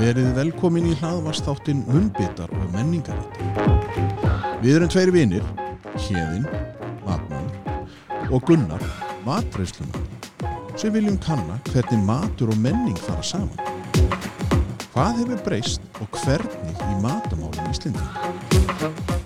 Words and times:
Verið 0.00 0.30
velkomin 0.32 0.86
í 0.88 0.94
hlaðvastáttin 0.96 1.82
Munnbitar 1.84 2.48
og 2.56 2.70
menningarit. 2.72 3.34
Við 4.62 4.78
erum 4.78 4.88
tveir 4.88 5.10
vinir, 5.12 5.44
Hjeðin, 6.06 6.46
Matmann 7.04 7.50
og 8.32 8.40
Gunnar, 8.48 8.80
matreyslumann, 9.26 10.06
sem 10.80 10.94
viljum 10.94 11.18
kanna 11.20 11.58
hvernig 11.68 12.00
matur 12.08 12.48
og 12.54 12.62
menning 12.64 12.96
fara 12.96 13.20
saman. 13.20 13.60
Hvað 14.94 15.20
hefur 15.20 15.44
breyst 15.50 15.84
og 16.00 16.08
hvernig 16.22 16.80
í 16.86 16.96
matamálum 17.04 17.68
Íslendinga? 17.68 18.32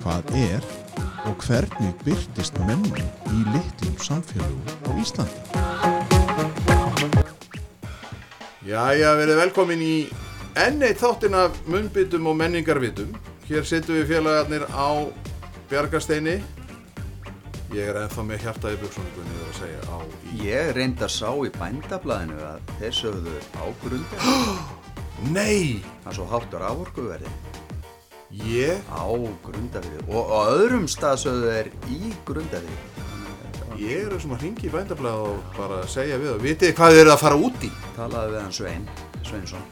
Hvað 0.03 0.35
er 0.43 0.69
og 1.31 1.47
hvernig 1.47 1.95
byrtist 2.03 2.59
menning 2.67 2.99
í 3.31 3.47
litlum 3.55 3.95
samfélagum 4.03 4.91
á 4.91 4.93
Íslandi? 4.99 5.39
Jæja, 8.65 9.15
verið 9.23 9.39
velkomin 9.45 9.83
í 9.87 9.97
enn 10.61 10.83
eitt 10.87 11.01
þáttin 11.03 11.35
af 11.39 11.57
munnbytum 11.71 12.27
og 12.31 12.37
menningarvitum. 12.39 13.15
Hér 13.49 13.67
sittum 13.67 13.99
við 13.99 14.13
félagarnir 14.15 14.67
á 14.71 15.11
Bjargasteini. 15.71 16.37
Ég 17.75 17.91
er 17.91 17.99
ennþá 18.05 18.23
með 18.29 18.45
hjarta 18.45 18.71
í 18.71 18.79
buksunningunni 18.79 19.41
að 19.43 19.57
segja 19.59 19.81
á 19.91 19.99
í... 20.07 20.37
Ég 20.47 20.71
reyndar 20.77 21.11
sá 21.11 21.31
í 21.43 21.51
bændablaðinu 21.57 22.39
að 22.47 22.73
þeir 22.79 22.97
sögðu 23.01 23.35
á 23.59 23.65
grundaði. 23.83 24.55
Nei! 25.35 25.83
Það 26.05 26.11
er 26.13 26.19
svo 26.21 26.29
háttur 26.31 26.67
ávorkuverði 26.69 27.35
Ég? 28.45 28.83
á 28.91 29.07
grundaði 29.45 30.01
og 30.11 30.31
á 30.35 30.41
öðrum 30.55 30.87
stað 30.91 31.21
sögðu 31.23 31.53
þeir 31.55 31.71
í 31.91 32.13
grundaði. 32.27 32.79
Ég 33.79 34.07
er 34.07 34.21
sem 34.23 34.35
að 34.35 34.47
ringi 34.47 34.69
í 34.69 34.75
bændablað 34.75 35.25
og 35.29 35.57
bara 35.57 35.81
segja 35.91 36.19
við 36.23 36.31
það. 36.33 36.45
Vitið 36.47 36.77
hvað 36.79 36.95
þið 36.95 37.03
eru 37.05 37.15
að 37.15 37.25
fara 37.25 37.41
út 37.49 37.67
í? 37.67 37.73
Talaði 37.99 38.37
við 38.37 38.45
hann 38.45 38.55
Svein, 38.55 38.87
Sveinsson. 39.27 39.67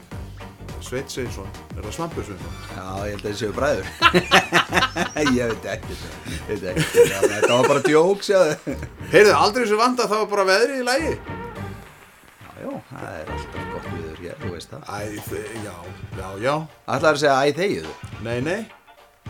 Sveit 0.83 1.11
Sveinsson. 1.11 1.47
Er 1.77 1.85
það 1.85 1.93
Svampur 1.95 2.25
Sveinsson? 2.27 2.55
Já, 2.75 2.83
ég 3.07 3.13
held 3.13 3.21
að 3.21 3.27
þeir 3.29 3.37
séu 3.39 3.53
bræður. 3.55 3.87
ég 5.39 5.53
veit 5.53 5.67
ekki. 5.73 5.95
Þetta 6.49 7.51
var 7.53 7.69
bara 7.69 7.83
djók, 7.85 8.25
sjáðu. 8.27 8.75
Heyrðu, 9.13 9.33
aldrei 9.37 9.63
þessu 9.63 9.79
vanda 9.79 10.07
þá 10.11 10.15
var 10.17 10.29
bara 10.33 10.45
veðrið 10.51 10.81
í 10.81 10.85
lægi. 10.89 11.13
Já, 12.43 12.51
já, 12.59 12.71
það 12.91 13.09
er 13.21 13.33
alltaf 13.37 13.69
gott 13.71 13.89
viður 13.93 14.21
hér, 14.25 14.37
þú 14.43 14.53
veist 14.57 14.73
það. 14.73 14.81
Æ, 14.83 14.97
já, 15.63 15.75
já, 16.19 16.27
já. 16.43 16.55
Ætlaði 16.97 17.13
að 17.13 17.21
segja 17.23 17.37
æ 17.39 17.55
þegiðu. 17.61 17.95
Nei, 18.27 18.37
nei. 18.49 18.59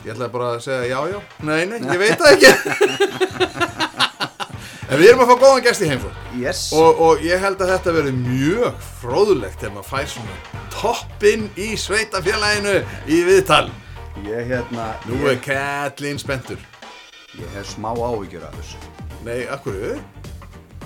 Ég 0.04 0.10
ætlaði 0.16 0.32
bara 0.34 0.50
að 0.56 0.64
segja 0.66 0.90
já, 0.90 1.00
já. 1.14 1.20
Nei, 1.46 1.62
nei, 1.70 1.80
ég 1.86 2.02
veit 2.02 2.18
það 2.18 2.34
ekki. 2.34 2.52
en 4.94 5.02
við 5.02 5.10
erum 5.10 5.24
að 5.24 5.32
fá 5.32 5.42
góðan 5.42 5.64
gest 5.66 5.84
í 5.84 5.90
heimsókn. 5.90 6.26
Yes. 6.38 6.64
Og, 6.78 7.00
og 7.02 7.24
ég 7.26 7.42
held 7.42 7.62
að 7.66 7.72
þetta 7.74 7.94
verði 7.98 8.14
mjög 8.20 8.84
fróðulegt 9.02 9.60
þegar 9.62 9.76
maður 9.78 9.90
fær 9.90 10.12
svona 10.14 10.64
toppinn 10.76 11.48
í 11.58 11.70
sveitafélaginu 11.82 12.76
í 13.10 13.22
viðtal. 13.28 13.66
Ég 14.24 14.52
hérna, 14.52 14.92
Nú 15.10 15.24
er 15.26 15.34
ég, 15.34 15.42
Katlin 15.48 16.22
spenntur. 16.22 16.62
ég 17.34 17.50
hef 17.58 17.74
smá 17.74 17.90
áhyggjur 17.98 18.46
af 18.46 18.54
þessu. 18.60 18.78
Nei, 19.26 19.48
akkur? 19.50 19.98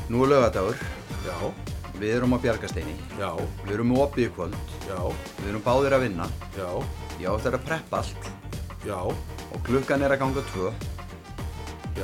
Nú 0.07 0.23
er 0.23 0.31
lögadagur, 0.31 0.79
Já, 1.27 1.35
við 1.99 2.13
erum 2.15 2.35
á 2.35 2.39
Bjargasteini, 2.39 2.93
já, 3.19 3.31
við 3.65 3.73
erum 3.75 3.89
með 3.91 4.03
opið 4.05 4.23
í 4.23 4.33
kvöld, 4.35 4.75
já, 4.87 4.99
við 5.41 5.49
erum 5.51 5.63
báðir 5.65 5.95
að 5.97 6.03
vinna, 6.05 6.27
já, 6.55 6.69
ég 7.19 7.33
eftir 7.33 7.57
að 7.57 7.65
preppa 7.67 7.99
allt 7.99 8.29
já, 8.87 8.99
og 9.01 9.57
klukkan 9.67 10.05
er 10.05 10.13
að 10.15 10.21
ganga 10.21 10.43
tvö. 10.53 10.71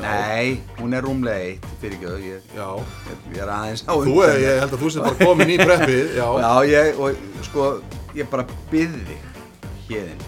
Nei, 0.01 0.61
hún 0.79 0.93
er 0.97 1.03
rúmlega 1.05 1.43
eitt, 1.51 1.65
fyrir 1.81 1.97
ekki 1.97 2.07
þau, 2.09 2.17
ég, 2.23 2.47
ég, 2.57 2.95
ég 3.35 3.41
er 3.43 3.51
aðeins 3.53 3.83
á 3.85 3.93
þú 3.93 4.15
er, 4.25 4.39
ég 4.41 4.59
held 4.63 4.75
að 4.75 4.81
þú 4.83 4.91
sér 4.95 5.05
bara 5.05 5.19
komin 5.19 5.53
í 5.53 5.57
preppið, 5.61 6.15
já. 6.17 6.25
Já, 6.43 6.51
ég, 6.69 6.99
og 7.03 7.45
sko, 7.47 7.67
ég 8.17 8.29
bara 8.31 8.47
byði 8.71 9.03
þig, 9.09 9.29
hérinn, 9.89 10.25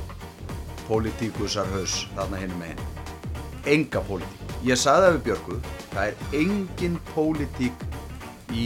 pólitíkusarhaus, 0.85 1.97
þarna 2.15 2.41
hinn 2.43 2.55
meginn. 2.61 2.85
Enga 3.75 4.03
pólitík. 4.05 4.55
Ég 4.65 4.79
sagði 4.81 5.07
það 5.07 5.15
við 5.17 5.23
Björgu, 5.29 5.59
það 5.91 6.07
er 6.07 6.39
engin 6.41 6.97
pólitík 7.13 7.85
í 8.53 8.65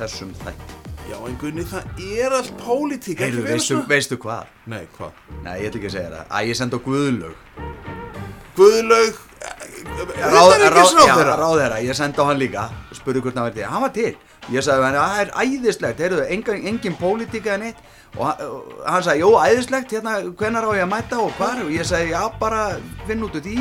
þessum 0.00 0.34
þætti. 0.42 0.78
Já, 1.10 1.16
en 1.26 1.34
Gunni, 1.40 1.64
það 1.66 2.04
er 2.18 2.36
allt 2.38 2.54
pólitík, 2.62 3.18
ekki 3.18 3.26
Heyrðu, 3.26 3.46
vera 3.48 3.82
veistu, 3.90 4.18
hvað? 4.22 4.54
Nei, 4.70 4.84
hvað? 4.96 5.18
Nei, 5.42 5.56
ég 5.62 5.70
ætla 5.70 5.82
ekki 5.82 5.90
að 5.90 5.98
segja 5.98 6.14
það. 6.14 6.30
Æ, 6.30 6.38
ég 6.50 6.58
sendi 6.62 6.78
á 6.78 6.80
Guðlaug. 6.86 8.01
Guðlaug, 8.56 9.20
Ráð, 9.82 10.52
þetta 10.52 10.66
er 10.68 10.76
ekki 10.78 11.22
ráð, 11.26 11.60
ég 11.82 11.96
sendi 11.98 12.20
á 12.20 12.24
hann 12.28 12.38
líka 12.38 12.68
spurði 13.02 13.22
hvort 13.24 13.34
hann 13.38 13.48
var 13.48 13.54
til, 13.56 13.64
hann 13.68 13.82
var 13.82 13.92
til. 13.94 14.16
Ég 14.52 14.62
sagði 14.64 14.82
hann, 14.86 14.96
það 14.98 15.20
er 15.22 15.28
æðislegt, 15.42 15.98
heyrðu, 16.02 16.22
engin, 16.34 16.66
engin 16.70 16.96
pólitíka 16.98 17.50
en 17.56 17.64
eitt 17.70 17.80
og 18.18 18.22
hann, 18.28 18.38
hann 18.86 19.02
sagði, 19.06 19.20
jú, 19.22 19.30
æðislegt, 19.40 19.90
hérna, 19.96 20.12
hvenar 20.38 20.68
á 20.68 20.70
ég 20.76 20.84
að 20.86 20.92
mæta 20.92 21.16
og 21.22 21.30
hvar, 21.38 21.56
og 21.64 21.70
ég 21.72 21.84
sagði, 21.88 22.08
já, 22.12 22.22
bara 22.40 22.60
finn 23.08 23.24
út 23.26 23.36
úr 23.38 23.44
því. 23.46 23.56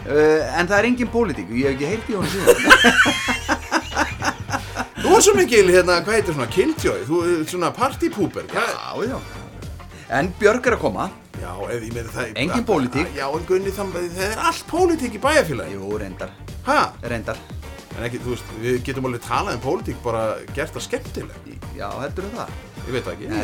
Uh, 0.00 0.40
en 0.56 0.68
það 0.68 0.78
er 0.78 0.86
engin 0.88 1.12
pólitík, 1.12 1.48
ég 1.52 1.56
hef 1.68 1.74
ekki 1.76 1.90
heyrt 1.90 2.08
í 2.08 2.12
honum 2.16 2.32
síðan. 2.32 2.56
Þú 5.00 5.08
er 5.16 5.22
svo 5.24 5.34
mikil, 5.36 5.68
hérna, 5.72 5.94
hvað 6.04 6.16
heitir 6.18 6.34
svona, 6.36 6.54
killjoy, 6.54 7.00
þú 7.08 7.16
er 7.24 7.30
svona 7.48 7.70
partypooper, 7.74 8.44
já, 8.52 8.66
já, 9.08 9.18
en 10.10 10.32
Björg 10.40 10.66
er 10.66 10.76
að 10.76 10.82
koma 10.84 11.08
Já, 11.40 11.52
ef 11.72 11.84
ég 11.86 11.94
meina 11.96 12.10
það... 12.12 12.32
Engin 12.42 12.64
pólitík. 12.68 13.12
Já, 13.16 13.24
en 13.32 13.44
Gunni, 13.48 13.70
það, 13.72 13.94
er 14.26 14.40
allt 14.44 14.66
pólitík 14.68 15.14
í 15.16 15.20
bæjarfélagi. 15.22 15.76
jú, 15.78 15.92
reyndar, 16.02 16.34
Hæ? 16.66 16.76
reyndar 17.08 17.38
En 17.96 18.04
ekki, 18.06 18.20
þú 18.22 18.34
veist, 18.34 18.50
við 18.62 18.76
getum 18.86 19.08
alveg 19.08 19.24
talað 19.24 19.56
um 19.58 19.62
pólitík 19.64 20.02
bara 20.04 20.24
gert 20.54 20.74
það 20.76 20.84
skemmtileg. 20.86 21.48
já, 21.76 21.88
heldur 22.00 22.28
það 22.36 22.52
Ég 22.86 22.92
veit 22.96 23.08
ekki. 23.12 23.28
Nei, 23.28 23.40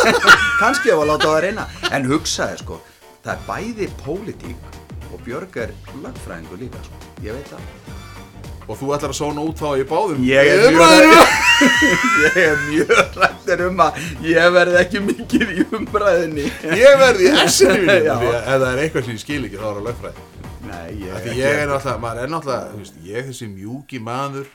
kannski 0.60 0.92
ef 0.92 1.00
að 1.00 1.08
láta 1.12 1.30
það 1.32 1.40
reyna 1.46 1.66
en 1.96 2.08
hugsaði 2.10 2.58
sko, 2.62 2.80
það 3.24 3.32
er 3.36 3.44
bæði 3.50 3.90
pólitík 4.04 4.80
og 5.12 5.22
Björg 5.26 5.60
er 5.64 5.72
lagfræðingur 6.02 6.60
líka 6.60 6.82
sko, 6.88 7.04
ég 7.24 7.38
veit 7.38 7.52
það 7.54 7.95
Og 8.66 8.74
þú 8.80 8.92
ætlar 8.96 9.12
að 9.12 9.18
sóna 9.20 9.44
út 9.46 9.60
þá 9.60 9.68
í 9.78 9.84
báðum. 9.86 10.24
Ég 10.26 10.48
er 10.52 10.72
mjög 12.66 12.90
er 12.96 13.12
rættur 13.16 13.62
um 13.70 13.82
að 13.86 14.00
ég 14.26 14.48
verði 14.52 14.80
ekki 14.80 15.02
mikið 15.04 15.52
í 15.54 15.64
umræðinni 15.78 16.46
Ég 16.76 16.98
verði 17.00 17.30
í 17.30 17.34
essinu 17.44 17.86
Ef 17.96 18.10
það 18.44 18.66
er 18.72 18.82
eitthvað 18.82 19.06
sem 19.06 19.16
ég 19.16 19.22
skil 19.22 19.40
ekki, 19.46 19.60
þá 19.60 19.68
er 19.70 19.78
það 19.78 19.86
lögfræði. 19.88 20.26
Nei, 20.66 20.86
ég 21.04 21.16
ekki 21.20 21.42
er 21.46 21.68
náttúrulega, 21.70 21.98
maður 22.02 22.22
er 22.24 22.32
náttúrulega, 22.32 22.78
veist, 22.80 22.96
ég 23.06 23.28
þessi 23.28 23.48
mjúki 23.52 24.00
maður, 24.02 24.48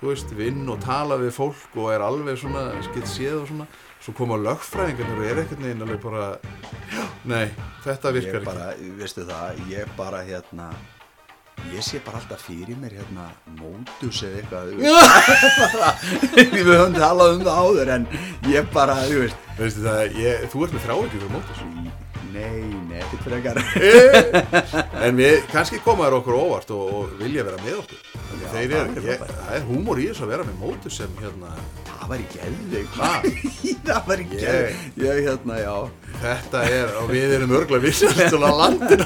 þú 0.00 0.10
veist, 0.10 0.34
vinn 0.34 0.64
og 0.72 0.80
tala 0.82 1.18
við 1.20 1.34
fólk 1.36 1.78
og 1.78 1.92
er 1.94 2.04
alveg 2.04 2.40
svona, 2.40 2.64
skilt 2.88 3.10
séð 3.10 3.36
og 3.38 3.46
svona, 3.52 3.68
svo 4.02 4.16
koma 4.18 4.40
lögfræðingarnir 4.42 5.20
og 5.22 5.28
er 5.30 5.42
ekkert 5.44 5.62
neginn 5.62 5.86
alveg 5.86 6.02
bara, 6.02 6.26
já, 6.90 7.06
nei, 7.30 7.46
þetta 7.86 8.14
virkar 8.18 8.40
ég 8.40 8.48
bara, 8.50 8.68
veistu 8.98 9.28
það, 9.30 9.62
ég 9.70 9.94
bara 10.00 10.24
hérna 10.26 10.72
ég 11.74 11.82
sé 11.82 12.00
bara 12.04 12.20
alltaf 12.20 12.42
fyrir 12.46 12.76
mér 12.80 12.92
hérna 12.98 13.24
mótus 13.58 14.22
eða 14.26 14.40
eitthvað 14.40 14.64
við 16.54 16.70
höfum 16.70 16.96
talað 16.96 17.34
um 17.36 17.44
það 17.46 17.60
áður 17.64 17.92
en 17.96 18.06
ég 18.50 18.68
bara, 18.74 18.96
þú 19.08 19.24
veist. 19.24 19.38
Veistu 19.58 19.84
það, 19.84 20.00
ég, 20.18 20.46
þú 20.50 20.64
ert 20.66 20.74
með 20.74 20.84
þrá 20.86 20.94
ekki 20.96 21.20
fyrir 21.20 21.32
mótus. 21.34 21.58
nei, 22.34 22.64
nei, 22.90 22.98
ekkert 22.98 23.22
frekar 23.28 23.60
En 25.06 25.18
við, 25.18 25.36
kannski 25.52 25.78
koma 25.84 26.08
þér 26.08 26.18
okkur 26.18 26.38
óvart 26.40 26.74
og, 26.74 26.84
og 26.98 27.16
vilja 27.20 27.46
vera 27.46 27.60
með 27.62 27.80
okkur. 27.84 28.00
Já, 28.42 28.46
þeir 28.56 28.76
eru, 28.80 29.04
er 29.14 29.22
það 29.22 29.54
er 29.60 29.66
húmor 29.68 30.02
í 30.02 30.08
þessu 30.10 30.26
að 30.26 30.32
vera 30.34 30.46
með 30.48 30.56
mótus 30.64 30.98
sem 30.98 31.20
hérna, 31.22 31.54
það 32.04 32.10
var 32.12 32.20
í 32.20 32.26
geðveik 32.34 32.96
Ha? 32.98 33.10
það 33.88 34.08
var 34.10 34.20
í 34.20 34.26
Ég- 34.34 34.82
ég 35.00 35.20
hérna, 35.24 35.56
já 35.62 35.74
þetta 36.24 36.60
er, 36.70 36.92
og 37.00 37.08
við 37.10 37.32
erum 37.38 37.52
örgla 37.58 37.78
vissast 37.82 38.20
svona 38.30 38.50
með. 38.54 39.00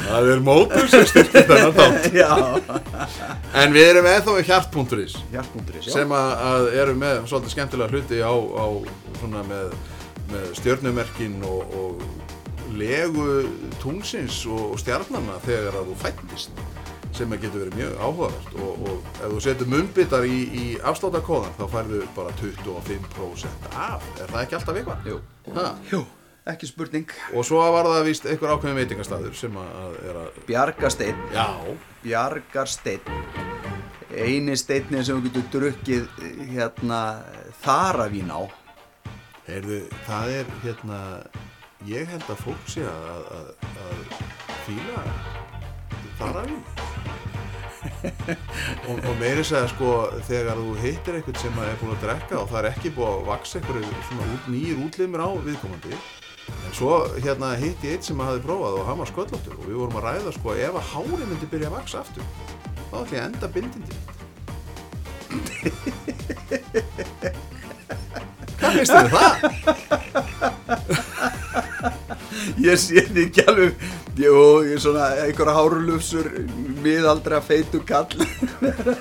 Það 0.00 0.28
er 0.32 0.40
mótus 0.46 0.88
sem 0.94 1.04
styrkir 1.10 1.44
þennan 1.50 1.74
þátt. 1.76 2.80
En 3.60 3.74
við 3.74 3.88
erum 3.90 4.06
eða 4.08 4.36
hjartpunkturins. 4.46 5.18
hjartbúnduris, 5.34 5.90
já 5.90 5.92
sem 5.98 6.14
að, 6.14 6.32
að 6.50 6.68
eru 6.80 6.94
með 7.02 7.20
svolítið 7.30 7.54
skemmtilega 7.56 7.92
hluti 7.94 8.20
á, 8.24 8.32
á 8.32 8.66
svona 9.20 9.42
með, 9.50 9.74
með 10.32 10.48
stjörnumerkin 10.60 11.36
og, 11.50 11.76
og 11.82 12.74
legu 12.80 13.26
tungsins 13.82 14.40
og, 14.48 14.70
og 14.72 14.78
stjarnana 14.80 15.36
þegar 15.44 15.80
að 15.82 15.90
þú 15.90 15.98
fættist 16.06 16.62
sem 17.20 17.34
getur 17.36 17.64
verið 17.64 17.76
mjög 17.78 17.98
áhugavert 18.00 18.54
og, 18.56 18.86
og 18.86 19.10
ef 19.20 19.26
þú 19.26 19.42
setur 19.44 19.70
munnbyttar 19.74 20.24
í, 20.28 20.38
í 20.50 20.64
afsláttakóðan 20.90 21.58
þá 21.58 21.66
færðu 21.74 22.00
bara 22.16 22.32
25% 22.40 23.68
af, 23.74 24.08
er 24.16 24.32
það 24.32 24.40
ekki 24.46 24.58
alltaf 24.60 24.80
eitthvað? 24.80 25.10
Jú. 25.10 25.20
Ha? 25.56 25.66
Jú, 25.90 26.00
ekki 26.54 26.70
spurning 26.70 27.14
Og 27.34 27.46
svo 27.48 27.60
var 27.76 27.88
það 27.90 28.08
víst 28.08 28.28
einhver 28.30 28.54
ákveðin 28.54 28.80
veitingastæður 28.80 29.36
sem 29.38 29.60
að, 29.60 30.00
er 30.08 30.20
að, 30.24 30.40
Bjargasteinn, 30.48 31.22
já, 31.36 31.46
Bjargarsteinn 32.04 33.48
eini 34.10 34.56
steinni 34.58 35.04
sem 35.06 35.20
við 35.20 35.30
getum 35.30 35.52
drukkið 35.54 36.08
hérna 36.50 37.02
þaravín 37.62 38.32
á 38.32 38.40
heyrðu, 39.50 39.84
það 40.06 40.34
er 40.40 40.50
hérna, 40.64 40.98
ég 41.88 42.10
held 42.10 42.26
að 42.30 42.42
fólk 42.44 42.66
sé 42.70 42.84
að, 42.86 43.30
að, 43.38 43.70
að 43.86 44.02
fíla 44.66 45.06
þar 45.06 45.49
af 46.20 46.46
í 46.46 46.58
og, 48.88 48.96
og 49.08 49.14
meiri 49.20 49.42
segja 49.46 49.68
sko 49.70 49.90
þegar 50.28 50.58
þú 50.60 50.74
hittir 50.82 51.16
einhvern 51.16 51.38
sem 51.40 51.60
er 51.64 51.78
búin 51.80 51.94
að 51.94 52.02
drekka 52.04 52.34
og 52.40 52.48
það 52.50 52.60
er 52.60 52.68
ekki 52.70 52.92
búin 52.96 53.10
að 53.10 53.28
vaksa 53.30 53.54
einhverju 53.60 53.92
svona 54.08 54.24
út, 54.34 54.44
nýjir 54.52 54.76
útlimir 54.84 55.24
á 55.24 55.28
viðkomandi 55.46 55.92
en 56.50 56.72
svo 56.76 56.92
hérna 57.16 57.48
hitt 57.60 57.80
ég 57.86 57.92
eitt 57.96 58.04
sem 58.06 58.20
að 58.20 58.28
hafi 58.30 58.40
prófað 58.46 58.78
og 58.80 58.88
hann 58.88 59.00
var 59.00 59.10
sköllóttur 59.10 59.56
og 59.56 59.64
við 59.66 59.76
vorum 59.80 59.98
að 60.00 60.06
ræða 60.08 60.30
sko 60.36 60.48
ef 60.56 60.74
að 60.80 60.88
hári 60.92 61.24
myndi 61.24 61.46
byrja 61.52 61.68
að 61.70 61.76
vaksa 61.78 61.96
aftur 62.04 62.24
þá 62.90 62.96
ætlum 63.00 63.14
ég 63.14 63.20
að 63.20 63.28
enda 63.28 63.46
bindindi 63.54 63.94
hvað 68.60 68.72
finnst 68.76 68.92
þér 68.92 69.04
um 69.04 69.10
það? 69.16 69.32
Ég 72.60 72.76
sé 72.80 73.02
því 73.08 73.22
ekki 73.26 73.42
alveg 73.48 73.72
Jú, 74.20 74.40
svona 74.82 75.06
einhverja 75.22 75.52
hárlufsur 75.54 76.26
miðaldra 76.84 77.38
feitu 77.44 77.80
kall 77.88 78.10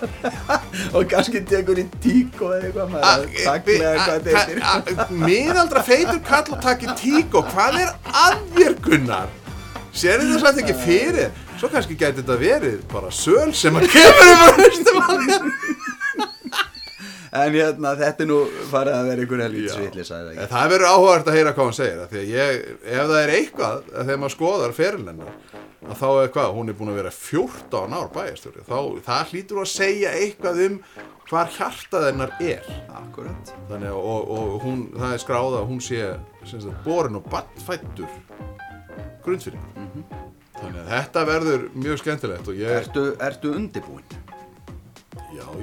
og 0.95 1.07
kannski 1.11 1.41
tekur 1.49 1.81
í 1.81 1.85
tíko 1.99 2.53
eða 2.55 2.69
eitthvað 2.69 2.93
maður 2.93 3.09
að 3.09 3.25
takla 3.41 3.89
eitthvað 3.89 4.29
þetta 4.29 4.63
heitir 4.85 5.11
miðaldra 5.25 5.83
feitur 5.89 6.21
kall 6.29 6.55
og 6.55 6.63
takki 6.63 6.95
tík 7.01 7.35
og 7.35 7.51
hvað 7.51 7.81
er 7.81 7.93
að 8.23 8.39
þér 8.55 8.79
Gunnar? 8.85 9.35
Sér 9.91 10.23
þetta 10.23 10.41
samt 10.45 10.63
ekki 10.63 10.77
fyrir? 10.85 11.31
Svo 11.59 11.71
kannski 11.73 11.99
gæti 11.99 12.21
þetta 12.21 12.39
verið 12.39 12.81
bara 12.93 13.11
söl 13.11 13.49
sem 13.57 13.75
að 13.75 13.89
kemur 13.91 14.33
um 14.33 14.45
að 14.45 14.61
hlustum 14.61 15.01
að 15.03 15.25
þér 15.25 15.49
En 17.29 17.53
hérna, 17.53 17.93
þetta 17.99 18.25
er 18.25 18.29
nú 18.29 18.39
farið 18.71 18.95
að 18.97 19.09
vera 19.09 19.23
einhver 19.25 19.43
helvít 19.45 19.67
Já. 19.69 19.73
svitli, 19.75 20.05
sagði 20.07 20.47
það 20.49 20.71
verður 20.73 20.93
áhugavert 20.93 21.29
að 21.29 21.37
heyra 21.37 21.53
hvað 21.53 21.69
hún 21.69 21.77
segir 21.77 21.99
Því 22.09 22.21
að 22.23 22.31
ég, 22.33 22.61
ef 22.89 23.09
það 23.11 23.19
er 23.19 23.33
eitthvað 23.37 23.75
að 23.93 24.09
þegar 24.09 24.21
maður 24.23 24.35
skoðar 24.35 24.75
að 25.89 25.95
þá 25.95 26.07
er 26.09 26.31
hvað, 26.33 26.49
hún 26.57 26.69
er 26.69 26.75
búin 26.75 26.91
að 26.91 26.97
vera 26.99 27.11
14 27.15 27.93
ár 27.95 28.09
bæjarstjóri 28.13 28.65
þá 28.67 28.79
það 29.05 29.31
hlýtur 29.31 29.61
að 29.61 29.69
segja 29.71 30.11
eitthvað 30.19 30.61
um 30.65 30.77
hvar 31.29 31.51
hjartað 31.55 32.07
hennar 32.09 32.33
er. 32.41 32.69
Akkurat. 32.99 33.51
Þannig 33.69 33.91
að 33.93 33.99
og, 34.11 34.31
og 34.35 34.55
hún, 34.65 34.81
það 34.97 35.13
er 35.15 35.23
skráða 35.23 35.61
að 35.61 35.69
hún 35.69 35.81
sé 35.85 36.01
sem 36.49 36.63
sagt, 36.63 36.81
borin 36.85 37.19
og 37.19 37.29
bannfættur 37.31 38.09
grundfyrir 39.23 39.61
þannig 40.59 40.79
að 40.81 40.89
þetta 40.93 41.25
verður 41.29 41.67
mjög 41.77 42.01
skemmtilegt 42.01 42.49
og 42.51 42.59
ég, 42.59 42.73
Ertu, 42.81 43.05
ertu 43.23 43.53
undibúinn? 43.55 44.18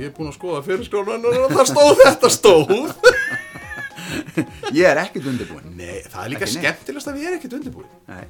Ég 0.01 0.09
er 0.11 0.15
búin 0.17 0.31
að 0.33 0.37
skoða 0.39 0.61
fyrirskjónan 0.67 1.27
og 1.31 1.35
það 1.55 1.67
stóð 1.73 1.95
þetta 2.05 2.29
stóð 2.37 2.75
Ég 4.77 4.85
er 4.87 4.99
ekkert 5.01 5.27
undibúinn 5.31 5.73
Nei, 5.79 6.03
það 6.11 6.21
er 6.27 6.31
líka 6.33 6.45
Ekki 6.47 6.55
neitt. 6.59 6.63
skemmtilegast 6.63 7.09
að 7.11 7.17
við 7.19 7.27
erum 7.31 7.39
ekkert 7.41 7.57
undirbúin 7.59 7.91
Nei, 8.11 8.25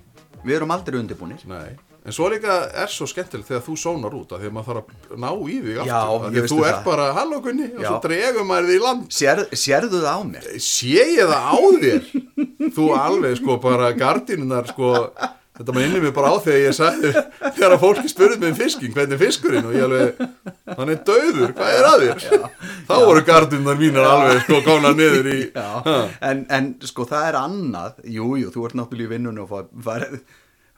við 0.47 0.55
erum 0.59 0.73
aldrei 0.77 0.97
undibúnir 1.01 1.43
Nei, 1.51 1.71
en 2.07 2.13
svo 2.17 2.25
líka 2.33 2.53
er 2.83 2.91
svo 2.93 3.07
skemmtilegt 3.11 3.49
þegar 3.51 3.65
þú 3.67 3.75
sónar 3.83 4.13
út 4.17 4.31
af 4.37 4.41
því 4.43 4.49
að 4.51 4.55
maður 4.57 4.81
þarf 4.81 4.89
að 5.17 5.21
ná 5.25 5.31
í 5.53 5.55
þig 5.67 5.77
aftur 5.83 5.93
Já, 5.93 6.01
Af 6.01 6.13
ég 6.13 6.21
því 6.23 6.27
að 6.27 6.33
veistu 6.41 6.57
þú 6.57 6.61
það. 6.63 6.71
ert 6.73 6.85
bara 6.89 7.07
hallókunni 7.19 7.67
og 7.73 7.81
Já. 7.83 7.89
svo 7.91 7.99
dregum 8.07 8.47
maður 8.53 8.69
þig 8.71 8.79
í 8.79 8.85
land 8.87 9.03
Sér, 9.21 9.39
Sérðu 9.65 9.99
það 10.05 10.17
á 10.17 10.19
mér? 10.33 10.45
sé 10.71 11.03
ég 11.17 11.27
það 11.33 11.43
á 11.51 11.53
þér 11.87 12.03
þú 12.77 12.85
alveg 13.01 13.33
sko 13.43 13.53
bara 13.67 13.87
gardínunar 13.97 14.65
sko 14.73 14.87
þetta 15.57 15.71
maður 15.73 15.87
inni 15.91 16.01
mig 16.07 16.15
bara 16.17 16.33
á 16.33 16.35
þegar 16.45 16.63
ég 16.67 16.75
sagði 16.77 17.11
þegar 17.57 17.73
að 17.77 17.83
fólki 17.85 18.09
spurði 18.13 18.37
mig 18.43 18.51
um 18.55 18.59
fisking 18.61 18.93
hvernig 18.97 19.17
er 19.19 19.23
fiskurinn 19.27 19.69
og 19.71 19.75
ég 19.77 19.83
alveg 19.87 20.11
hann 20.79 20.93
er 20.95 21.03
döður, 21.09 21.53
hvað 21.57 21.75
er 21.81 21.89
að 21.91 22.07
þér? 22.07 22.49
Þá 22.89 22.95
voru 23.03 23.23
gardínunar 23.29 23.79
mínar 23.81 24.09
alveg 24.13 24.43
sko 24.47 24.63
konar 24.67 24.97
niður 24.99 25.31
í 25.35 25.39
Já, 25.57 25.69
en, 26.31 26.47
en 26.53 26.73
sko 26.87 27.07
það 27.11 27.29
er 27.33 27.39
annað. 27.45 28.03
Jú, 28.19 28.33
jú, 28.41 28.51
þú 28.55 28.67
ert 28.69 28.77
náttúrulega 28.81 29.09
í 29.11 29.15
vinnunni 29.17 29.43
og 29.45 29.51
far, 29.53 29.67
far, 29.87 30.07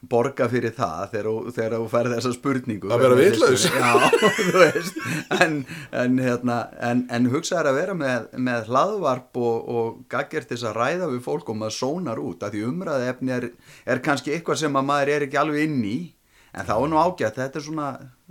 borga 0.09 0.45
fyrir 0.47 0.71
það 0.77 1.09
þegar, 1.11 1.25
þú- 1.27 1.53
þegar 1.57 1.73
þú 1.75 1.87
færði 1.91 2.13
þessa 2.15 2.29
spurningu. 2.37 2.91
Að 2.95 3.01
vera 3.03 3.17
vitlaus. 3.19 3.65
Já, 3.81 3.89
þú 4.37 4.61
veist. 4.61 5.01
En, 5.43 5.57
en, 6.03 6.13
hérna, 6.23 6.59
en, 6.91 7.01
en 7.17 7.27
hugsaður 7.33 7.71
að 7.73 7.79
vera 7.81 7.95
með, 7.99 8.29
með 8.47 8.69
hlaðvarp 8.71 9.41
og, 9.43 9.67
og 9.75 9.97
gaggert 10.13 10.47
þess 10.53 10.63
að 10.69 10.79
ræða 10.79 11.09
við 11.11 11.19
fólk 11.27 11.51
og 11.51 11.59
maður 11.59 11.75
sónar 11.81 12.21
út 12.23 12.47
að 12.47 12.55
því 12.55 12.63
umræði 12.69 13.11
efni 13.11 13.35
er, 13.35 13.49
er 13.91 14.01
kannski 14.07 14.37
eitthvað 14.37 14.61
sem 14.63 14.79
að 14.79 14.87
maður 14.93 15.13
er 15.17 15.27
ekki 15.27 15.41
alveg 15.43 15.67
inn 15.67 15.81
í. 15.83 15.97
En 16.55 16.65
þá 16.65 16.73
er 16.79 16.87
nú 16.95 16.97
ágætt, 17.03 17.35
þetta 17.43 17.59
er 17.59 17.67
svona 17.67 17.89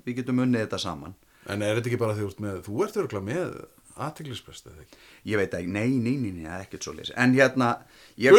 við 0.08 0.22
getum 0.22 0.40
unnið 0.46 0.64
þetta 0.64 0.80
saman 0.88 1.12
en 1.48 1.62
er 1.64 1.78
þetta 1.78 1.90
ekki 1.92 2.00
bara 2.04 2.14
því 2.18 2.26
ert 2.28 2.40
með 2.44 2.56
þú 2.68 2.82
ert 2.86 2.96
örgulega 3.02 3.28
með 3.28 3.58
aðteglisprest 3.98 4.68
eða 4.70 4.84
ekki? 4.84 4.98
Ég 5.32 5.40
veit 5.40 5.54
ekki, 5.58 5.70
nei, 5.74 5.88
nei, 5.98 6.14
nei, 6.22 6.30
nei, 6.36 6.44
það 6.46 6.54
er 6.60 6.66
ekkert 6.68 6.86
svo 6.86 6.92
leys 6.94 7.10
En 7.18 7.32
hérna 7.34 7.70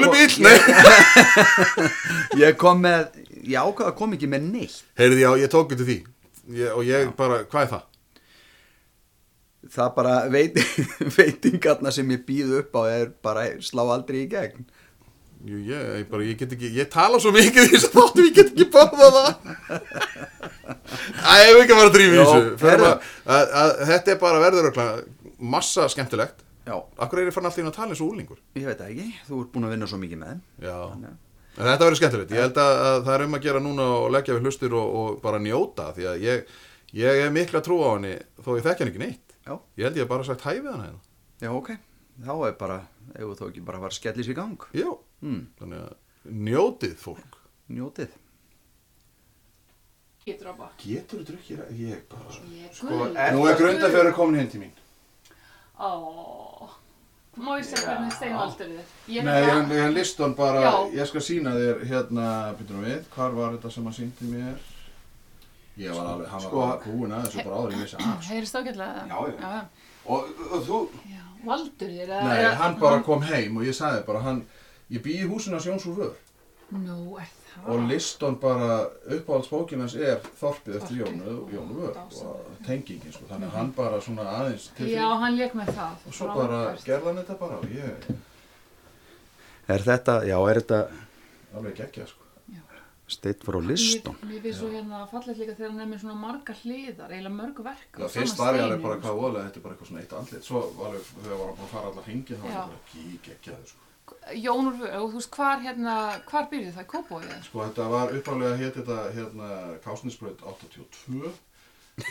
kom- 0.07 0.15
bíll, 0.15 0.37
nei. 0.45 0.55
Ég 2.45 2.55
kom 2.61 2.79
með, 2.85 3.19
ég 3.43 3.59
ákvað 3.59 3.89
að 3.91 3.97
kom 3.99 4.15
ekki 4.15 4.29
með 4.31 4.45
neitt. 4.53 4.77
Heyrði 4.99 5.23
já, 5.25 5.29
ég 5.43 5.51
tók 5.51 5.73
þetta 5.73 5.87
því. 5.89 5.97
Ég, 6.59 6.71
og 6.73 6.83
ég 6.87 7.11
bara, 7.19 7.41
hvað 7.51 7.65
er 7.65 7.71
það? 7.73 7.85
Það 9.75 9.89
bara 9.99 10.13
veit, 10.31 10.59
veitingarna 11.17 11.91
sem 11.93 12.15
ég 12.15 12.23
býð 12.27 12.55
upp 12.61 12.79
á 12.79 12.81
er 12.93 13.09
bara 13.25 13.43
slá 13.63 13.83
aldrei 13.91 14.23
í 14.23 14.29
gegn. 14.31 14.63
Jú, 15.47 15.59
ég, 15.67 15.83
ég, 15.99 16.07
bara, 16.11 16.23
ég 16.27 16.39
get 16.39 16.55
ekki, 16.55 16.71
ég 16.75 16.87
tala 16.91 17.19
svo 17.19 17.31
mikið 17.35 17.67
í 17.67 17.69
þess 17.75 17.87
að 17.87 17.93
þáttum, 17.99 18.25
ég 18.27 18.33
get 18.39 18.49
ekki 18.53 18.65
báða 18.73 19.11
það 19.15 19.29
Æ, 20.89 21.33
ég 21.39 21.49
hef 21.49 21.61
ekki 21.63 21.73
að 21.75 21.79
að 21.79 22.03
í 22.03 22.19
Jó, 22.19 22.25
þessu. 22.25 22.69
Að, 22.69 22.85
að, 23.37 23.55
að, 23.61 23.71
Þetta 23.89 24.13
er 24.13 24.19
bara 24.21 24.43
verður 24.43 24.69
massa 25.39 25.87
skemmtilegt. 25.93 26.45
Já, 26.69 26.75
Akkur 27.01 27.21
er 27.21 27.29
ég 27.29 27.33
fann 27.33 27.47
alltaf 27.49 27.61
inn 27.63 27.69
að 27.71 27.75
tala 27.79 27.93
eins 27.95 28.01
og 28.03 28.11
úlingur 28.13 28.37
ég 28.59 28.65
veit 28.67 28.77
það 28.77 28.89
ekki, 28.93 29.05
þú 29.29 29.39
ert 29.41 29.51
búin 29.55 29.65
að 29.65 29.71
vinna 29.73 29.87
svo 29.89 29.97
mikið 30.01 30.19
með 30.21 30.31
þeim. 30.33 30.41
Að- 30.69 31.05
þetta 31.59 31.85
verður 31.87 31.99
skemmtilegt. 31.99 32.33
Ég 32.35 32.43
held 32.45 32.59
að, 32.61 32.73
að 32.89 32.99
það 33.07 33.13
er 33.15 33.23
um 33.25 33.37
að 33.39 33.45
gera 33.47 33.61
núna 33.63 33.87
og 33.99 34.09
leggja 34.13 34.35
við 34.37 34.45
hlustur 34.45 34.75
og, 34.77 34.91
og 34.99 35.21
bara 35.23 35.39
njóta 35.41 35.87
Því 35.97 36.05
að 36.11 36.21
ég, 36.27 36.53
ég 36.99 37.23
er 37.25 37.33
mikla 37.33 37.61
trú 37.65 37.79
á 37.81 37.89
henni 37.95 38.13
þó 38.45 38.51
ég 38.59 38.67
þekki 38.67 38.83
henni 38.85 38.93
ekki 38.93 39.03
neitt. 39.05 39.35
Já, 39.49 39.53
Ég 39.79 39.87
held 39.87 39.97
ég 39.97 40.03
hef 40.05 40.11
bara 40.13 40.27
sagt 40.27 40.45
hæfið 40.45 40.69
hana 40.71 40.85
hérna. 40.89 41.01
Já, 41.41 41.49
ok. 41.57 41.71
Þá 42.19 42.33
er 42.51 42.55
bara, 42.59 42.77
ef 43.15 43.33
þú 43.39 43.49
ekki 43.49 43.65
bara 43.65 43.81
var 43.81 43.89
að 43.93 43.97
skellis 43.97 44.29
í 44.29 44.35
gang. 44.37 44.57
Já, 44.77 44.89
mm, 45.25 45.41
þannig 45.61 45.83
að 45.87 46.39
njótið 46.49 46.95
fólk. 47.01 47.39
Njótið 47.73 48.13
Ég 50.29 50.39
dropa. 50.41 50.69
Getur 50.83 51.19
þú 51.21 51.27
drukkið? 51.31 51.61
Ég 51.79 52.01
bara 52.09 52.39
Ég 52.53 52.73
Sko, 52.75 52.87
guð. 52.87 53.17
nú 53.35 53.45
er 53.49 53.55
grundafjörður 53.59 54.13
komin 54.17 54.39
heim 54.39 54.49
til 54.49 54.61
mín 54.61 54.71
Ó. 55.79 56.69
Má 57.39 57.53
ég 57.59 57.63
segja 57.63 57.85
hvernig 57.93 58.11
steinvaldur 58.17 58.71
þið? 58.73 59.23
Nei, 59.23 59.35
ég, 59.47 59.69
ég 59.77 59.93
list 59.95 60.17
hann 60.19 60.33
bara, 60.35 60.61
Já. 60.65 60.71
ég 60.97 61.07
skal 61.07 61.21
sína 61.23 61.53
þér 61.55 61.83
hérna, 61.87 62.25
byrjum 62.59 62.81
við, 62.83 63.05
hvar 63.15 63.31
var 63.37 63.53
þetta 63.55 63.71
sem 63.71 63.83
hann 63.87 63.93
síndi 63.95 64.27
mér? 64.33 64.57
Ég 65.79 65.93
var 65.95 66.09
alveg, 66.11 66.27
hann 66.27 66.41
var 66.43 66.49
Sko- 66.49 66.63
alveg 66.65 66.87
búinn 66.89 67.13
að 67.15 67.27
þessu 67.29 67.45
bara 67.45 67.55
áður 67.61 67.75
ég 67.77 67.83
vissi 67.85 67.95
að. 67.95 68.25
Heyrist 68.33 68.55
ágætlega? 68.59 69.05
Já, 69.07 69.19
já. 69.29 69.39
já. 69.39 69.61
Og, 70.09 70.33
og 70.51 70.65
þú, 70.67 70.79
Já, 71.13 71.23
Valdur 71.45 71.93
þér? 71.95 72.07
eða- 72.09 72.23
nei, 72.27 72.55
hann 72.63 72.75
bara 72.81 73.01
kom 73.07 73.21
heim 73.29 73.57
og 73.57 73.63
ég 73.63 73.77
sagði 73.77 74.03
bara, 74.09 74.19
hann, 74.25 74.41
ég 74.91 75.01
bý 75.05 75.15
í 75.21 75.29
húsinu 75.29 75.55
hans 75.55 75.65
Jóns 75.69 75.85
úr 75.87 75.95
vör. 76.01 76.15
Nú, 76.75 77.15
er 77.21 77.23
það? 77.23 77.38
Og 77.67 77.81
liston 77.89 78.35
bara, 78.39 78.85
uppáhaldsbókin 79.11 79.79
hans 79.83 79.95
er 79.95 80.19
Þorpið 80.39 80.75
eftir 80.79 80.97
Jónu, 81.01 81.35
Jónu 81.53 81.75
vör 81.81 81.93
dásamlegt. 81.93 82.23
og 82.25 82.65
tengingin, 82.65 83.11
sko, 83.13 83.25
þannig 83.29 83.49
að 83.49 83.57
hann 83.57 83.71
bara 83.75 83.99
svona 84.01 84.23
aðeins 84.37 84.69
til 84.77 84.87
Já, 84.89 85.07
hann 85.19 85.37
leik 85.37 85.53
með 85.53 85.73
það. 85.75 85.93
og 86.07 86.13
svo 86.13 86.27
bara 86.27 86.61
hann 86.77 87.21
þetta 87.23 87.39
bara 87.39 87.59
ég, 87.67 88.15
Er 89.69 89.79
þetta, 89.85 90.23
já, 90.25 90.37
er 90.49 90.61
þetta 90.61 90.79
alveg 91.55 91.75
geggja, 91.75 92.07
sko. 92.07 92.23
steitt 93.09 93.43
frá 93.43 93.57
listum? 93.65 94.15
Mér, 94.21 94.29
mér 94.29 94.41
finnst 94.41 94.59
svo 94.59 94.69
hérna 94.69 95.03
fallegt 95.09 95.39
líka 95.41 95.55
þegar 95.57 95.71
hann 95.71 95.81
er 95.81 95.87
með 95.89 96.01
svona 96.03 96.15
marga 96.15 96.53
hliðar, 96.63 97.09
eiginlega 97.09 97.35
mörg 97.35 97.61
verk. 97.65 97.91
Já, 97.97 98.05
á 98.05 98.09
fyrst 98.13 98.37
var 98.37 98.53
ég 98.53 98.61
alveg 98.67 98.81
bara 98.81 98.97
sko. 98.99 99.03
hvað 99.07 99.19
voðalega, 99.21 99.45
þetta 99.49 99.57
er 99.57 99.63
bara 99.65 99.73
eitthvað 99.75 99.89
svona 99.89 100.01
eitt 100.03 100.13
andlit 100.13 100.43
Svo 100.45 100.61
var 100.77 100.87
alveg, 100.91 101.05
þegar 101.23 101.37
var 101.39 101.47
hann 101.49 101.57
búin 101.57 101.67
að 101.67 101.73
fara 101.73 101.87
allar 101.89 102.05
hringi 102.09 102.33
þá 102.37 102.43
var 102.43 102.49
ég 102.49 102.57
bara 102.59 102.79
að 102.79 103.65
sko. 103.73 103.88
Jón 104.43 104.67
úr 104.71 104.77
vör, 104.79 104.95
og 105.01 105.09
þú 105.11 105.19
veist, 105.19 105.35
hvar 105.35 105.59
hérna, 105.65 105.97
hvar 106.29 106.47
byrjuð 106.51 106.73
það? 106.79 106.87
Kópóið? 106.93 107.35
sko 107.49 107.59
þetta 107.67 107.89
var 107.89 108.15
uppálega 108.19 108.57
hétt 108.63 108.75
þetta 108.79 108.97
hérna 109.17 109.49
Kásnisbraut 109.83 110.41
82 110.41 111.31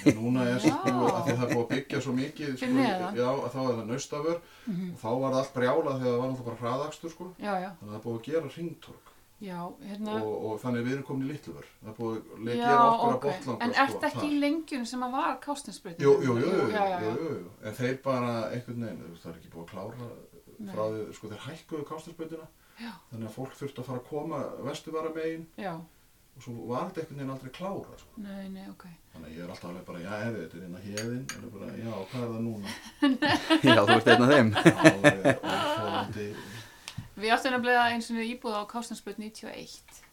en 0.05 0.17
núna 0.21 0.43
er 0.45 0.59
Já. 0.61 0.69
sko 0.69 0.93
að 1.09 1.23
því 1.25 1.35
það 1.39 1.45
er 1.49 1.55
búið 1.55 1.65
að 1.65 1.69
byggja 1.75 2.01
svo 2.05 2.13
mikið 2.13 2.57
sko, 2.61 2.67
já, 3.17 3.29
að 3.29 3.53
þá 3.55 3.61
er 3.63 3.77
það 3.79 3.85
naustafur 3.89 4.41
Mhm. 4.69 4.89
og 4.93 4.99
þá 5.01 5.09
var 5.21 5.31
það 5.33 5.39
allt 5.43 5.55
brjálað 5.55 6.01
þegar 6.01 6.13
það 6.13 6.19
var 6.21 6.29
náttúrulega 6.29 6.49
bara 6.49 6.63
hraðakstur 6.63 7.11
sko 7.15 7.29
Já, 7.39 7.53
já, 7.63 7.71
þannig 7.79 7.89
að 7.89 7.95
það 7.95 8.01
er 8.01 8.05
búið 8.09 8.19
að 8.19 8.27
gera 8.29 8.49
hringtorg 8.57 9.05
já, 9.41 9.61
hérna... 9.89 10.13
og, 10.19 10.35
og 10.51 10.61
þannig 10.61 10.83
við 10.85 10.93
erum 10.93 11.05
komin 11.09 11.25
í 11.25 11.33
litluvör 11.33 11.67
það 11.81 11.89
er 11.89 11.97
búið 11.99 12.19
að 12.19 12.57
gera 12.59 12.85
okkur 12.91 13.15
ok. 13.15 13.15
að 13.15 13.23
botlanga 13.25 13.65
En 13.65 13.73
sko, 13.73 13.83
ert 13.87 14.07
ekki 14.09 14.27
í 14.27 14.29
þar. 14.29 14.41
lengjun 14.45 14.87
sem 14.93 15.03
að 15.07 15.13
var 15.17 15.37
kástinsprutin? 15.47 16.03
Jú, 16.05 16.13
jú, 16.27 16.33
jú, 16.43 16.49
jú, 16.53 16.67
jú, 16.69 17.09
jú, 17.09 17.29
jú, 17.39 17.51
en 17.65 17.75
þeir 17.81 17.97
bara 18.05 18.33
einhvern 18.53 18.83
veginn, 18.85 19.17
það 19.23 19.31
er 19.33 19.39
ekki 19.39 19.53
búið 19.55 19.65
að 19.65 19.71
klára. 19.73 20.09
Frá 20.59 20.85
því, 20.91 21.05
sko 21.15 21.29
þeir 21.33 21.45
hækkuðu 21.49 21.85
kástarspötuna 21.93 22.49
Já. 22.79 22.91
þannig 23.11 23.29
að 23.29 23.37
fólk 23.39 23.55
þurfti 23.59 23.83
að 23.83 23.89
fara 23.91 24.01
að 24.03 24.09
koma 24.11 24.39
vestuvara 24.67 25.11
megin 25.15 25.47
Já, 25.59 25.73
og 26.39 26.43
svo 26.45 26.53
var 26.71 26.85
þetta 26.89 27.01
einhvern 27.03 27.19
veginn 27.19 27.33
aldrei 27.35 27.51
klára 27.59 27.97
sko. 27.99 28.11
nei, 28.23 28.49
nei, 28.55 28.67
ok. 28.71 28.85
þannig 29.15 29.29
að 29.29 29.35
ég 29.39 29.43
er 29.45 29.51
alltaf 29.55 29.71
alveg 29.71 29.87
bara, 29.89 30.03
já, 30.05 30.13
hefði 30.25 30.43
þetta 30.45 30.59
er 30.59 30.67
inn 30.69 30.79
að 30.79 30.87
hefðin 30.89 31.25
er 31.35 31.81
já, 31.83 31.93
hvað 32.11 32.23
er 32.23 32.31
það 32.35 32.43
núna? 32.47 32.69
Já, 33.69 33.81
þú 33.83 33.97
ert 33.97 34.09
einn 34.13 34.23
af 34.23 34.31
þeim. 34.35 34.51
Óþólandi 35.53 36.29
Við 37.19 37.33
áttum 37.35 37.51
nefnilega 37.57 37.87
eins 37.91 38.09
og 38.15 38.21
íbúð 38.23 38.55
á 38.55 38.63
Kástinspurt 38.71 39.19
91 39.19 40.05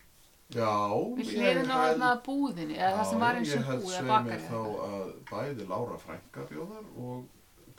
Já, 0.56 0.72
Við 1.18 1.30
ég 1.30 1.38
hliðin 1.38 1.70
á 1.70 1.78
held- 1.78 1.92
hérna 1.92 2.10
búðinni, 2.26 2.76
eða 2.78 2.98
það 3.00 3.08
sem 3.12 3.22
var 3.26 3.38
eins 3.40 3.52
og 3.54 3.60
ég 3.60 3.70
held 3.70 3.82
búð, 3.84 3.94
svei 3.94 4.02
eða 4.02 4.18
mér 4.26 4.42
bakari. 4.42 4.50
þá 4.50 4.60
að 4.90 5.08
bæði 5.30 5.68
Lára 5.70 5.98
Frænka 6.02 6.44
bjóðar 6.50 6.90
og 7.02 7.24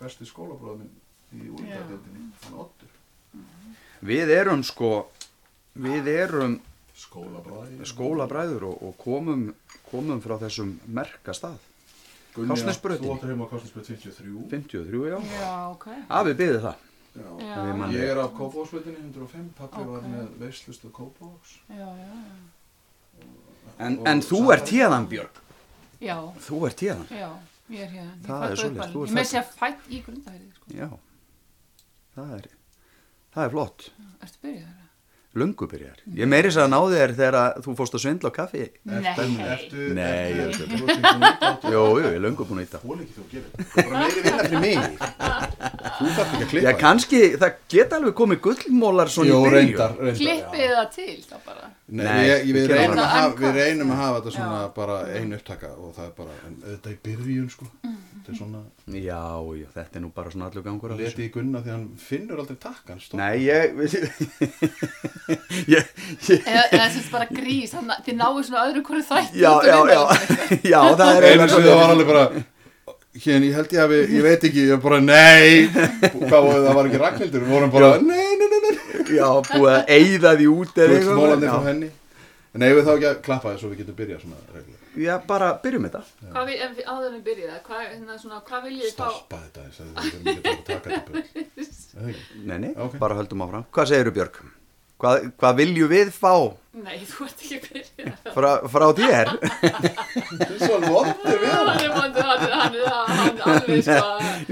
besti 0.00 0.26
skólabróður 0.30 0.78
minn 0.84 0.94
í 1.34 1.48
úrlæðdeldinni, 1.50 2.30
hann 2.44 2.54
Oddur. 2.54 2.90
Við 4.06 4.28
erum 4.36 4.62
sko, 4.62 4.90
við 5.74 6.06
erum 6.12 6.60
Skólabræði. 6.96 7.84
skólabræður 7.84 8.62
og, 8.70 8.82
og 8.82 8.96
komum, 8.98 9.54
komum 9.90 10.20
frá 10.24 10.36
þessum 10.40 10.76
merka 10.86 11.32
stað. 11.36 11.58
Kársnesbrautinni. 12.36 13.08
Þú 13.08 13.14
áttur 13.16 13.30
heima 13.32 13.44
á 13.44 13.52
Kásnesbröð 13.52 13.86
53. 13.88 14.48
53, 14.50 15.08
já. 15.08 15.18
Já, 15.40 15.52
ok. 15.72 15.86
Afi 16.08 16.34
byggði 16.36 16.60
það. 16.66 16.82
Já. 17.16 17.28
Já, 17.40 17.60
Ég 17.96 18.10
er 18.12 18.18
af 18.20 18.32
Kópavóksveitinni 18.36 18.98
105, 19.08 19.46
pappi 19.56 19.84
var 19.88 20.02
Ok. 20.02 20.08
með 20.12 20.26
veislustu 20.42 20.90
Kópavóks. 20.92 21.54
já, 21.68 21.88
já, 21.96 22.12
En, 23.78 23.98
Og 23.98 24.06
en 24.08 24.20
þú 24.20 24.52
ert 24.52 24.68
hérðan, 24.72 25.06
Björg. 25.08 25.40
já. 26.00 26.16
Þú 26.40 26.66
ert 26.66 26.80
hérðan. 26.80 27.08
Já, 27.10 27.30
ég 27.70 27.80
er. 27.80 27.90
Ég 27.92 28.26
Það 28.26 28.44
er 28.44 28.52
og 28.52 28.58
ert 28.58 29.10
Ég 29.10 29.12
með 29.12 29.24
fædd- 29.24 29.32
sér 29.32 29.44
fætt 29.58 29.88
í 29.90 30.02
grundahæri, 30.04 30.48
sko. 30.54 30.64
Já. 30.76 30.88
Það 32.16 32.32
er, 32.38 32.48
það 33.36 33.44
er 33.46 33.54
flott. 33.54 33.86
Ertu 34.24 34.42
byrjað 34.42 34.64
þeirra? 34.66 34.82
Löngu 35.36 35.66
byrjar. 35.68 35.96
Ég 36.16 36.28
meiri 36.32 36.48
þess 36.48 36.62
að 36.62 36.70
náði 36.72 36.94
þér 36.96 37.10
þegar 37.18 37.34
að 37.42 37.56
þú 37.66 37.72
fórst 37.76 37.96
að 37.98 38.00
svindla 38.06 38.30
á 38.32 38.36
kaffi. 38.38 38.62
Nei. 38.88 39.02
Ertu, 39.10 39.88
Nei, 39.92 40.30
ég 40.32 40.38
ertu, 40.46 40.64
veit 40.64 40.78
þú 40.80 40.86
ert 40.86 40.94
ekki 40.94 41.18
nýtt 41.20 41.44
áttu. 41.50 41.72
Jú, 41.74 41.82
jú, 41.82 41.98
ég 42.06 42.14
er 42.16 42.22
löngu 42.24 42.46
búin 42.48 42.62
að 42.62 42.64
íta. 42.70 42.80
Þú 42.80 42.96
ekki 42.96 43.16
þú 43.18 43.24
að 43.26 43.34
gera 43.34 43.44
þetta. 43.50 43.66
Það 43.74 43.90
bara 43.90 44.00
meiri 44.00 44.22
vinna 44.24 44.46
fyrir 44.46 44.62
mig. 44.64 44.80
Þú 45.98 46.08
þarf 46.16 46.32
ekki 46.32 46.46
að 46.46 46.48
klippa. 46.54 46.64
Já, 46.64 46.72
kannski, 46.80 47.20
það 47.44 47.60
geta 47.76 47.98
alveg 48.00 48.16
komið 48.22 48.40
gullmólar 48.48 49.12
svona 49.12 49.28
Jú, 49.28 49.36
í 49.36 49.44
byrjun. 49.44 49.58
reyndar, 49.58 49.92
reyndar. 50.00 50.18
Klippið 50.22 50.72
það 50.72 50.88
til, 50.96 51.18
þá 51.28 51.36
bara. 51.50 51.68
Nei, 51.86 52.02
Nei, 52.02 52.24
ég, 52.26 52.40
ég, 52.48 52.54
við, 52.56 52.64
reynum 52.72 52.96
það. 52.98 53.04
að 53.04 53.12
hafa, 53.14 53.34
við 53.38 53.52
reynum 53.60 53.90
að 53.94 53.98
hafa 54.00 54.14
þetta 54.16 54.30
svona 54.34 54.56
Já. 54.58 54.70
bara 54.74 54.94
einu 55.14 55.36
upptaka 55.38 55.68
og 55.78 55.92
það 55.94 56.06
er 56.08 56.14
bara, 56.16 56.32
en 56.48 56.56
þetta 56.64 56.90
í 56.90 56.96
byrjun 57.04 57.44
sko, 57.52 57.66
þetta 57.84 58.32
er 58.32 58.38
svona, 58.40 58.62
Já, 58.90 59.20
já, 59.60 59.68
þetta 59.76 60.00
er 60.00 60.02
nú 60.02 60.10
bara 60.16 60.32
svona 60.34 60.48
allur 60.50 60.64
gangur 60.66 60.94
af 60.96 60.98
leti 60.98 61.28
í 61.28 61.30
gunna 61.36 61.62
því 61.62 61.70
hann 61.76 61.84
finnur 62.08 62.42
aldrei 62.42 62.58
takkan, 62.64 62.98
stopp. 63.04 63.20
Nei, 63.22 63.46
ég, 63.46 63.78
ég, 65.76 65.86
eða 66.26 66.88
sem 66.90 67.00
sagt 67.00 67.12
bara 67.14 67.28
grís, 67.30 67.70
þannig 67.76 67.94
að 67.96 68.04
þið 68.08 68.18
náðu 68.20 68.44
svona 68.48 68.66
öðru 68.66 68.82
hverju 68.90 69.06
þætti. 69.12 69.40
já, 69.44 69.52
já, 69.70 69.78
já, 69.94 70.02
já, 70.74 70.80
það 70.98 71.12
er 71.20 71.28
Einu 71.30 71.48
sem 71.54 71.66
það 71.66 71.80
var 71.80 71.94
alveg 71.94 72.10
bara, 72.10 72.26
hérna, 73.24 73.46
ég 73.48 73.54
held 73.56 73.72
ég 73.76 73.80
hafi, 73.82 74.00
ég 74.16 74.22
veit 74.26 74.46
ekki, 74.48 74.64
ég 74.70 74.80
bara, 74.84 74.98
nei, 75.00 75.66
hvað 76.12 76.40
var 76.46 76.58
það 76.66 76.74
var 76.78 76.88
ekki 76.90 77.00
Ragnhildur, 77.02 77.44
við 77.46 77.54
vorum 77.56 77.72
bara, 77.74 77.92
nei, 78.00 78.32
nei, 78.40 78.48
nei, 78.52 78.60
nei, 78.66 78.74
Já, 79.16 79.28
búið 79.52 79.70
að 79.74 79.94
eyða 79.96 80.32
því 80.40 80.48
út 80.52 80.80
eða 80.82 80.96
eitthvað. 80.96 81.12
smólandi 81.14 81.52
frá 81.52 81.62
henni. 81.70 81.90
En 82.56 82.64
eigum 82.64 82.78
við 82.80 82.86
þá 82.88 82.92
ekki 82.96 83.08
að 83.10 83.18
klappa 83.26 83.50
þess 83.52 83.60
svo 83.62 83.68
við 83.70 83.80
getum 83.82 83.96
byrjað 83.98 84.20
svona 84.24 84.38
reglulega. 84.54 84.82
Já, 84.96 85.12
bara 85.28 85.48
byrjum 85.60 85.84
þetta 85.90 86.00
Hvað 86.32 86.46
við, 86.48 86.60
en 86.64 86.70
við 86.78 86.86
áður 86.88 87.08
en 87.10 87.16
við 87.16 87.24
byrjuð, 87.26 87.50
hvað, 87.66 87.82
hérna, 87.90 88.14
svona, 88.22 88.38
hvað 88.48 88.62
þið 88.66 88.86
fá? 88.86 88.92
Stoppa 88.96 89.40
þetta, 89.42 89.64
þess 89.66 89.80
að 89.80 89.86
við 89.86 90.14
erum 90.16 90.30
ekki 90.32 90.54
að 90.54 90.62
taka 90.70 90.88
þetta? 90.96 91.12
Nei, 92.48 92.58
nei, 92.64 92.70
Ok. 92.80 92.96
bara 93.00 93.18
höldum 93.18 93.44
áfram 93.44 93.66
Hvað 93.76 93.90
segirðu 93.92 94.14
Björg? 94.16 94.40
Hvað, 94.96 95.26
hvað 95.36 95.58
viljum 95.60 95.90
við 95.92 96.12
fá 96.16 96.32
Nei, 96.76 96.98
þú 97.08 97.24
ert 97.24 97.40
ekki 97.40 97.56
byrjuð. 97.64 98.08
frá, 98.34 98.48
frá 98.68 98.84
þér? 98.96 99.30
Þú 99.32 100.46
er 100.46 100.58
svo 100.60 100.78
vondur 100.84 101.38
við 101.40 101.52
Hann 101.52 101.68
hann. 101.68 101.80
er 101.80 101.92
vondur, 101.94 102.26
hann 102.28 102.42
hann 102.52 102.74
er, 102.76 102.88
hann 103.08 103.38
alveg, 103.46 103.80
sko, 103.86 104.08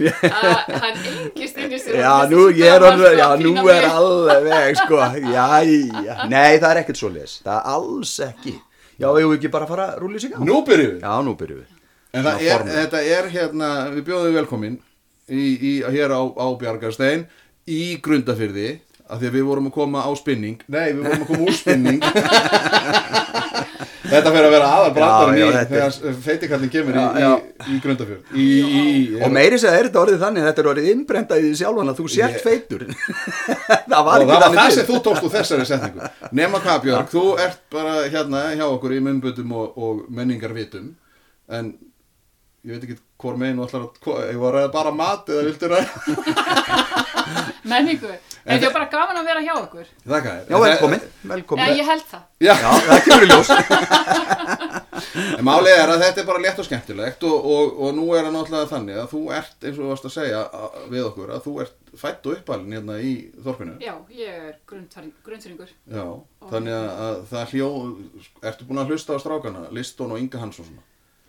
hann 0.85 1.03
engist 1.11 1.59
inn 1.61 1.75
í 1.77 1.81
sér. 1.83 1.99
Já, 2.01 2.09
hann 2.23 2.33
nú, 2.33 2.47
ég 2.57 2.73
er 2.73 2.87
sko, 2.87 3.11
já, 3.19 3.27
nú 3.45 3.53
er 3.73 3.87
alveg, 3.91 4.81
sko 4.81 5.01
Jæja, 5.35 6.17
nei, 6.33 6.57
það 6.63 6.69
er 6.71 6.81
ekkert 6.83 7.01
svo 7.03 7.11
les 7.13 7.37
Það 7.45 7.59
er 7.59 7.69
alls 7.75 8.15
ekki 8.29 8.55
Já, 8.95 9.09
eigum 9.11 9.33
við 9.35 9.39
ekki 9.41 9.53
bara 9.59 9.69
fara 9.69 9.87
að 9.93 10.01
rúli 10.05 10.23
sig 10.23 10.33
á? 10.33 10.39
Nú 10.41 10.61
byrjum 10.65 10.95
við. 10.95 11.05
Já, 11.05 11.15
nú 11.29 11.37
byrjum 11.41 11.61
við 11.61 11.71
En 12.15 12.23
það 12.29 12.45
er, 12.47 12.67
þetta 12.79 13.05
er 13.19 13.31
hérna, 13.37 13.71
við 13.97 14.05
bjóðum 14.09 14.37
velkomin 14.39 14.75
í, 15.29 15.45
í, 15.57 15.73
hér 15.93 16.13
á, 16.15 16.21
á 16.25 16.47
Bjargarstein 16.61 17.25
í 17.69 17.81
Grundafyrði 18.05 18.69
af 19.08 19.20
því 19.20 19.28
að 19.28 19.37
við 19.38 19.44
vorum 19.50 19.68
að 19.68 19.75
koma 19.76 20.04
á 20.04 20.11
spinning. 20.16 20.61
Nei, 20.73 20.87
við 20.94 21.02
vorum 21.04 21.25
að 21.25 21.30
koma 21.32 21.49
úr 21.49 21.56
spinning. 21.58 22.00
Þetta 24.04 24.30
fyrir 24.34 24.46
að 24.46 24.52
vera 24.52 24.66
aðal 24.68 24.90
brandarinn 24.94 25.38
í 25.40 25.61
þegar 25.70 26.16
feitikallin 26.23 26.70
kemur 26.70 26.96
Já, 26.99 27.04
í, 27.25 27.30
í, 27.64 27.73
í 27.73 27.78
Grundafjörð 27.82 28.34
í, 28.37 28.49
Og 29.25 29.32
meiri 29.32 29.56
segja, 29.58 29.78
er 29.80 29.88
þetta 29.88 30.02
orðið 30.02 30.20
þannig, 30.20 30.44
þetta 30.49 30.62
er 30.62 30.68
orðið 30.75 30.88
innbrenda 30.92 31.38
í 31.40 31.46
því 31.46 31.52
sjálfan 31.62 31.92
að 31.92 32.00
þú 32.02 32.06
sért 32.12 32.37
Ég- 32.37 32.44
feitur. 32.44 32.84
Það 33.94 34.04
var 34.11 34.25
ekki 34.26 34.38
þannig 34.44 34.76
sem 34.76 34.88
þú 34.90 34.99
tókst 35.08 35.26
úr 35.26 35.32
þessari 35.34 35.66
setningu. 35.70 36.11
Nema 36.37 36.61
hvað 36.66 36.84
Björg, 36.84 37.08
þú 37.14 37.25
ert 37.46 37.62
bara 37.75 37.96
hérna 38.12 38.44
hjá 38.52 38.66
okkur 38.68 38.94
í 38.94 39.00
munnbutum 39.08 39.56
og, 39.56 39.80
og 39.88 40.04
menningarvitum 40.20 40.92
En 41.54 41.73
ég 42.64 42.76
veit 42.76 42.84
ekki 42.87 43.00
hvort 43.25 43.40
megin 43.40 43.59
og 43.64 43.66
allar 43.73 43.88
að 43.88 44.31
Ég 44.31 44.38
var 44.45 44.52
að 44.52 44.61
ræða 44.61 44.73
bara 44.78 44.93
mat 45.00 45.33
eða 45.35 45.47
viltu 45.49 45.73
ræða 45.73 45.88
Menningu. 47.64 48.11
En 48.45 48.59
það 48.61 48.66
er 48.69 48.73
bara 48.75 48.87
gaman 48.93 49.16
að 49.16 49.28
vera 49.31 49.40
hjá 49.40 49.52
okkur. 49.57 49.87
Þakka 50.04 50.33
Já, 50.50 50.57
velkomin, 50.61 51.00
Já, 51.00 51.28
velkomin 51.31 51.71
ég 51.78 51.87
held 51.88 52.02
það. 52.11 52.25
Já, 52.45 52.52
Já, 52.61 52.71
það 52.85 52.99
kemur 53.07 53.25
í 53.25 53.28
ljós 53.31 53.52
en 55.38 55.47
málið 55.47 55.73
er 55.78 55.93
að 55.95 56.02
þetta 56.04 56.21
er 56.23 56.26
bara 56.28 56.43
létt 56.45 56.61
og 56.61 56.66
skemmtilegt 56.69 57.25
og, 57.28 57.49
og, 57.54 57.73
og 57.87 57.97
nú 57.97 58.04
er 58.14 58.26
það 58.26 58.35
náttúrulega 58.37 58.69
þannig 58.71 59.00
að 59.00 59.09
þú 59.14 59.23
ert, 59.38 59.57
eins 59.64 59.78
og 59.78 59.81
þú 59.81 59.88
varst 59.95 60.09
að 60.11 60.14
segja 60.19 60.43
að- 60.61 60.76
við 60.93 61.07
okkur, 61.09 61.33
að 61.35 61.43
þú 61.49 61.54
ert 61.64 61.75
fætt 62.04 62.28
og 62.28 62.37
uppalinn 62.38 62.76
hérna 62.76 62.99
í 63.00 63.12
þorpinu 63.47 63.75
Já, 63.83 63.95
ég 64.12 64.38
er 64.50 64.54
grunntýringur. 64.69 65.73
Já, 65.88 66.04
þannig 66.52 66.76
að, 66.76 66.88
að 67.09 67.21
það 67.33 67.54
hljó, 67.54 67.69
ertu 68.50 68.69
búin 68.69 68.83
að 68.85 68.93
hlusta 68.93 69.16
á 69.16 69.23
strákana, 69.25 69.64
Liston 69.75 70.12
og 70.14 70.21
Inga 70.21 70.43
Hansson 70.45 70.69
svona? 70.69 70.85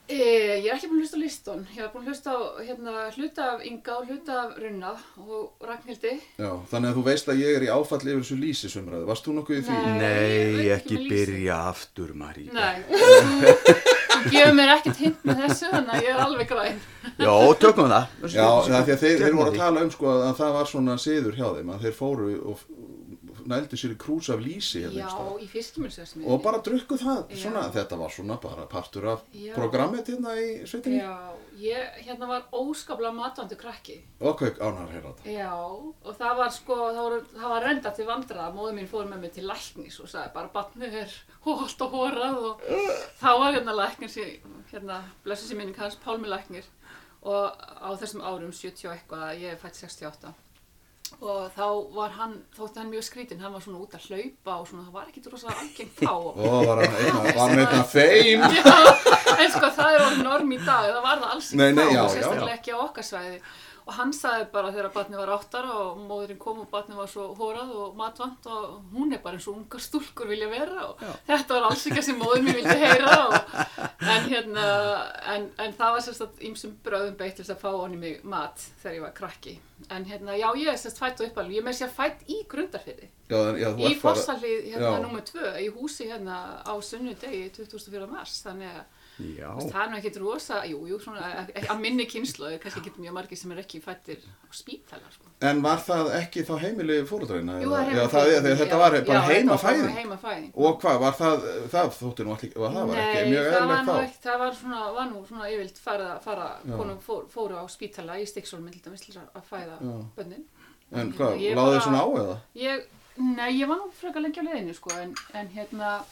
E, 0.05 0.17
ég 0.61 0.67
er 0.69 0.75
ekki 0.75 0.85
búin 0.91 0.99
að 0.99 1.05
hlusta 1.07 1.17
á 1.17 1.23
liston. 1.23 1.61
Ég 1.73 1.81
er 1.81 1.87
búin 1.89 2.03
að 2.03 2.11
hlusta 2.11 2.33
á 2.37 2.41
hérna, 2.61 2.91
hluta 3.15 3.45
af 3.55 3.63
Inga 3.65 3.95
og 3.97 4.09
hluta 4.11 4.35
af 4.43 4.51
Runna 4.61 4.91
og 5.17 5.65
Ragnhildi. 5.65 6.11
Já, 6.37 6.51
þannig 6.69 6.91
að 6.91 6.99
þú 6.99 7.03
veist 7.07 7.31
að 7.33 7.41
ég 7.41 7.57
er 7.57 7.65
í 7.65 7.71
áfalli 7.73 8.13
yfir 8.13 8.21
þessu 8.21 8.37
lýsisumræðu, 8.43 9.07
varst 9.09 9.25
þú 9.25 9.33
nokkuð 9.39 9.57
í 9.57 9.63
því? 9.65 9.79
Nei. 9.81 9.97
Nei, 10.03 10.67
ekki 10.75 10.99
ekki 10.99 11.09
byrja 11.09 11.57
aftur, 11.71 12.13
Marí 12.21 12.45
Nei. 12.53 12.75
Þú 14.15 14.29
gefur 14.29 14.53
mér 14.59 14.75
ekkert 14.75 15.01
hint 15.01 15.25
með 15.25 15.41
þessu, 15.41 15.71
þannig 15.73 15.95
að 15.97 16.05
ég 16.05 16.13
er 16.13 16.23
alveg 16.27 16.51
græn. 16.53 16.79
Já, 17.17 17.33
tökum 17.65 17.89
það 17.89 18.29
Já, 18.29 18.45
það 18.45 18.77
er 18.77 18.85
því 18.85 18.93
að 18.95 19.03
þeir, 19.05 19.17
þeir 19.23 19.39
voru 19.39 19.51
að 19.55 19.59
tala 19.63 19.85
um 19.87 19.91
sko 19.95 20.13
að 20.13 20.35
það 20.37 20.55
var 20.59 20.69
svona 20.69 20.99
siður 21.01 21.39
hjá 21.39 21.47
þeim, 21.57 21.73
að 21.73 21.87
þeir 21.87 21.97
fóru 21.97 22.29
og 22.53 22.63
nældu 23.45 23.77
sér 23.77 23.93
í 23.93 23.97
krús 24.01 24.29
af 24.33 24.39
lýsi 24.43 24.81
hérna 24.83 25.05
Já, 25.05 25.39
í 25.41 25.47
fiskimilsversmiðinni. 25.51 26.31
og 26.33 26.41
bara 26.43 26.59
drukku 26.65 26.97
það, 26.97 27.31
svona, 27.37 27.63
þetta 27.73 27.97
var 27.99 28.09
svona 28.13 28.37
bara 28.41 28.65
partur 28.71 29.07
af 29.13 29.23
programmet 29.55 30.07
hérna 30.09 30.33
í 30.41 30.47
sveitinni. 30.67 30.99
Já, 31.01 31.33
ég 31.61 31.99
hérna 32.07 32.27
var 32.27 32.45
óskaplega 32.51 33.13
matvandu 33.15 33.55
krakki. 33.55 33.97
hvað 34.19 34.59
ánæður 34.59 34.91
heyra 34.95 35.13
þetta. 35.13 35.31
Já, 35.35 35.53
og 35.55 36.15
það 36.19 36.37
var 36.37 36.49
sko, 36.51 36.75
það, 36.75 37.01
voru, 37.01 37.19
það 37.35 37.49
var 37.55 37.67
renda 37.69 37.91
til 37.95 38.05
vandræða, 38.09 38.47
móður 38.55 38.77
mín 38.79 38.87
fór 38.91 39.09
með 39.09 39.19
mig 39.25 39.33
til 39.33 39.47
læknis 39.47 39.99
og 39.99 40.09
sagði 40.09 40.33
bara 40.33 40.53
barnið 40.53 40.97
er 41.03 41.17
hólt 41.45 41.81
og 41.81 41.91
hórað 41.99 42.39
og 42.49 42.61
þá 43.21 43.29
var 43.39 43.53
hérna 43.59 43.75
læknir, 43.81 44.09
sér- 44.09 44.39
hérna, 44.71 45.01
blessu 45.23 45.47
sér 45.49 45.57
minning 45.61 45.77
hans, 45.77 45.95
Pálmi 46.03 46.27
læknir. 46.27 46.65
Og 47.25 47.57
á 47.57 47.89
þessum 47.97 48.21
árum, 48.21 48.51
70 48.53 48.85
og 48.85 48.93
eitthvað, 48.93 49.39
ég 49.41 49.53
er 49.55 49.57
fætt 49.57 49.79
68 49.81 50.33
og 51.21 51.51
þá 51.55 51.65
var 51.95 52.15
hann, 52.17 52.33
þótti 52.57 52.81
hann 52.81 52.89
mjög 52.91 53.05
skrítinn, 53.07 53.41
hann 53.43 53.53
var 53.55 53.63
svona 53.63 53.81
út 53.83 53.95
að 53.97 54.07
hlaupa 54.09 54.55
og 54.61 54.67
svona, 54.69 54.85
það 54.87 54.97
var 54.97 55.11
ekkit 55.11 55.29
rosalega 55.31 55.61
algengt 55.63 56.01
þá. 56.01 56.11
Og 56.15 56.41
og 56.45 56.65
var 56.67 56.81
hann 56.81 56.97
einna, 56.99 57.21
var 57.25 57.53
hann 57.53 57.61
einna 57.63 57.83
þeim? 57.93 58.45
Já, 58.59 58.75
en 59.35 59.53
sko 59.55 59.69
það 59.77 59.93
er 59.95 60.03
orðið 60.07 60.23
norm 60.27 60.51
í 60.51 60.59
dag, 60.63 60.89
það 60.91 61.01
var 61.07 61.23
það 61.23 61.31
alls 61.37 61.53
nei, 61.55 61.69
þá, 61.71 61.83
og 61.85 62.11
sérstaklega 62.15 62.57
ekki 62.59 62.75
á 62.75 62.77
okkar 62.85 63.07
svæði. 63.09 63.39
Og 63.85 63.93
hann 63.93 64.09
sagði 64.17 64.47
bara 64.49 64.71
þegar 64.73 64.87
barnið 64.95 65.19
var 65.21 65.31
áttara 65.35 65.73
og 65.83 65.99
móðurinn 66.09 66.39
kom 66.41 66.63
og 66.63 66.69
barnið 66.71 66.97
var 67.03 67.09
svo 67.11 67.25
hórað 67.37 67.73
og 67.83 67.91
matvant 67.99 68.47
og 68.49 68.79
hún 68.95 69.13
er 69.13 69.19
bara 69.21 69.37
eins 69.37 69.45
og 69.51 69.59
ungar 69.59 69.83
stúlkur 69.85 70.31
vilja 70.31 70.47
vera 70.49 70.87
og 70.87 71.03
þetta 71.27 71.53
var 71.59 71.67
alls 71.69 71.83
ekki 71.91 72.01
sem 72.07 72.17
móður 72.17 72.41
mér 72.47 72.57
vildi 72.57 72.79
heyra 72.81 73.11
og, 73.27 73.35
en 74.15 74.25
hérna, 74.31 74.65
en, 75.35 75.45
en 75.61 75.77
það 75.77 75.93
var 75.99 76.05
sérstaklega 76.07 76.49
ýmsum 76.49 76.73
bröðum 76.87 77.19
beitt 77.21 77.37
til 77.37 77.45
að 77.45 77.61
fá 77.61 77.69
honni 77.75 78.01
mig 78.01 78.25
mat 78.25 78.65
þegar 78.81 78.97
ég 78.97 79.05
var 79.05 79.15
krakki. 79.21 79.55
En 79.93 80.05
hérna, 80.09 80.33
já, 80.39 80.47
ég 80.57 80.71
er 80.71 80.81
sérst 80.81 80.97
fætt 81.03 81.21
og 81.21 81.29
uppalinn, 81.29 81.53
ég 81.59 81.61
er 81.61 81.67
með 81.69 81.77
sér 81.83 81.93
fætt 81.93 82.25
í 82.31 82.41
grundarfyrði. 82.49 83.09
já, 83.29 83.39
já, 83.61 83.69
Í 83.85 83.95
Fossalíð, 84.01 84.61
hérna, 84.71 84.95
Já. 84.95 85.01
nummer 85.03 85.21
tvö, 85.29 85.51
í 85.61 85.69
húsi 85.77 86.07
hérna 86.09 86.63
á 86.65 86.73
sunnudegi 86.81 87.49
24. 87.53 88.07
mars, 88.09 88.39
þannig 88.47 88.71
að 88.71 88.94
Veist, 89.17 89.69
það 89.71 89.81
er 89.85 89.89
nú 89.91 89.97
ekkert 90.01 90.17
rosa, 90.19 90.57
jú, 90.67 90.79
jú, 90.89 90.97
svona, 90.99 91.45
ekki- 91.47 91.69
að 91.71 91.79
minni 91.79 92.05
kynslu, 92.05 92.49
kannski 92.59 92.81
ekki 92.81 92.99
mjög 92.99 93.13
margir 93.15 93.37
sem 93.39 93.51
er 93.55 93.61
ekki 93.61 93.79
fættir 93.81 94.17
á 94.19 94.47
spítala, 94.51 95.07
sko. 95.13 95.29
en 95.41 95.61
var 95.63 95.77
það 95.77 96.09
ekki 96.19 96.43
þá 96.43 96.53
heimili 96.59 96.97
er- 98.51 98.57
þetta 98.59 98.77
var 98.81 98.91
bara 99.05 99.21
heimafæðing. 99.29 100.51
og 100.55 100.81
hvað, 100.81 100.99
var 100.99 101.13
það, 101.13 101.47
það 101.71 101.93
þótti 101.99 102.25
nú 102.27 102.35
allir, 102.35 102.51
það 102.55 102.87
var 102.91 102.97
ekki 103.05 103.23
mjög 103.31 103.47
nú 103.85 103.93
þá 103.93 104.03
ekki, 104.03 104.19
það 104.25 104.37
var 104.43 104.51
svona, 104.59 104.81
var 104.99 105.07
nú 105.13 105.23
svona 105.27 105.49
yfirlt 105.53 105.77
fara, 105.77 106.19
Já. 106.65 106.75
konum 106.75 106.99
fór, 106.99 107.23
fóru 107.31 107.55
á 107.55 107.63
spítala 107.71 108.19
í 108.19 108.25
til 108.99 109.15
að 109.15 109.47
fæða 109.49 109.79
Já. 109.79 109.95
bönnin. 110.17 110.43
en 110.91 111.11
hvað, 111.13 111.39
láði 111.55 111.79
þið 111.79 111.81
svona 111.87 112.03
á 112.03 112.07
eða? 112.19 112.37
Ég, 112.55 112.83
nei, 113.17 113.51
ég 113.61 113.67
var 113.67 113.77
nú 113.77 113.91
frekar 113.95 114.21
lengi 114.21 114.39
á 114.39 114.45
leiðinu, 114.45 114.75
sko, 114.75 114.91
en, 114.99 115.15
en 115.33 115.47
hérna, 115.55 116.03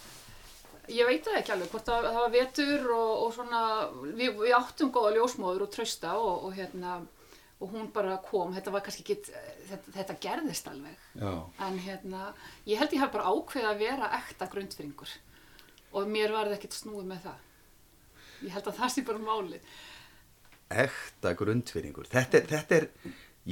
ég 0.92 1.08
veit 1.08 1.26
það 1.26 1.40
ekki 1.40 1.54
alveg 1.56 1.70
hvort 1.72 1.88
það, 1.88 2.08
það 2.10 2.22
var 2.22 2.32
vetur 2.34 2.88
og, 2.96 3.12
og 3.26 3.34
svona, 3.36 3.62
við, 4.18 4.34
við 4.42 4.56
áttum 4.58 4.92
góða 4.96 5.14
ljósmóður 5.18 5.68
og 5.68 5.72
trausta 5.76 6.16
og, 6.20 6.48
og 6.48 6.58
hérna, 6.58 6.98
og 7.64 7.72
hún 7.72 7.88
bara 7.96 8.18
kom, 8.26 8.52
þetta 8.56 8.74
var 8.76 8.84
kannski 8.84 9.06
ekki, 9.06 9.32
þetta, 9.70 9.94
þetta 9.96 10.18
gerðist 10.26 10.68
alveg, 10.68 11.06
Já. 11.22 11.32
en 11.68 11.80
hérna, 11.86 12.26
ég 12.68 12.82
held 12.82 12.96
ég 12.98 13.06
hef 13.06 13.14
bara 13.14 13.32
ákveðið 13.32 13.70
að 13.70 13.84
vera 13.86 14.12
ekta 14.20 14.50
grundfyringur 14.52 15.14
og 15.94 16.08
mér 16.10 16.34
var 16.34 16.50
það 16.50 16.58
ekkert 16.58 16.76
snúið 16.80 17.06
með 17.14 17.26
það. 17.28 17.42
Ég 18.44 18.56
held 18.58 18.68
að 18.72 18.80
það 18.82 18.90
sé 18.96 19.04
bara 19.08 19.22
málið. 19.24 19.74
ekta 20.74 21.34
grundfyringur 21.38 22.08
þetta, 22.10 22.40
þetta 22.50 22.78
er, 22.80 22.88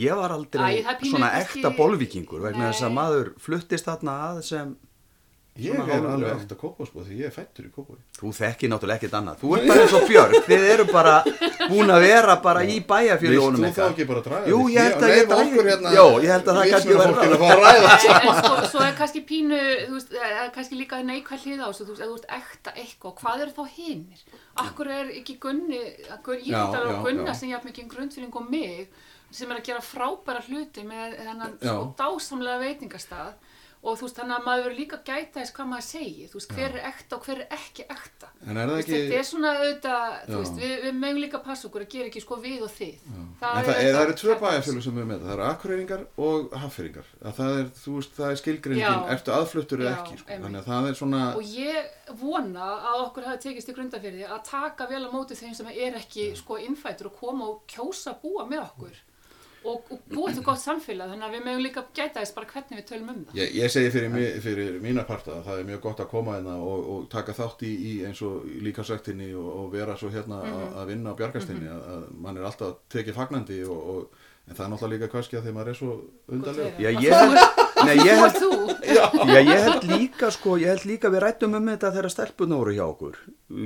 ég 0.01 0.17
var 0.17 0.33
aldrei 0.33 0.79
Æ, 0.81 1.03
svona 1.05 1.29
ekta 1.37 1.69
bolvíkingur 1.77 2.41
vegna 2.41 2.71
þess 2.71 2.87
að 2.87 2.95
maður 2.97 3.29
fluttist 3.39 3.85
þarna 3.85 4.15
að 4.31 4.39
sem 4.47 4.71
Ég 5.59 5.75
er 5.75 6.05
alveg 6.07 6.29
eftir 6.31 6.55
kópásbúð 6.55 7.09
því 7.09 7.15
ég 7.19 7.27
er 7.27 7.33
fættur 7.35 7.65
í 7.67 7.71
kópáði. 7.75 7.97
þú 8.15 8.29
þekkir 8.37 8.69
náttúrulega 8.71 8.99
ekkert 9.01 9.15
annað. 9.19 9.35
Þú 9.41 9.49
ert 9.57 9.65
bara 9.67 9.81
eins 9.83 9.95
og 9.97 10.05
Björg, 10.07 10.35
þið 10.47 10.63
eru 10.71 10.85
bara 10.87 11.15
búin 11.67 11.91
að 11.91 12.01
vera 12.05 12.35
bara 12.39 12.61
í 12.63 12.77
bæjarféljónum 12.87 13.59
Vilt 13.65 13.75
þú 13.75 13.81
þá 13.81 13.91
ekki 13.91 14.05
bara 14.07 14.21
draga 14.23 14.47
Jú, 14.47 14.59
þig? 14.63 14.71
ég 14.71 14.81
held 14.87 15.03
að 15.03 15.11
ég 15.11 15.27
okkur 15.35 15.65
hérna 15.67 15.91
Jó, 15.91 16.05
ég 16.23 16.31
held 16.31 16.47
að 16.47 16.55
það 16.55 16.65
kannski 16.71 16.93
að 16.95 17.03
að 17.03 17.99
sko, 18.31 18.53
svo 18.71 18.79
er 18.87 18.95
kannski 19.01 19.21
pínu, 19.27 19.59
þú 19.91 19.93
veist, 19.97 20.11
eh, 20.15 20.39
er 20.39 20.49
kannski 20.55 20.75
líka 20.79 20.95
neikvæð 21.03 21.43
hlið 21.43 21.59
á 21.59 21.67
þessu, 21.67 21.83
þú 21.83 21.91
veist, 21.91 22.01
ef 22.01 22.07
þú 22.07 22.15
ert 22.15 22.31
ekta 22.39 22.71
eitthvað, 22.79 23.13
hvað 23.19 23.43
eru 23.43 23.51
þá 23.59 23.63
hinir? 23.75 24.19
Akkur 24.55 24.87
er 24.87 25.05
ekki 25.19 25.35
Gunni, 25.35 25.83
að 26.07 26.19
Gun, 26.23 26.39
ég 26.47 26.55
já, 26.55 26.63
að 26.63 27.03
Gunna 27.03 27.27
já. 27.27 27.35
sem 27.35 27.51
ég 27.51 27.59
haf 27.59 27.67
mikið 27.67 27.91
grundfyrir 27.91 28.31
og 28.31 28.47
mig, 28.47 28.87
sem 29.35 29.51
er 29.51 29.59
og 33.81 33.95
þú 33.97 34.05
veist, 34.05 34.17
þannig 34.19 34.35
að 34.37 34.43
maður 34.45 34.63
verður 34.67 34.77
líka 34.77 34.97
að 34.99 35.05
gæta 35.09 35.39
þess 35.41 35.53
hvað 35.57 35.69
maður 35.71 35.85
segir, 35.87 36.27
þú 36.29 36.37
veist, 36.37 36.51
hver 36.53 36.75
er 36.77 36.83
ekta 36.91 37.15
og 37.17 37.23
hver 37.25 37.39
er 37.41 37.47
ekki 37.57 37.85
ekta. 37.89 38.27
En 38.45 38.57
er 38.57 38.67
það 38.67 38.71
Þú 38.71 38.75
veist, 38.77 38.89
ekki- 38.91 39.01
Þetta 39.01 39.19
er 39.21 39.27
svona 39.31 39.53
auðvitað, 39.57 40.17
þú 40.27 40.37
veist, 40.41 40.59
við, 40.61 40.75
við 40.85 40.93
megum 41.01 41.21
líka 41.23 41.37
að 41.39 41.45
passa 41.47 41.67
okkur 41.67 41.81
að 41.85 41.89
gera 41.95 42.09
ekki 42.11 42.21
sko 42.21 42.37
við 42.43 42.61
og 42.67 42.71
þið. 42.75 42.95
Það, 43.41 43.57
er, 43.71 43.93
það 43.95 44.01
eru 44.05 44.15
tvö 44.21 44.35
bæjarfjölu 44.43 44.83
sem 44.85 44.97
er 45.01 45.05
með 45.09 45.17
það, 45.17 45.25
það 45.31 45.33
eru 45.37 45.47
akureyringar 45.49 46.05
og 46.27 46.55
haffyringar. 46.61 47.09
Að 47.25 47.33
það 47.41 47.59
er, 47.61 47.67
það 48.21 48.29
er 48.31 48.39
skilgreiningin, 48.43 49.01
Já. 49.01 49.11
ertu 49.17 49.35
aðfluttur 49.39 49.81
eða 49.81 49.95
ekki, 49.97 50.17
sko. 50.21 50.39
Þannig 50.45 50.61
að 50.61 50.69
það 50.71 50.89
er 50.91 50.99
svona, 51.01 51.21
Og 51.41 51.43
ég 51.57 51.85
vona 52.21 52.69
að 52.91 53.05
okkur 53.07 53.23
hafi 53.31 53.41
tekist 53.49 53.69
í 53.71 53.73
grundafyrði 53.73 54.25
að 54.29 54.43
taka 54.45 54.85
vel 54.91 55.05
á 55.05 55.09
móti 55.09 55.33
þeim 55.37 55.55
sem 55.57 55.67
er 55.73 55.97
ekki 55.97 56.35
sko 56.37 56.57
innfættur 56.61 57.09
og 57.09 57.17
koma 57.17 57.47
og 57.49 57.63
kjósa 57.71 58.13
búa 58.21 58.45
með 58.45 58.61
okkur 58.69 58.93
og, 59.65 59.83
og 59.93 59.99
búa 60.09 60.31
til 60.33 60.43
gott 60.43 60.57
samfélag 60.61 61.11
þannig 61.11 61.27
að 61.27 61.35
við 61.35 61.43
mögum 61.45 61.63
líka 61.65 61.83
gæta 61.93 62.19
þess 62.23 62.33
bara 62.37 62.47
hvernig 62.53 62.79
við 62.79 62.87
tölum 62.89 63.09
um 63.13 63.19
það. 63.27 63.35
ég, 63.41 63.51
ég 63.61 63.69
segi 63.75 63.91
fyrir, 63.93 64.09
mi- 64.09 64.39
fyrir 64.41 64.79
mína 64.81 65.03
parta 65.05 65.35
að 65.37 65.43
það 65.49 65.59
er 65.61 65.69
mjög 65.69 65.81
gott 65.85 65.99
að 66.01 66.09
koma 66.15 66.35
hérna 66.39 66.55
og, 66.57 66.89
og 66.95 67.05
taka 67.13 67.35
þátt 67.37 67.61
í, 67.67 67.71
í 67.91 67.93
eins 68.07 68.21
og 68.25 68.45
líkasæktinni 68.65 69.29
og, 69.37 69.47
og 69.59 69.71
vera 69.75 69.95
svo 69.97 70.09
hérna 70.09 70.41
Mhm. 70.41 70.57
að- 70.57 70.75
að 70.81 70.87
vinna 70.93 71.13
á 71.13 71.19
bjargastinni, 71.21 71.67
að, 71.69 71.81
að 71.93 72.03
mann 72.25 72.37
er 72.37 72.49
alltaf 72.49 72.75
tekið 72.89 73.13
fagnandi 73.19 73.63
og, 73.69 73.79
og 73.95 74.27
en 74.49 74.55
það 74.57 74.65
er 74.65 74.71
náttúrulega 74.73 74.93
líka 74.97 75.11
kannski 75.13 75.37
að 75.37 75.43
því 75.45 75.51
maður 75.53 75.69
er 75.69 75.77
svo 75.77 75.91
undarlega. 76.27 76.71
Já, 76.81 76.89
ég 76.89 77.13
held, 77.13 77.37
nei, 77.85 77.95
ég 78.01 78.17
held, 78.17 78.37
þú. 78.41 78.51
já, 78.81 79.39
ég 79.45 79.61
held 79.67 79.83
líka 79.93 80.31
sko, 80.33 80.57
ég 80.57 80.67
held 80.73 80.85
líka 80.89 81.11
við 81.13 81.21
rættum 81.21 81.53
um 81.55 81.69
þetta 81.69 81.91
þegar 81.93 82.09
stelpuna 82.15 82.57
voru 82.57 82.73
hjá 82.73 82.85
okkur 82.89 83.17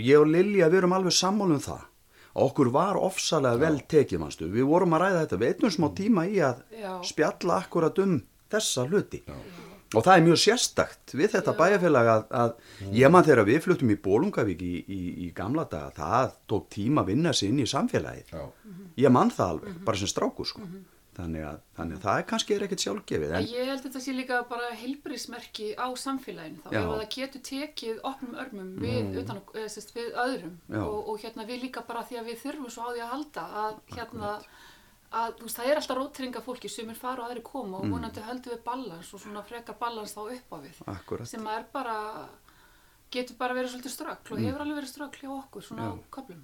ég 0.04 0.20
og 0.20 0.28
Lilja, 0.28 0.68
við 0.70 0.82
erum 0.84 0.94
alveg 1.00 1.16
sammála 1.16 1.56
um 1.56 1.64
það 1.64 1.80
að 1.80 1.92
okkur 2.36 2.70
var 2.74 2.98
ofsalega 3.00 3.60
vel 3.62 3.78
tekið 3.92 4.20
mannstu, 4.22 4.50
við 4.52 4.68
vorum 4.68 4.96
að 4.98 5.06
ræða 5.06 5.22
þetta 5.24 5.40
við 5.42 5.54
eittum 5.54 5.76
smá 5.76 5.88
tíma 5.96 6.26
í 6.28 6.42
að 6.44 6.64
Já. 6.76 6.92
spjalla 7.08 7.62
akkurat 7.64 8.02
um 8.04 8.18
þessa 8.52 8.88
hluti. 8.90 9.22
Og 9.96 10.04
það 10.04 10.18
er 10.18 10.24
mjög 10.26 10.40
sérstakt 10.42 11.14
við 11.16 11.30
þetta 11.36 11.54
bæjarfélag 11.56 12.08
að, 12.12 12.24
að 12.36 12.96
ég 12.98 13.12
man 13.14 13.24
þegar 13.24 13.48
við 13.48 13.62
fluttum 13.64 13.94
í 13.94 13.98
Bólungavík 14.08 14.64
í, 14.66 14.74
í, 14.92 15.00
í 15.24 15.30
gamla 15.38 15.64
daga, 15.72 15.94
það 15.96 16.34
tók 16.52 16.66
tíma 16.74 17.06
að 17.06 17.14
vinna 17.14 17.32
sig 17.38 17.54
inn 17.54 17.62
í 17.64 17.70
samfélagið. 17.70 18.34
Já. 18.34 18.44
ég 19.06 19.14
man 19.16 19.32
það 19.32 19.54
alveg, 19.54 19.78
bara 19.88 20.02
sem 20.02 20.12
strákur 20.12 20.50
sko. 20.50 20.66
Þannig, 21.16 21.46
að, 21.48 21.62
þannig 21.78 21.98
að 21.98 22.06
það 22.06 22.20
er 22.20 22.28
kannski 22.32 22.56
er 22.56 22.66
ekkert 22.66 22.84
sjálfgefið 22.86 23.34
en, 23.38 23.48
Ég 23.52 23.70
held 23.70 23.80
að 23.80 23.86
þetta 23.88 24.04
sé 24.06 24.16
líka 24.16 24.42
bara 24.50 24.70
heilbrísmerki 24.82 25.72
á 25.80 25.88
samfélaginu 26.02 26.62
þá. 26.66 26.70
Já. 26.76 26.82
ef 26.82 26.92
það 26.92 27.08
getur 27.16 27.44
tekið 27.50 28.04
opnum 28.12 28.38
örmum 28.44 28.72
við, 28.84 29.18
utan, 29.24 29.42
eða, 29.56 29.72
sérst, 29.76 29.96
við 29.96 30.14
öðrum 30.26 30.56
og, 30.82 31.02
og 31.14 31.20
hérna 31.24 31.48
við 31.50 31.68
líka 31.68 31.86
bara 31.88 32.06
því 32.08 32.22
að 32.22 32.32
við 32.32 32.40
þurfum 32.46 32.72
svo 32.76 32.88
á 32.88 32.92
því 32.92 33.04
að 33.06 33.14
halda 33.16 33.50
að 33.64 33.84
hérna 33.96 34.38
að 35.16 35.36
þú 35.40 35.48
veist 35.48 35.60
það 35.60 35.70
er 35.70 35.80
alltaf 35.80 36.00
rótringa 36.00 36.42
fólki 36.44 36.72
sem 36.72 36.90
er 36.92 36.98
fara 37.00 37.24
og 37.24 37.30
aðri 37.30 37.44
koma 37.46 37.80
og 37.80 37.92
vonandi 37.94 38.24
höldum 38.26 38.56
við 38.56 38.64
balans 38.66 39.12
og 39.16 39.22
svona 39.24 39.44
frekar 39.48 39.78
balans 39.80 40.16
þá 40.16 40.24
upp 40.26 40.56
á 40.56 40.58
við. 40.64 40.82
Akkúrat. 40.92 41.30
sem 41.30 41.46
er 41.48 41.68
bara 41.72 41.96
getur 43.16 43.38
bara 43.40 43.56
verið 43.58 43.72
svolítið 43.74 43.94
ströggl 43.96 44.36
og 44.36 44.44
hefur 44.46 44.62
alveg 44.66 44.78
verið 44.82 44.92
ströggl 44.94 45.24
hjá 45.24 45.32
okkur 45.40 45.66
svona 45.70 45.88
á 45.90 45.94
köflum 46.18 46.44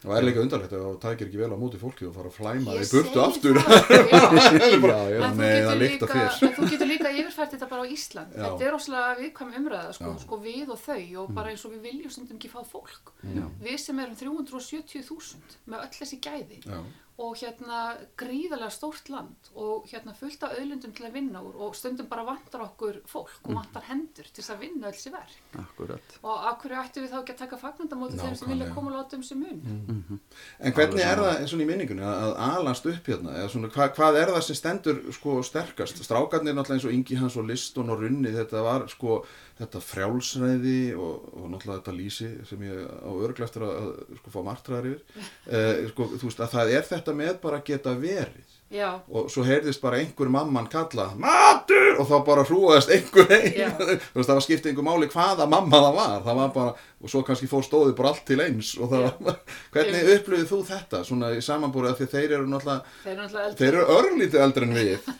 Og 0.00 0.14
er 0.16 0.24
líka 0.24 0.40
undarlegt 0.40 0.72
að 0.72 0.80
þú 0.80 0.90
tækir 1.02 1.26
ekki 1.28 1.38
vel 1.42 1.52
á 1.52 1.58
móti 1.60 1.76
fólki 1.76 2.06
og 2.08 2.14
fara 2.16 2.30
að 2.30 2.36
flæma 2.38 2.72
þig 2.72 2.92
burtu 2.94 3.20
aftur. 3.20 3.58
það, 3.60 3.90
já. 4.00 4.20
Það 4.40 4.62
er 4.70 4.78
bara, 4.80 4.94
Já, 4.96 5.10
já. 5.12 5.18
En 5.20 5.34
þú 5.36 5.42
getur 5.44 5.66
það 5.66 5.80
líka- 5.82 6.06
að 6.06 6.14
þér. 6.14 6.46
en 6.48 6.54
þú 6.56 6.68
getur 6.70 6.88
líka 6.88 7.10
yfirfært 7.20 7.52
þetta 7.52 7.68
bara 7.68 7.82
á 7.84 7.86
Ísland 7.92 8.30
Já. 8.32 8.44
þetta 8.46 8.64
er 8.70 8.76
óslega 8.78 9.10
viðkvæm 9.20 9.52
umræða 9.60 9.92
sko, 9.98 10.04
Já. 10.08 10.14
Mm. 10.14 10.22
sko 10.24 10.38
við 10.46 10.72
og 10.72 10.80
þau 10.86 11.04
og 11.20 11.34
bara 11.36 11.52
eins 11.52 11.64
og 11.68 11.74
við 11.76 11.84
viljum 11.90 12.14
stundum 12.16 12.40
ekki 12.40 12.48
fá 12.54 12.60
fólk 12.64 13.12
við 13.60 13.76
sem 13.84 14.00
erum 14.00 14.16
370.000 14.16 15.60
með 15.68 15.84
öll 15.84 15.94
þessi 16.00 16.18
gæði 16.24 16.60
Já. 16.64 16.80
Og 17.20 17.34
hérna 17.36 17.80
gríðarlega 18.16 18.70
stórt 18.72 19.10
land 19.12 19.50
og 19.54 19.84
hérna 19.90 20.14
fullt 20.16 20.42
af 20.46 20.54
auðlundum 20.56 20.92
til 20.96 21.04
að 21.04 21.12
vinna 21.18 21.42
úr 21.44 21.58
og 21.66 21.74
stundum 21.76 22.06
bara 22.08 22.24
vantar 22.24 22.62
okkur 22.64 23.00
fólk 23.10 23.28
Mm. 23.40 23.50
og 23.50 23.54
vantar 23.60 23.84
hendur 23.90 24.24
til 24.32 24.42
þess 24.42 24.50
að 24.54 24.60
vinna 24.64 24.88
öll 24.88 24.96
þessi 24.96 25.12
verk 25.12 25.58
Akkurat. 25.60 26.16
og 26.22 26.62
hverju 26.62 26.78
ættum 26.80 27.04
við 27.04 27.10
þá 27.12 27.18
ekki 27.20 27.34
að 27.34 27.42
taka 27.42 27.56
fagnandamóti 27.60 28.18
þeim 28.20 28.36
sem 28.36 28.48
vilja 28.48 28.70
koma 28.74 28.90
og 28.90 28.96
láta 28.96 29.16
um 29.16 29.22
sig 29.22 29.36
mun 29.36 30.20
En 30.60 30.72
hvernig 30.72 31.00
er 31.04 31.16
það 31.20 31.46
svona 31.50 31.64
í 31.64 31.68
minningunni 31.70 32.02
að, 32.04 32.24
að 32.36 32.56
alast 32.60 32.86
upp 32.86 33.06
hérna? 33.12 33.36
Eða 33.40 33.48
svona, 33.52 33.68
hva, 33.74 33.88
hvað 33.96 34.18
er 34.22 34.32
það 34.34 34.42
sem 34.48 34.58
stendur 34.60 35.00
sko 35.12 35.36
sterkast? 35.46 36.02
Strákarnir 36.04 36.54
náttúrulega 36.56 36.78
eins 36.80 36.88
og 36.88 36.92
Ingi 36.96 37.20
Hans 37.20 37.36
og 37.36 37.46
Liston 37.48 37.90
og 37.90 38.00
Runni, 38.00 38.32
þetta 38.34 38.62
var 38.64 38.86
sko 38.88 39.20
þetta 39.60 39.80
frjálsræði 39.84 40.78
og, 40.96 41.26
og 41.36 41.50
náttúrulega 41.52 41.80
þetta 41.82 41.96
lýsi 41.96 42.30
sem 42.48 42.62
ég 42.64 42.78
á 42.88 43.10
örglega 43.10 43.48
eftir 43.48 43.66
að, 43.66 43.74
að 43.80 44.16
sko, 44.20 44.32
fá 44.32 44.40
martraðar 44.46 44.90
yfir. 44.94 45.04
Eh, 45.50 45.86
sko, 45.90 46.06
þú 46.14 46.28
veist 46.28 46.40
að 46.44 46.52
það 46.52 46.72
er 46.76 46.84
þetta 46.86 47.12
með 47.16 47.36
bara 47.42 47.58
að 47.58 47.68
geta 47.70 47.92
verið. 47.98 48.56
já, 48.70 48.88
og 49.10 49.26
svo 49.32 49.42
heyrðist 49.42 49.80
bara 49.82 49.98
einhver 49.98 50.28
mamman 50.30 50.68
kalla 50.70 51.08
matur! 51.18 51.96
og 51.98 52.06
þá 52.06 52.14
bara 52.28 52.44
hrúaðist 52.46 52.92
einhver 52.94 53.32
einn 53.34 53.72
þú 54.12 54.20
veist 54.20 54.28
það 54.28 54.36
var 54.36 54.44
skipt 54.44 54.68
einhver 54.70 54.86
máli 54.86 55.08
hvaða 55.10 55.48
mamma 55.50 55.80
það 55.82 55.96
var. 55.96 56.14
Það 56.28 56.38
var 56.40 56.52
bara, 56.54 56.74
og 57.00 57.12
svo 57.12 57.22
kannski 57.26 57.48
fór 57.50 57.66
stóðið 57.66 57.96
bara 57.98 58.12
allt 58.12 58.22
til 58.30 58.38
eins 58.44 58.70
og 58.78 58.92
það 58.92 59.08
var, 59.26 59.40
hvernig 59.74 60.12
upplöðið 60.14 60.52
þú 60.52 60.60
þetta 60.70 61.02
svona 61.08 61.32
í 61.34 61.42
samanbúrið 61.44 61.96
að 61.96 62.14
þeir 62.14 62.36
eru 62.38 62.46
náttúrulega 62.52 62.84
þeir 63.02 63.10
eru 63.16 63.24
náttúrulega 63.24 63.48
eldri. 63.48 63.58
þeir 63.64 63.80
eru 63.80 63.98
örlítið 63.98 64.46
eldri 64.46 64.68
en 64.68 64.78
við. 64.78 65.10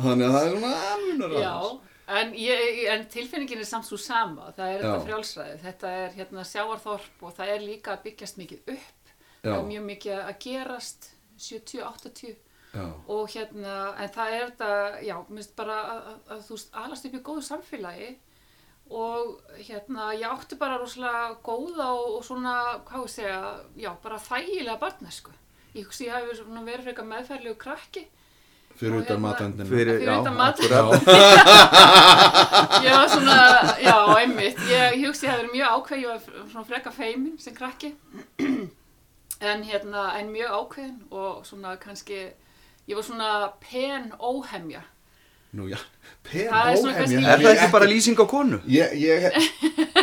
Þannig 0.00 0.26
að 0.26 0.34
það 0.34 0.42
er 0.42 0.52
svona 0.56 1.89
en, 2.18 2.34
ég, 2.38 2.84
en 2.92 3.06
tilfinningin 3.12 3.62
er 3.62 3.68
samt 3.68 3.88
svo 3.88 3.98
sama, 4.00 4.50
það 4.56 4.68
er 4.68 4.78
þetta 4.82 4.92
Já. 4.96 5.04
frjálsræði, 5.06 5.56
þetta 5.64 5.90
er 6.02 6.14
hérna 6.18 6.44
sjáarþorp 6.48 7.24
og 7.26 7.34
það 7.36 7.52
er 7.54 7.66
líka 7.66 7.94
að 7.94 8.04
byggjast 8.08 8.40
mikið 8.40 8.72
upp, 8.76 9.12
það 9.42 9.56
er 9.56 9.68
mjög 9.70 9.84
mikið 9.88 10.22
að 10.22 10.32
gerast 10.44 11.10
70-80 11.40 12.34
Já. 12.70 12.84
og 13.10 13.30
hérna, 13.34 13.76
en 13.98 14.12
það 14.14 14.34
er 14.36 14.44
þetta, 14.50 14.72
já, 15.06 15.14
minnst 15.28 15.54
bara 15.58 15.78
að, 15.92 16.02
að, 16.10 16.18
að 16.36 16.44
þú 16.48 16.58
alast 16.84 17.08
upp 17.08 17.16
í 17.18 17.22
góðu 17.30 17.46
samfélagi. 17.48 18.10
Og 18.90 19.36
hérna, 19.54 20.08
ég 20.18 20.26
átti 20.26 20.56
bara 20.58 20.78
rosalega 20.80 21.36
góða 21.46 21.92
og, 21.94 22.16
og 22.16 22.24
svona, 22.26 22.54
hvað 22.88 23.04
ég 23.04 23.12
segja, 23.12 23.42
já, 23.78 23.90
bara 24.02 24.18
þægilega 24.22 24.80
barnesku. 24.82 25.34
Ég 25.76 25.86
hugsi 25.86 26.08
ég 26.08 26.16
hafi 26.16 26.42
verið 26.66 26.88
frekar 26.88 27.06
meðferðlegu 27.06 27.58
krakki 27.62 28.08
fyrir 28.80 28.96
utan 29.02 29.16
hérna- 29.16 29.24
matendinu 29.28 29.68
Fyrir, 29.68 30.00
utan 30.16 30.36
mat. 30.36 30.60
akkurat. 30.60 31.02
Ég 32.84 32.92
var 32.96 33.08
svona, 33.12 33.38
já, 33.84 33.96
einmitt, 34.18 34.58
ég, 34.70 34.94
ég 35.00 35.06
hugsi 35.06 35.26
ég 35.26 35.32
hef 35.32 35.40
verið 35.42 35.52
mjög 35.54 35.74
ákveð, 35.76 35.98
ég 36.02 36.08
var 36.08 36.46
svona 36.52 36.64
freka 36.68 36.90
feimin 36.94 37.34
sem 37.38 37.54
krakki, 37.56 37.90
en 39.50 39.64
hérna, 39.68 40.06
en 40.20 40.30
mjög 40.32 40.54
ákveðin 40.60 40.96
og 41.10 41.44
svona 41.48 41.74
kannski, 41.82 42.22
ég 42.88 42.96
var 42.96 43.04
svona 43.06 43.30
pen 43.66 44.10
óhemja. 44.18 44.82
Nú 45.52 45.66
já, 45.66 45.78
pen 46.22 46.46
Það 46.46 46.68
er 46.70 46.76
óhemja 46.78 47.20
Er 47.34 47.40
það 47.42 47.56
ekki 47.56 47.70
bara 47.72 47.86
lýsing 47.90 48.20
á 48.22 48.26
konu? 48.30 48.60
Ég, 48.70 48.92
ég, 48.94 49.24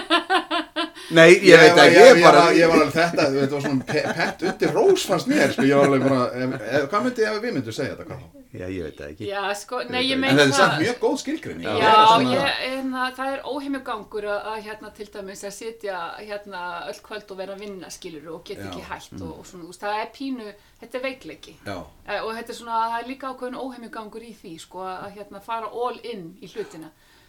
Nei, 1.16 1.30
ég, 1.40 1.56
veit 1.56 1.72
var- 1.78 1.86
ekki, 1.86 1.96
ég, 1.96 2.08
ég 2.10 2.18
ég, 2.18 2.24
bara... 2.24 2.40
var, 2.44 2.56
ég 2.58 2.68
var 2.68 2.82
alveg 2.82 2.96
þetta, 2.98 3.26
þetta 3.32 3.54
var 3.56 3.62
svona 3.64 3.86
pe- 3.92 4.14
pent 4.18 4.42
undir 4.50 4.74
rós 4.76 5.06
fannst 5.08 5.30
mér, 5.32 5.54
sko, 5.56 5.64
ég 5.64 5.78
var 5.80 5.86
alveg 5.88 6.04
bara, 6.04 6.82
hvað 6.92 7.06
myndi 7.06 7.24
ef 7.30 7.38
við 7.46 7.54
myndum 7.56 7.76
segja 7.78 7.96
þetta, 7.96 8.18
þá? 8.18 8.44
Já, 8.58 8.66
ég 8.74 8.84
veit 8.88 8.98
það 8.98 9.10
ekki. 9.14 9.26
Já, 9.30 9.42
sko, 9.60 9.80
nei, 9.92 10.02
ég 10.08 10.16
En 10.18 10.22
meina 10.24 10.38
þetta 10.42 10.48
er 10.48 10.58
samt 10.58 10.82
mjög 10.82 11.00
góð 11.06 11.16
skilgrinni. 11.22 11.64
Já, 11.64 11.96
ég, 12.28 12.62
en, 12.72 12.92
það 13.18 13.32
er 13.38 13.42
óheimjugangur 13.54 14.28
að, 14.34 14.48
að 14.52 14.62
hérna 14.68 14.92
til 14.98 15.08
dæmis 15.14 15.44
að 15.48 15.56
sitja 15.58 15.98
hérna 16.20 16.62
öll 16.92 17.02
kvöld 17.08 17.32
og 17.36 17.40
vera 17.42 17.56
að 17.58 17.64
vinna 17.66 17.92
skilur 17.94 18.30
og 18.36 18.44
geta 18.48 18.68
ekki 18.70 18.86
hætt 18.88 19.18
og, 19.22 19.34
og 19.42 19.48
svona, 19.48 19.64
þú 19.68 19.72
veist, 19.74 19.84
það 19.84 20.00
er 20.04 20.12
pínu, 20.16 20.48
þetta 20.84 20.98
er 21.02 21.06
veikleiki. 21.08 21.56
Já, 21.68 21.78
Eh, 22.08 22.22
og 22.24 22.30
þetta 22.38 22.54
er 22.54 22.56
svona, 22.62 22.76
það 22.88 23.02
er 23.04 23.08
líka 23.12 23.30
ákveðin 23.34 23.58
óheimjugangur 23.60 24.24
í 24.24 24.34
því 24.42 24.54
sko 24.64 24.84
að 24.88 25.10
hérna 25.18 25.42
fara 25.44 25.68
all 25.68 25.98
in 26.08 26.22
í 26.40 26.48
hlutina 26.54 26.88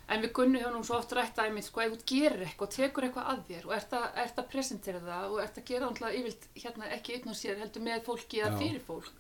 En 0.08 0.22
við 0.24 0.30
höfum 0.32 0.54
nú 0.72 0.82
svo 0.86 0.96
oft 0.96 1.10
rætt 1.12 1.36
að 1.36 1.50
einmitt, 1.50 1.66
sko, 1.68 1.82
ef 1.84 1.96
þú 1.98 2.04
gerir 2.08 2.44
eitthvað, 2.46 2.70
tekur 2.72 3.06
eitthvað 3.08 3.26
að 3.32 3.40
þér 3.50 3.66
og 3.68 3.74
ert 3.76 3.96
að, 3.98 4.06
ert 4.22 4.38
að 4.40 4.46
presentera 4.54 5.02
það 5.04 5.34
og 5.34 5.42
ert 5.42 5.58
að 5.60 5.66
gera 5.68 5.88
náttúrulega 5.88 6.20
yfirlt 6.22 6.46
hérna 6.62 6.92
ekki 6.96 7.16
einn 7.16 7.32
og 7.32 7.36
sér 7.36 7.60
heldur 7.60 7.84
með 7.84 8.06
fólki 8.06 8.40
eða 8.40 8.62
fyrir 8.62 8.86
fólk, 8.86 9.10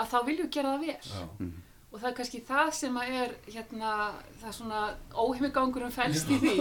að 0.00 0.14
þá 0.14 0.16
viljum 0.30 0.48
við 0.48 0.54
gera 0.56 0.72
það 0.72 0.86
vel. 0.86 1.10
Já. 1.10 1.50
Og 1.90 1.98
það 1.98 2.08
er 2.08 2.16
kannski 2.20 2.40
það 2.46 2.68
sem 2.78 2.98
að 3.02 3.14
er, 3.20 3.32
hérna, 3.50 3.92
það 4.40 4.48
er 4.48 4.56
svona 4.60 4.82
óheimigangurum 5.18 5.92
fælst 5.92 6.28
í 6.30 6.36
því. 6.38 6.56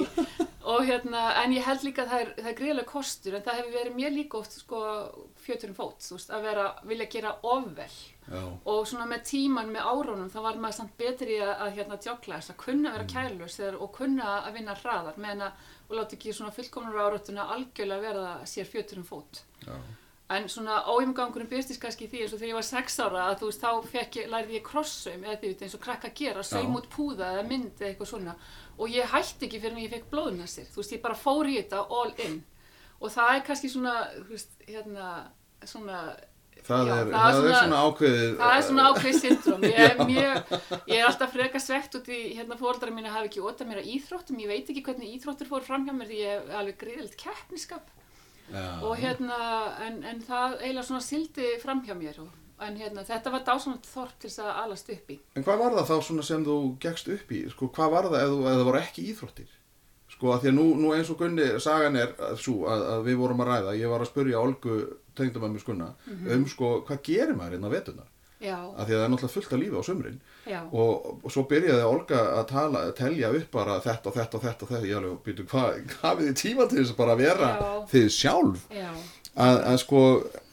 og 0.74 0.86
hérna, 0.90 1.26
en 1.44 1.54
ég 1.54 1.68
held 1.70 1.86
líka 1.86 2.04
að 2.04 2.12
það 2.12 2.24
er, 2.24 2.32
það 2.40 2.52
er 2.52 2.58
greiðlega 2.60 2.90
kostur, 2.90 3.36
en 3.38 3.46
það 3.46 3.60
hefur 3.62 3.76
verið 3.78 4.00
mér 4.00 4.16
líka 4.16 4.40
oft, 4.42 4.58
sko, 4.60 4.82
fjöturum 5.46 5.78
fót, 5.78 6.02
þú 6.04 6.18
veist, 6.18 6.34
að 6.34 6.48
vera, 6.50 6.66
vilja 6.90 7.12
gera 7.14 7.36
ofvel 7.46 7.94
Já. 8.30 8.42
og 8.66 8.88
svona 8.88 9.06
með 9.10 9.24
tíman, 9.26 9.72
með 9.74 9.88
árunum 9.90 10.30
þá 10.30 10.40
var 10.46 10.58
maður 10.62 10.76
samt 10.80 10.98
betri 10.98 11.40
að, 11.42 11.54
að 11.66 11.72
hérna 11.78 11.98
djókla 11.98 12.38
þess 12.40 12.52
að 12.54 12.58
kunna 12.66 12.90
Mm. 12.90 12.98
vera 12.98 13.08
kærlaus 13.14 13.56
þegar, 13.58 13.78
og 13.82 13.92
kunna 13.96 14.34
að 14.46 14.54
vinna 14.54 14.76
hraðar 14.76 15.18
meðan 15.18 15.42
að 15.48 15.98
láta 15.98 16.16
ekki 16.16 16.34
svona 16.34 16.52
fullkomnur 16.54 17.00
árátuna 17.02 17.48
algjörlega 17.56 18.02
verða 18.06 18.36
sér 18.46 18.66
fjötur 18.70 18.98
um 19.02 19.08
fót 19.08 19.42
Já. 19.66 19.74
en 20.30 20.46
svona 20.50 20.84
óheimgangurinn 20.86 21.50
byrstist 21.50 21.82
kannski 21.82 22.08
því 22.08 22.22
eins 22.22 22.34
og 22.34 22.40
þegar 22.40 22.52
ég 22.52 22.60
var 22.60 22.68
sex 22.70 23.00
ára 23.00 23.24
að 23.32 23.40
þú 23.42 23.50
veist 23.50 23.64
þá 23.64 23.72
ég, 24.20 24.30
lærði 24.30 24.54
ég 24.60 24.64
krossaum 24.70 25.24
eða 25.26 25.40
því 25.42 25.56
eins 25.66 25.74
og 25.76 25.82
krakka 25.82 26.10
gera, 26.14 26.44
saum 26.44 26.76
út 26.78 26.90
púða 26.94 27.32
eða 27.34 27.48
mynd 27.50 27.82
eða 27.82 27.90
eitthvað 27.90 28.12
svona 28.14 28.36
og 28.78 28.90
ég 28.94 29.10
hætti 29.10 29.46
ekki 29.50 29.60
fyrir 29.60 29.74
en 29.74 29.84
ég 29.84 29.90
fekk 29.96 30.10
blóðnæsir, 30.12 30.70
þú 30.70 30.76
veist 30.84 30.94
ég 30.94 31.02
bara 31.02 31.16
fór 31.18 31.50
í 31.50 31.58
þetta 31.58 31.82
all 31.90 32.14
in 32.28 32.44
og 33.02 33.10
það 33.12 33.36
er 33.36 33.42
kannski 33.48 33.70
svona, 33.74 33.96
þú 34.22 34.30
veist, 34.36 34.54
hérna 34.68 35.10
svona 35.66 36.16
Það, 36.70 36.90
Já, 36.90 36.94
er, 36.96 37.08
það 37.10 37.10
er 37.10 37.14
það 37.14 37.30
er 37.30 37.40
svona- 37.40 37.60
svona 37.60 37.80
ákveðið 37.90 38.34
Það 38.40 38.56
er 38.56 38.66
svona 38.70 38.88
ákveð 38.90 39.16
syndrom. 39.24 39.64
Ég, 39.66 39.80
er 39.90 40.02
mjög, 40.10 40.52
ég 40.92 40.98
er 41.00 41.06
alltaf 41.10 41.32
freka 41.34 41.62
svegt 41.64 41.96
út 41.98 42.10
í 42.14 42.20
hérna 42.38 42.58
fóreldrar 42.60 42.94
mínu 42.94 43.14
hafi 43.14 43.30
ekki 43.32 43.42
ótað 43.46 43.70
mér 43.72 43.82
að 43.82 43.90
íþróttum. 43.96 44.42
Ég 44.44 44.52
veit 44.54 44.70
ekki 44.70 44.84
hvernig 44.86 45.16
íþróttur 45.18 45.50
fór 45.50 45.66
fram 45.66 45.88
hjá 45.88 45.94
mér 45.98 46.12
því 46.12 46.20
ég 46.22 46.36
hef 46.36 46.60
alveg 46.62 46.78
gríðilegt 46.84 47.18
keppniskap. 47.24 47.90
Og 48.82 48.94
hérna, 48.98 49.40
en, 49.86 50.00
en 50.10 50.22
það 50.26 50.56
eiginlega 50.64 50.88
svona 50.88 51.06
sildi 51.06 51.50
fram 51.62 51.82
hjá 51.86 51.94
mér. 51.98 52.22
Og, 52.24 52.30
en 52.66 52.76
hérna, 52.76 53.04
þetta 53.08 53.32
var 53.32 53.44
dásanat 53.48 53.86
þorp 53.88 54.16
til 54.20 54.30
þess 54.30 54.42
að 54.44 54.58
alast 54.64 54.90
upp 54.92 55.12
í. 55.14 55.20
En 55.38 55.46
hvað 55.46 55.62
var 55.62 55.76
það 55.78 55.90
þá 55.92 56.08
svona 56.10 56.26
sem 56.28 56.44
þú 56.48 56.56
gegst 56.84 57.12
upp 57.14 57.30
í? 57.32 57.44
Sko, 57.54 57.70
hvað 57.78 57.94
var 57.94 58.10
það 58.10 58.24
ef, 58.24 58.34
þú, 58.34 58.40
ef 58.50 58.58
það 58.60 58.68
voru 58.70 58.82
ekki 58.82 59.06
íþróttir? 59.14 59.54
Sko, 60.10 60.32
að 60.34 60.42
því 60.44 60.50
að 60.50 60.56
nú, 60.58 60.66
nú 60.82 60.90
eins 60.98 61.12
og 61.14 61.20
Gunni, 61.22 61.46
sagan 61.62 61.96
er 62.02 62.12
svo 62.42 62.66
að, 62.68 62.82
að 62.96 63.04
við 63.06 63.20
vorum 63.22 63.44
að 63.46 63.52
ræða, 63.54 63.76
ég 63.80 63.92
var 63.94 64.02
að 64.04 64.10
spurja 64.10 64.42
Olgu, 64.42 64.80
tengdamömmu 65.20 65.60
skunna, 65.62 65.92
um 66.36 66.48
sko, 66.50 66.72
hvað 66.88 67.04
gerir 67.10 67.36
maður 67.38 67.58
hérna 67.58 67.70
á 67.70 67.76
vetunar? 67.76 68.08
Að 68.40 68.86
því 68.88 68.94
að 68.96 69.00
það 69.00 69.02
er 69.04 69.10
náttúrulega 69.12 69.34
fullt 69.36 69.54
af 69.54 69.60
lífi 69.60 69.76
á 69.76 69.84
sumrin. 69.84 70.20
já. 70.48 70.60
Og, 70.72 71.08
og 71.28 71.32
svo 71.34 71.42
byrjaði 71.50 71.84
Olga 71.84 72.20
að 72.40 72.46
tala, 72.54 72.84
að 72.88 72.94
telja 72.96 73.32
upp 73.36 73.50
bara 73.52 73.74
þetta 73.84 74.08
og 74.10 74.16
þetta 74.16 74.38
og 74.40 74.44
þetta 74.46 74.64
og 74.66 74.70
þetta. 74.72 74.88
Ég 74.88 75.00
alveg, 75.02 75.18
býtu, 75.26 75.46
hvað, 75.52 75.80
við 76.22 76.30
þið 76.30 76.38
tíma 76.40 76.68
til 76.72 76.80
þess 76.80 76.94
að 76.94 77.02
bara 77.02 77.18
vera 77.20 77.50
Já. 77.52 77.66
þið 77.92 78.08
sjálf? 78.16 78.64
Já, 78.72 78.88
að, 79.36 79.60
að 79.74 79.78
sko 79.84 80.04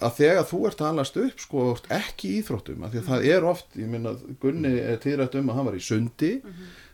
að 0.01 0.17
þegar 0.21 0.49
þú 0.51 0.63
ert 0.69 0.83
að 0.83 0.91
alast 0.93 1.21
upp 1.23 1.45
sko 1.45 1.69
ert 1.73 1.87
ekki 1.97 2.33
í 2.33 2.41
íþróttum 2.41 2.83
að 2.85 2.97
því 2.97 3.03
að 3.03 3.11
það 3.11 3.29
er 3.35 3.47
oft, 3.53 3.69
ég 3.81 3.93
minna 3.93 4.17
Gunni 4.43 4.75
er 4.81 4.99
tíðrætt 5.03 5.39
um 5.41 5.53
að 5.53 5.59
hann 5.59 5.71
var 5.71 5.79
í 5.79 5.85
sundi 5.87 6.33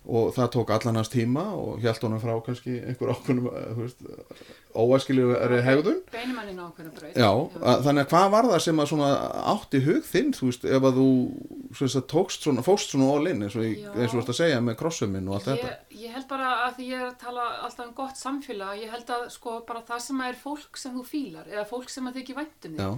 og 0.03 0.33
það 0.35 0.49
tók 0.57 0.71
allan 0.75 0.99
hans 0.99 1.11
tíma 1.13 1.45
og 1.55 1.83
hjælt 1.83 2.03
honum 2.03 2.21
frá 2.23 2.33
kannski 2.43 2.81
einhver 2.81 3.13
ákveðnum 3.15 3.47
eh, 3.55 3.83
óæskiljari 4.75 5.61
hegðun. 5.63 6.01
beinumanninn 6.11 6.59
á 6.59 6.67
okkur 6.67 6.89
braut. 6.97 7.15
Já, 7.15 7.31
að, 7.31 7.85
þannig 7.87 8.03
að 8.03 8.11
hvað 8.11 8.33
var 8.35 8.49
það 8.51 8.63
sem 8.65 8.83
að 8.83 8.91
svona 8.91 9.11
átti 9.53 9.83
hug 9.87 10.09
þinn, 10.09 10.33
þú 10.35 10.49
veist, 10.49 10.67
ef 10.67 10.89
að 10.89 10.99
þú 10.99 11.07
svo 11.79 11.89
að 12.01 12.07
tókst 12.11 12.47
svona, 12.49 12.65
fóst 12.67 12.95
svona 12.95 13.31
in 13.31 13.47
eins 13.47 13.57
og, 13.57 13.69
þú 13.95 14.09
veist 14.19 14.33
að 14.35 14.39
segja 14.41 14.61
með 14.65 14.79
krossuminn 14.83 15.31
og 15.31 15.39
allt 15.39 15.49
þetta? 15.53 15.71
Ég, 15.71 15.97
ég 16.03 16.17
held 16.17 16.29
bara 16.33 16.51
að 16.67 16.77
því 16.81 16.89
ég 16.91 16.99
er 16.99 17.07
að 17.07 17.17
tala 17.23 17.47
alltaf 17.63 17.87
um 17.87 17.95
gott 18.03 18.19
samfélag, 18.19 18.83
ég 18.83 18.93
held 18.97 19.15
að 19.15 19.27
sko 19.37 19.57
bara 19.69 19.85
það 19.87 20.05
sem 20.09 20.27
er 20.27 20.43
fólk 20.43 20.83
sem 20.83 20.99
þú 20.99 21.07
fílar 21.07 21.53
eða 21.53 21.67
fólk 21.71 21.93
sem 21.93 22.11
að 22.11 22.19
þykir 22.19 22.41
væntum 22.43 22.75
Já. 22.75 22.89
þig, 22.89 22.92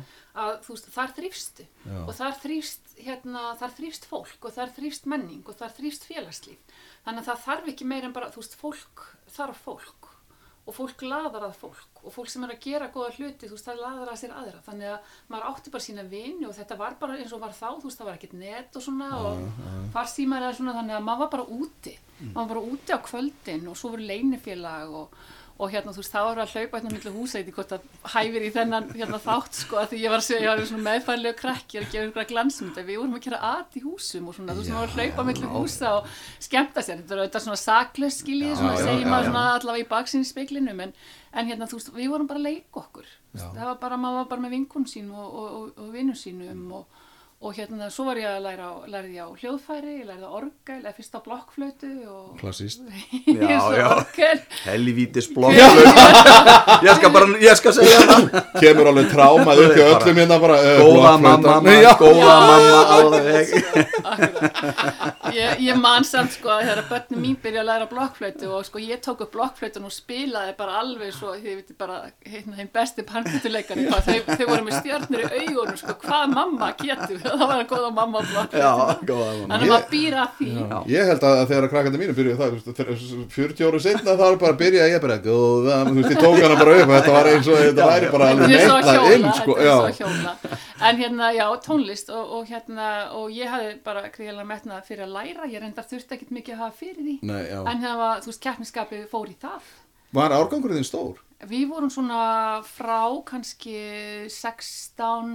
að 0.44 0.54
veist, 0.68 0.88
þar 0.94 1.12
þrýfstu 1.18 1.66
og 2.04 2.14
þar 2.18 2.38
þrýfst, 2.42 2.94
hérna, 3.06 3.44
þar 3.60 3.76
þrýfst 3.78 4.08
fólk 4.10 4.48
og 4.48 4.56
þar 4.56 4.74
þrýfst 4.78 5.06
menning 5.10 5.44
og 5.46 5.60
þar 5.60 5.76
þrýfst 5.76 6.08
félagslíf. 6.10 6.80
Þannig 7.04 7.22
að 7.22 7.30
það 7.30 7.44
þarf 7.46 7.70
ekki 7.74 7.90
meir 7.92 8.08
en 8.08 8.16
bara, 8.16 8.32
þú 8.34 8.42
veist, 8.42 8.58
fólk 8.58 9.06
þarf 9.34 9.62
fólk 9.66 10.10
og 10.64 10.72
fólk 10.72 11.02
laðar 11.04 11.44
að 11.44 11.58
fólk 11.60 12.00
og 12.04 12.12
fólk 12.14 12.30
sem 12.32 12.44
er 12.46 12.54
að 12.54 12.62
gera 12.64 12.88
góða 12.92 13.10
hluti, 13.18 13.48
þú 13.48 13.56
veist, 13.56 13.66
það 13.68 13.82
laðar 13.82 14.12
að 14.12 14.20
sér 14.22 14.32
aðra. 14.32 14.62
Þannig 14.64 14.90
að 14.94 15.12
maður 15.28 15.48
átti 15.50 15.72
bara 15.74 15.84
sína 15.84 16.04
vini 16.08 16.48
og 16.48 16.54
þetta 16.56 16.78
var 16.80 16.96
bara 17.00 17.18
eins 17.20 17.34
og 17.36 17.42
var 17.42 17.52
þá, 17.56 17.68
þú 17.68 17.88
veist, 17.90 18.00
það 18.00 18.08
var 18.08 18.18
ekkert 18.18 18.36
net 18.40 18.78
og 18.78 18.84
svona 18.84 19.10
og 19.20 19.42
farsímar 19.92 20.46
eða 20.46 20.56
svona 20.58 20.76
þannig 20.78 20.96
að 20.96 21.06
maður 21.08 21.22
var 21.24 21.32
bara 21.36 21.46
úti. 21.58 21.94
Maður 22.24 22.38
var 22.40 22.50
bara 22.54 22.64
úti 22.72 22.96
á 22.96 22.98
kvöldin 23.04 23.68
og 23.68 23.76
svo 23.80 23.92
voru 23.92 24.08
leinifélag 24.08 24.96
og, 25.02 25.18
og 25.54 25.70
hérna 25.70 25.92
þú 25.94 26.00
veist, 26.02 26.10
þá 26.10 26.20
var 26.26 26.38
að 26.42 26.52
hlaupa 26.54 26.78
hérna 26.80 26.90
milli 26.90 27.10
húsa 27.14 27.38
eitthvað 27.38 27.54
hvort 27.60 27.72
það 27.74 28.14
hæfir 28.14 28.42
í 28.42 28.48
þennan 28.56 28.88
hérna 28.90 29.20
þátt 29.22 29.58
sko, 29.60 29.76
að 29.78 29.92
því 29.92 30.00
ég 30.02 30.10
var 30.10 30.18
að 30.18 30.26
segja, 30.26 30.40
ég 30.42 30.50
var 30.50 30.64
svona 30.70 30.86
meðfærlega 30.88 31.38
krakki 31.38 31.78
að 31.78 31.86
gera 31.92 32.08
ykkur 32.08 32.26
glansmynda, 32.32 32.84
við 32.88 32.98
vorum 32.98 33.14
að 33.14 33.24
gera 33.28 33.40
at 33.52 33.78
í 33.78 33.82
húsum 33.84 34.26
og 34.32 34.34
svona, 34.34 34.56
þú 34.56 34.64
veist, 34.64 34.72
maður 34.74 34.82
var 34.82 34.90
að 34.90 34.98
hlaupa 34.98 35.26
milli 35.30 35.52
húsa 35.54 35.92
og 36.00 36.08
skemmta 36.48 36.82
sér, 36.82 37.04
þetta 37.04 37.14
er 37.14 37.22
auðvitað 37.22 37.46
svona 37.46 37.60
saklaus 37.62 38.18
skiljið, 38.24 38.56
svona 38.58 38.74
Já, 38.74 38.82
já, 38.82 38.98
já, 38.98 39.06
maður 39.14 39.28
já. 39.28 39.30
svona 39.30 39.44
allavega 39.54 39.84
í 39.84 39.88
baksinn 39.94 40.26
í 40.26 40.30
speiklinum 40.32 40.82
en, 40.88 40.96
en 41.38 41.52
hérna 41.52 41.70
þú 41.70 41.78
veist, 41.78 41.94
við 41.94 42.10
vorum 42.16 42.26
bara 42.30 42.42
að 42.42 42.48
leika 42.50 42.82
okkur. 42.82 43.06
Þú 43.06 43.38
veist, 43.38 43.54
það 43.54 43.70
var 43.70 43.78
bara, 43.86 44.00
maður 44.02 44.20
var 44.24 44.28
bara 44.34 44.44
með 44.48 44.56
vinkun 44.58 44.90
sín 44.90 45.14
og, 45.14 45.24
og, 45.30 45.48
og, 45.60 45.70
og 45.86 45.94
vinnum 45.94 46.18
sínum 46.18 46.66
og, 46.80 47.00
og 47.44 47.52
hérna, 47.52 47.90
svo 47.92 48.06
var 48.08 48.16
ég 48.16 48.24
að 48.24 48.44
læra, 48.46 48.66
á, 48.72 48.74
lærði 48.88 49.18
ég 49.18 49.24
á 49.24 49.28
hljóðfæri, 49.36 49.94
ég 50.00 50.06
lærði 50.08 50.24
á 50.24 50.32
orgel, 50.38 50.78
eða 50.80 50.92
fyrst 50.96 51.16
á 51.16 51.20
blokkflötu 51.26 51.90
og 52.08 52.38
Klassíst 52.40 52.80
Já, 53.28 53.60
já. 53.76 53.88
Helvítis 54.64 55.28
blokk 55.34 55.58
Ég 56.86 56.96
skal 56.96 57.12
bara, 57.12 57.28
ég 57.42 57.58
skal 57.60 57.74
segja 57.76 57.98
það. 58.08 58.38
Kemur 58.62 58.90
alveg 58.92 59.10
trámað 59.12 59.62
upp 59.66 59.76
í 59.76 59.84
öllum 59.84 60.20
hérna 60.22 60.38
bara 60.40 60.56
uh, 60.62 60.80
Góða 60.80 61.12
mamma, 61.26 61.58
góða 62.00 62.38
mamma 62.48 62.80
alveg 62.96 63.52
ég, 65.34 65.60
ég 65.66 65.78
man 65.80 66.06
samt 66.08 66.34
sko 66.38 66.52
að 66.54 66.64
þegar 66.68 66.82
börnum 66.90 67.22
mín 67.24 67.36
byrja 67.42 67.62
að 67.62 67.68
læra 67.70 67.88
blokkflötu 67.90 68.50
og 68.56 68.64
sko 68.68 68.82
ég 68.82 69.02
tók 69.04 69.24
upp 69.26 69.32
blokkflötun 69.34 69.88
og 69.88 69.94
spilaði 69.94 70.56
bara 70.58 70.80
alveg 70.80 71.12
svo, 71.16 71.34
þið 71.36 71.60
veitir 71.60 71.78
bara 71.78 72.00
hérna 72.24 72.58
þeim 72.58 72.72
besti 72.74 73.04
þau, 73.04 74.20
þau 74.32 74.46
voru 74.48 74.64
með 74.66 74.78
stjörnur 74.80 75.24
í 75.24 75.44
augunum 75.44 75.78
sko 75.80 75.96
hvað 76.04 76.34
mamma 76.34 76.72
getur, 76.80 77.20
það 77.40 77.50
var 77.50 77.62
að 77.62 77.68
góða 77.72 77.90
mamma 77.98 78.22
Já, 78.24 78.70
góða 79.04 79.30
mamma 79.38 79.54
þannig 79.54 79.64
að 79.64 79.72
maður 79.74 79.88
býra 79.94 80.24
að 80.24 80.36
því 80.38 80.50
Já. 80.54 80.76
Ég 80.94 81.10
held 81.10 81.26
að 81.28 81.40
þegar 81.50 81.68
krakkandi 81.72 82.00
mínu 82.02 82.16
byrjuði 82.18 82.38
það, 82.40 82.48
þú 82.50 82.58
veist, 82.58 82.68
þegar 82.78 82.94
40 83.34 83.68
ára 83.68 83.82
setna 83.84 84.16
þá 84.18 84.24
er 84.26 84.38
bara 84.44 84.54
að 84.54 84.60
byrja 84.62 84.88
ég 84.90 85.02
bara, 85.04 85.18
góða, 85.24 85.80
þú 85.88 85.96
veist, 85.98 86.14
ég 86.14 86.22
tók 86.24 86.38
hana 86.44 86.58
bara 86.60 86.76
upp 86.78 86.88
og 86.88 86.94
þetta 86.94 87.14
var 87.16 87.30
eins 87.32 87.50
og 87.50 87.60
þetta 87.64 87.88
væri 87.90 88.12
bara 88.14 88.30
alveg 88.34 88.54
að 88.54 88.64
hjóla, 88.64 88.94
inn, 89.14 89.28
sko, 89.38 89.56
já. 89.64 89.74
að. 89.84 90.56
En 90.84 90.98
hérna, 91.00 91.30
já, 91.32 91.44
tónlist 91.64 92.10
og, 92.12 92.32
og 92.38 92.48
hérna, 92.50 92.88
og 93.16 93.30
ég 93.32 93.48
hafði 93.48 93.70
bara 93.86 94.04
gríðilega 94.12 94.48
metnað 94.48 94.88
fyrir 94.88 95.06
að 95.06 95.14
læra, 95.16 95.48
ég 95.48 95.62
reyndar 95.62 95.86
þurfti 95.88 96.18
ekkert 96.18 96.34
mikið 96.34 96.56
að 96.56 96.62
hafa 96.64 96.78
fyrir 96.80 97.00
því. 97.00 97.16
Nei, 97.30 97.42
já. 97.48 97.60
En 97.70 97.84
það 97.84 98.02
var, 98.02 98.24
þú 98.24 98.32
veist, 98.32 98.42
keppniskapið 98.44 99.06
fór 99.12 99.30
í 99.30 99.36
það. 99.44 99.70
Var 100.14 100.36
árgangurinn 100.36 100.80
þinn 100.82 100.90
stór? 100.90 101.22
Við 101.50 101.68
vorum 101.70 101.92
svona 101.92 102.22
frá 102.66 103.04
kannski 103.28 103.76
16 104.32 105.30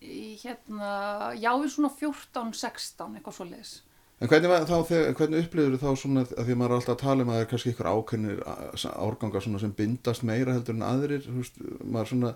í 0.00 0.34
hérna, 0.40 0.90
já, 1.36 1.52
við 1.60 1.70
svona 1.74 1.92
14, 1.92 2.52
16, 2.56 3.16
eitthvað 3.18 3.36
svo 3.36 3.48
leis. 3.50 3.72
En 4.20 4.28
hvernig, 4.28 4.50
hvernig 5.16 5.46
upplifur 5.46 5.78
þá 5.80 5.90
svona, 5.96 6.22
að 6.36 6.44
því 6.44 6.52
að 6.52 6.58
maður 6.60 6.72
er 6.74 6.76
alltaf 6.76 6.92
að 6.92 7.02
tala 7.02 7.24
um 7.24 7.30
að 7.30 7.38
það 7.38 7.42
er 7.42 7.46
kannski 7.52 7.70
ykkur 7.72 7.88
ákveðnir 7.88 8.42
árgangar 8.90 9.44
sem 9.46 9.70
bindast 9.78 10.24
meira 10.28 10.56
heldur 10.56 10.76
en 10.76 10.84
aðrir, 10.84 11.22
þú 11.24 11.36
veist, 11.38 11.56
maður 11.80 12.10
svona, 12.10 12.32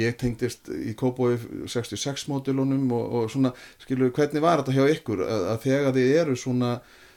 ég 0.00 0.16
tengdist 0.16 0.70
í 0.72 0.94
Kópói 0.96 1.34
66 1.68 2.24
mótilunum 2.32 2.86
og, 2.96 3.18
og 3.20 3.28
svona, 3.34 3.52
skilur, 3.84 4.14
hvernig 4.16 4.44
var 4.46 4.62
þetta 4.62 4.78
hjá 4.78 4.94
ykkur 4.94 5.26
að, 5.26 5.44
að 5.52 5.60
þegar 5.66 5.96
þið 5.98 6.14
eru 6.22 6.38
svona 6.40 6.72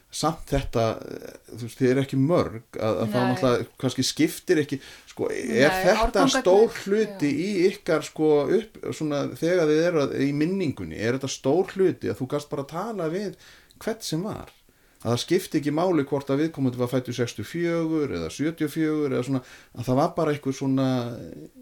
samt 0.10 0.50
þetta, 0.50 0.86
eh, 1.06 1.34
þú 1.54 1.62
veist, 1.68 1.80
þið 1.80 1.92
eru 1.92 2.04
ekki 2.04 2.20
mörg, 2.22 2.64
að, 2.76 3.02
að 3.04 3.12
þá 3.14 3.18
náttúrulega 3.20 3.68
kannski 3.84 4.06
skiptir 4.08 4.62
ekki, 4.64 4.80
sko, 5.12 5.30
er 5.30 5.74
Nei, 5.76 5.82
þetta 5.86 6.28
stór 6.34 6.80
hluti 6.84 7.30
í 7.30 7.50
ykkar, 7.70 8.06
sko, 8.08 8.30
upp, 8.58 8.80
svona, 8.98 9.26
þegar 9.40 9.70
þið 9.70 9.84
eru 9.92 10.06
í 10.26 10.32
minningunni, 10.36 10.98
er 10.98 11.20
þetta 11.20 11.34
stór 11.34 11.76
hluti 11.76 12.10
að 12.10 12.24
þú 12.24 12.30
gast 12.34 12.50
bara 12.54 12.70
tala 12.70 13.12
við 13.14 13.36
hvert 13.80 14.06
sem 14.06 14.26
var 14.26 14.50
að 15.00 15.14
það 15.14 15.20
skipti 15.24 15.60
ekki 15.62 15.72
máli 15.72 16.04
hvort 16.04 16.28
að 16.34 16.42
viðkomandi 16.44 16.80
var 16.82 16.90
fættu 16.92 17.14
64 17.16 18.18
eða 18.20 18.30
74 18.36 19.14
eða 19.16 19.24
svona, 19.24 19.42
að 19.80 19.86
það 19.88 20.00
var 20.02 20.10
bara 20.18 20.34
eitthvað 20.34 20.58
svona 20.60 20.88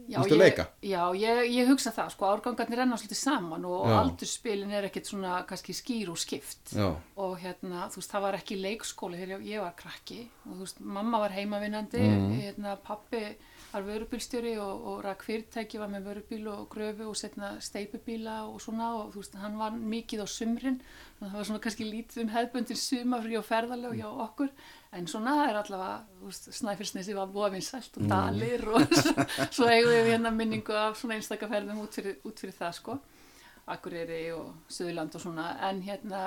ég, 0.10 0.32
leika? 0.40 0.66
já 0.82 1.04
ég, 1.20 1.42
ég 1.54 1.68
hugsa 1.70 1.92
það, 1.94 2.10
sko, 2.16 2.26
árgangarnir 2.34 2.80
renna 2.82 2.98
svolítið 2.98 3.20
saman 3.22 3.66
og 3.70 3.86
Já. 3.88 3.98
aldurspilin 4.02 4.72
er 4.74 4.88
ekkert 4.90 5.06
svona 5.12 5.44
kannski 5.48 5.76
skýr 5.78 6.10
og 6.14 6.18
skipt. 6.18 6.74
Já, 6.74 6.90
og 7.18 7.38
hérna, 7.44 7.86
þú 7.94 8.02
veist, 8.02 8.12
það 8.16 8.26
var 8.26 8.40
ekki 8.40 8.58
leikskóli 8.64 9.20
þegar 9.22 9.46
ég 9.46 9.62
var 9.62 9.76
krakki 9.78 10.24
og 10.48 10.56
þú 10.56 10.64
veist, 10.66 10.82
mamma 10.82 11.20
var 11.20 11.36
heimavinnandi 11.38 12.02
Mhm. 12.08 12.42
hérna, 12.42 12.76
pappi 12.82 13.36
var 13.74 13.84
vörubílstjóri 13.84 14.56
og, 14.64 14.86
og 14.88 15.04
rak 15.04 15.22
fyrirtæki 15.28 15.78
var 15.78 15.90
með 15.92 16.06
vörubíl 16.08 16.48
og 16.48 16.70
gröfu 16.72 17.10
og 17.10 17.16
setna 17.20 17.58
steipubíla 17.60 18.48
og 18.48 18.62
svona 18.64 18.94
og 19.04 19.12
þú 19.14 19.22
veist, 19.22 19.36
hann 19.36 19.58
var 19.60 19.72
mikið 19.72 20.24
á 20.24 20.28
sumrin 20.28 20.82
það 21.20 21.38
var 21.38 21.48
svona 21.48 21.62
kannski 21.64 21.86
lítið 21.88 22.24
um 22.24 22.34
hefðbundin 22.34 22.78
sumafrí 22.78 23.38
og 23.40 23.46
ferðaleg 23.48 23.96
hjá 23.98 24.08
okkur 24.28 24.52
en 24.98 25.08
svona 25.10 25.36
það 25.40 25.52
er 25.52 25.60
allavega 25.62 26.32
Snæfellsnesi 26.58 27.16
var 27.18 27.32
búa 27.34 27.50
vinsælt 27.54 27.98
og 27.98 28.10
dalir 28.12 28.66
og 28.70 28.94
svo, 28.94 29.26
svo 29.60 29.70
eigum 29.72 29.94
við 29.94 30.12
hérna 30.12 30.34
minningu 30.34 30.76
af 30.78 31.00
svona 31.00 31.18
einstakaferðum 31.18 31.82
út 31.84 31.98
fyrir, 31.98 32.20
út 32.28 32.44
fyrir 32.44 32.56
það 32.58 32.76
sko. 32.78 32.98
Akureyri 33.68 34.22
og 34.32 34.72
Suðurland 34.72 35.16
og 35.18 35.24
svona 35.24 35.50
en 35.68 35.82
hérna, 35.84 36.22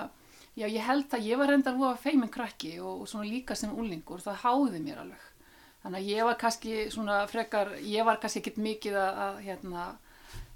já 0.58 0.66
ég 0.66 0.84
held 0.84 1.14
að 1.16 1.26
ég 1.30 1.40
var 1.40 1.52
reyndar 1.52 1.78
voða 1.78 1.96
feimin 2.02 2.32
krakki 2.32 2.74
og, 2.80 3.04
og 3.04 3.08
svona 3.08 3.30
líka 3.30 3.56
sem 3.56 3.72
úlingur, 3.72 4.20
það 4.20 4.42
háði 4.44 4.82
mér 4.84 5.04
alveg. 5.04 5.26
Þannig 5.80 6.02
að 6.02 6.10
ég 6.10 6.28
var 6.28 6.38
kannski 6.40 6.74
svona 6.92 7.22
frekar, 7.30 7.72
ég 7.80 8.04
var 8.04 8.20
kannski 8.20 8.42
ekkit 8.42 8.60
mikið 8.60 8.98
að, 9.00 9.20
að 9.26 9.38
hérna 9.46 9.86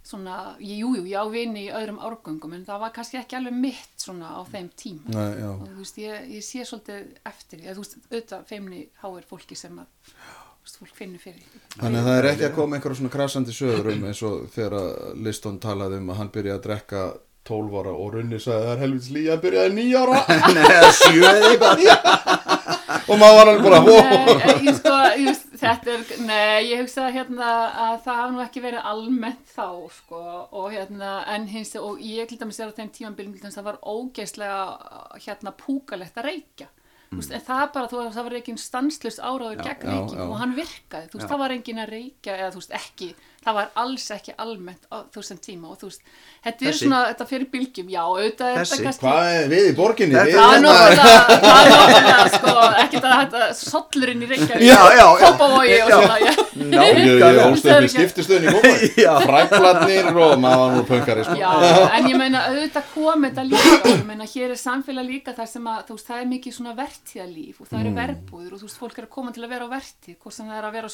svona, 0.04 0.36
jújú, 0.60 0.90
jú, 0.98 1.02
ég 1.08 1.16
á 1.16 1.24
vini 1.32 1.64
í 1.64 1.72
öðrum 1.72 2.00
árgöngum 2.04 2.52
en 2.58 2.64
það 2.66 2.82
var 2.84 2.92
kannski 2.92 3.18
ekki 3.22 3.38
alveg 3.38 3.56
mitt 3.56 4.04
svona 4.04 4.34
á 4.36 4.40
þeim 4.52 4.68
tíma 4.76 5.14
Nei, 5.16 5.40
já. 5.40 5.50
og 5.54 5.66
þú 5.70 5.76
veist, 5.80 6.00
ég, 6.02 6.26
ég 6.36 6.44
sé 6.44 6.64
svolítið 6.68 7.12
eftir 7.32 7.62
því, 7.62 7.68
að 7.70 7.78
þú 7.78 7.84
veist, 7.84 7.98
auðvitað 8.10 8.48
feimni 8.52 8.80
háir 9.00 9.28
fólki 9.30 9.56
sem 9.56 9.78
að, 9.80 9.88
þú 10.12 10.66
veist, 10.68 10.80
fólk 10.82 10.98
finnur 11.00 11.24
fyrir. 11.24 11.60
Þannig 11.78 12.00
að 12.02 12.08
það 12.10 12.18
er 12.20 12.30
ekki 12.34 12.48
að 12.50 12.56
koma 12.58 12.76
einhverja 12.78 13.00
svona 13.00 13.14
krasandi 13.16 13.56
sögur 13.56 13.92
um 13.94 14.08
eins 14.10 14.24
og 14.28 14.44
þegar 14.54 14.76
að 14.82 14.90
Liston 15.28 15.60
talaði 15.64 16.02
um 16.02 16.12
að 16.12 16.20
hann 16.20 16.34
byrjaði 16.36 16.58
að 16.60 16.66
drekka 16.68 17.06
12 17.44 17.74
ára 17.76 17.92
og 17.92 18.14
Runni 18.14 18.38
sagði 18.40 18.64
það 18.64 18.70
er 18.74 18.78
helvits 18.80 19.08
lí 19.12 19.22
að 19.28 19.42
byrjaði 19.42 19.74
9 19.76 19.98
ára 20.00 20.20
Nei, 20.56 20.92
sjö 20.96 21.28
eða 21.28 21.50
eitthvað 21.50 21.82
og 23.10 23.18
maður 23.20 23.36
var 23.36 23.50
alveg 23.50 23.66
bara 23.66 23.80
Nei, 23.84 23.90
wow. 23.90 24.54
ég 24.64 24.78
sko, 24.78 24.93
veist, 25.22 25.50
þetta 25.60 25.92
er, 25.94 26.04
nei, 26.26 26.70
ég 26.70 26.82
hugsa 26.82 27.08
hérna 27.14 27.50
að 27.86 27.96
það 28.04 28.20
hafa 28.20 28.30
nú 28.34 28.42
ekki 28.44 28.62
verið 28.64 28.88
almennt 28.90 29.50
þá, 29.54 29.66
sko, 29.96 30.22
og 30.50 30.70
hérna, 30.74 31.16
en 31.34 31.48
hins, 31.50 31.74
og 31.80 32.00
ég 32.02 32.30
til 32.30 32.38
dæmis 32.40 32.60
er 32.60 32.72
á 32.72 32.76
þeim 32.76 32.92
tímanbylum, 32.94 33.34
til 33.36 33.44
dæmis, 33.46 33.58
það 33.58 33.68
var 33.70 33.82
ógeðslega, 33.94 34.62
hérna, 35.26 35.54
púkalegt 35.60 36.18
að 36.20 36.30
reykja. 36.30 36.70
Veist, 37.14 37.30
en 37.30 37.42
það 37.46 37.64
bara, 37.74 37.90
þú 37.90 38.00
veist, 38.00 38.16
það 38.16 38.26
var 38.26 38.36
ekki 38.40 38.54
stanslust 38.58 39.20
áráður 39.22 39.60
gegn 39.62 39.90
reykjum 39.90 40.32
og 40.32 40.40
hann 40.40 40.54
virkaði, 40.56 41.10
þú 41.10 41.18
veist, 41.18 41.26
Já. 41.26 41.30
það 41.30 41.42
var 41.44 41.54
engin 41.54 41.82
að 41.84 41.92
reykja 41.94 42.36
eða 42.40 42.50
þú 42.54 42.62
veist, 42.62 42.74
ekki, 42.80 43.10
það 43.44 43.54
var 43.58 43.68
alls 43.82 44.06
ekki 44.14 44.32
almennt 44.40 44.84
á 44.88 44.96
þú 45.12 45.20
veist, 45.20 45.28
sem 45.28 45.38
tíma 45.44 45.68
og 45.72 45.76
þú 45.80 45.88
veist, 45.90 46.02
þetta 46.44 46.68
er 46.70 46.76
svona, 46.78 47.00
þetta 47.10 47.26
fyrir 47.28 47.48
bylgjum, 47.52 47.88
já, 47.92 48.00
auðvitað 48.04 48.48
er 48.54 48.64
þetta 48.64 48.82
kannski 48.86 49.04
Hvað 49.04 49.28
er 49.34 49.48
við 49.52 49.64
í 49.68 49.74
borginni? 49.78 50.14
Það 50.14 50.24
er 50.24 50.30
hérna- 50.34 50.60
náttúrulega, 50.64 51.04
það 51.44 51.58
er 51.60 51.68
náttúrulega, 51.74 52.26
sko, 52.34 52.54
ekkert 52.84 53.04
að 53.10 53.16
þetta 53.20 53.42
sollurinn 53.60 54.24
í 54.24 54.30
Reykjavík, 54.32 54.64
Já, 54.64 54.80
já, 54.94 55.04
já. 55.04 55.06
Kópavogi 55.24 55.76
og 55.84 55.88
Já. 55.88 55.96
svona, 55.98 56.16
ég, 56.24 56.32
Ég, 56.64 57.38
ólst 57.44 57.66
upp 57.68 57.84
í 57.84 57.90
skiptistöðin 57.92 58.48
í 58.48 58.54
Kópaví 58.54 58.88
Já. 59.04 59.12
Fræklarnir 59.24 60.06
og 60.14 60.34
maður 60.40 60.60
var 60.64 60.70
nú 60.78 60.82
pöngari 60.88 61.24
sko. 61.26 61.36
já, 61.38 61.52
en 61.98 62.08
ég 62.10 62.16
meina, 62.20 62.44
auðvitað 62.50 62.84
kom 62.94 63.26
þetta 63.28 63.44
líka, 63.48 63.76
ég 63.90 64.04
meina, 64.08 64.24
hér 64.34 64.54
er 64.54 64.60
samfélag 64.60 65.06
líka 65.08 65.34
þar 65.36 65.48
sem 65.50 65.68
að, 65.70 65.80
þú 65.88 65.96
veist, 65.98 66.08
það 66.10 66.22
er 66.24 66.28
mikið 66.32 66.56
svona 66.58 66.74
vertíðalíf 66.78 67.60
og 67.60 67.66
það 67.70 67.80
eru 67.84 67.92
verbúður 67.98 68.52
og 68.56 68.58
þú 68.62 68.68
veist, 68.68 68.80
fólk 68.80 68.96
er 69.02 69.06
að 69.08 69.12
koma 69.18 69.34
til 69.34 69.44
að 69.44 69.52
vera 69.54 69.68
á 69.68 69.74
vertíð, 69.74 70.16
hvort 70.22 70.36
sem 70.36 70.48
það 70.48 70.58
er 70.60 70.68
að 70.68 70.76
vera 70.78 70.90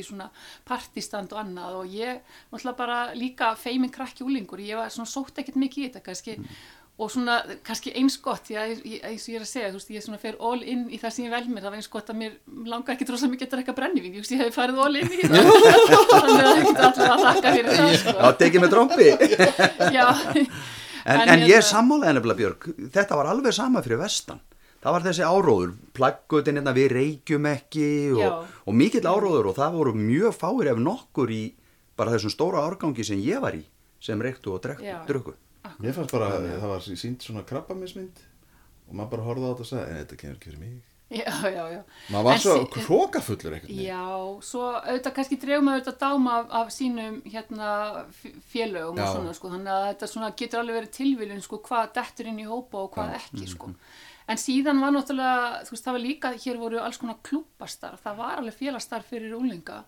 mikið 0.00 0.08
svona 0.10 0.26
partistand 0.68 1.32
og 1.36 1.44
annað 1.44 1.78
og 1.84 1.94
ég, 1.94 2.20
náttúrulega 2.50 2.76
bara 2.80 2.98
líka 3.14 3.54
feimin 3.60 3.92
krakki 3.92 4.24
úlingur, 4.26 4.60
ég 4.64 4.76
var 4.80 4.90
svona 4.90 5.08
sótt 5.10 5.38
ekkert 5.44 5.60
mikið 5.60 5.84
í 5.84 5.88
þetta, 5.90 6.02
kannski, 6.08 6.36
og 7.00 7.08
svona 7.08 7.38
kannski 7.64 7.94
eins 7.96 8.18
gott, 8.20 8.50
ég- 8.52 8.82
eins 9.08 9.22
og 9.24 9.30
ég 9.32 9.38
er 9.38 9.44
að 9.46 9.48
segja, 9.48 9.68
þú 9.72 9.78
veist, 9.78 9.92
ég 9.94 10.02
svona 10.04 10.18
fer 10.20 10.36
all 10.40 10.60
in 10.62 10.82
í 10.92 10.98
það 11.00 11.14
sem 11.16 11.24
ég 11.24 11.32
vel 11.32 11.46
mér, 11.48 11.62
það 11.64 11.70
var 11.70 11.78
eins 11.80 11.88
gott 11.94 12.10
að 12.12 12.18
mér 12.20 12.34
langar 12.68 12.92
ekki 12.96 13.06
tróðslega 13.08 13.32
mikið 13.36 13.46
að 13.48 13.54
drekka 13.54 13.76
brennivín, 13.78 14.12
ég 14.18 14.20
veist, 14.20 14.34
ég 14.36 14.42
hef 14.44 14.58
farið 14.58 14.82
all 14.84 15.00
in 15.00 15.08
í 15.08 15.22
það, 15.24 15.48
þannig 16.10 16.44
að 16.44 16.50
það 16.50 16.60
getur 16.66 16.84
allir 16.90 17.14
að 17.14 17.24
þakka 17.24 17.54
fyrir 17.56 17.72
það, 17.78 17.96
sko. 18.02 18.16
Já, 18.20 18.28
tekið 18.44 18.64
með 18.66 18.74
trombi 18.76 19.08
Já, 19.98 20.06
En, 21.00 21.16
En 21.16 21.30
en 21.32 21.40
ég 21.48 21.54
hérna- 21.54 21.64
sammálaði 21.64 22.12
nefnilega 22.18 22.38
Björg, 22.42 22.64
þetta 22.92 23.16
var 23.16 23.28
alveg 23.30 23.54
sama 23.56 23.80
fyrir 23.82 23.96
vestan. 24.02 24.40
Það 24.80 24.94
var 24.96 25.04
þessi 25.04 25.26
áróður, 25.28 25.72
plaggutin 25.96 26.56
hérna 26.56 26.72
við 26.76 26.88
reykjum 26.96 27.48
ekki 27.50 27.88
og, 28.16 28.46
og 28.64 28.76
mikill 28.80 29.04
áróður 29.04 29.50
og 29.50 29.58
það 29.58 29.76
voru 29.76 29.92
mjög 29.98 30.36
fáir 30.38 30.70
ef 30.72 30.80
nokkur 30.80 31.32
í 31.36 31.42
bara 32.00 32.14
þessum 32.14 32.32
stóra 32.32 32.64
árgangi 32.64 33.04
sem 33.04 33.20
ég 33.20 33.42
var 33.44 33.58
í 33.58 33.64
sem 34.00 34.20
reyktu 34.24 34.54
og 34.54 34.64
drukku. 34.64 35.36
Mér 35.80 35.92
fannst 35.92 36.14
bara 36.14 36.30
að 36.38 36.46
það 36.54 36.70
var 36.72 36.86
sínt 36.88 37.26
svona 37.26 37.44
krabbamismynd 37.44 38.22
og 38.88 38.96
maður 38.96 39.12
bara 39.14 39.26
horfði 39.28 39.44
á 39.44 39.50
þetta 39.50 39.66
og 39.66 39.68
sagði 39.70 39.90
en 39.90 40.00
þetta 40.00 40.18
kemur 40.22 40.38
ekki 40.38 40.50
fyrir 40.50 40.62
mig 40.64 40.78
já, 41.10 41.50
já, 41.50 41.62
já. 41.74 41.80
Maður 42.10 42.26
var 42.26 42.36
En 42.36 42.42
svo 42.42 42.84
hrókafullur 42.86 43.56
eitthvað 43.56 43.80
Já, 43.82 44.02
svo 44.46 44.66
auðvitað 44.78 45.14
kannski 45.16 45.38
dreifum 45.42 45.66
maður 45.66 45.80
auðvitað 45.80 45.98
dáma 46.04 46.36
af, 46.38 46.52
af 46.60 46.72
sínum 46.74 47.16
hérna 47.26 47.70
félögum 48.52 49.00
Já. 49.00 49.04
og 49.04 49.16
svona 49.16 49.34
sko, 49.36 49.50
þannig 49.54 49.72
að 49.74 49.86
þetta 49.88 50.10
svona 50.14 50.30
getur 50.42 50.62
alveg 50.62 50.78
verið 50.80 50.92
tilviljun 50.98 51.42
sko 51.46 51.60
hvað 51.66 51.92
dettur 51.98 52.30
inn 52.30 52.40
í 52.42 52.46
hópa 52.50 52.84
og 52.84 52.92
hvað 52.94 53.16
ekki 53.18 53.50
sko. 53.50 53.72
En 54.30 54.38
síðan 54.38 54.78
var 54.78 54.92
náttúrulega, 54.94 55.62
þú 55.66 55.74
veist, 55.74 55.84
það 55.86 55.96
var 55.96 56.02
líka, 56.04 56.30
hér 56.44 56.58
voru 56.60 56.78
alls 56.78 57.00
konar 57.00 57.16
klúbbastarf, 57.26 58.02
það 58.04 58.20
var 58.20 58.38
alveg 58.38 58.58
félagsstarf 58.60 59.08
fyrir 59.10 59.34
úlinga 59.34 59.80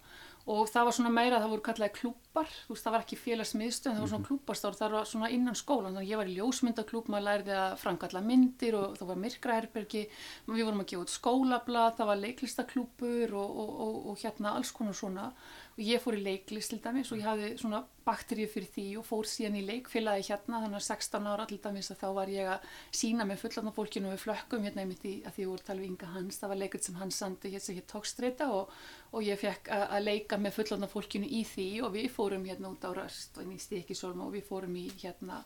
og 0.47 0.69
það 0.69 0.85
var 0.89 0.93
svona 0.97 1.13
meira, 1.15 1.39
það 1.41 1.53
voru 1.53 1.63
kallaði 1.69 1.95
klúbbar, 2.01 2.49
þú 2.67 2.75
veist, 2.75 2.85
það 2.87 2.93
var 2.97 3.05
ekki 3.05 3.19
félagsmiðstöð, 3.23 3.93
það 3.93 4.01
var 4.01 4.09
Mhm. 4.09 4.13
svona 4.15 4.27
klúbbastarf, 4.29 4.77
það 4.81 4.91
var 4.97 5.05
svona 5.05 5.31
innan 5.31 5.55
skólan, 5.55 5.93
þannig 5.93 6.03
að 6.03 6.11
ég 6.13 6.17
var 6.17 6.27
í 6.27 6.37
ljósmyndaklúbb, 6.39 7.09
maður 7.09 7.27
lærði 7.29 7.55
að 7.63 7.79
framkalla 7.79 8.23
myndir 8.27 8.75
og 8.75 8.97
það 8.99 9.07
var 9.13 9.17
myrkraherbergi, 9.23 10.07
við 10.49 10.65
vorum 10.67 10.81
að 10.83 10.87
gefa 10.93 11.03
út 11.03 11.17
skólablað, 11.19 11.97
það 11.97 12.07
var 12.07 12.17
leiklistaklúbbur 12.25 13.33
og, 13.35 13.51
og, 13.63 13.81
og, 13.81 14.07
og 14.11 14.17
hérna 14.19 14.55
alls 14.57 14.73
konar 14.73 14.95
svona. 14.95 15.33
Og 15.73 15.85
ég 15.89 16.03
fór 16.05 16.19
í 16.19 16.23
leiklist 16.23 16.69
til 16.69 16.81
dæmis 16.85 17.09
og 17.13 17.19
ég 17.19 17.25
hafði 17.25 17.47
svona 17.57 17.79
bakteríu 18.05 18.45
fyrir 18.51 18.69
því 18.75 18.99
og 18.99 19.07
fór 19.09 19.25
síðan 19.25 19.57
í 19.57 19.63
leikfélagi 19.65 20.27
hérna. 20.29 20.59
Þannig 20.61 20.77
að 20.77 20.85
16 20.85 21.27
ára 21.33 21.47
til 21.49 21.59
dæmis 21.65 21.89
að 21.95 22.01
þá 22.03 22.09
var 22.15 22.27
ég 22.29 22.51
að 22.53 22.67
sína 22.93 23.25
með 23.25 23.39
fullan 23.41 23.73
fólkinu 23.73 24.11
við 24.13 24.21
flökkum 24.21 24.67
hérna 24.67 24.83
einmitt 24.85 25.07
í 25.09 25.15
að 25.25 25.33
því 25.39 25.47
voru 25.49 25.65
talið 25.65 25.87
Inga 25.89 26.07
Hans, 26.13 26.37
það 26.43 26.49
var 26.53 26.61
leikut 26.61 26.85
sem 26.85 26.95
hann 27.01 27.11
sandi 27.11 27.51
hér 27.55 27.61
sem 27.65 27.75
hér 27.79 27.87
tókstreita 27.89 28.51
og, 28.53 28.69
og 29.13 29.27
ég 29.27 29.41
fekk 29.41 29.69
að, 29.77 29.99
leika 30.07 30.39
með 30.41 30.55
fullan 30.57 30.89
fólkinu 30.89 31.29
í 31.29 31.43
því 31.45 31.67
og 31.85 31.93
við 31.97 32.09
fórum 32.15 32.47
hérna 32.49 32.71
út 32.73 32.85
á 32.89 32.91
Röst 32.97 33.37
og 33.37 33.45
inn 33.45 33.59
í 33.59 33.61
Stíkisólma 33.61 34.25
og 34.25 34.33
við 34.37 34.47
fórum 34.49 34.73
í 34.81 34.87
hérna 35.03 35.43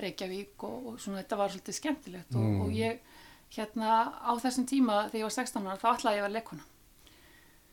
Reykjavík 0.00 0.64
og, 0.64 0.86
og 0.92 1.02
svona 1.02 1.20
þetta 1.20 1.40
var 1.40 1.52
svolítið 1.52 1.76
skemmtilegt 1.76 2.38
og, 2.40 2.48
og 2.64 2.72
ég 2.72 3.04
hérna 3.52 4.00
á 4.24 4.32
þessum 4.40 4.66
tíma 4.70 5.04
þegar 5.10 5.20
ég 5.20 5.28
var 5.28 5.36
16 5.36 5.68
ára 5.68 5.80
þá 5.82 5.88
ætlaði 5.92 6.20
ég 6.20 6.24
að 6.24 6.28
vera 6.28 6.38
leikuna 6.38 6.68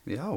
Já, 0.08 0.28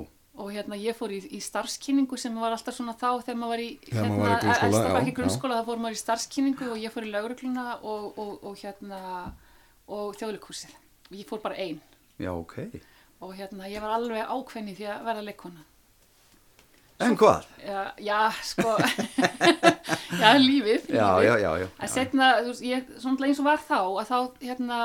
og 0.40 0.53
hérna 0.55 0.79
ég 0.79 0.96
fór 0.99 1.12
í, 1.14 1.20
í 1.37 1.40
starfskynningu 1.42 2.18
sem 2.20 2.37
var 2.38 2.55
alltaf 2.55 2.77
svona 2.77 2.94
þá 2.99 3.23
þegar 3.25 3.40
maður 3.40 3.53
var 3.55 3.62
í 3.64 3.70
hérna, 3.90 5.03
í 5.07 5.14
grunnskóla, 5.16 5.61
þá 5.61 5.70
fór 5.70 5.83
maður 5.83 5.99
í 5.99 6.01
starfskynningu 6.05 6.70
og 6.75 6.81
ég 6.81 6.94
fór 6.94 7.07
í 7.07 7.12
laurugluna 7.12 7.66
og, 7.81 8.07
og, 8.14 8.33
og 8.46 8.62
hérna 8.62 9.01
og 9.90 10.14
þjóðleikúsið 10.18 10.75
og 11.11 11.18
ég 11.18 11.27
fór 11.27 11.42
bara 11.42 11.59
ein. 11.59 11.81
Já, 12.20 12.31
ok. 12.31 12.57
Og 13.20 13.35
hérna 13.37 13.68
ég 13.70 13.83
var 13.85 13.96
alveg 13.98 14.28
ákveðni 14.28 14.76
því 14.78 14.88
að 14.94 15.04
verða 15.11 15.26
leikona 15.28 15.66
En 17.00 17.16
hvað? 17.16 17.46
já, 17.64 17.80
já 18.04 18.18
sko 18.44 18.74
já 20.20 20.35
lífið, 20.37 20.42
lífið. 20.44 20.88
Já, 20.92 21.09
já, 21.24 21.35
já, 21.40 21.50
já. 21.62 21.66
En 21.80 21.88
setna, 21.88 22.26
þú 22.42 22.50
veist, 22.52 22.64
ég, 22.66 22.90
svona 23.00 23.28
eins 23.28 23.40
og 23.40 23.46
var 23.46 23.62
þá, 23.64 23.78
að 24.02 24.11
þá, 24.11 24.18
hérna, 24.44 24.80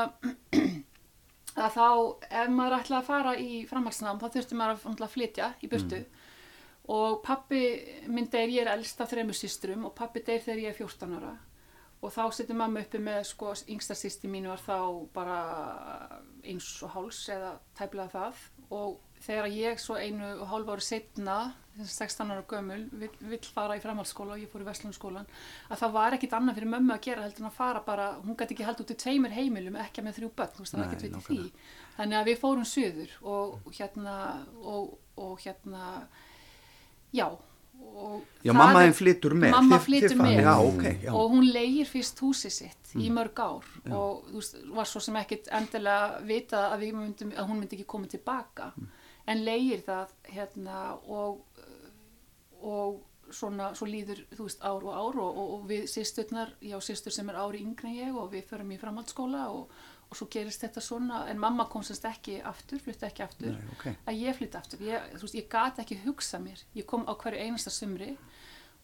að 1.66 1.76
þá, 1.76 1.88
ef 2.30 2.54
maður 2.54 2.78
ætlaði 2.78 3.00
að 3.02 3.10
fara 3.10 3.34
í 3.42 3.50
framhaldsnám, 3.68 4.22
þá 4.22 4.28
þurfti 4.38 4.60
maður 4.60 4.78
að, 4.78 4.86
náttúrulega 4.86 5.16
flytja 5.16 5.50
í 5.60 5.72
burtu. 5.72 6.02
Og 6.96 7.20
pappi 7.26 7.62
minn 8.14 8.30
deyr, 8.32 8.54
ég 8.54 8.64
er 8.64 8.72
elst 8.78 9.00
af 9.02 9.12
þremur 9.12 9.36
systrum 9.36 9.88
og 9.90 9.96
pappi 9.98 10.22
deyr 10.24 10.44
þegar 10.46 10.64
ég 10.68 10.72
er 10.72 10.80
14 10.86 11.18
ára. 11.20 11.34
Og 12.06 12.14
þá 12.14 12.24
setjum 12.38 12.60
mamma 12.62 12.84
uppi 12.86 13.02
með, 13.02 13.24
sko, 13.32 13.56
yngsta 13.74 13.98
sýsti 13.98 14.30
mín 14.30 14.46
var 14.52 14.62
þá 14.62 14.78
bara 15.16 15.40
eins 16.46 16.68
og 16.86 16.94
háls 16.94 17.24
eða 17.34 17.56
tæplega 17.78 18.14
það. 18.14 18.44
Og 18.76 19.00
þegar 19.26 19.48
ég 19.54 19.80
svo 19.82 19.98
einu 19.98 20.28
og 20.44 20.50
hálf 20.52 20.72
ári 20.76 20.86
setna, 20.86 21.38
16 21.76 22.32
ára 22.32 22.44
gömul, 22.48 22.84
vill, 23.00 23.12
vill 23.32 23.48
fara 23.52 23.78
í 23.78 23.82
framhaldsskóla 23.84 24.36
og 24.36 24.44
ég 24.44 24.52
fór 24.52 24.64
í 24.64 24.68
Vestlunarskólan, 24.68 25.26
að 25.70 25.82
það 25.82 25.96
var 25.98 26.16
ekkit 26.18 26.36
annað 26.38 26.60
fyrir 26.60 26.72
mömmu 26.72 26.96
að 26.96 27.02
gera 27.08 27.26
heldur 27.26 27.44
en 27.44 27.50
að 27.50 27.58
fara 27.58 27.82
bara, 27.88 28.06
hún 28.24 28.38
gæti 28.38 28.56
ekki 28.56 28.68
haldið 28.68 28.86
út 28.86 28.94
í 28.94 29.00
tveimur 29.02 29.36
heimilum, 29.36 29.80
ekki 29.82 30.06
með 30.06 30.20
þrjú 30.20 30.32
börn, 30.38 30.54
þú 30.56 30.64
veist, 30.64 30.76
það 30.76 30.84
Nei, 30.84 30.88
ekkit 30.88 31.06
vitið 31.08 31.28
því. 31.28 31.66
Þannig 31.98 32.20
að 32.20 32.30
við 32.30 32.40
fórum 32.44 32.70
suður 32.70 33.18
og 33.34 33.68
hérna, 33.80 34.16
og, 34.62 34.96
og 35.26 35.36
hérna, 35.44 35.90
já. 37.16 37.28
Já, 38.46 38.54
mamma 38.54 38.84
þín 38.84 38.94
flytur 38.94 39.34
með. 39.34 39.52
Mamma 39.56 39.80
farið- 39.80 40.18
með. 40.20 40.42
Já, 40.44 40.54
ok, 40.60 40.84
já. 41.04 41.12
Og 41.14 41.32
hún 41.32 41.48
leigir 41.54 41.88
fyrst 41.90 42.20
húsið 42.22 42.52
sitt 42.52 42.92
í 42.96 43.10
mörg 43.12 43.40
ár 43.40 43.66
og 43.92 44.28
þú 44.30 44.36
veist, 44.36 44.60
var 44.76 44.86
svo 44.86 45.02
sem 45.02 45.16
ekkit 45.16 45.50
endilega 45.52 46.22
vita 46.24 46.62
að, 46.76 46.86
myndum, 46.94 47.32
að 47.32 47.50
hún 47.50 47.60
myndi 47.60 47.80
ekki 47.80 47.88
koma 47.88 48.08
tilbaka. 48.08 48.72
En 49.28 49.44
leigir 49.44 49.82
það 49.82 50.14
hérna 50.30 51.00
og, 51.08 51.42
og 52.62 53.02
svona, 53.34 53.72
svo 53.76 53.88
líður, 53.90 54.22
þú 54.36 54.48
veist, 54.48 54.62
ár 54.62 54.84
og 54.86 54.94
ár 54.94 55.20
og, 55.24 55.40
og, 55.42 55.66
við 55.70 55.88
sýsturnar, 55.90 56.54
ég 56.62 56.78
á 56.78 56.82
sýstur 56.84 57.12
sem 57.12 57.30
er 57.30 57.40
ári 57.42 57.64
yngri 57.66 57.90
en 57.90 57.98
ég 58.10 58.16
og 58.16 58.32
við 58.34 58.46
förum 58.52 58.72
í 58.76 58.80
framhaldsskóla 58.82 59.48
og, 59.50 59.72
og 60.16 60.22
svo 60.22 60.30
gerist 60.32 60.64
þetta 60.64 60.82
svona, 60.84 61.26
en 61.28 61.40
mamma 61.42 61.66
kom 61.68 61.84
semst 61.84 62.06
ekki 62.08 62.38
aftur, 62.48 62.80
flytti 62.80 63.08
ekki 63.10 63.24
aftur 63.26 63.52
Nei, 63.52 63.72
ok. 63.76 63.86
að 64.08 64.22
ég 64.22 64.38
flytti 64.38 64.60
aftur. 64.60 64.84
Ég, 64.88 65.10
þú 65.18 65.26
veist, 65.26 65.36
ég 65.36 65.50
gat 65.52 65.82
ekki 65.84 65.98
hugsa 66.06 66.40
mér. 66.40 66.62
Ég 66.78 66.88
kom 66.88 67.04
á 67.04 67.12
hverju 67.20 67.42
einasta 67.44 67.74
sumri 67.74 68.14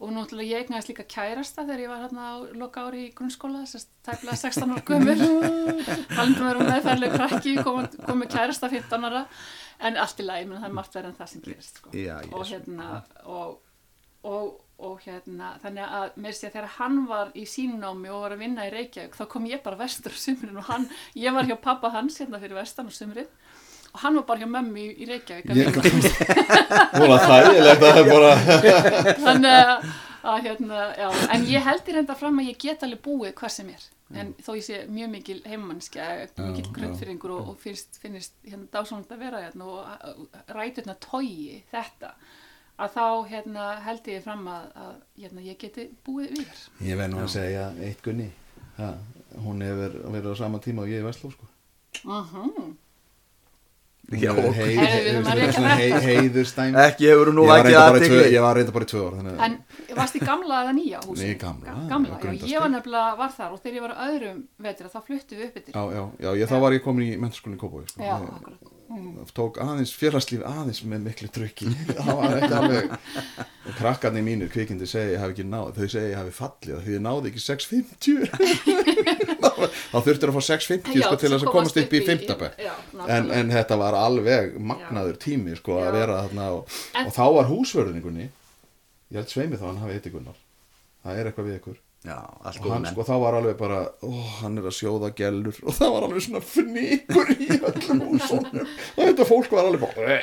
og 0.02 0.12
náttúrulega 0.12 0.50
ég 0.50 0.66
eignaðist 0.66 0.90
líka 0.90 1.06
kærasta 1.06 1.64
þegar 1.64 1.84
ég 1.84 1.92
var 1.92 2.04
hérna 2.04 2.28
á 2.28 2.36
loka 2.58 2.84
ári 2.88 3.06
í 3.06 3.12
grunnskóla 3.16 3.62
þess 3.64 3.78
að 3.80 3.88
tæplega 4.10 4.40
16 4.42 4.74
ára 4.74 4.86
gömur 4.90 5.20
talendum 6.16 6.48
verið 6.50 6.72
meðferðileg 6.72 7.16
krakki 7.16 7.56
kom, 7.62 7.84
kom 8.10 8.26
kærasta 8.26 8.72
15 8.74 9.10
ára. 9.12 9.26
En 9.82 9.98
allt 9.98 10.20
í 10.20 10.26
lagi, 10.26 10.50
menn 10.50 10.60
það 10.60 10.68
er 10.68 10.78
margt 10.82 10.98
verið 10.98 11.14
en 11.14 11.20
það 11.22 11.32
sem 11.32 11.46
gerist 11.46 11.80
sko. 11.80 11.94
Já, 11.96 12.18
og 12.28 12.44
hérna 12.50 12.90
og, 13.24 13.56
og, 14.28 14.60
og 14.82 15.02
hérna 15.06 15.54
þannig 15.62 15.96
að 16.00 16.20
mér 16.24 16.36
sé 16.36 16.50
að 16.50 16.56
þegar 16.56 16.76
hann 16.78 17.00
var 17.10 17.32
í 17.38 17.46
sínámi 17.50 18.12
og 18.12 18.26
var 18.26 18.36
að 18.36 18.44
vinna 18.46 18.68
í 18.68 18.74
Reykjavík 18.74 19.18
þá 19.18 19.24
kom 19.32 19.48
ég 19.50 19.64
bara 19.66 19.80
vestur 19.80 20.16
á 20.16 20.20
sumrin 20.20 20.58
og 20.62 20.70
hann 20.70 20.88
ég 21.18 21.36
var 21.36 21.50
hjá 21.50 21.58
pappa 21.62 21.92
hans 21.94 22.20
hérna 22.22 22.42
fyrir 22.42 22.58
vestan 22.58 22.90
á 22.90 22.94
sumrin 22.96 23.30
og 23.92 24.00
hann 24.00 24.20
var 24.20 24.28
bara 24.28 24.44
hjá 24.44 24.50
mömmu 24.50 24.84
í, 24.96 25.08
Reykjavík. 25.10 25.50
Núna 26.96 27.18
þægilegt 27.26 27.72
að 27.72 27.82
það 27.84 28.02
er 28.02 28.12
bara 28.12 28.36
þannig 29.26 29.56
að, 29.62 30.38
hérna, 30.46 30.84
já, 30.96 31.08
en 31.36 31.48
ég 31.50 31.66
held 31.66 31.90
í 31.90 31.96
reynda 31.98 32.16
fram 32.16 32.40
að 32.40 32.54
ég 32.54 32.62
get 32.62 32.86
alveg 32.88 33.02
búið 33.04 33.34
hvað 33.42 33.56
sem 33.58 33.74
er. 33.74 33.90
En 34.12 34.34
þó 34.44 34.52
ég 34.58 34.64
sé 34.66 34.80
mjög 34.92 35.12
mikil 35.14 35.38
heimannskja 35.48 36.08
mikil 36.36 36.66
grunnfyrringur 36.76 37.32
og, 37.36 37.52
og 37.54 37.60
finnst, 37.64 38.00
finnst 38.04 38.34
hérna 38.44 38.68
dásanlega 38.74 39.16
að 39.16 39.22
vera 39.24 39.44
hérna 39.46 39.68
og 39.72 40.52
ræturna 40.52 40.98
tógi 41.00 41.62
þetta 41.72 42.12
að 42.80 42.94
þá 42.96 43.06
hérna, 43.30 43.66
held 43.86 44.08
ég 44.08 44.24
fram 44.24 44.48
að, 44.48 44.68
að 44.76 44.94
hérna, 45.24 45.42
ég 45.42 45.58
geti 45.58 45.90
búið 46.06 46.32
við 46.38 46.46
þér 46.46 46.88
Ég 46.92 46.98
verð 46.98 47.12
nú 47.16 47.24
að 47.26 47.34
segja 47.36 47.66
eitt 47.82 48.02
gunni 48.06 48.30
ha, 48.78 48.94
Hún 49.46 49.62
hefur 49.64 50.00
verið 50.12 50.32
á 50.34 50.36
sama 50.44 50.60
tíma 50.60 50.82
og 50.86 50.90
ég 50.92 51.02
í 51.04 51.06
Vestló 51.06 51.32
sko. 51.32 51.46
uh 52.06 52.32
Hún 52.34 52.78
Já, 54.12 54.32
ok. 54.34 54.56
hei, 54.58 54.76
þetta. 54.76 56.00
heiðurstæm 56.04 56.76
Ekki 56.82 57.06
hefur 57.12 57.30
nú 57.32 57.46
bara 57.48 57.70
í 57.70 57.72
tvö- 57.72 57.84
aðtikli 57.86 58.24
Ég 58.34 58.42
var 58.44 58.58
reynda 58.58 58.74
bara 58.76 58.88
í 58.88 58.90
tvö 58.92 59.04
ár 59.08 59.14
þannig, 59.20 59.38
að- 59.38 59.44
En 59.46 59.96
varst 59.96 60.18
í 60.18 60.22
gamla 60.26 60.58
eða 60.66 60.74
nýja 60.76 61.00
húsi? 61.06 61.28
Nei, 61.30 61.36
gamla, 61.40 61.76
gamla 61.88 62.18
já, 62.20 62.34
ég 62.52 62.60
var 62.66 62.70
nefnilega 62.74 63.14
var 63.22 63.32
þar 63.38 63.54
og 63.56 63.62
þegar 63.64 63.78
ég 63.78 63.86
var 63.86 63.94
á 63.96 64.00
öðrum 64.10 64.42
vetur 64.68 64.90
þá 64.92 65.00
fluttu 65.06 65.38
við 65.38 65.46
upp 65.48 65.58
yfir. 65.62 65.72
Já, 65.78 65.84
já, 65.96 66.04
já, 66.26 66.30
ég, 66.42 66.50
þá 66.52 66.60
var 66.66 66.72
ég 66.76 66.84
komin 66.84 67.08
í 67.08 67.18
mennskólinn 67.22 67.60
Kópói 67.62 67.86
sko. 67.88 68.04
Já, 68.04 68.16
akkurat. 68.18 68.71
Tók 69.38 69.60
aðeins 69.64 69.94
félagslíf 69.98 70.42
aðeins 70.48 70.82
með 70.88 71.06
miklu 71.08 71.30
alveg 72.08 72.92
og 72.92 73.76
krakkarnir 73.78 74.26
mínir 74.26 74.50
kvikindi 74.52 74.88
segja 74.90 75.16
ég 75.16 75.22
hafi 75.24 75.36
ekki 75.36 75.46
náð 75.48 75.74
þau 75.78 75.88
segja 75.88 76.10
ég 76.10 76.20
hafi 76.20 76.34
fallið 76.36 76.82
því 76.86 76.96
ég 76.98 77.04
náði 77.06 77.32
ekki 77.32 77.44
6.50 77.46 78.92
þá 79.92 79.98
þurftur 80.06 80.32
að 80.32 80.38
fá 80.38 80.44
6.50 80.48 80.98
Já, 80.98 81.06
sko, 81.06 81.20
til 81.22 81.32
þess 81.34 81.46
að 81.46 81.54
komast 81.54 81.80
upp 81.82 81.94
í 81.94 82.02
5. 82.08 82.26
bekk. 82.42 82.60
Já, 82.62 82.72
en, 82.72 82.98
nákvæmlega. 83.02 83.40
en 83.40 83.54
þetta 83.56 83.78
var 83.82 83.98
alveg 84.00 84.58
magnaður 84.72 85.20
tími 85.22 85.56
sko 85.60 85.80
að 85.82 85.96
vera 86.00 86.20
þarna 86.26 86.50
og, 86.58 86.80
og 87.06 87.14
þá 87.16 87.24
var 87.38 87.50
húsvörðningunni 87.52 88.28
ég 88.28 89.20
held 89.20 89.32
sveimi 89.32 89.60
þá 89.60 89.68
hann 89.70 89.82
hafi 89.84 89.98
heiti 89.98 90.14
Gunnar. 90.14 90.38
Það 91.02 91.20
er 91.20 91.30
eitthvað 91.32 91.50
við 91.50 91.58
ykkur 91.60 91.80
Já, 92.02 92.16
og 92.18 92.66
hann 92.74 92.86
sko 92.90 93.04
þá 93.06 93.12
var 93.22 93.36
alveg 93.38 93.58
bara 93.60 93.80
ó, 94.02 94.10
hann 94.40 94.56
er 94.58 94.66
að 94.66 94.74
sjóða 94.74 95.12
gellur 95.14 95.54
og 95.62 95.76
það 95.78 95.92
var 95.94 96.06
alveg 96.08 96.24
svona 96.26 96.40
fnikur 96.42 97.28
í 97.36 97.48
öllum 97.60 98.00
húsunum 98.08 98.64
og 98.66 99.02
þetta 99.04 99.28
fólk 99.30 99.52
var 99.54 99.68
alveg 99.70 99.84
bara 99.86 100.16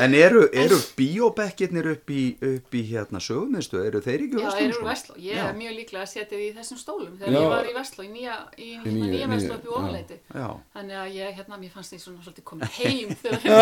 En 0.00 0.14
eru, 0.16 0.46
eru 0.56 0.78
bíóbekkirnir 0.96 1.90
upp 1.92 2.08
í, 2.08 2.22
upp 2.40 2.76
í 2.78 2.82
hérna 2.88 3.20
sögumistu, 3.20 3.82
eru 3.84 4.00
þeir 4.04 4.24
ekki 4.26 4.40
Já, 4.40 4.46
Versló, 4.46 4.56
þeir 4.56 4.64
eru 4.64 4.72
sko? 4.78 4.84
úr 4.86 4.88
Vestló. 4.88 5.16
Ég 5.26 5.36
Já. 5.36 5.44
er 5.50 5.58
mjög 5.60 5.74
líklega 5.76 6.02
að 6.06 6.10
setja 6.14 6.30
því 6.32 6.46
í 6.46 6.54
þessum 6.56 6.80
stólum 6.80 7.12
þegar 7.20 7.36
Já. 7.36 7.40
ég 7.42 7.52
var 7.52 7.68
í 7.68 7.74
Vestló, 7.76 8.06
í 8.06 8.10
nýja, 8.16 8.36
í, 8.56 8.70
í 8.72 8.80
nýju- 8.86 9.12
nýja 9.12 9.28
Vestló 9.34 9.58
upp 9.60 9.68
í. 10.16 10.18
Já, 10.40 10.48
Þannig 10.76 10.96
að 11.02 11.12
ég, 11.20 11.36
hérna, 11.36 11.60
mér 11.60 11.72
fannst 11.76 11.92
því 11.92 12.00
svona 12.06 12.24
svolítið 12.24 12.44
komið 12.48 12.80
heim 12.80 13.12
þegar 13.20 13.40
ég 13.46 13.52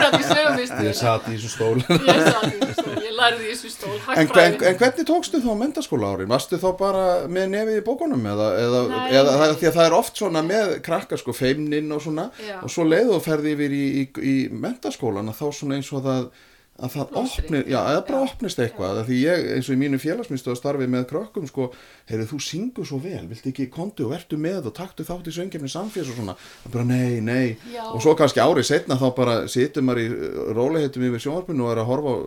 rætt 0.00 0.16
í 0.16 0.24
sögumistu. 0.32 0.80
ég 0.88 0.96
satt 0.96 1.28
í 1.28 1.36
þessu 1.36 1.52
stól 1.52 1.76
Ég 1.76 2.24
satt 2.24 2.48
í 2.48 2.58
þessu 2.64 2.76
stól, 2.80 2.96
ég 3.04 3.14
lærði 3.20 3.44
í 3.44 3.52
þessu 3.52 3.72
stól, 3.76 3.92
en, 3.92 4.00
en, 4.00 4.08
hagfræði. 4.24 4.66
en 4.72 4.80
hvernig 4.80 5.08
tókstu 5.12 5.42
þá 5.44 5.50
mentaskóla 5.64 6.12
árin? 6.16 6.28
Varstu 6.32 6.60
þá 6.60 6.68
bara 6.78 7.04
með 7.30 7.48
nefið 7.54 7.80
í 7.80 7.84
bókunum 7.86 8.26
eða, 8.32 8.48
eða, 8.64 8.82
Nei. 8.92 9.08
eða 9.18 9.36
það, 9.40 9.56
því 9.62 9.70
að 9.70 9.78
það 9.78 9.86
er 9.88 9.96
oft 9.98 10.20
svona 10.22 10.44
með 10.46 10.74
krakka 10.86 11.18
sko 11.20 11.34
feimnin 11.36 11.90
og 11.96 12.04
svona 12.04 12.28
Já. 12.44 12.60
og 12.62 12.70
svo 12.72 12.86
leið 12.88 13.14
og 13.16 13.24
ferði 13.26 13.56
yfir 13.56 13.74
í, 13.78 13.82
í, 14.02 14.04
í 14.22 14.36
mentaskólan 14.52 15.32
að 15.32 15.40
þá 15.42 15.48
svona 15.62 15.80
eins 15.80 15.90
og 15.96 16.06
það 16.06 16.30
að 16.78 16.92
það 16.94 17.08
Blómstri. 17.10 17.42
opni, 17.42 17.60
já, 17.72 17.78
eða 17.90 18.02
bara 18.06 18.18
Já. 18.22 18.26
opnist 18.30 18.60
eitthvað, 18.62 18.98
því 19.08 19.16
ég, 19.18 19.46
eins 19.56 19.66
og 19.66 19.74
í 19.74 19.78
mínu 19.80 19.98
félagsmyndstöð 19.98 20.52
að 20.52 20.58
starfi 20.60 20.86
með 20.86 21.06
krökkum, 21.10 21.48
sko, 21.50 21.64
heyrðu, 22.06 22.26
þú 22.30 22.38
syngur 22.46 22.86
svo 22.86 23.00
vel, 23.02 23.24
viltu 23.26 23.50
ekki 23.50 23.66
kontu 23.74 24.04
og 24.06 24.12
vertu 24.14 24.38
með 24.38 24.68
og 24.70 24.76
taktu 24.76 25.02
þátt 25.08 25.26
í 25.26 25.34
söngefni 25.34 25.70
samfélags 25.72 26.12
og 26.12 26.20
svona, 26.20 26.36
það 26.62 26.76
bara 26.76 26.86
nei, 26.86 27.18
nei, 27.18 27.56
Já. 27.74 27.82
og 27.90 27.98
svo 28.04 28.14
kannski 28.14 28.44
árið 28.44 28.68
setna 28.70 28.94
þá 29.00 29.08
bara 29.18 29.34
situm 29.50 29.90
maður 29.90 30.04
í 30.04 30.06
róliheitum 30.54 31.08
yfir 31.10 31.24
sjónvarpinu 31.26 31.66
og 31.66 31.72
er 31.74 31.82
að 31.82 31.90
horfa 31.90 32.14
á 32.14 32.18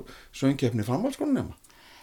söngefni 0.41 0.87
framhaldsskólanema, 0.89 1.55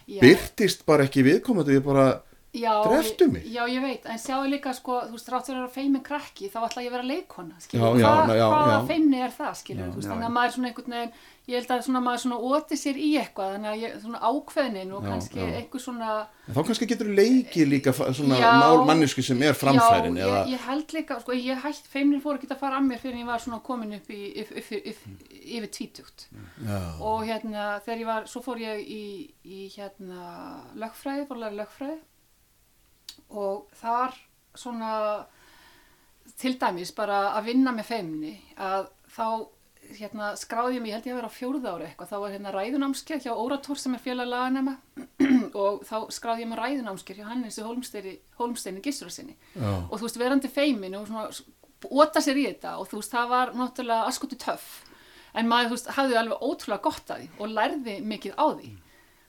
Já. 0.09 0.23
byrtist 0.25 0.87
bara 0.89 1.05
ekki 1.05 1.27
viðkomandi, 1.29 1.77
ég 1.77 1.85
bara, 1.85 2.09
Já, 2.57 2.81
Dreptu 2.83 3.27
mig. 3.29 3.43
Já, 3.53 3.67
ég 3.69 3.83
veit, 3.85 4.07
en 4.09 4.17
sjáu 4.19 4.47
líka 4.49 4.73
sko, 4.73 5.03
þú 5.11 5.19
veist, 5.19 5.27
rátt 5.29 5.45
fyrir 5.51 5.59
að 5.59 5.65
vera 5.67 5.73
feimin 5.75 6.03
krakki, 6.03 6.47
þá 6.49 6.63
ætla 6.65 6.81
ég 6.83 6.89
að 6.89 6.95
vera 6.97 7.09
leikona, 7.11 7.59
Já, 7.59 7.65
skilur, 7.67 7.99
já, 8.01 8.09
Hva, 8.09 8.37
já, 8.39 8.47
hvaða 8.49 8.71
já. 8.73 8.87
feimni 8.89 9.19
er 9.21 9.35
það, 9.37 9.51
skilur, 9.61 9.83
Já, 9.85 9.91
þú 9.93 9.99
veist, 9.99 10.09
já, 10.09 10.13
þannig 10.15 10.25
já. 10.25 10.29
að 10.31 10.37
maður 10.39 10.55
svona 10.57 10.71
einhvern 10.71 10.95
veginn, 10.97 11.13
ég 11.49 11.59
held 11.61 11.75
að 11.77 11.83
svona 11.89 12.03
maður 12.07 12.23
svona 12.25 12.39
óti 12.49 12.79
sér 12.81 12.97
í 13.05 13.11
eitthvað, 13.21 13.53
þannig 13.53 13.71
að 13.75 13.83
ég, 13.85 13.99
svona 14.07 14.23
ákveðnin 14.33 14.95
og 14.97 15.05
Já, 15.05 15.09
kannski 15.13 15.39
já. 15.43 15.47
einhver 15.61 15.85
svona, 15.85 16.09
en 16.49 16.57
þá 16.57 16.61
kannski 16.71 16.89
getur 16.95 17.13
leikið 17.21 17.69
líka 17.75 17.95
svona 17.99 18.41
Já. 18.41 18.49
mál 18.65 18.83
mannesku 18.89 19.23
sem 19.29 19.45
er 19.45 19.53
framfærin, 19.61 20.17
já, 20.17 20.25
eða, 20.25 20.41
ég, 20.49 20.53
ég 20.57 20.67
held 20.73 20.97
líka, 20.97 21.21
sko, 21.21 21.37
ég 21.37 21.63
hætt, 21.69 21.85
feimnin 21.93 22.25
fór 22.25 22.41
ekki 22.41 22.49
að 22.49 22.63
fara 22.65 22.81
að 22.81 22.89
mér 22.89 23.05
fyrir 23.05 23.19
en 23.21 23.27
ég 23.27 23.29
var 23.29 23.45
svona 23.45 23.61
komin 23.61 23.93
upp 24.01 24.09
í, 24.09 24.23
yf, 24.41 24.57
yf, 24.65 24.73
yf, 24.81 25.05
yfir 25.37 25.69
tvítugt 25.77 26.29
já, 26.65 26.81
og 27.05 27.25
hérna, 27.29 27.69
þegar 27.85 28.01
ég 28.07 28.09
var, 28.09 28.25
svo 28.33 28.41
fór 28.45 28.65
ég 28.65 28.81
í, 28.89 29.03
í 29.45 29.69
hérna, 29.77 30.65
lögfræði, 30.81 31.29
fór 31.29 31.37
að 31.43 31.45
læra 31.51 31.61
lögfræði 31.65 31.99
og 33.31 33.69
þar 33.81 34.17
svona 34.59 34.93
til 36.39 36.55
dæmis 36.61 36.93
bara 36.97 37.35
að 37.37 37.53
vinna 37.53 37.75
með 37.75 37.89
feimni 37.93 38.35
að 38.57 38.89
þá 39.15 39.29
hérna 39.99 40.33
skráði 40.37 40.77
ég 40.77 40.83
mig, 40.83 40.91
ég 40.91 40.99
held 40.99 41.07
ég 41.09 41.15
að 41.15 41.19
vera 41.19 41.31
á 41.31 41.39
fjórða 41.39 41.71
ári 41.75 41.87
eitthvað, 41.89 42.11
þá 42.11 42.17
var 42.21 42.33
hérna 42.35 42.51
ræðunámskeið 42.53 43.23
hjá 43.25 43.33
Órator 43.33 43.81
sem 43.81 43.95
er 43.97 44.03
félag 44.05 44.29
laganema 44.29 44.75
og 45.63 45.85
þá 45.89 45.97
skráði 46.13 46.45
ég 46.45 46.51
mig 46.51 46.61
ræðunámskeið 46.61 47.23
hjá 47.23 47.69
Holmsteini 48.39 48.83
Gissurasinni 48.85 49.37
já, 49.55 49.71
og 49.89 49.95
þú 49.95 50.03
veist 50.05 50.21
verandi 50.21 50.51
feimin 50.53 50.99
og 50.99 51.09
svona 51.09 51.31
óta 51.89 52.23
sér 52.25 52.41
í 52.41 52.45
þetta 52.51 52.77
og 52.83 52.91
þú 52.91 53.01
veist 53.01 53.15
það 53.15 53.33
var 53.33 53.55
náttúrulega 53.57 54.11
askutu 54.11 54.39
töff. 54.41 54.69
En 55.39 55.49
maður 55.49 55.71
þú 55.71 55.77
veist 55.77 55.91
hafði 55.95 56.19
alveg 56.19 56.45
ótrúlega 56.45 56.85
gott 56.85 57.13
að 57.15 57.23
því 57.23 57.29
og 57.39 57.53
lærði 57.55 57.97
mikið 58.13 58.35
á 58.35 58.47
því 58.51 58.71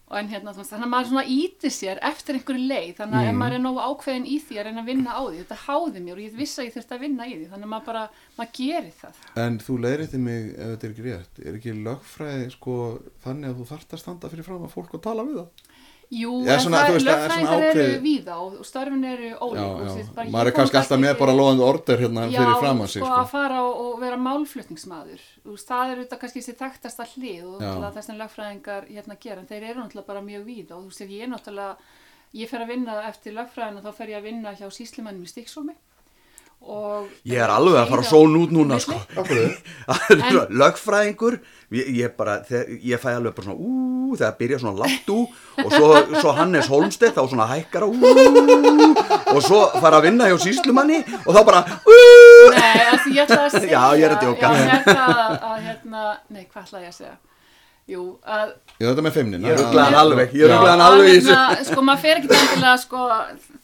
og 0.09 0.17
en 0.17 0.29
hérna 0.31 0.53
þannig 0.57 0.85
að 0.85 0.91
maður 0.91 1.09
svona 1.11 1.23
íti 1.29 1.69
sér 1.73 1.99
eftir 2.09 2.37
einhverju 2.39 2.69
leið 2.71 2.93
þannig 2.97 3.19
að 3.19 3.27
ef 3.29 3.35
maður 3.37 3.55
er 3.57 3.61
nógu 3.61 3.83
ákveðin 3.85 4.25
í 4.25 4.37
því 4.41 4.57
að 4.57 4.67
reyna 4.67 4.81
að 4.81 4.89
vinna 4.89 5.13
á 5.13 5.21
því 5.21 5.41
þetta 5.43 5.57
háði 5.65 6.03
mér 6.05 6.15
og 6.15 6.23
ég 6.23 6.39
vissi 6.39 6.61
að 6.61 6.67
ég 6.69 6.75
þurfti 6.77 6.95
að 6.97 7.03
vinna 7.05 7.27
í 7.29 7.35
því 7.35 7.49
þannig 7.51 7.67
að 7.67 7.73
maður 7.73 7.87
bara, 7.89 8.03
maður 8.39 8.53
gerir 8.57 8.95
það 9.03 9.21
En 9.45 9.59
þú 9.61 9.77
leiðrétti 9.85 10.21
mig 10.23 10.49
ef 10.49 10.73
þetta 10.73 10.87
er 10.89 10.95
ekki 10.95 11.05
rétt, 11.05 11.41
er 11.45 11.59
ekki 11.59 11.75
lögfræði 11.85 12.49
sko 12.55 12.77
þannig 13.25 13.51
að 13.51 13.59
þú 13.61 13.69
þarft 13.73 13.93
að 13.93 14.03
standa 14.03 14.33
fyrir 14.33 14.49
fram 14.49 14.65
að 14.65 14.73
fólk 14.73 14.97
og 14.97 15.05
tala 15.05 15.27
við 15.29 15.43
það? 15.43 15.65
Jú, 16.09 16.31
Já, 16.41 16.55
en 16.55 16.61
svona, 16.63 16.77
það, 16.81 16.95
veist, 16.95 17.05
það 17.05 17.19
lögfræðingar 17.19 17.63
eru 17.63 17.81
ákveðið- 17.81 17.99
víða 18.01 18.35
og 18.41 18.53
störfin 18.65 19.03
eru 19.05 19.27
Já, 19.29 19.35
ólík 19.45 19.59
já, 19.59 20.21
ég 20.25 20.31
maður 20.33 20.47
er 20.49 20.55
kannski 20.57 20.77
alltaf 20.79 20.99
með 21.03 21.17
bara 21.19 21.33
loðandi 21.37 21.65
order 21.67 21.97
hérna 22.01 22.23
fyrir 22.33 22.55
fram 22.63 22.79
að 22.81 22.87
sig 22.89 23.01
sko, 23.03 23.09
sko. 23.11 23.19
að 23.19 23.27
fara 23.29 23.59
og, 23.61 23.73
og 23.83 23.99
vera 24.01 24.17
málflutningsmaður 24.17 25.21
veist, 25.45 25.67
það 25.69 25.91
er 25.91 25.97
auðvitað 25.99 26.19
kannski 26.23 26.41
þessi 26.41 26.55
þekktasta 26.63 27.05
hlið 27.13 27.43
og 27.45 27.61
Já. 27.61 27.67
náttúrulega 27.69 27.93
þess 27.99 28.09
að 28.09 28.19
lögfræðingar 28.23 28.83
hérna 28.89 29.17
gera 29.21 29.39
en 29.43 29.47
þeir 29.47 29.63
eru 29.69 29.79
náttúrulega 29.83 30.07
bara 30.09 30.21
mjög 30.25 30.43
víða 30.49 30.71
og 30.77 30.81
þú 30.81 30.89
veist, 30.89 31.13
ég 31.13 31.21
er 31.21 31.29
náttúrulega 31.35 31.77
ég 32.33 32.49
fer 32.49 32.59
að 32.65 32.67
vinna 32.73 32.93
eftir 33.09 33.33
lögfræðina 33.37 33.81
þá 33.85 33.91
fer 33.93 34.07
ég 34.09 34.17
að 34.17 34.23
vinna 34.29 34.53
hjá 34.57 34.67
síslimannum 34.69 35.23
í 35.23 35.29
Stíksólmi 35.29 35.75
og 35.75 35.98
Ég 37.23 37.39
er 37.39 37.49
alveg 37.49 37.77
að 37.79 37.91
fara 37.93 38.03
svona 38.05 38.41
út 38.43 38.51
núna 38.53 38.77
sko. 38.83 38.97
Lögfræðingur 40.59 41.37
ég, 41.71 41.87
ég, 42.01 42.11
bara, 42.17 42.39
þegar, 42.45 42.73
ég 42.91 43.01
fæ 43.01 43.07
alveg 43.15 43.35
bara 43.37 43.47
svona 43.47 43.63
ú, 43.63 44.17
þegar 44.17 44.35
byrja 44.41 44.59
svona 44.61 44.83
látt 44.83 45.09
ú 45.13 45.19
og 45.63 45.71
svo, 45.71 45.89
svo 46.19 46.33
Hannes 46.37 46.69
Holmstedt 46.69 47.15
þá 47.15 47.23
svona 47.31 47.47
hækkara 47.53 47.87
ú 47.87 47.95
og 47.95 49.41
svo 49.45 49.61
fara 49.79 50.01
að 50.01 50.09
vinna 50.09 50.27
hjá 50.29 50.37
síslumanni 50.43 50.99
og 51.23 51.31
þá 51.31 51.41
bara 51.47 51.63
ú. 51.79 51.97
Nei, 52.57 52.85
altså, 52.89 53.15
ég 53.15 53.23
ætla 53.23 53.41
að 53.47 53.55
segja 53.55 53.73
Já, 53.79 53.97
ég 54.01 54.05
er 54.09 54.17
að 54.17 54.27
djóka. 54.27 54.53
Já, 54.53 54.67
ég 54.67 54.77
ætla 54.81 55.09
að, 55.15 55.41
að 55.53 55.65
hérna, 55.69 56.05
nei, 56.27 56.45
hvað 56.45 56.63
ætla 56.67 56.85
ég 56.85 56.93
að 56.93 57.01
segja 57.01 57.17
Jú, 57.89 58.01
að 58.23 58.51
Já, 58.79 58.85
þetta 58.91 59.03
með 59.05 59.13
feimnin 59.17 59.41
Ég 59.47 59.55
að- 59.55 59.61
rugglaði 59.63 59.85
hann 59.89 59.99
alveg, 59.99 60.33
ég 60.37 60.49
rugglaði 60.51 60.69
hann 60.69 60.83
alveg 60.85 61.07
í 61.09 61.13
þessu. 61.19 61.33
hérna, 61.35 61.63
sko, 61.69 61.81
maður 61.87 62.01
fer 62.03 62.19
ekki 62.19 62.29
endilega 62.37 62.73
sko, 62.83 62.99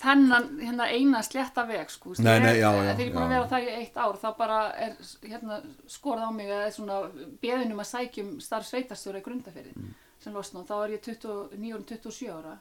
þennan 0.06 0.48
hérna, 0.66 0.88
eina 0.98 1.22
slétta 1.28 1.66
veg 1.70 1.90
sko, 1.94 2.14
Nei, 2.20 2.40
nei, 2.40 2.56
já, 2.60 2.70
já, 2.74 2.82
þegar 2.96 3.00
ég 3.00 3.08
er 3.08 3.14
búin 3.16 3.26
að 3.26 3.34
vera 3.36 3.48
þar 3.54 3.68
í 3.68 3.76
eitt 3.80 3.98
ár 3.98 4.18
þá 4.24 4.28
bara 4.38 4.60
er 4.88 4.96
hérna, 5.30 5.62
skorð 5.88 6.26
á 6.26 6.32
mig 6.34 6.50
að 6.50 6.66
svona 6.76 6.98
beðinum 7.42 7.80
að 7.86 7.92
sækjum 7.94 8.34
starf 8.42 8.66
sveitarstjóra 8.72 9.22
í 9.22 9.26
grundafyrði 9.30 9.76
Mm. 9.76 9.94
sem 10.20 10.34
losna. 10.34 10.64
Þá 10.66 10.76
er 10.86 10.90
ég 10.98 11.02
29 11.06 11.74
og 11.76 11.86
27 11.86 12.30
ára 12.34 12.58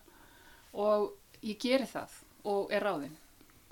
og 0.74 1.12
ég 1.42 1.58
geri 1.58 1.86
það 1.88 2.08
og 2.44 2.70
er 2.72 2.80
ráðinn 2.84 3.16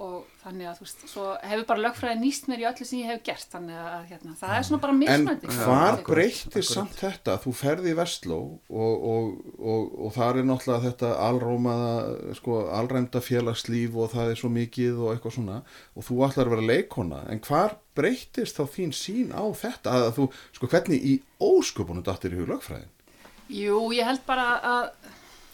og 0.02 0.14
þannig 0.42 0.68
að 0.68 0.78
þú 0.78 0.84
veist, 0.84 1.02
svo 1.12 1.24
hefur 1.46 1.66
bara 1.68 1.82
lögfræði 1.84 2.18
nýst 2.20 2.48
mér 2.50 2.62
í 2.62 2.66
öllu 2.70 2.86
sem 2.88 3.02
ég 3.02 3.10
hef 3.12 3.20
gert 3.26 3.54
þannig 3.54 3.78
að 3.78 4.08
hérna, 4.10 4.34
það 4.40 4.54
er 4.56 4.66
svona 4.68 4.82
bara 4.82 4.94
En 4.94 5.00
mismöndi 5.02 5.52
hvar 5.58 6.00
breyttist 6.08 6.74
samt 6.74 6.96
þetta? 6.98 7.36
Þú 7.44 7.52
ferði 7.60 7.92
í 7.92 7.98
Vestló 7.98 8.38
og, 8.58 9.06
og, 9.12 9.28
og, 9.58 9.92
og 10.06 10.14
þar 10.16 10.40
er 10.40 10.48
náttúrulega 10.48 10.86
þetta 10.88 11.12
alrómaða, 11.28 11.92
sko, 12.40 12.58
alræmda 12.80 13.22
félagslíf 13.22 13.96
og 13.96 14.12
það 14.16 14.32
er 14.32 14.42
svo 14.42 14.52
mikið 14.56 14.98
og 15.04 15.14
eitthvað 15.14 15.36
svona 15.38 15.60
og 15.94 16.08
þú 16.08 16.18
ætlar 16.26 16.50
að 16.50 16.56
vera 16.56 16.68
leikona 16.72 17.22
en 17.30 17.42
hvar 17.46 17.78
breyttist 17.96 18.58
þá 18.58 18.64
þín 18.74 18.96
sín 18.96 19.32
á 19.36 19.44
þetta 19.54 19.94
að 20.00 20.10
þú, 20.18 20.28
sko, 20.58 20.72
hvernig 20.74 21.06
í 21.06 21.16
ósköpunum 21.42 22.04
dattir 22.06 22.34
í 22.34 22.40
hug 22.40 22.50
lögfræðin? 22.50 22.90
Jú, 23.52 23.90
ég 23.92 24.06
held 24.08 24.22
bara 24.24 24.46
að, 24.64 24.86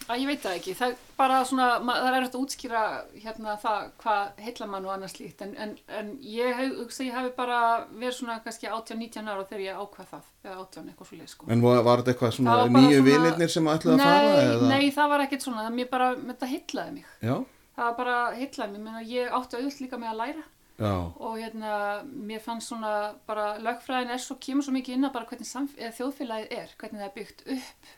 að 0.09 0.23
ég 0.23 0.31
veit 0.31 0.41
það 0.43 0.57
ekki, 0.59 0.75
það 0.79 0.93
er 0.93 1.01
bara 1.19 1.39
svona, 1.49 1.67
það 1.85 2.07
er 2.09 2.17
erfitt 2.19 2.37
að 2.37 2.45
útskýra 2.45 2.83
hérna 3.23 3.55
það 3.61 3.87
hvað 4.03 4.41
heilla 4.45 4.69
mann 4.73 4.89
og 4.89 4.95
annars 4.95 5.15
slíkt, 5.17 5.45
en, 5.45 5.55
en, 5.61 5.75
en 5.99 6.11
ég 6.25 6.63
hugsa, 6.79 7.05
ég 7.05 7.17
hafi 7.17 7.33
bara 7.37 7.61
verið 7.93 8.17
svona 8.19 8.39
kannski 8.45 8.71
18-19 8.71 9.29
ára 9.29 9.47
þegar 9.51 9.65
ég 9.67 9.81
ákvað 9.83 10.11
það, 10.15 10.29
eða 10.47 10.59
18 10.65 10.91
eitthvað 10.93 11.11
svo 11.11 11.21
leið 11.21 11.33
sko. 11.35 11.49
En 11.53 11.65
var, 11.67 11.81
þetta 11.91 12.15
eitthvað 12.15 12.37
svona 12.39 12.59
nýju 12.79 13.07
vinirnir 13.07 13.55
sem 13.55 13.73
ætlaði 13.75 13.99
að 13.99 14.05
fara? 14.07 14.29
Nei, 14.29 14.45
eða? 14.45 14.71
nei, 14.73 14.93
það 14.99 15.15
var 15.15 15.25
ekkert 15.27 15.49
svona, 15.49 15.65
það 15.67 15.81
mér 15.81 15.91
bara, 15.93 16.13
þetta 16.33 16.53
heillaði 16.55 16.97
mig, 16.99 17.11
Já, 17.21 17.35
það 17.79 17.91
var 17.91 17.99
bara 18.03 18.21
heillaði 18.39 18.87
mig, 18.87 19.03
ég 19.13 19.37
átti 19.41 19.61
auðvitað 19.61 19.85
líka 19.85 20.01
með 20.01 20.15
að 20.15 20.23
læra. 20.25 20.49
Já, 20.79 20.95
og 20.95 21.33
hérna, 21.41 21.71
mér 22.07 22.39
fannst 22.39 22.71
svona 22.71 22.91
bara 23.27 23.57
lögfræðin 23.59 24.13
er 24.15 24.21
svo, 24.23 24.37
kemur 24.39 24.63
svo 24.63 24.71
mikið 24.77 24.95
inn 24.95 25.09
að 25.09 25.17
bara 25.17 25.27
hvernig 25.27 25.97
þjóðfélagið 25.97 26.53
er, 26.55 26.75
hvernig 26.79 27.03
það 27.03 27.09
er 27.09 27.17
byggt 27.17 27.43
upp 27.57 27.89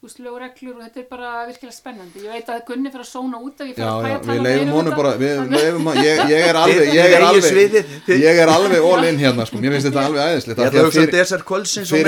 þú 0.00 0.06
veist, 0.08 0.20
lög 0.24 0.32
og 0.32 0.40
reglur 0.40 0.76
og 0.78 0.82
þetta 0.86 0.96
er 1.02 1.08
bara 1.10 1.30
virkilega 1.50 1.74
spennandi. 1.76 2.22
Ég 2.24 2.32
veit 2.32 2.48
að 2.54 2.62
Gunni 2.70 2.88
fyrir 2.94 3.04
að 3.04 3.10
sóna 3.10 3.36
út 3.44 3.58
af, 3.60 3.66
ég 3.68 3.74
fyrir 3.76 3.84
já, 3.84 3.92
já, 4.00 4.16
við 4.30 4.40
leifum 4.46 4.70
um 4.70 4.74
honum 4.78 4.94
bara, 4.96 5.10
við 5.20 5.34
leifum 5.52 5.90
að, 5.92 5.96
ég, 6.06 6.16
ég 6.32 6.40
er 6.48 6.56
alveg, 6.62 6.88
ég 6.96 7.04
er 7.18 7.24
alveg, 7.26 7.76
ég 8.24 8.34
er 8.46 8.50
alveg 8.54 8.80
all 8.90 9.04
in 9.10 9.20
hérna, 9.20 9.44
sko, 9.50 9.56
mér 9.60 9.72
finnst 9.76 9.88
þetta 9.90 10.06
alveg 10.08 10.22
æðislegt. 10.30 10.56
Ég 10.56 10.64
ætla 10.70 10.80
að 10.80 10.86
hugsa 10.88 11.04
um 11.04 11.12
desert 11.18 11.44
kvöldsins 11.50 11.90
og 11.92 12.00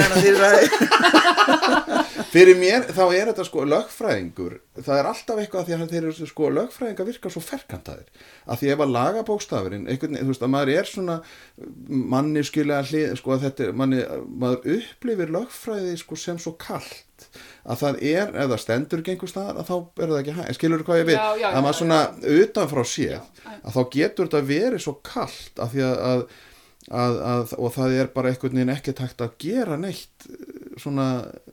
fyrir- 2.33 2.57
mér 2.57 2.87
þá 2.97 3.03
er 3.13 3.29
þetta 3.29 3.45
sko 3.45 3.61
lögfræðingur, 3.69 4.55
það 4.81 4.97
er 5.03 5.07
alltaf 5.11 5.37
eitthvað 5.43 5.61
að 5.61 5.67
því 5.69 5.75
að 5.77 5.91
þeir 5.93 6.05
eru 6.09 6.25
sko 6.31 6.49
lögfræðingar 6.57 7.05
virka 7.11 7.29
svo 7.35 7.43
ferkantaðir. 7.45 8.09
Að 8.49 8.57
því 8.63 8.67
ef 8.73 8.81
að 8.87 8.95
lagabókstafurinn, 8.97 9.85
einhvern 9.93 10.15
veginn, 10.17 10.25
þú 10.25 10.33
veist 10.33 10.47
að 10.47 10.53
maður 10.55 10.73
er 10.79 10.87
svona 10.89 11.17
manniskilega 12.17 12.81
hlið, 12.89 13.13
sko 13.21 13.29
að 13.37 13.45
þetta 13.49 13.69
manni, 13.83 14.01
maður 14.45 14.61
upplifir 14.79 15.29
lögfræði 15.37 15.95
sko 16.01 16.15
sem 16.25 16.41
svo 16.43 16.53
kallt 16.61 17.29
að 17.63 17.83
það 17.83 17.99
er, 18.11 18.31
ef 18.35 18.49
það 18.53 18.63
stendur 18.63 19.03
einhver 19.03 19.31
staðar 19.31 19.61
að 19.61 19.69
þá 19.69 19.75
er 19.77 20.13
það 20.13 20.21
ekki 20.21 20.37
hæg, 20.39 20.55
skilur 20.57 20.83
þú 20.83 20.87
hvað 20.89 21.03
ég 21.03 21.11
við 21.11 21.19
Já, 21.19 21.27
já, 21.39 21.49
að 21.51 21.67
maður 21.67 21.79
svona 21.79 22.01
utanfrá 22.39 22.85
séð 22.91 23.21
að 23.53 23.77
þá 23.77 23.83
getur 23.97 24.31
þetta 24.31 24.49
verið 24.49 24.83
svo 24.83 24.95
kallt 25.07 25.63
að 25.63 25.77
því 25.77 25.85
að, 25.87 26.25
að, 27.03 27.21
að, 27.33 27.55
og 27.59 27.77
það 27.77 27.99
er 28.01 28.11
bara 28.17 28.33
einhvern 28.33 28.59
veginn 28.59 28.75
ekki 28.75 28.97
takt 28.99 29.23
að 29.23 29.37
gera 29.45 29.79
neitt 29.79 30.27
eh, 30.27 30.49
svona, 30.83 31.07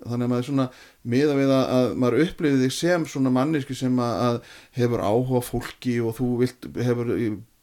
þannig 0.05 0.25
að 0.25 0.33
maður 0.33 0.47
svona 0.49 0.65
miða 1.13 1.37
við 1.37 1.53
að, 1.53 1.75
að 1.75 1.91
maður 2.01 2.25
upplifið 2.25 2.65
þig 2.65 2.75
sem 2.79 3.05
svona 3.13 3.35
manneski 3.35 3.77
sem 3.77 4.01
að, 4.01 4.41
hefur 4.79 5.05
áhuga 5.05 5.43
fólki 5.45 5.99
og 6.01 6.17
þú 6.17 6.31
vilt 6.41 6.69
hefur 6.79 7.13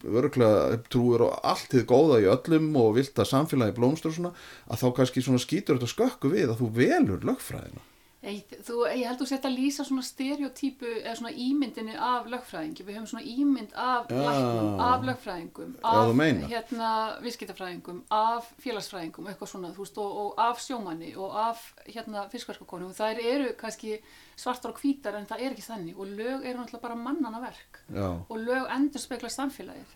örgulega 0.07 0.79
trúir 0.93 1.25
og 1.27 1.41
allt 1.43 1.73
þið 1.73 1.87
góða 1.91 2.23
í 2.23 2.31
öllum 2.31 2.69
og 2.79 2.95
vilt 3.01 3.19
að 3.19 3.31
samfélagi 3.33 3.75
blómstur 3.75 4.15
svona 4.15 4.31
að 4.71 4.85
þá 4.85 4.87
kannski 5.01 5.25
svona 5.25 5.43
skýtur 5.43 5.81
þetta 5.81 5.91
skökku 5.91 6.31
við 6.31 6.53
að 6.53 6.61
þú 6.61 6.69
velur 6.77 7.27
lögfræðina 7.27 7.83
Ég, 8.27 8.55
þú, 8.67 8.81
ég 8.91 9.07
held 9.07 9.21
þú 9.21 9.27
sett 9.31 9.45
að 9.47 9.55
lýsa 9.55 9.85
svona 9.87 10.03
stereotypu 10.03 10.89
eða 10.99 11.15
svona 11.15 11.31
ímyndinni 11.31 11.95
af 11.95 12.27
lögfræðingi. 12.33 12.83
Við 12.87 12.97
höfum 12.99 13.09
svona 13.13 13.27
ímynd 13.31 13.75
af 13.79 14.09
Já. 14.11 14.17
læknum, 14.27 14.81
af 14.83 15.05
lögfræðingum, 15.07 15.75
af 15.87 16.11
meinar. 16.19 16.49
hérna, 16.51 16.89
viðskiptafræðingum, 17.23 18.01
af 18.11 18.49
félagsfræðingum, 18.65 19.29
eitthvað 19.31 19.53
svona, 19.53 19.71
þú 19.77 19.85
veist, 19.85 20.01
og, 20.03 20.17
og 20.25 20.43
af 20.49 20.63
sjómanni 20.65 21.13
og 21.17 21.37
af 21.39 21.63
hérna 21.87 22.25
fiskverkakonum. 22.33 22.95
Það 22.99 23.23
eru 23.35 23.53
kannski 23.61 24.01
svartar 24.37 24.75
og 24.75 24.81
hvítar 24.83 25.15
en 25.21 25.29
það 25.31 25.45
er 25.47 25.55
ekki 25.55 25.69
þannig 25.69 25.95
og 26.01 26.11
lög 26.19 26.43
eru 26.43 26.59
náttúrulega 26.59 26.83
bara 26.83 26.99
mannana 26.99 27.41
verk 27.41 27.81
Já, 27.95 28.09
og 28.29 28.37
lög 28.43 28.67
endur 28.75 29.01
spekla 29.01 29.31
samfélagið. 29.31 29.95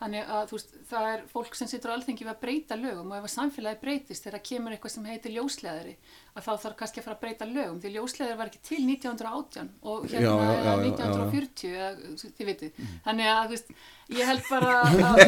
Þannig 0.00 0.30
að 0.32 0.52
veist, 0.54 0.70
það 0.88 1.06
er 1.10 1.24
fólk 1.28 1.56
sem 1.58 1.68
situr 1.68 1.92
á 1.92 1.96
alþengi 1.98 2.24
við 2.24 2.32
að 2.32 2.40
breyta 2.40 2.78
lögum 2.80 3.10
og 3.12 3.18
ef 3.18 3.26
að 3.28 3.34
samfélagi 3.34 3.80
breytist 3.82 4.24
þegar 4.24 4.42
kemur 4.48 4.72
eitthvað 4.72 4.94
sem 4.94 5.08
heitir 5.10 5.34
ljósleðari 5.36 5.94
að 6.30 6.46
þá 6.46 6.52
þarf 6.62 6.76
kannski 6.78 7.02
að 7.02 7.06
fara 7.08 7.16
að 7.18 7.22
breyta 7.26 7.48
lögum 7.50 7.80
því 7.82 7.92
ljósleðari 7.98 8.38
var 8.40 8.50
ekki 8.50 8.62
til 8.70 8.80
1918 8.86 9.70
og 9.92 10.06
hérna 10.08 10.20
Já, 10.20 10.30
já, 10.30 10.40
já, 10.40 10.60
eða 10.60 10.70
já, 10.70 10.70
já. 10.70 10.90
1940 10.90 11.74
eða 11.76 11.90
þið 12.38 12.50
vitið. 12.50 12.84
Þannig 13.04 13.30
að 13.34 13.50
veist, 13.52 13.72
ég 14.10 14.30
held 14.30 14.46
bara 14.48 14.70
að 14.80 15.20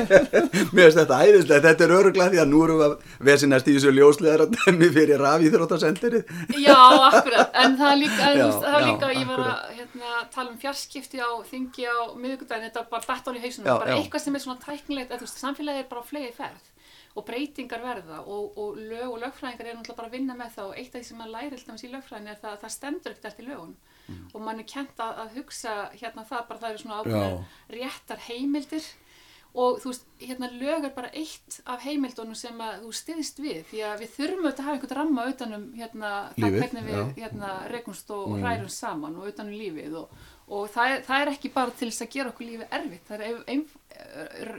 Mér 0.73 0.87
finnst 0.87 0.99
þetta 1.03 1.19
æðislega, 1.27 1.63
þetta 1.67 1.87
er 1.87 1.95
öruglega 1.99 2.33
því 2.33 2.41
að 2.43 2.51
nú 2.53 2.63
erum 2.65 2.81
við 2.81 2.87
að 2.87 2.95
vesinast 3.29 3.69
í 3.69 3.77
þessu 3.77 3.93
ljósleðar 3.99 4.45
að 4.47 4.57
dæmi 4.57 4.89
fyrir 4.97 5.23
rafíþróttasenderið. 5.23 6.33
Já, 6.63 6.79
akkurat, 7.11 7.53
en 7.63 7.77
það 7.81 7.95
líka, 8.01 8.31
það 8.65 8.79
líka 8.89 9.13
ég 9.19 9.29
var 9.31 9.45
að 9.45 9.77
hérna, 9.77 10.17
tala 10.35 10.49
um 10.51 10.59
fjarskipti 10.63 11.21
á 11.23 11.31
þingi 11.51 11.87
á 11.91 11.97
miðvikudaginn, 12.17 12.69
þetta 12.71 12.85
var 12.85 12.91
bara 12.97 13.09
datt 13.11 13.31
án 13.31 13.39
í 13.39 13.45
hausunum, 13.45 13.71
bara 13.71 13.99
eitthvað 13.99 14.25
sem 14.27 14.39
er 14.39 14.45
svona 14.47 14.62
tæknilegt, 14.67 15.11
að 15.13 15.23
þú 15.23 15.27
veist, 15.29 15.41
samfélagið 15.43 15.83
er 15.85 15.89
bara 15.93 16.05
á 16.05 16.11
flegi 16.11 16.33
ferð 16.37 16.69
og 17.13 17.27
breytingar 17.29 17.83
verða 17.85 18.19
og, 18.25 18.55
og 18.59 18.77
lög 18.81 19.09
og 19.13 19.19
lögfræðingar 19.21 19.67
eru 19.69 19.79
náttúrulega 19.83 19.99
bara 19.99 20.09
að 20.09 20.15
vinna 20.17 20.37
með 20.39 20.55
það 20.55 20.71
og 20.71 20.79
eitt 20.81 20.95
af 20.95 21.03
því 21.03 21.09
sem 21.11 21.19
maður 21.21 21.35
læri 21.37 21.59
alltaf 21.59 21.85
í 21.85 21.91
lögfræðin 21.93 22.31
er 22.33 22.39
það 22.41 22.53
að 22.55 22.63
það 22.63 22.75
stendur 22.79 23.13
ekkert 23.17 23.31
eftir 23.33 23.51
lögun 23.51 23.75
Mm. 24.09 24.25
og 24.35 24.41
mann 24.43 24.59
er 24.59 24.67
kent 24.67 24.99
að, 24.99 25.13
að 25.23 25.37
hugsa 25.37 25.73
hérna 25.95 26.25
það 26.27 26.41
bara 26.49 26.59
það 26.59 26.73
eru 26.73 26.81
svona 26.83 26.97
ákveðar 27.05 27.37
réttar 27.71 28.23
heimildir 28.27 28.89
og 29.55 29.77
þú 29.83 29.91
veist, 29.93 30.07
hérna 30.19 30.49
lög 30.51 30.87
er 30.89 30.93
bara 30.97 31.11
eitt 31.15 31.59
af 31.71 31.85
heimildunum 31.87 32.35
sem 32.35 32.59
að 32.65 32.81
þú 32.83 32.91
styðist 32.99 33.39
við 33.45 33.61
því 33.71 33.83
að 33.85 34.03
við 34.03 34.11
þurfum 34.17 34.43
auðvitað 34.49 34.59
að 34.59 34.67
hafa 34.67 34.75
einhvern 34.79 34.99
ramma 34.99 35.27
utanum 35.31 35.67
hérna, 35.79 36.11
það 36.35 36.49
Lífið, 36.49 36.59
hvernig 36.65 36.87
við 36.89 36.97
já. 36.97 37.03
Mm. 37.05 37.15
hérna, 37.21 37.53
rekumst 37.77 38.11
og, 38.17 38.25
og 38.33 38.43
hrærum 38.43 38.73
saman 38.81 39.19
og 39.23 39.31
utanum 39.31 39.55
lífið 39.63 39.99
og, 40.03 40.17
og 40.49 40.69
það, 40.73 40.93
er, 40.95 41.05
það 41.07 41.23
er 41.23 41.31
ekki 41.33 41.53
bara 41.55 41.75
til 41.79 41.89
þess 41.91 42.05
að 42.05 42.15
gera 42.17 42.33
okkur 42.33 42.49
lífið 42.49 42.75
erfitt 42.79 43.11
það 43.11 43.25
er 43.27 43.65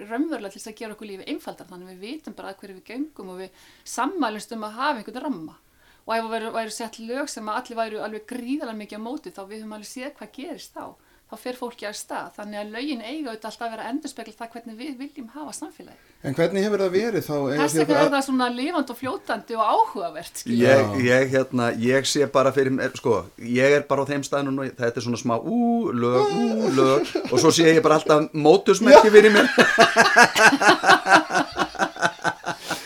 raunverulega 0.10 0.54
til 0.54 0.62
þess 0.62 0.72
að 0.72 0.78
gera 0.80 0.96
okkur 0.96 1.10
lífið 1.10 1.32
einfaldar 1.34 1.70
þannig 1.70 1.92
við 1.92 2.04
vitum 2.08 2.38
bara 2.38 2.54
að 2.54 2.60
hverju 2.62 2.78
við 2.78 2.88
gengum 2.88 3.32
og 3.34 3.42
við 3.44 3.66
sammælumst 3.94 4.56
um 4.56 4.68
að 4.68 4.78
hafa 4.80 5.02
einhvern 5.02 5.26
ramma. 5.28 5.58
Og 6.04 6.14
ef 6.18 6.30
það 6.32 6.48
væru 6.58 6.74
sett 6.76 7.00
lög 7.00 7.30
sem 7.32 7.50
að 7.50 7.60
allir 7.60 7.80
væru 7.80 8.04
alveg 8.04 8.26
gríðalega 8.28 8.80
mikið 8.80 9.00
á 9.00 9.06
móti 9.08 9.32
þá 9.32 9.44
við 9.44 9.62
höfum 9.62 9.76
alveg 9.78 9.92
séð 9.92 10.16
hvað 10.18 10.34
gerist 10.36 10.76
þá 10.76 10.86
þá 11.34 11.38
fer 11.44 11.56
fólki 11.60 11.86
að 11.90 11.98
stað 11.98 12.28
þannig 12.38 12.58
að 12.62 12.74
lögin 12.78 13.04
eiga 13.04 13.32
auðvitað 13.32 13.50
alltaf 13.52 13.68
að 13.68 13.74
vera 13.76 13.90
endurspegla 13.92 14.40
það 14.40 14.52
hvernig 14.56 14.76
við 14.84 14.94
viljum 15.02 15.30
hafa 15.34 15.54
samfélagi 15.58 16.14
en 16.24 16.32
hvernig 16.38 16.64
hefur 16.64 16.80
það 16.84 16.94
verið 16.94 17.26
þá? 17.26 17.34
þess 17.58 17.76
vegna 17.80 17.96
er 18.00 18.12
það 18.14 18.26
svona 18.28 18.46
lifandi 18.54 18.92
og 18.94 18.98
fljótandi 19.00 19.54
og 19.58 19.64
áhugavert 19.74 20.36
skilur. 20.40 20.64
Ég, 20.64 20.80
ég, 21.04 21.24
hérna, 21.34 21.66
ég 21.84 22.02
sé 22.08 22.22
bara 22.32 22.52
fyrir 22.56 22.74
mér, 22.76 22.92
sko, 22.96 23.14
ég 23.44 23.68
er 23.80 23.84
bara 23.90 24.02
á 24.08 24.10
þeim 24.12 24.24
staðnum 24.24 24.62
og 24.64 24.68
þetta 24.72 24.98
er 25.02 25.06
svona 25.08 25.20
smá 25.20 25.36
ú, 25.40 25.92
lög, 25.92 26.24
ú, 26.32 26.34
lög 26.78 27.02
og 27.28 27.38
svo 27.44 27.52
sé 27.52 27.64
ég 27.74 27.84
bara 27.84 27.96
alltaf 28.00 28.20
mótusmerki 28.32 29.10
fyrir 29.12 29.32
mér. 29.36 29.48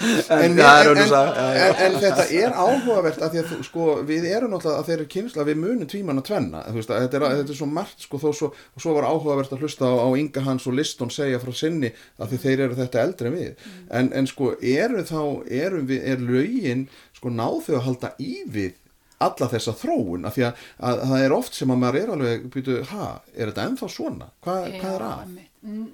en, 0.08 0.60
en, 0.60 1.02
en, 1.04 1.76
en, 1.86 1.98
þetta 2.02 2.26
er 2.42 2.56
áhugavert 2.56 3.22
að 3.24 3.34
því 3.36 3.42
að 3.42 3.50
þú- 3.52 3.60
sko, 3.68 3.88
við 4.08 4.28
erum 4.32 4.54
náttúrulega 4.54 4.82
að 4.84 4.90
þeir 4.90 4.96
eru 4.98 5.08
kynsla 5.16 5.46
við 5.48 5.60
munum 5.64 5.90
tvíman 5.92 6.22
að 6.22 6.28
tvenna 6.30 6.64
þú 6.68 6.76
veist, 6.80 6.94
að 6.94 7.06
þetta, 7.06 7.20
er, 7.22 7.38
þetta 7.42 7.56
er 7.56 7.60
svo 7.62 7.70
margt 7.78 8.08
sko, 8.08 8.22
þó, 8.24 8.28
svo, 8.42 8.50
og 8.78 8.84
svo 8.86 8.96
var 8.98 9.10
áhugavert 9.12 9.54
að 9.58 9.64
hlusta 9.66 9.90
á, 9.90 9.94
á 10.04 10.10
Inga 10.22 10.46
Hans 10.48 10.68
og 10.70 10.78
Liston 10.80 11.14
segja 11.14 11.42
frá 11.44 11.54
sinni 11.58 11.94
að 12.18 12.34
því 12.34 12.42
þeir 12.46 12.66
eru 12.68 12.80
þetta 12.82 13.04
eldri 13.04 13.32
en 13.32 13.38
við. 13.38 13.70
En, 14.02 14.12
en 14.16 14.28
sko 14.30 14.54
eru 14.62 15.06
þá 15.08 15.22
erum 15.64 15.88
við, 15.90 16.04
er 16.14 16.24
lögin 16.24 16.88
sko 17.18 17.32
náðu 17.34 17.64
þau 17.68 17.78
að 17.80 17.88
halda 17.92 18.14
í 18.22 18.34
við 18.48 18.76
alla 19.18 19.48
þessa 19.50 19.74
þróun? 19.74 20.28
Af 20.30 20.36
því 20.38 20.44
að, 20.46 20.66
að, 20.86 21.00
það 21.10 21.24
er 21.26 21.34
oft 21.34 21.56
sem 21.58 21.72
að 21.74 21.80
maður 21.82 22.00
er 22.04 22.12
alveg 22.14 22.44
býtu, 22.54 22.76
ha, 22.92 23.08
er 23.34 23.50
þetta 23.50 23.64
ennþá 23.72 23.88
svona? 23.90 24.28
Hva, 24.46 24.58
hvað 24.78 24.92
er 24.92 25.06
að? 25.08 25.32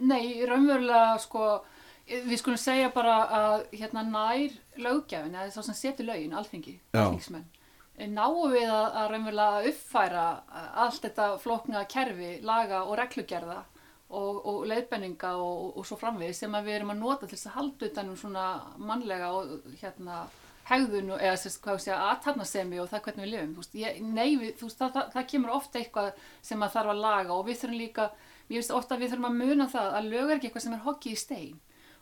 Nei, 0.03 0.25
raunverulega 0.45 1.13
sko, 1.23 1.45
við 2.07 2.37
skulum 2.39 2.59
segja 2.59 2.91
bara 2.93 3.17
að 3.37 3.65
hérna 3.71 4.03
nær 4.07 4.55
löggefin, 4.81 5.35
eða 5.35 5.51
þá 5.55 5.67
sem 5.67 5.77
setur 5.79 6.09
lögin, 6.09 6.35
alþingi, 6.35 6.77
alþingismenn, 6.91 7.45
náum 8.11 8.51
við 8.51 8.67
að, 8.67 8.87
að 8.99 9.11
raunverulega 9.13 9.69
uppfæra 9.71 10.25
allt 10.83 11.05
þetta 11.05 11.29
flókna 11.43 11.85
kerfi, 11.89 12.35
laga 12.43 12.83
og 12.87 12.97
reglugerða 12.99 13.61
og, 14.13 14.39
og 14.45 14.63
leiðbenninga 14.69 15.35
og, 15.41 15.73
og 15.77 15.87
svo 15.87 15.97
framvegis 15.97 16.43
sem 16.43 16.55
að 16.57 16.69
við 16.69 16.79
erum 16.79 16.93
að 16.93 17.01
nota 17.01 17.27
til 17.27 17.37
þess 17.37 17.49
að 17.49 17.57
halda 17.57 17.89
utanum 17.89 18.17
svona 18.19 18.47
mannlega 18.77 19.31
og 19.37 19.75
hérna 19.81 20.23
hegðun 20.67 21.15
og 21.15 21.23
eða 21.23 21.39
sérst 21.39 21.59
hvað 21.63 21.77
við 21.77 21.85
segja 21.85 22.03
aðtarnasemi 22.11 22.79
og 22.79 22.87
það 22.91 23.01
hvernig 23.07 23.25
við 23.25 23.31
lifum. 23.33 23.49
Þú 23.55 23.63
veist, 23.63 23.73
ég, 23.81 23.97
nei, 24.05 24.29
við, 24.39 24.53
þú 24.59 24.69
veist, 24.69 24.79
það, 24.79 24.93
það, 24.93 25.09
það 25.15 25.27
kemur 25.33 25.55
ofta 25.57 25.79
eitthvað 25.81 26.21
sem 26.49 26.63
að 26.63 26.75
þarf 26.77 26.93
að 26.93 27.01
laga 27.03 27.35
og 27.35 27.43
við 27.49 27.59
þurfum 27.61 27.81
líka 27.81 28.05
ég 28.47 28.59
veist 28.59 28.75
ofta 28.75 28.95
að 28.95 29.03
við 29.03 29.13
þurfum 29.13 29.29
að 29.29 29.41
muna 29.41 29.67
það 29.73 29.97
að 29.97 30.09
lög 30.13 30.23
er 30.23 30.35
ekki 30.37 30.49
eitthvað 30.49 30.65
sem 30.67 30.77
er 30.77 30.85
hokkið 30.85 31.15
í 31.15 31.19
stein 31.23 31.59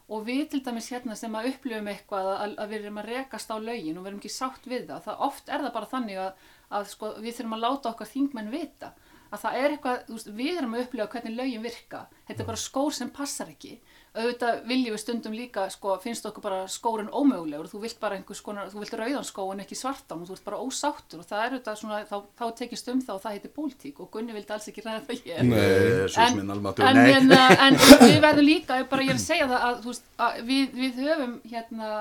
og 0.08 0.26
við 0.28 0.42
til 0.52 0.62
dæmis 0.66 0.90
hérna 0.92 1.16
sem 1.20 1.36
að 1.38 1.52
upplifum 1.52 1.90
eitthvað 1.92 2.30
að, 2.32 2.56
að 2.64 2.74
við 2.74 2.80
erum 2.82 3.00
að 3.02 3.10
rekast 3.12 3.54
á 3.54 3.58
lögin 3.62 3.98
og 3.98 4.04
við 4.04 4.12
erum 4.12 4.22
ekki 4.22 4.34
sátt 4.34 4.68
við 4.68 4.88
það, 4.90 5.06
það 5.06 5.24
oft 5.28 5.50
er 5.50 5.66
það 5.66 5.76
bara 5.78 5.92
þannig 5.94 6.22
að, 6.26 6.46
að 6.80 6.92
sko, 6.94 7.14
við 7.22 7.38
þurfum 7.38 7.58
að 7.58 7.64
láta 7.66 7.92
okkar 7.94 8.12
þingmenn 8.12 8.54
vita 8.54 8.92
að 9.32 9.44
það 9.46 9.58
er 9.62 9.76
eitthvað, 9.76 10.02
veist, 10.12 10.32
við 10.36 10.58
erum 10.60 10.76
að 10.76 10.86
upplifa 10.86 11.10
hvernig 11.14 11.38
lögin 11.38 11.66
virka, 11.66 12.06
þetta 12.28 12.44
er 12.44 12.50
bara 12.52 12.64
skór 12.66 12.96
sem 12.96 13.14
passar 13.16 13.52
ekki 13.54 13.78
auðvitað 14.12 14.58
viljum 14.68 14.96
við 14.96 15.00
stundum 15.00 15.36
líka 15.36 15.64
sko, 15.72 15.94
finnst 16.04 16.26
okkur 16.28 16.44
bara 16.44 16.60
skórin 16.68 17.12
ómögulegur. 17.16 17.70
Þú 17.72 17.80
vilt 17.86 18.00
bara 18.02 18.18
einhvers 18.18 18.42
konar, 18.44 18.68
þú 18.72 18.82
vilt 18.84 18.96
rauðan 19.00 19.28
skó 19.28 19.46
en 19.54 19.64
ekki 19.64 19.78
svartan 19.80 20.24
og 20.24 20.28
þú 20.28 20.36
ert 20.36 20.48
bara 20.50 20.60
ósáttur. 20.60 21.22
Og 21.22 21.30
það 21.30 21.44
er 21.46 21.56
auðvitað 21.56 21.78
svona, 21.80 22.00
þá, 22.10 22.18
þá 22.42 22.46
tekist 22.60 22.92
um 22.92 23.04
það 23.06 23.16
og 23.16 23.22
það 23.24 23.38
heitir 23.38 23.54
pólitík. 23.56 24.02
Og 24.04 24.10
Gunni 24.12 24.36
vildi 24.36 24.56
alls 24.56 24.68
ekki 24.72 24.84
ræða 24.84 25.04
það 25.08 25.22
hér. 25.30 25.46
Jesus 25.52 26.18
en, 26.26 26.42
en, 26.42 27.00
nei. 27.00 27.14
en, 27.16 27.36
en 27.70 27.80
við 28.04 28.18
verðum 28.26 28.50
líka, 28.50 28.82
bara 28.92 29.08
ég 29.08 29.14
er 29.16 29.22
að 29.22 29.24
segja 29.30 29.48
það 29.48 29.70
að, 29.70 29.80
þú 29.86 29.94
veist, 29.94 30.12
að 30.28 30.44
við, 30.52 30.76
við 30.82 31.02
höfum 31.06 31.38
hérna, 31.54 31.94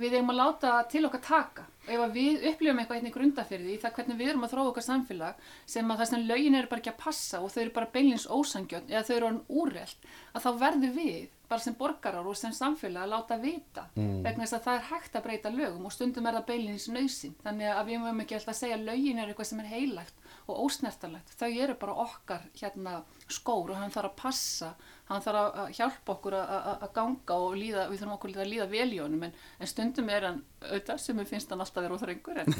við 0.00 0.16
eigum 0.16 0.32
að 0.32 0.40
láta 0.40 0.78
til 0.88 1.04
okkar 1.10 1.24
taka. 1.28 1.68
Ef 1.82 1.98
að 1.98 2.12
við 2.14 2.44
upplifum 2.46 2.78
eitthvað 2.78 2.98
hérna 3.00 3.10
í 3.10 3.14
grundafyrði 3.16 3.76
það 3.82 3.94
hvernig 3.96 4.18
við 4.20 4.28
erum 4.30 4.44
að 4.46 4.52
þróa 4.52 4.68
okkar 4.70 4.84
samfélag 4.86 5.46
sem 5.66 5.88
að 5.90 5.98
það 5.98 6.10
sem 6.12 6.26
lögin 6.28 6.54
eru 6.54 6.68
bara 6.70 6.82
ekki 6.82 6.92
að 6.92 7.00
passa 7.00 7.40
og 7.42 7.50
þau 7.50 7.62
eru 7.64 7.72
bara 7.74 7.90
beinlins 7.96 8.26
ósangjönd 8.30 8.92
eða 8.92 9.02
þau 9.08 9.14
eru 9.16 9.26
orðin 9.26 9.40
úrreld 9.62 10.06
að 10.30 10.44
þá 10.44 10.50
verður 10.60 10.92
við 10.94 11.24
bara 11.48 11.60
sem 11.60 11.74
borgarar 11.76 12.26
og 12.26 12.36
sem 12.36 12.52
samfélag 12.56 13.02
að 13.04 13.10
láta 13.12 13.36
vita. 13.42 13.82
Vegna 13.96 14.44
þess 14.46 14.54
að 14.56 14.62
það 14.66 14.76
er 14.78 14.86
hægt 14.88 15.16
að 15.18 15.24
breyta 15.26 15.50
lögum 15.52 15.84
og 15.88 15.92
stundum 15.92 16.26
er 16.30 16.38
það 16.38 16.46
beinlins 16.48 16.86
nöðsinn 16.88 17.34
þannig 17.44 17.68
að 17.74 17.86
við 17.90 18.00
mögum 18.04 18.22
ekki 18.24 18.34
alltaf 18.38 18.54
að 18.54 18.60
segja 18.62 18.78
að 18.78 18.86
lögin 18.88 19.18
er 19.20 19.28
eitthvað 19.32 19.50
sem 19.50 19.60
er 19.60 19.68
heilagt 19.72 20.14
og 20.48 20.62
ósnertalegt 20.64 21.34
þau 21.38 21.50
eru 21.64 21.74
bara 21.78 21.96
okkar 22.06 22.46
hérna 22.58 22.94
skór 23.28 23.70
og 23.74 23.76
hann 23.82 23.92
þarf 23.94 24.08
að 24.10 24.16
passa 24.22 24.70
hann 25.10 25.22
þarf 25.22 25.58
að 25.60 25.74
hjálpa 25.76 26.14
okkur 26.16 26.36
að- 26.38 26.88
ganga 26.96 27.36
og 27.36 27.54
líða, 27.60 27.84
við 27.90 28.00
þurfum 28.00 28.14
okkur 28.16 28.34
að 28.42 28.50
líða 28.54 28.68
vel 28.72 28.88
í 28.96 28.98
honum 29.02 29.22
en, 29.28 29.34
en 29.60 29.66
stundum 29.70 30.08
er 30.08 30.26
hann 30.30 30.40
auðvitað 30.62 30.98
sem 31.04 31.20
við 31.20 31.30
finnst 31.34 31.50
hann 31.52 31.60
alltaf 31.60 31.84
vera 31.84 31.98
óþrengur 31.98 32.40
en 32.42 32.52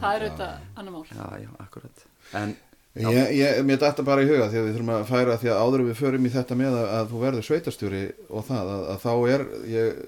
það 0.00 0.10
er 0.16 0.26
auðvitað 0.26 0.58
annar 0.76 0.92
mál. 0.96 1.06
Já, 1.06 1.28
já, 1.44 1.50
akkurat. 1.64 2.04
En, 2.34 2.56
Ég, 2.98 3.36
ég, 3.38 3.60
mér 3.68 3.78
dætta 3.78 4.02
bara 4.02 4.24
í 4.24 4.26
huga 4.26 4.48
því 4.50 4.58
að 4.58 4.64
við 4.66 4.72
þurfum 4.74 4.88
að 4.96 5.04
færa 5.12 5.36
því 5.38 5.50
að 5.52 5.60
áður 5.62 5.84
við 5.86 5.98
förum 6.00 6.24
í 6.26 6.32
þetta 6.34 6.56
með 6.58 6.74
að, 6.80 6.88
að 6.96 7.12
þú 7.12 7.20
verður 7.22 7.46
sveitarstjóri 7.46 8.00
og 8.34 8.44
það 8.48 8.70
að, 8.74 8.82
að 8.90 8.98
þá 9.04 9.12
er 9.34 9.44
ég 9.70 10.00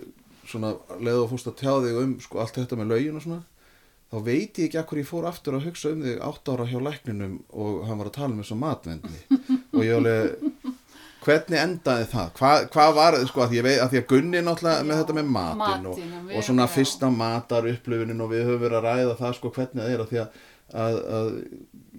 svona 0.50 0.72
leið 0.98 1.20
og 1.22 1.28
fórst 1.30 1.50
að 1.52 1.58
tjá 1.62 1.72
þig 1.84 2.00
um 2.02 2.14
sko, 2.24 2.40
allt 2.42 2.58
þetta 2.58 2.78
með 2.80 2.90
lögin 2.90 3.20
og 3.20 3.22
svona. 3.22 3.42
Þá 4.12 4.16
veit 4.26 4.58
ég 4.58 4.66
ekki 4.66 4.80
akkur 4.82 4.98
ég 5.00 5.06
fór 5.08 5.28
aftur 5.30 5.54
að 5.56 5.68
hugsa 5.70 5.92
um 5.94 6.02
þig 6.04 6.18
átt 6.26 6.50
ára 6.52 6.66
hjá 6.68 6.78
lækninum 6.84 7.36
og 7.54 7.78
hann 7.88 8.02
var 8.02 8.10
að 8.10 8.16
tala 8.18 8.34
um 8.34 8.42
þessu 8.42 8.58
matvendni 8.60 9.22
og 9.78 9.86
ég 9.86 9.94
alveg 9.96 10.74
hvernig 11.22 11.60
endaði 11.62 12.08
það? 12.10 12.32
Hvað 12.40 12.66
hva 12.74 12.86
var, 12.98 13.16
sko, 13.30 13.44
að 13.46 13.54
ég 13.60 13.64
veit 13.68 13.78
að 13.78 13.92
því 13.94 14.00
að 14.02 14.08
Gunni 14.10 14.42
náttúrulega 14.42 14.88
með 14.90 15.00
þetta 15.04 15.16
með 15.20 15.30
matinn 15.38 15.86
og, 15.86 15.94
matinn 15.94 16.16
og 16.18 16.26
við- 16.26 16.36
og 16.42 16.46
svona 16.50 16.66
fyrsta 16.74 17.12
matar 17.14 17.68
upplifunin 17.70 18.24
og 18.26 18.32
við 18.34 18.42
höfum 18.50 18.64
verið 18.66 18.80
að 18.80 18.88
ræða 18.90 19.14
það 19.22 19.36
sko 19.38 19.52
hvernig 19.54 19.84
það 19.86 19.94
er 19.94 20.02
að 20.02 20.10
því 20.12 20.20
að, 20.24 20.42
að, 20.82 21.30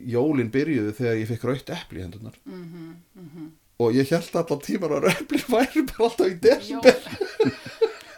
að 0.03 0.13
jólin 0.13 0.49
byrjuðu 0.53 0.93
þegar 0.99 1.19
ég 1.21 1.27
fekk 1.33 1.43
rautt 1.49 1.69
epli 1.79 1.99
í 1.99 2.03
hendunar 2.05 2.35
Mhm, 2.45 3.51
og 3.83 3.95
ég 3.97 4.09
held 4.13 4.35
allan 4.39 4.59
tímar 4.63 4.91
að 4.99 5.07
epli 5.13 5.39
væri 5.55 5.81
bara 5.89 6.07
alltaf 6.09 6.27
í 6.27 6.39
desember 6.43 6.95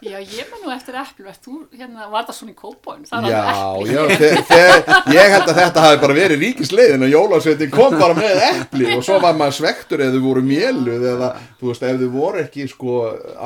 Já, 0.06 0.20
já 0.22 0.40
ég 0.40 0.50
man 0.52 0.62
nú 0.64 0.72
eftir 0.76 0.96
eplu 1.02 1.28
Ert 1.32 1.42
þú, 1.46 1.56
hérna, 1.74 2.08
var 2.14 2.26
það 2.28 2.38
svona 2.38 2.54
í 2.54 2.58
kópóin 2.60 3.06
það 3.10 3.28
Já, 3.32 3.40
var 3.42 3.58
epli 3.82 3.96
já, 3.96 4.04
þe- 4.22 4.44
þe- 4.50 5.16
ég 5.16 5.32
held 5.34 5.50
að 5.52 5.60
þetta 5.62 5.84
hafi 5.86 6.00
bara 6.04 6.18
verið 6.20 6.42
ríkisleiðin 6.46 7.06
og 7.08 7.14
jólasveitin 7.16 7.72
kom 7.74 7.96
bara 8.00 8.18
með 8.18 8.42
epli 8.50 8.90
og 8.96 9.04
svo 9.08 9.20
var 9.24 9.38
maður 9.40 9.58
svektur 9.60 10.04
eða 10.06 10.16
þau 10.20 10.26
voru 10.28 10.44
mjöluð 10.46 11.06
eða 11.14 11.30
þú 11.60 11.72
veist 11.72 11.86
ef 11.90 12.00
þau 12.04 12.10
voru 12.16 12.44
ekki 12.46 12.68
sko 12.72 12.96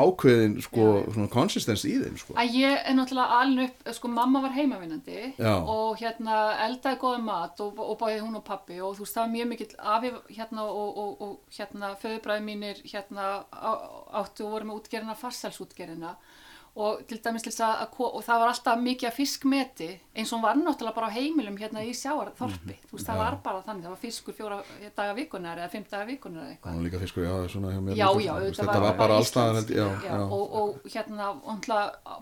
ákveðin 0.04 0.58
sko 0.66 0.88
svona 1.14 1.30
konsistens 1.34 1.86
í 1.88 1.96
þeim 2.02 2.18
sko. 2.20 2.36
Að 2.40 2.58
ég 2.60 2.76
er 2.84 2.98
náttúrulega 2.98 3.40
alveg 3.44 3.72
upp 3.86 3.94
sko 4.00 4.12
mamma 4.14 4.42
var 4.44 4.56
heimavinnandi 4.58 5.34
Já. 5.40 5.54
og 5.64 5.96
hérna 6.02 6.40
eldaði 6.68 7.00
góða 7.02 7.22
mat 7.30 7.64
og, 7.64 7.80
og 7.80 7.96
bæði 8.02 8.20
hún 8.26 8.40
og 8.42 8.46
pappi 8.48 8.82
og 8.84 8.98
þú 8.98 9.06
veist 9.06 9.16
það 9.18 9.26
var 9.26 9.34
mjög 9.38 9.50
mikill 9.54 9.72
afi 9.96 10.12
hérna 10.38 10.66
og, 10.68 11.00
og, 11.06 11.16
og 11.22 11.56
hérna 11.56 11.94
föðubræði 12.04 12.46
mínir 12.50 12.84
hérna 12.92 13.30
á- 13.54 13.82
áttu 14.24 14.46
og 14.48 14.54
voru 14.58 14.70
með 14.70 14.82
útgerina 14.82 15.16
farsælsútgerina 15.20 16.16
og 16.76 17.02
til 17.10 17.18
dæmis 17.24 17.44
til 17.44 17.52
þess 17.52 17.64
að, 17.66 17.98
og 18.06 18.20
það 18.24 18.42
var 18.44 18.52
alltaf 18.52 18.82
mikið 18.84 19.16
fiskmeti 19.16 19.90
eins 20.16 20.34
og 20.36 20.44
var 20.44 20.60
náttúrulega 20.60 20.96
bara 20.96 21.10
á 21.10 21.16
heimilum 21.16 21.58
hérna 21.60 21.84
í 21.84 21.94
sjáarþorpi 21.98 22.76
þú 22.90 22.98
veist 22.98 23.10
það 23.10 23.20
Já. 23.20 23.24
var 23.24 23.38
bara 23.44 23.64
þannig, 23.66 23.84
það 23.88 23.96
var 23.96 24.02
fiskur 24.04 24.38
fjóra 24.38 24.60
daga 24.98 25.16
vikunar 25.18 25.62
eða 25.64 25.72
fimm 25.74 25.88
daga 25.90 26.06
vikunar 26.10 26.46
eða 26.46 26.54
eitthvað 26.54 26.70
Það 26.70 26.80
var 26.80 26.88
líka 26.88 27.02
fiskur, 27.04 27.26
já, 27.26 27.34
svona 27.56 27.74
hjá 27.74 27.82
mér 27.88 28.00
já, 28.00 28.08
já, 28.26 28.34
Þetta 28.60 28.84
var 28.86 28.98
bara 29.02 29.18
held 29.20 29.28
Íslands. 29.28 29.70
ég, 29.70 29.78
já, 29.80 29.88
já. 30.06 30.20
Og, 30.22 30.56
og 30.62 30.90
hérna, 30.94 31.32
ondla 31.54 31.80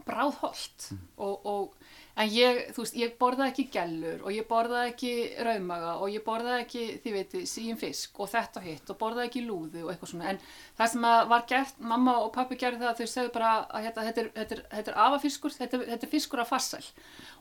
bráðholt 0.08 0.92
og, 1.18 1.36
og 1.46 1.87
en 2.18 2.32
ég, 2.34 2.60
þú 2.74 2.84
veist, 2.84 2.96
ég 2.98 3.14
borðaði 3.22 3.52
ekki 3.52 3.66
gellur 3.76 4.24
og 4.26 4.34
ég 4.34 4.48
borðaði 4.50 4.92
ekki 4.92 5.12
raumaga 5.46 5.92
og 6.02 6.10
ég 6.14 6.24
borðaði 6.26 6.64
ekki, 6.64 6.86
þið 7.04 7.18
veitir, 7.18 7.46
síum 7.50 7.78
fisk 7.82 8.22
og 8.24 8.32
þetta 8.32 8.62
og 8.62 8.68
hitt 8.68 8.92
og 8.94 9.00
borðaði 9.02 9.30
ekki 9.30 9.44
lúðu 9.46 9.84
og 9.86 9.92
eitthvað 9.94 10.12
svona, 10.14 10.34
en 10.34 10.42
það 10.80 10.92
sem 10.94 11.08
var 11.34 11.46
gert 11.52 11.82
mamma 11.94 12.18
og 12.24 12.32
pappi 12.36 12.58
gerði 12.60 12.82
það 12.82 12.92
að 12.94 13.02
þau 13.02 13.14
segðu 13.14 13.34
bara 13.38 13.54
að 13.68 13.88
hérna, 13.88 14.08
þetta 14.10 14.24
er, 14.24 14.32
þetta 14.40 14.58
er, 14.58 14.64
þetta 14.74 14.94
er 14.94 15.02
afafiskur 15.06 15.58
þetta, 15.58 15.82
þetta 15.92 16.10
er 16.10 16.14
fiskur 16.16 16.44
af 16.44 16.52
farsæl 16.54 16.84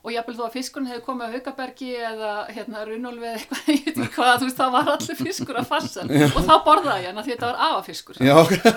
og 0.03 0.11
jafnvel 0.13 0.35
þó 0.37 0.43
að 0.47 0.53
fiskurinn 0.57 0.89
hefði 0.91 1.03
komið 1.07 1.23
á 1.27 1.33
Haukabergi 1.35 1.89
eða 2.09 2.31
hérna 2.53 2.83
Runolfi 2.87 3.27
eða 3.27 3.37
eitthvað, 3.39 3.63
ég 3.73 3.81
veit 3.87 3.97
ekki 3.97 4.11
hvað, 4.17 4.33
þú 4.41 4.47
veist, 4.47 4.59
það 4.61 4.75
var 4.77 4.91
allir 4.93 5.19
fiskur 5.21 5.59
af 5.61 5.71
farsæl 5.71 6.05
og 6.27 6.41
þá 6.47 6.53
borðaði 6.67 7.01
ég 7.03 7.09
hann 7.11 7.21
að 7.23 7.29
þetta 7.31 7.49
var 7.51 7.63
afafiskur 7.69 8.21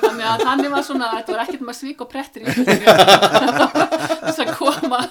þannig 0.07 0.31
að 0.33 0.47
þannig 0.47 0.71
var 0.77 0.87
svona, 0.89 1.11
þetta 1.19 1.37
var 1.37 1.45
ekkert 1.45 1.67
maður 1.69 1.81
svík 1.83 2.07
og 2.07 2.11
prettir 2.15 2.41
í 2.43 2.49
þess 4.25 4.41
að 4.47 4.55
koma, 4.59 5.03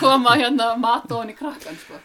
koma 0.00 0.36
hérna 0.40 0.72
mat 0.80 1.06
ofan 1.14 1.32
í 1.32 1.38
krakkan 1.38 1.78
sko. 1.80 2.00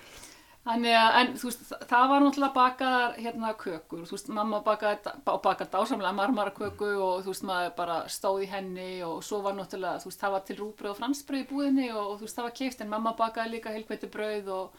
Þannig 0.70 0.94
að, 0.94 1.16
en 1.20 1.30
þú 1.42 1.48
veist, 1.50 1.62
þa- 1.66 1.78
það 1.90 2.04
var 2.12 2.22
náttúrulega 2.24 2.54
bakaðar 2.56 3.14
hérna 3.24 3.54
kökur, 3.58 4.02
þú 4.06 4.14
veist, 4.16 4.28
mamma 4.38 4.60
bakaði, 4.68 5.14
bakaði 5.26 5.68
dásamlega 5.74 6.12
marmaraköku 6.20 6.90
og 7.02 7.24
þú 7.26 7.32
veist, 7.34 7.46
maður 7.50 7.72
bara 7.80 7.96
stóð 8.14 8.44
í 8.46 8.50
henni 8.52 8.90
og 9.08 9.24
svo 9.26 9.40
var 9.48 9.58
náttúrulega, 9.58 10.04
þú 10.04 10.12
veist, 10.12 10.22
það 10.22 10.36
var 10.36 10.44
til 10.50 10.58
rúbröð 10.60 10.92
og 10.94 11.00
fransbröð 11.00 11.42
í 11.42 11.48
búðinni 11.50 11.88
og, 11.96 12.04
og 12.12 12.14
þú 12.20 12.28
veist, 12.28 12.38
það 12.38 12.48
var 12.50 12.56
keift, 12.62 12.84
en 12.86 12.92
mamma 12.94 13.16
bakaði 13.18 13.54
líka 13.56 13.74
heilkvæti 13.74 14.12
brauð 14.14 14.52
og, 14.60 14.78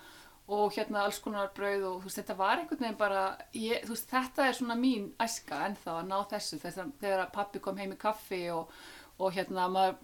og 0.50 0.76
hérna 0.78 1.02
alls 1.08 1.18
konar 1.24 1.50
brauð 1.58 1.88
og 1.90 1.96
þú 2.04 2.06
veist, 2.10 2.20
þetta 2.22 2.38
var 2.38 2.62
einhvern 2.62 2.84
veginn 2.86 3.00
bara, 3.02 3.24
ég, 3.58 3.82
þú 3.88 3.96
veist, 3.96 4.08
þetta 4.14 4.46
er 4.46 4.56
svona 4.60 4.78
mín 4.78 5.10
æska 5.26 5.64
ennþá 5.72 5.96
að 6.04 6.08
ná 6.12 6.16
þessu 6.36 6.60
þegar, 6.62 7.26
pappi 7.34 7.58
kom 7.66 7.82
heim 7.82 7.96
í 7.96 7.98
kaffi 8.06 8.44
og, 8.54 8.70
og 9.18 9.34
hérna 9.34 9.66
maður 9.74 9.98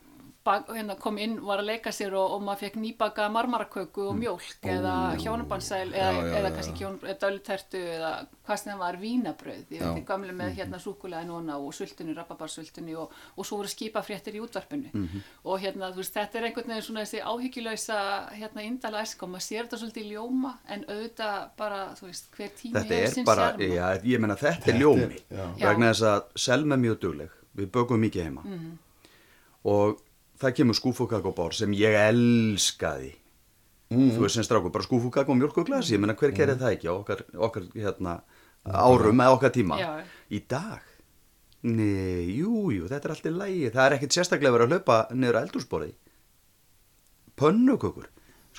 bak, 0.47 0.69
hérna, 0.71 0.95
kom 1.03 1.19
inn, 1.19 1.35
var 1.45 1.59
að 1.63 1.67
leika 1.73 1.91
sér 1.95 2.15
og, 2.17 2.37
og 2.37 2.43
maður 2.47 2.61
fekk 2.65 2.77
nýbaka 2.83 3.27
marmaraköku 3.35 4.05
og 4.11 4.17
mjólk 4.21 4.69
eða 4.77 4.95
hjónabansæl 5.21 5.91
eða, 5.91 6.13
Já, 6.13 6.21
já, 6.23 6.37
eða 6.39 6.51
já, 6.51 6.55
kannski 6.57 6.85
hjón, 6.85 6.99
dölutertu 7.25 7.81
eða 7.97 8.13
hvað 8.47 8.61
sem 8.63 8.71
það 8.73 8.79
var 8.85 8.99
vínabrauð, 9.03 9.65
ég 9.75 9.81
veit 9.83 9.89
ekki 9.91 10.05
gamli 10.07 10.35
með 10.39 10.53
hérna 10.61 10.79
súkulega 10.83 11.27
núna 11.27 11.57
og 11.59 11.75
sultunni, 11.75 12.15
rababarsultunni 12.15 12.95
og, 13.03 13.11
og 13.37 13.49
svo 13.49 13.59
voru 13.59 13.73
skipafréttir 13.73 14.39
í 14.39 14.43
útvarpinu. 14.45 14.93
Og 15.45 15.59
hérna 15.65 15.91
þú 15.91 16.03
veist 16.05 16.15
þetta 16.15 16.39
er 16.39 16.49
einhvern 16.51 16.71
veginn 16.71 16.87
svona 16.87 17.03
þessi 17.03 17.25
áhyggjulausa 17.27 17.99
hérna 18.39 18.63
indala 18.69 19.03
æska 19.03 19.27
og 19.27 19.33
maður 19.35 19.47
sér 19.49 19.67
þetta 19.67 19.81
svolítið 19.83 20.07
í 20.07 20.13
ljóma 20.15 20.55
en 20.71 20.87
auðvitað 20.87 21.51
bara 21.59 21.81
þú 21.99 22.07
veist 22.13 22.31
hver 22.39 22.55
tími 22.63 22.79
þetta 22.79 23.01
er 23.03 23.15
sinn 23.17 23.27
bara, 23.27 23.51
já, 23.59 23.87
ég 24.07 24.23
meina 24.23 24.39
þetta 24.39 24.63
Þetta 24.63 24.71
er 24.71 24.77
er- 24.77 24.81
ljómi 24.85 25.21
vegna 25.67 25.91
þess 25.93 26.07
að 26.15 26.33
Selma 26.47 26.79
er 26.79 26.85
mjög 26.87 26.99
dugleg. 27.03 27.31
Við 27.57 27.71
bökum 27.75 28.03
mikið 28.07 28.29
heima. 28.31 28.43
Mhm. 28.47 28.75
og 29.67 29.99
það 30.41 30.57
kemur 30.61 30.79
skúfukakobár 30.79 31.57
sem 31.57 31.73
ég 31.77 31.97
elskaði. 32.07 33.15
Mm. 33.87 34.17
þú 34.17 34.25
veist 34.25 34.35
sem 34.35 34.43
strákur, 34.43 34.73
bara 34.75 34.83
skúfukak 34.83 35.29
og 35.31 35.37
mjölkuglas 35.39 35.93
ég 35.95 36.01
meina 36.03 36.17
hver 36.19 36.33
gerir 36.35 36.59
það 36.59 36.73
ekki 36.75 36.89
á 36.91 36.95
okkar, 36.97 37.21
okkar 37.39 37.67
hérna, 37.71 38.17
árum 38.67 39.21
eða 39.23 39.37
okkar 39.37 39.53
tíma? 39.55 39.79
Já. 39.79 39.93
í 40.27 40.41
dag? 40.51 40.83
Nei, 41.67 42.35
jú, 42.35 42.67
jú, 42.75 42.89
þetta 42.91 43.07
er 43.07 43.15
allt 43.15 43.29
í 43.31 43.33
lægi 43.37 43.71
það 43.77 43.85
er 43.85 43.95
ekkit 43.97 44.17
sérstaklega 44.17 44.57
verið 44.57 44.67
að 44.67 44.75
hlaupa 44.75 44.97
niður 45.15 45.39
að 45.39 45.47
eldúsborði 45.47 45.93
pönnukökur 47.39 48.11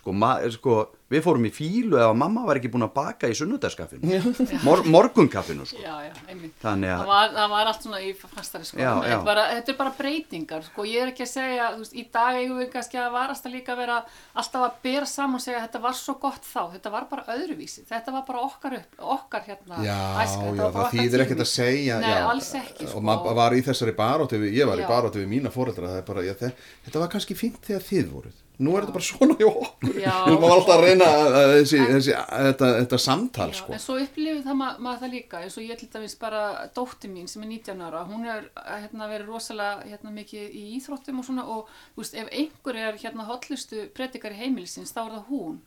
sko, 0.07 0.13
ma, 0.15 0.37
sko, 0.51 0.75
við 1.11 1.23
fórum 1.25 1.45
í 1.47 1.51
fílu 1.51 1.97
ef 1.99 2.05
að 2.07 2.17
mamma 2.19 2.43
var 2.47 2.59
ekki 2.59 2.69
búin 2.71 2.85
að 2.85 2.93
baka 2.95 3.27
í 3.27 3.35
sunnudagskaffinu 3.35 4.19
Mor, 4.63 4.83
morgunkaffinu 4.87 5.65
sko. 5.67 5.79
Já, 5.83 5.95
já. 6.07 6.13
Þannig 6.61 6.91
að- 6.91 7.01
það 7.01 7.09
var, 7.11 7.33
það 7.35 7.49
var 7.53 7.71
allt 7.71 7.83
svona 7.83 7.99
í 8.03 8.13
fastari 8.15 8.67
sko. 8.67 8.79
Já, 8.79 8.91
Þetta 9.03 9.11
já. 9.11 9.25
bara, 9.27 9.43
þetta 9.55 9.73
er 9.73 9.77
bara 9.81 9.93
breytingar 9.97 10.63
sko. 10.67 10.85
Ég 10.87 11.03
er 11.03 11.11
ekki 11.11 11.25
að 11.25 11.31
segja, 11.33 11.67
veist, 11.77 11.93
í 11.95 12.05
dag 12.11 12.39
eigum 12.39 12.61
við 12.61 12.71
kannski 12.75 12.99
að 13.01 13.11
varast 13.17 13.47
að 13.47 13.55
líka 13.57 13.75
vera 13.79 13.99
alltaf 14.35 14.65
að 14.69 14.79
bera 14.87 15.05
saman 15.05 15.39
og 15.39 15.43
segja 15.43 15.63
þetta 15.65 15.83
var 15.83 15.97
svo 15.99 16.17
gott 16.23 16.47
þá, 16.47 16.61
þetta 16.77 16.93
var 16.95 17.07
bara 17.11 17.27
öðruvísi, 17.35 17.83
þetta 17.91 18.15
var 18.15 18.25
bara 18.27 18.43
okkar 18.47 18.77
upp, 18.79 18.97
okkar 19.17 19.47
hérna 19.47 19.83
Já, 19.83 19.99
æska, 20.23 20.55
já, 20.55 20.65
það 20.71 20.91
þýðir 20.95 21.25
ekkert 21.27 21.43
að 21.43 21.51
segja 21.51 21.99
Nei, 21.99 22.09
já, 22.11 22.23
alls 22.31 22.51
ekki 22.63 22.87
sko. 22.87 22.97
og 22.97 23.07
maður 23.07 23.35
var 23.35 23.51
í 23.57 23.63
þessari 23.63 23.95
baróti 23.95 24.39
við, 24.39 24.59
ég 24.61 24.67
var 24.67 24.79
í 24.79 24.87
baróti 24.87 25.23
við 25.23 25.31
mína 25.35 25.51
fóreldra 25.51 25.97
er 25.97 26.53
þetta 26.87 26.99
var 26.99 27.09
kannski 27.11 27.35
fínt 27.35 27.63
þegar 27.63 27.83
þið 27.87 28.11
voruð 28.11 28.46
nú 28.57 28.73
er 28.73 28.85
þetta 28.85 28.95
bara 28.95 29.05
svona 29.05 29.35
hjá 29.37 29.47
okkur 29.49 29.99
Já. 30.01 30.13
við 30.25 30.31
erum 30.31 30.45
alltaf 30.47 30.73
að 30.73 30.83
reyna 30.87 31.07
að, 31.13 31.35
að, 31.39 31.51
þessi, 31.53 31.79
þessi, 31.91 32.15
þetta, 32.47 32.69
þetta 32.79 32.99
samtal 33.03 33.47
Já, 33.51 33.57
sko. 33.59 33.73
en 33.75 33.83
svo 33.83 33.97
upplifið 34.01 34.43
það 34.47 34.59
ma 34.61 34.69
maður 34.81 35.03
það 35.03 35.13
líka 35.13 35.41
eins 35.45 35.57
og 35.59 35.67
ég 35.67 35.81
til 35.81 35.89
dæmis 35.93 36.17
bara 36.21 36.43
dótti 36.77 37.11
mín 37.11 37.29
sem 37.29 37.45
er 37.45 37.51
19 37.53 37.85
ára 37.85 38.03
hún 38.09 38.25
er 38.25 38.49
hérna, 38.65 39.09
verið 39.11 39.31
rosalega 39.31 39.85
hérna, 39.85 40.13
mikið 40.17 40.57
í 40.57 40.63
íþróttum 40.79 41.21
og 41.21 41.27
svona 41.27 41.47
og 41.53 41.73
veist, 41.99 42.17
ef 42.17 42.31
einhver 42.31 42.81
er 42.81 43.01
hérna 43.01 43.27
hotlustu 43.29 43.87
predikari 43.97 44.39
heimilisins 44.41 44.95
þá 44.95 45.03
er 45.05 45.17
það 45.19 45.27
hún 45.33 45.59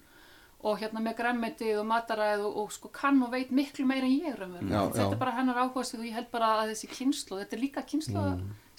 og 0.61 0.77
hérna 0.77 1.01
með 1.01 1.15
græmmetið 1.23 1.79
og 1.81 1.87
mataræð 1.89 2.43
og, 2.45 2.57
og 2.65 2.73
sko 2.75 2.91
kann 2.93 3.23
og 3.25 3.31
veit 3.33 3.53
miklu 3.55 3.87
meira 3.89 4.05
en 4.05 4.19
ég 4.27 4.35
raunverulega. 4.37 4.75
Já, 4.75 4.91
þetta 4.93 5.07
já. 5.07 5.15
er 5.15 5.23
bara 5.23 5.37
hennar 5.39 5.61
áhugasvið 5.63 6.03
og 6.03 6.09
ég 6.11 6.19
held 6.19 6.29
bara 6.35 6.51
að 6.59 6.75
þessi 6.75 6.91
kynslu, 6.99 7.39
þetta 7.41 7.57
er 7.57 7.63
líka 7.63 7.85
kynslu 7.89 8.25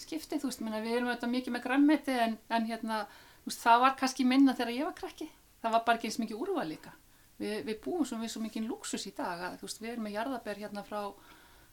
skipti, 0.02 0.40
þú 0.42 0.50
veist, 0.50 0.62
minna, 0.66 0.82
við 0.84 1.00
erum 1.00 1.12
auðvitað 1.12 1.34
mikið 1.36 1.56
með 1.56 1.66
græmmetið 1.66 2.22
en, 2.26 2.38
en 2.58 2.68
hérna, 2.70 3.00
veist, 3.46 3.62
það 3.62 3.84
var 3.86 3.96
kannski 4.00 4.26
minna 4.28 4.56
þegar 4.58 4.74
ég 4.76 4.90
var 4.90 4.98
krakki, 4.98 5.30
það 5.62 5.78
var 5.78 5.86
bara 5.88 6.00
ekki 6.00 6.12
eins 6.12 6.20
mikið 6.22 6.44
úrval 6.46 6.68
líka. 6.70 6.94
Við, 7.42 7.56
við 7.66 7.78
búum 7.84 8.06
svo 8.06 8.20
við 8.22 8.34
svo 8.34 8.42
mikið 8.44 8.68
lúksus 8.70 9.08
í 9.10 9.14
dag 9.18 9.42
að, 9.48 9.62
veist, 9.64 9.82
við 9.82 9.96
erum 9.96 10.08
með 10.08 10.18
jarðaber 10.20 10.62
hérna 10.62 10.84
frá, 10.86 11.02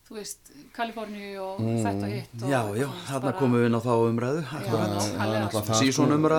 þú 0.08 0.14
veist, 0.16 0.50
Kaliforníu 0.72 1.36
og 1.44 1.58
þetta 1.60 2.04
og 2.06 2.12
hitt. 2.14 2.42
og- 2.42 2.48
Já, 2.48 2.60
já, 2.80 2.86
þarna 3.10 3.32
komum 3.38 3.58
við 3.60 3.66
inn 3.68 3.76
á 3.76 3.82
þá 3.84 3.92
umræðu. 4.08 4.42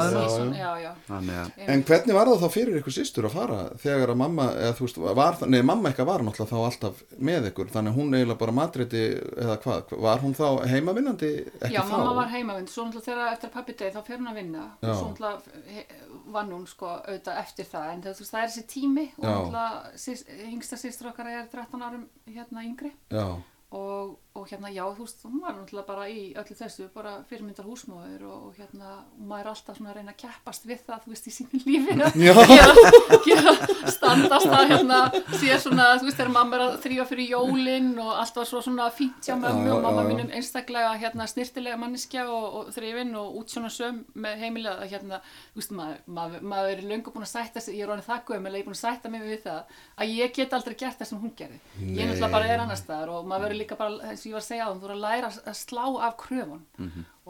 Þannig 0.09 1.35
að 1.39 1.69
En 1.69 1.83
hvernig 1.83 2.15
var 2.15 2.29
það 2.29 2.41
þá 2.43 2.49
fyrir 2.53 2.77
ykkur 2.79 2.95
systur 2.95 3.27
að 3.29 3.33
fara? 3.35 3.57
Þegar 3.81 4.13
að 4.13 4.19
mamma, 4.21 4.45
eða 4.57 4.73
þú 4.77 4.85
veist, 4.85 4.99
var, 5.19 5.37
nei, 5.51 5.61
mamma 5.65 5.89
eitthvað 5.91 6.09
var 6.09 6.23
náttúrulega 6.25 6.51
þá 6.53 6.59
alltaf 6.69 7.03
með 7.29 7.49
ykkur, 7.51 7.71
þannig 7.73 7.93
að 7.93 7.99
hún 7.99 8.15
eiginlega 8.17 8.39
bara 8.43 8.55
matriti, 8.59 9.03
eða 9.45 9.57
hvað, 9.63 9.93
var 10.05 10.23
hún 10.23 10.35
þá 10.37 10.45
heimavinnandi 10.71 11.31
ekki 11.59 11.73
Já, 11.75 11.81
þá? 11.83 11.91
mamma 11.93 12.13
var 12.19 12.31
heimavind, 12.33 12.69
svo 12.73 12.85
náttúrulega 12.87 13.07
þegar 13.09 13.33
eftir 13.35 13.53
pappi 13.55 13.73
degi 13.79 13.95
þá 13.95 14.01
fer 14.09 14.17
hún 14.21 14.31
að 14.31 14.39
vinna. 14.41 14.65
Já. 14.81 14.93
svo 14.95 15.11
náttúrulega 15.13 15.85
vann 16.29 16.51
hún 16.53 16.67
sko 16.69 16.85
auðvitað 17.03 17.39
eftir 17.43 17.65
það. 17.69 17.87
En 17.93 18.01
það, 18.03 18.13
þú 18.17 18.23
veist, 18.25 18.33
það 18.33 18.43
er 18.43 18.49
þessi 18.49 18.65
tími 18.73 19.05
og 19.17 19.23
náttúrulega 19.29 20.49
yngsta 20.53 20.77
sýstur 20.77 21.09
okkar 21.13 21.27
er 21.33 21.47
13 21.51 21.81
árum 21.81 22.05
hérna 22.29 22.65
yngri. 22.65 22.91
Já, 23.11 23.25
og, 23.71 24.19
og 24.39 24.47
hérna 24.49 24.71
já, 24.71 24.83
þú 24.95 25.05
veist, 25.05 25.23
hún 25.25 25.41
var 25.43 25.55
náttúrulega 25.57 25.87
bara 25.87 26.05
í 26.09 26.21
öllu 26.39 26.55
þessu, 26.59 26.87
bara 26.93 27.13
fyrirmyndar 27.29 27.67
húsmóður 27.67 28.25
og, 28.29 28.47
og 28.49 28.59
hérna, 28.59 28.93
og 29.17 29.25
maður 29.29 29.43
er 29.43 29.51
alltaf 29.53 29.79
svona 29.79 29.91
að 29.93 29.99
reyna 29.99 30.13
að 30.15 30.19
keppast 30.23 30.67
við 30.69 30.83
það, 30.87 31.03
þú 31.03 31.13
veist, 31.13 31.27
í 31.29 31.33
sínu 31.35 31.61
lífi 31.65 31.97
að 31.99 33.25
gera, 33.27 33.53
standast 33.95 34.53
að 34.59 34.73
hérna, 34.73 34.99
sé 35.35 35.59
svona, 35.63 35.89
þú 35.99 36.09
veist, 36.09 36.19
þegar 36.19 36.33
mamma 36.35 36.57
er 36.57 36.65
að 36.65 36.77
þrýfa 36.85 37.07
fyrir 37.11 37.33
jólin 37.35 37.91
og 37.99 38.11
allt 38.15 38.39
var 38.39 38.49
svo 38.49 38.63
svona 38.65 38.89
fínt 38.95 39.29
hjá 39.29 39.35
já, 39.35 39.73
og 39.75 39.83
mamma 39.85 40.05
mínum 40.07 40.31
einstaklega 40.35 40.95
hérna 41.01 41.27
snirtilega 41.29 41.79
manneskja 41.79 42.25
og, 42.31 42.47
og 42.59 42.71
þrifin 42.75 43.15
og 43.19 43.39
útsjóna 43.41 43.71
söm 43.73 44.03
með 44.15 44.45
heimilega 44.45 44.85
að 44.85 44.95
hérna, 44.95 45.21
þú 45.53 45.61
veist, 45.61 45.75
maður, 45.79 46.01
maður, 46.19 46.47
maður 46.53 46.73
er 46.75 46.85
löngu 46.93 47.13
búin 47.13 47.27
að 47.27 47.33
sætta 47.33 47.63
sig, 47.63 47.79
ég 47.79 47.85
er 47.85 47.93
orðin 47.93 48.07
það 48.07 48.23
gömul, 48.29 48.53
ég 48.55 48.63
er 48.63 48.69
búin 48.69 48.77
að 48.77 48.83
sætta 48.83 49.11
mig 49.13 49.25
við 49.25 49.43
það 49.45 49.77
að 49.99 50.15
ég 50.15 50.33
get 50.35 50.55
aldrei 50.57 50.75
gert 50.79 50.99
það 50.99 51.11
sem 51.11 51.21
hún 51.23 51.33
gerði. 51.37 51.59
Ég 51.79 52.09
náttúrulega 52.09 52.31
bara 52.33 52.49
er 52.53 52.63
annars 52.63 52.83
staðar 52.83 53.13
og 53.13 53.27
maður 53.29 53.47
verður 53.47 53.61
líka 53.61 53.77
bara, 53.79 54.13
ég 54.29 54.37
var 54.37 54.43
að 54.43 54.49
segja 54.49 54.67
á 54.67 54.71
þú 54.71 54.81
verður 54.83 54.95
að 54.95 55.05
læra 55.05 55.31
að 55.49 55.57
slá 55.59 55.85
af 56.07 56.19
kröfun 56.21 56.67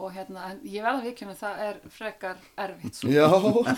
og 0.00 0.14
hérna, 0.14 0.46
en 0.50 0.60
ég 0.64 0.84
verða 0.84 1.02
vikjum 1.04 1.32
að 1.32 1.40
það 1.42 1.62
er 1.66 1.78
frekar 1.92 2.38
erfitt. 2.64 2.96
Svo. 2.96 3.10
já, 3.12 3.26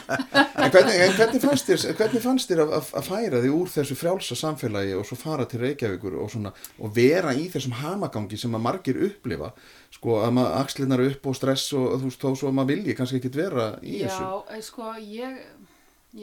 en 0.62 0.70
hvernig, 0.74 0.94
en 1.06 1.14
hvernig 1.16 1.42
fannst 1.42 1.70
þér, 1.70 1.86
hvernig 1.98 2.22
fannst 2.22 2.52
þér 2.52 2.62
að, 2.64 2.74
að, 2.78 2.90
að 3.00 3.08
færa 3.08 3.40
því 3.42 3.52
úr 3.56 3.72
þessu 3.72 3.96
frjálsa 3.98 4.38
samfélagi 4.38 4.94
og 4.98 5.06
svo 5.08 5.18
fara 5.18 5.46
til 5.50 5.62
Reykjavíkur 5.64 6.18
og 6.22 6.30
svona, 6.32 6.54
og 6.78 6.94
vera 6.94 7.34
í 7.34 7.48
þessum 7.52 7.74
hamagangi 7.80 8.38
sem 8.38 8.54
að 8.54 8.64
margir 8.68 9.00
upplifa, 9.08 9.50
sko, 9.96 10.20
að 10.22 10.36
maður 10.38 10.58
axlinar 10.60 11.04
upp 11.08 11.28
og 11.32 11.38
stress 11.38 11.66
og 11.78 11.88
þú 11.96 12.10
veist, 12.12 12.22
þó 12.22 12.38
svo 12.38 12.52
að 12.52 12.58
maður 12.60 12.74
vilji 12.76 12.98
kannski 12.98 13.20
ekkit 13.22 13.40
vera 13.42 13.68
í 13.82 13.98
þessu. 14.04 14.22
Já, 14.22 14.56
eh, 14.56 14.64
sko, 14.68 14.94
ég, 15.02 15.40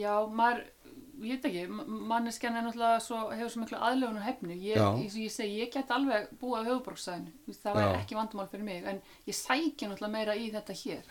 já, 0.00 0.14
maður, 0.40 0.64
ég 1.20 1.36
veit 1.36 1.44
ekki, 1.50 1.64
manneskjan 2.10 2.56
er 2.56 2.64
náttúrulega 2.66 3.00
svo, 3.04 3.18
hefur 3.34 3.52
svo 3.52 3.60
miklu 3.64 3.78
aðlöfun 3.80 4.20
og 4.20 4.24
hefni. 4.26 4.56
Ég, 4.64 4.80
og 4.80 5.02
ég 5.04 5.32
segi, 5.34 5.58
ég 5.60 5.72
get 5.74 5.90
alveg 5.94 6.30
búið 6.40 6.64
á 6.64 6.68
höfuborgsæðinu, 6.70 7.32
það 7.60 7.76
var 7.76 7.84
Já. 7.84 7.92
ekki 8.00 8.18
vandamál 8.18 8.48
fyrir 8.52 8.66
mig, 8.66 8.80
en 8.88 9.00
ég 9.28 9.36
sæki 9.36 9.88
náttúrulega 9.90 10.14
meira 10.14 10.36
í 10.38 10.50
þetta 10.54 10.76
hér. 10.82 11.02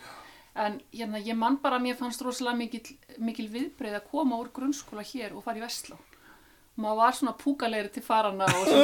En 0.60 0.80
hérna, 0.90 1.18
ég 1.22 1.36
man 1.38 1.60
bara 1.62 1.78
mér 1.78 1.96
fannst 1.98 2.22
rosalega 2.26 2.58
mikil, 2.58 2.82
mikil 3.22 3.48
viðbreið 3.52 4.00
að 4.00 4.08
koma 4.10 4.40
úr 4.42 4.50
grunnskóla 4.54 5.04
hér 5.06 5.36
og 5.38 5.44
fara 5.46 5.60
í 5.60 5.62
Vestló. 5.62 5.96
Maður 6.80 6.96
var 7.02 7.16
svona 7.18 7.34
púkalegri 7.36 7.90
til 7.92 8.02
farana 8.02 8.46
og 8.46 8.66
svo 8.66 8.78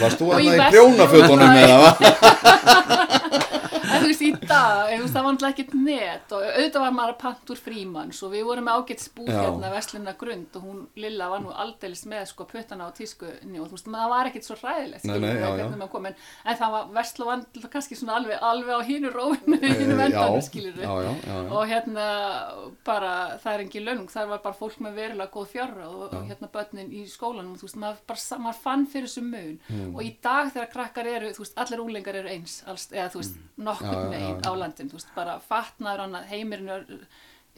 Varst 0.00 0.20
þú 0.20 0.28
Og 0.30 0.34
að 0.34 0.40
það 0.40 0.40
í 0.40 0.48
Nei. 0.48 1.64
eða 1.64 1.90
þú 2.00 3.08
veist, 4.10 4.24
í 4.26 4.30
dag, 4.50 4.90
veist, 5.00 5.14
það 5.14 5.24
var 5.26 5.36
náttúrulega 5.36 5.54
ekkert 5.56 5.74
net 5.80 6.34
og 6.36 6.44
auðvitað 6.48 6.84
var 6.84 6.94
maður 6.98 7.14
að 7.14 7.20
panta 7.24 7.54
úr 7.54 7.60
frímanns 7.64 8.22
og 8.26 8.34
við 8.34 8.44
vorum 8.50 8.68
með 8.68 8.80
ágætt 8.80 9.04
spúð 9.06 9.30
hérna 9.34 9.72
Vesluna 9.74 10.14
grund 10.20 10.58
og 10.60 10.66
hún 10.66 10.80
Lilla 11.00 11.28
var 11.32 11.44
nú 11.44 11.54
aldeilis 11.54 12.04
með 12.10 12.26
sko 12.32 12.46
puttana 12.50 12.88
á 12.88 12.90
tískunni 12.96 13.60
og 13.62 13.70
þú 13.70 13.78
veist, 13.78 13.90
maður 13.94 14.12
var 14.14 14.30
ekkert 14.30 14.48
svo 14.50 14.58
skilur 14.60 15.06
nei, 15.06 15.16
við, 15.20 15.40
hvernig 15.60 15.80
maður 15.80 15.92
kom, 15.94 16.06
en, 16.10 16.18
en 16.44 16.60
það 16.60 16.74
var 16.76 16.90
Vesla 17.00 17.28
var 17.30 17.40
náttúrulega 17.40 17.72
kannski 17.76 17.98
svona 18.00 18.16
alveg, 18.20 18.38
alveg 18.50 18.74
á 18.76 18.80
hínu 18.90 19.12
róinu, 19.14 19.58
hínu 19.60 19.90
Eh, 19.90 19.96
vendanum, 20.00 20.40
já, 20.84 21.12
já. 21.26 21.40
og 21.52 21.66
hérna 21.70 22.06
bara, 22.86 23.12
það 23.42 23.52
er 23.54 23.62
engin 23.64 23.84
launung, 23.86 24.08
það 24.12 24.28
var 24.32 24.42
bara 24.44 24.56
fólk 24.56 24.78
með 24.84 24.98
verulega 25.00 25.30
góð 25.34 25.48
fjárra 25.54 25.88
og, 25.88 26.02
og 26.14 26.28
hérna 26.28 26.48
börnin 26.52 26.92
í 26.94 27.04
skólanum, 27.10 27.56
þú 27.60 27.66
veist, 27.68 27.78
maður, 27.82 28.00
bara, 28.10 28.38
maður 28.46 28.60
fann 28.64 28.86
fyrir 28.90 29.08
þessu 29.10 29.24
mun. 29.26 29.56
Hmm. 29.70 29.94
og 29.94 30.02
í 30.06 30.10
dag 30.24 30.50
þegar 30.54 30.70
krakkar 30.74 31.10
eru, 31.10 31.32
þú 31.36 31.44
veist, 31.44 31.58
allir 31.64 31.82
úlengar 31.84 32.18
eru 32.20 32.32
eins, 32.32 32.60
alls, 32.70 32.88
eða 32.92 33.08
þú 33.14 33.22
veist, 33.22 33.36
Hmm. 33.40 33.50
Já, 34.00 34.12
veginn 34.14 34.46
á 34.46 34.52
landin, 34.62 34.92
þú 34.92 35.00
veist, 35.00 35.12
bara 35.16 35.36
fatnaður 35.44 36.06
annað, 36.06 36.30
heimurinn 36.32 36.72
er, 36.76 36.88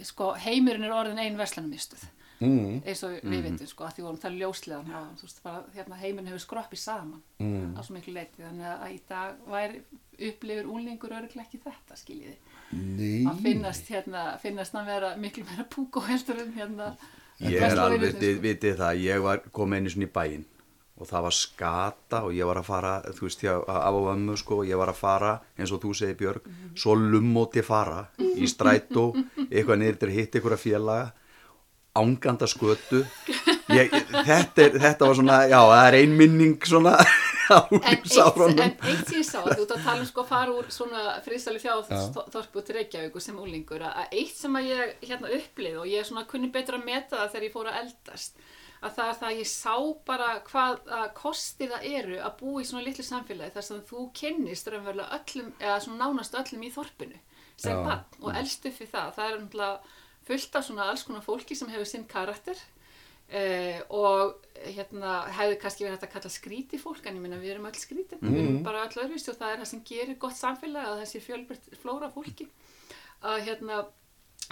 sko, 0.09 0.33
heimurinn 0.43 0.89
er 0.89 0.97
orðin 0.97 1.23
ein 1.23 1.41
veslanumistuð 1.41 2.09
Mm, 2.43 2.81
eins 2.89 3.03
og 3.07 3.13
við 3.23 3.45
vitum, 3.45 3.69
sko, 3.71 3.87
að 3.87 3.97
því 3.97 4.05
vorum 4.07 4.21
það 4.23 4.39
ljóslegan 4.41 4.89
á, 4.91 5.03
þú 5.19 5.27
veist, 5.29 5.41
bara, 5.45 5.61
hérna, 5.77 5.99
heimurinn 6.01 6.31
hefur 6.33 6.43
skroppið 6.43 6.81
saman 6.83 7.21
mm. 7.39 7.77
á 7.79 7.81
svo 7.87 7.95
miklu 7.95 8.15
leiti, 8.17 8.43
þannig 8.43 8.69
að 8.73 8.95
í 8.95 8.99
dag 9.11 9.45
væri 9.53 9.83
upplifur 10.29 10.71
úlingur 10.75 11.15
örglega 11.21 11.45
ekki 11.45 11.61
þetta, 11.63 11.99
skiljiði 12.01 12.35
Nei. 12.73 13.23
að 13.31 13.45
finnast 13.45 13.93
hérna, 13.93 14.25
finnast 14.43 14.75
hann 14.75 14.89
vera 14.89 15.13
miklu 15.23 15.45
meira 15.47 15.67
púk 15.71 16.01
og 16.01 16.09
heldur 16.11 16.43
en 16.43 16.55
hérna 16.57 16.95
Ég 17.43 17.63
er 17.63 17.79
alveg, 17.79 18.19
vitið, 18.43 18.75
sko. 18.75 18.83
það, 18.83 19.05
ég 19.07 19.23
var 19.23 19.47
komið 19.55 19.79
einu 19.79 19.95
svona 19.95 20.09
í 20.09 20.13
bæinn 20.19 20.45
og 21.01 21.09
það 21.09 21.25
var 21.27 21.35
skata 21.35 22.21
og 22.27 22.35
ég 22.37 22.47
var 22.47 22.61
að 22.61 22.69
fara, 22.69 22.93
þú 23.17 23.27
veist, 23.27 23.43
hjá, 23.43 23.55
af 23.57 23.97
og 23.99 24.11
ömmu 24.13 24.37
sko, 24.39 24.61
og 24.63 24.69
ég 24.69 24.79
var 24.79 24.93
að 24.93 25.01
fara, 25.01 25.33
eins 25.57 25.73
og 25.73 25.83
þú 25.83 25.95
segir 25.99 26.19
Björg, 26.21 26.53
svo 26.79 26.95
lummóti 26.99 27.65
fara 27.67 28.05
í 28.21 28.49
strætó, 28.51 29.11
eitthvað 29.53 29.83
niður 29.83 30.01
til 30.03 30.11
að 30.11 30.17
hitta 30.19 30.45
að 30.45 30.63
félaga, 30.63 31.11
ánganda 31.99 32.49
skötu, 32.49 33.03
ég, 33.73 33.93
þetta, 34.13 34.65
er, 34.65 34.79
þetta 34.81 35.09
var 35.09 35.19
svona, 35.19 35.43
já, 35.51 35.59
það 35.59 35.83
er 35.89 35.99
ein 35.99 36.17
minning 36.21 36.69
svona 36.69 36.97
en 37.53 37.83
eitt, 37.83 38.07
sem 39.09 39.19
ég 39.19 39.27
sá, 39.27 39.41
þú 39.43 39.65
ert 39.65 39.75
að 39.75 39.85
tala 39.85 40.01
um 40.01 40.09
sko 40.09 40.23
að 40.23 40.31
fara 40.31 40.55
úr 40.55 40.69
svona 40.73 41.03
friðstæli 41.25 41.61
Já. 41.61 41.75
þjáðþorpu 41.83 42.65
til 42.65 42.77
Reykjavíkur 42.79 43.25
sem 43.25 43.39
úlingur 43.43 43.85
að 43.89 44.03
eitt 44.09 44.37
sem 44.39 44.57
að 44.59 44.71
ég 44.71 45.07
hérna 45.09 45.33
upplið 45.37 45.79
og 45.83 45.91
ég 45.91 46.09
svona 46.09 46.25
kunni 46.31 46.53
betur 46.55 46.79
að 46.79 46.87
meta 46.89 47.19
það 47.19 47.33
þegar 47.35 47.47
ég 47.49 47.57
fór 47.57 47.71
að 47.71 47.81
eldast 47.83 48.45
að 48.83 48.95
það 48.97 49.09
er 49.09 49.19
það 49.21 49.29
að 49.29 49.41
ég 49.41 49.51
sá 49.51 49.75
bara 50.11 50.29
hvað 50.49 50.93
að 50.99 51.09
kosti 51.19 51.69
það 51.71 51.89
eru 51.93 52.21
að 52.21 52.37
búa 52.41 52.63
í 52.63 52.69
svona 52.69 52.85
litlu 52.87 53.07
samfélagi 53.07 53.55
þar 53.55 53.67
sem 53.69 53.83
þú 53.89 54.05
kynnist 54.19 54.71
raunverulega 54.73 55.19
öllum, 55.19 55.51
eða 55.63 55.81
svona 55.85 56.07
nánast 56.07 56.39
öllum 56.43 56.67
í 56.67 56.73
þorpinu 56.75 57.21
sem 57.63 57.77
Já. 57.77 57.83
bann 57.87 58.23
og 58.23 58.39
elst 58.41 58.67
upp 58.67 58.79
við 58.81 58.95
það. 58.95 59.11
Það 59.17 59.27
er 59.29 59.41
náttúrulega 59.41 59.99
fullt 60.27 60.57
af 60.59 60.67
svona 60.67 60.87
alls 60.91 61.05
konar 61.07 61.27
fólki 61.27 61.59
sem 61.59 61.71
hefur 61.71 61.89
sinn 61.89 62.09
karakter 62.11 62.59
Uh, 63.33 63.79
og 63.97 64.43
hérna 64.75 65.23
hefði 65.33 65.55
kannski 65.63 65.87
verið 65.87 65.95
hægt 65.95 66.03
að 66.05 66.11
kalla 66.13 66.31
skríti 66.35 66.77
fólk 66.77 67.07
en 67.09 67.17
ég 67.17 67.23
minna 67.25 67.39
við 67.41 67.55
erum 67.55 67.69
öll 67.71 67.79
skríti 67.81 68.19
við 68.21 68.35
erum 68.43 68.59
bara 68.67 68.83
öll 68.85 68.99
öðruvísi 69.07 69.31
og 69.33 69.39
það 69.39 69.55
er 69.55 69.63
það 69.63 69.71
sem 69.71 69.85
gerir 69.89 70.19
gott 70.21 70.37
samfélag 70.37 70.91
að 70.91 71.01
þessi 71.01 71.23
fjölbryrt 71.25 71.71
flóra 71.81 72.11
fólki. 72.13 72.51
Að 73.25 73.39
hérna 73.47 73.79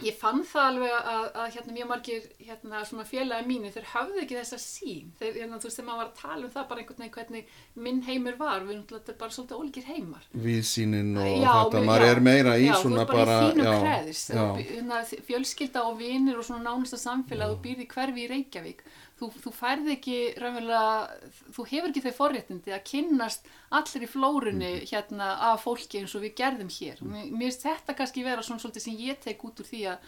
ég 0.05 0.17
fann 0.17 0.43
það 0.47 0.67
alveg 0.71 0.93
að, 0.97 1.25
að 1.43 1.49
hérna 1.55 1.75
mjög 1.77 1.89
margir 1.91 2.27
hérna 2.47 3.05
félagi 3.09 3.47
mínu 3.49 3.73
þeir 3.75 3.89
hafðu 3.91 4.23
ekki 4.23 4.39
þessa 4.39 4.59
sín 4.63 5.11
þeir, 5.19 5.35
hérna, 5.43 5.59
þú 5.61 5.69
veist 5.69 5.81
þegar 5.81 5.89
maður 5.89 6.01
var 6.01 6.09
að 6.11 6.21
tala 6.21 6.47
um 6.47 6.55
það 6.55 6.69
bara 6.71 6.83
einhvern 6.83 7.03
veginn 7.03 7.17
hvernig 7.17 7.53
minn 7.87 8.01
heimur 8.07 8.39
var 8.41 8.65
við 8.65 8.75
erum 8.77 9.19
bara 9.21 9.37
svolítið 9.37 9.61
ólíkir 9.61 9.89
heimar. 9.91 10.27
Víðsýnin 10.47 11.13
og 11.21 11.29
Já, 11.31 11.51
þetta, 11.51 11.85
maður 11.91 12.07
já, 12.07 12.15
er 12.15 12.23
meira 12.31 12.57
í 12.57 12.67
já, 12.69 12.75
svona 12.81 13.07
bara, 13.11 13.39
í 13.51 13.67
kreðis 13.67 14.25
já, 14.31 14.45
hérna, 14.61 15.03
fjölskylda 15.29 15.85
og 15.91 16.01
vinir 16.01 16.41
og 16.41 16.49
svona 16.49 16.71
nánasta 16.71 17.01
samfélag 17.01 17.55
þú 17.55 17.63
býrði 17.67 17.89
hverfi 17.95 18.25
í 18.25 18.31
Reykjavík 18.35 18.85
þú, 19.21 19.29
þú 19.45 19.53
færði 19.53 19.93
ekki 19.97 20.17
raunverulega, 20.41 21.31
þú 21.55 21.67
hefur 21.71 21.91
ekki 21.93 22.03
þau 22.07 22.15
forréttindi 22.19 22.73
að 22.75 22.85
kynnast 22.91 23.47
allir 23.71 24.07
í 24.07 24.11
flórunni 24.11 24.71
Mhm. 24.81 24.91
hérna 24.91 25.31
af 25.53 25.65
fólki 25.65 26.01
eins 26.01 26.15
og 26.17 26.23
við 26.23 26.35
gerðum 26.41 26.71
hér. 26.73 26.99
Mér 27.03 27.31
mér 27.31 27.51
finnst 27.51 27.63
þetta 27.69 27.95
kannski 27.97 28.25
vera 28.25 28.43
svona 28.43 28.61
svolítið 28.61 28.81
sem 28.89 28.97
ég 28.97 29.21
tek 29.21 29.43
út 29.45 29.61
úr 29.61 29.67
því 29.71 29.83
að, 29.93 29.99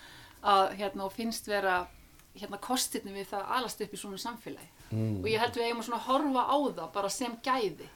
að 0.42 0.76
hérna, 0.78 1.04
og 1.04 1.12
finnst 1.12 1.46
vera 1.46 1.86
hérna 2.34 2.58
kostirni 2.58 3.12
við 3.12 3.26
það 3.28 3.42
að 3.44 3.50
alast 3.58 3.80
upp 3.84 3.92
í 3.92 3.96
svona 4.00 4.16
samfélagi. 4.18 4.68
Mm. 4.92 5.20
og 5.22 5.26
ég 5.30 5.38
held 5.40 5.54
við 5.56 5.64
eigum 5.66 5.80
að 5.80 5.86
svona 5.88 6.04
horfa 6.04 6.42
á 6.52 6.56
það 6.76 6.92
bara 6.92 7.08
sem 7.08 7.36
gæði 7.42 7.86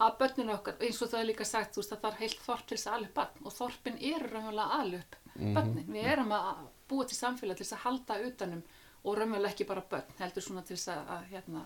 að 0.00 0.16
börninu 0.18 0.52
okkar, 0.52 0.74
eins 0.80 1.02
og 1.02 1.08
það 1.08 1.20
er 1.20 1.26
líka 1.30 1.44
sagt 1.46 1.74
þú 1.74 1.80
veist 1.80 1.92
að 1.92 2.00
það 2.02 2.12
er 2.12 2.18
heilt 2.18 2.40
þorp 2.46 2.66
til 2.66 2.76
þess 2.76 2.86
að 2.90 2.94
alveg 2.96 3.12
barn. 3.14 3.44
Og 3.44 3.52
þorpin 3.52 3.96
eru 4.02 4.28
raunverulega 4.32 4.80
alveg 4.80 5.16
börnin, 5.54 5.86
við 5.88 6.04
erum 6.12 6.32
að 6.32 6.56
búa 6.88 7.04
til 7.08 7.16
samfélag 7.16 7.56
til 7.56 7.64
þess 7.64 7.72
að 7.78 7.84
halda 7.86 8.18
utanum 8.26 8.62
og 9.02 9.16
raunverulega 9.18 9.52
ekki 9.52 9.68
bara 9.68 9.84
börn, 9.90 10.12
heldur 10.18 10.44
svona 10.44 10.62
til 10.66 10.76
þess 10.76 10.92
að, 10.94 11.08
að 11.16 11.24
hérna, 11.32 11.64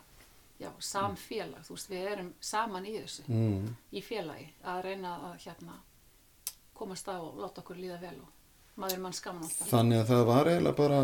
já, 0.60 0.70
samfélag 0.92 1.66
þú 1.66 1.76
veist, 1.76 1.90
við 1.92 2.08
erum 2.12 2.30
saman 2.40 2.88
í 2.88 2.94
þessu 2.96 3.26
mm, 3.28 3.74
í 3.92 4.04
félagi, 4.04 4.48
að 4.64 4.80
reyna 4.88 5.18
að 5.30 5.36
hérna 5.44 5.76
komast 6.76 7.08
á 7.08 7.16
og 7.16 7.36
láta 7.40 7.62
okkur 7.62 7.78
líða 7.80 8.00
vel 8.00 8.16
og 8.20 8.32
maður 8.76 9.00
mann 9.00 9.14
skamma 9.16 9.46
alltaf. 9.46 9.68
Þannig 9.70 10.02
að 10.02 10.10
það 10.10 10.22
var 10.28 10.50
eiginlega 10.50 10.76
bara 10.76 10.98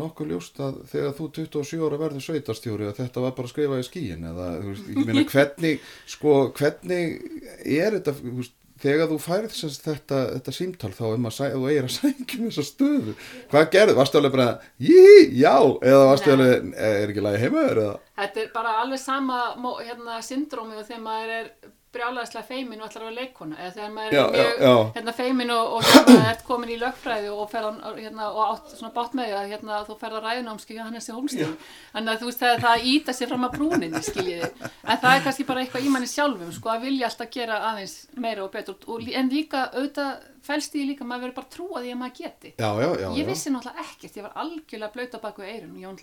nokkuð 0.00 0.30
ljóst 0.30 0.60
að 0.62 0.76
þegar 0.92 1.16
þú 1.18 1.26
27 1.40 1.80
ára 1.88 1.98
verður 2.04 2.26
sveitarstjóri 2.26 2.86
að 2.86 3.00
þetta 3.00 3.24
var 3.24 3.34
bara 3.38 3.50
að 3.50 3.54
skrifa 3.54 3.80
í 3.80 3.86
skíin 3.88 4.28
eða, 4.30 4.46
þú 4.60 4.74
veist, 4.74 4.90
ég 4.94 5.08
meina, 5.08 5.24
hvernig 5.34 5.88
sko, 6.14 6.36
hvernig 6.60 7.16
er 7.64 7.98
þetta 7.98 8.14
þú 8.20 8.36
veist, 8.38 8.56
þegar 8.82 9.10
þú 9.10 9.18
sérst, 9.56 9.84
þetta, 9.86 10.20
þetta 10.36 10.54
símtal 10.56 10.92
þá 10.96 11.02
um 11.10 11.28
að 11.30 11.36
sæ, 11.36 11.42
þú 11.54 11.64
eigir 11.70 11.88
að 11.88 11.96
sækjum 11.96 12.46
þessa 12.48 12.66
stöðu, 12.68 13.16
hvað 13.50 13.66
gerðu? 13.74 13.96
Varstu 13.98 14.20
alveg 14.20 14.36
bara, 14.36 14.48
jí, 14.80 15.02
já, 15.40 15.56
eða 15.90 16.06
varstu 16.10 16.34
alveg, 16.36 16.70
er 16.90 17.12
ekki 17.12 17.26
lagi 17.26 17.42
heimaður 17.44 17.82
eða? 17.84 17.98
Þetta 18.20 18.42
er 18.44 18.54
bara 18.54 18.78
alveg 18.84 19.02
sama 19.02 19.42
hérna, 19.80 20.22
syndrómi 20.24 20.80
og 20.80 20.88
þegar 20.88 21.04
maður 21.04 21.36
er 21.40 21.52
brjálæðislega 21.90 22.46
feimin 22.46 22.80
og 22.84 22.86
að 22.90 23.00
vera 23.00 23.14
leikona 23.16 23.56
eða 23.58 23.70
þegar 23.74 23.92
maður 23.96 24.14
Já, 24.14 24.20
er 24.22 24.34
mjög 24.34 24.60
já. 24.62 24.74
Hérna, 24.96 25.12
feimin 25.18 25.50
og, 25.50 25.72
og 25.74 25.80
hérna, 25.88 26.18
ert 26.32 26.44
komin 26.46 26.70
í 26.70 26.76
lögfræði 26.78 27.30
og, 27.34 27.40
ferð, 27.50 27.80
á- 27.82 27.98
hérna, 27.98 28.28
og 28.30 28.42
átt 28.44 28.68
svona 28.76 28.92
bátt 28.94 29.16
með 29.18 29.24
því 29.26 29.34
að 29.40 29.50
hérna, 29.54 29.78
þú 29.88 29.96
ferð 29.98 30.18
að 30.20 30.26
ræðunámski 30.28 30.76
hjá 30.76 30.84
Hannesi 30.86 31.16
Hólstíð 31.16 31.52
þannig 31.96 32.12
að 32.12 32.20
þú 32.22 32.28
veist 32.30 32.44
það, 32.44 32.54
það 32.66 32.86
íta 32.92 33.16
sér 33.18 33.32
fram 33.32 33.46
að 33.48 33.56
brúninni 33.56 34.02
skiljiði, 34.06 34.50
en 34.62 35.02
það 35.02 35.16
er 35.16 35.24
kannski 35.26 35.48
bara 35.50 35.64
eitthvað 35.64 35.84
í 35.88 35.92
manni 35.96 36.10
sjálfum 36.14 36.54
sko 36.54 36.66
að 36.70 36.86
vilja 36.86 37.10
alltaf 37.10 37.32
gera 37.34 37.58
aðeins 37.72 37.96
meira 38.22 38.46
og 38.46 38.52
betur. 38.54 38.78
Og, 38.86 39.10
en 39.10 39.32
líka 39.34 39.66
auðvitað 39.74 40.12
fælst 40.46 40.72
því 40.72 40.86
líka 40.92 41.04
maður 41.04 41.26
verður 41.26 41.36
bara 41.40 41.48
að 41.50 41.54
trúa 41.56 41.82
því 41.82 41.90
að 41.90 42.00
maður 42.00 42.16
geti. 42.22 42.50
Já, 42.54 42.70
já, 42.80 42.88
já. 43.02 43.08
ég 43.18 43.26
vissi 43.28 43.50
náttúrulega 43.52 43.84
ekkert, 43.84 44.16
ég 44.16 44.24
var 44.28 44.38
algjörlega 44.40 44.94
blöyt 44.94 45.18
á 45.18 45.20
baku 45.20 45.42
eirun, 45.44 45.76
ég 45.76 45.84
var 45.84 45.98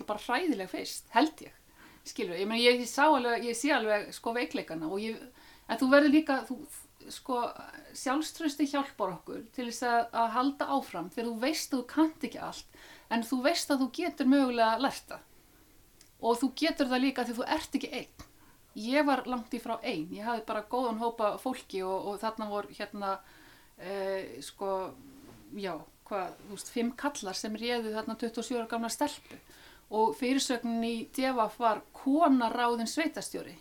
en 5.68 5.80
þú 5.80 5.88
verður 5.92 6.14
líka, 6.14 6.38
þú, 6.48 6.58
sko, 7.12 7.40
sjálfströsti 7.96 8.68
hjálpar 8.68 9.14
okkur 9.18 9.44
til 9.56 9.68
þess 9.70 9.86
að, 9.88 10.02
að 10.22 10.30
halda 10.36 10.68
áfram 10.76 11.10
þegar 11.14 11.30
þú 11.30 11.34
veist 11.44 11.72
að 11.72 11.78
þú 11.78 11.88
kannt 11.94 12.28
ekki 12.28 12.42
allt, 12.48 12.78
en 13.14 13.24
þú 13.24 13.40
veist 13.46 13.72
að 13.72 13.84
þú 13.84 13.90
getur 14.00 14.30
mögulega 14.30 14.82
lært 14.82 15.12
það 15.12 15.26
og 16.18 16.40
þú 16.40 16.48
getur 16.58 16.90
það 16.90 17.04
líka 17.04 17.24
því 17.26 17.36
þú 17.36 17.44
ert 17.56 17.76
ekki 17.78 17.92
einn. 17.94 18.24
Ég 18.78 19.06
var 19.06 19.24
langt 19.26 19.54
í 19.54 19.60
frá 19.62 19.76
einn, 19.80 20.08
ég 20.14 20.26
hafði 20.26 20.44
bara 20.46 20.66
góðan 20.70 21.00
hópa 21.02 21.32
fólki 21.42 21.82
og, 21.86 22.10
og 22.10 22.18
þarna 22.22 22.48
voru 22.50 22.74
hérna, 22.74 23.12
eh, 23.78 24.38
sko, 24.44 24.72
já, 25.58 25.72
hvað, 26.08 26.34
þú 26.42 26.56
veist, 26.56 26.72
fimm 26.74 26.92
kallar 26.98 27.38
sem 27.38 27.56
réðu 27.58 27.94
þarna 27.94 28.18
27 28.20 28.58
ára 28.58 28.68
gamla 28.70 28.90
stelpu 28.92 29.38
og 29.98 30.12
fyrirsögnin 30.18 30.84
í 30.84 30.94
Devaf 31.16 31.56
var 31.60 31.80
kona 31.96 32.50
ráðin 32.52 32.90
sveitastjóri. 32.90 33.56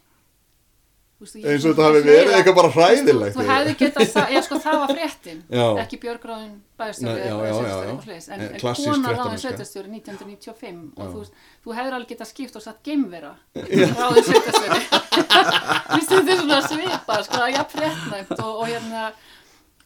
Ég- 1.18 1.46
Eins 1.50 1.64
og 1.66 1.72
þetta 1.74 1.86
hafi 1.88 2.02
verið 2.06 2.34
eitthvað 2.38 2.56
bara 2.60 2.70
hræðilegt. 2.76 3.36
Þú, 3.38 3.46
hefði 3.48 3.72
getað, 3.80 4.10
það, 4.14 4.34
já 4.36 4.42
sko 4.46 4.56
það 4.62 4.76
var 4.84 4.92
fréttin, 4.94 5.40
Já. 5.50 5.64
ekki 5.82 5.98
björgráðin 6.04 6.52
svoleiðis, 6.78 8.28
en, 8.30 8.42
Eh, 8.42 8.50
en 8.54 8.60
klassísk 8.62 8.92
kona 8.92 9.14
ráðin 9.18 9.42
sveitastjóri 9.42 9.90
1995 9.90 10.94
Já. 10.94 11.02
og 11.02 11.14
þú, 11.16 11.24
þú 11.66 11.74
hefur 11.78 11.94
alveg 11.98 12.12
getað 12.14 12.30
skipt 12.32 12.56
og 12.56 12.62
satt 12.62 12.84
geimvera 12.86 13.34
ráðin 13.56 14.28
sveitastjóri. 14.30 14.82
Þetta 15.98 16.22
er 16.22 16.38
svona 16.44 16.62
svipa, 16.68 17.18
sko, 17.26 17.42
já, 17.50 17.64
fréttnæmt 17.74 18.38
og, 18.40 18.54
og 18.62 18.68
hérna, 18.68 19.12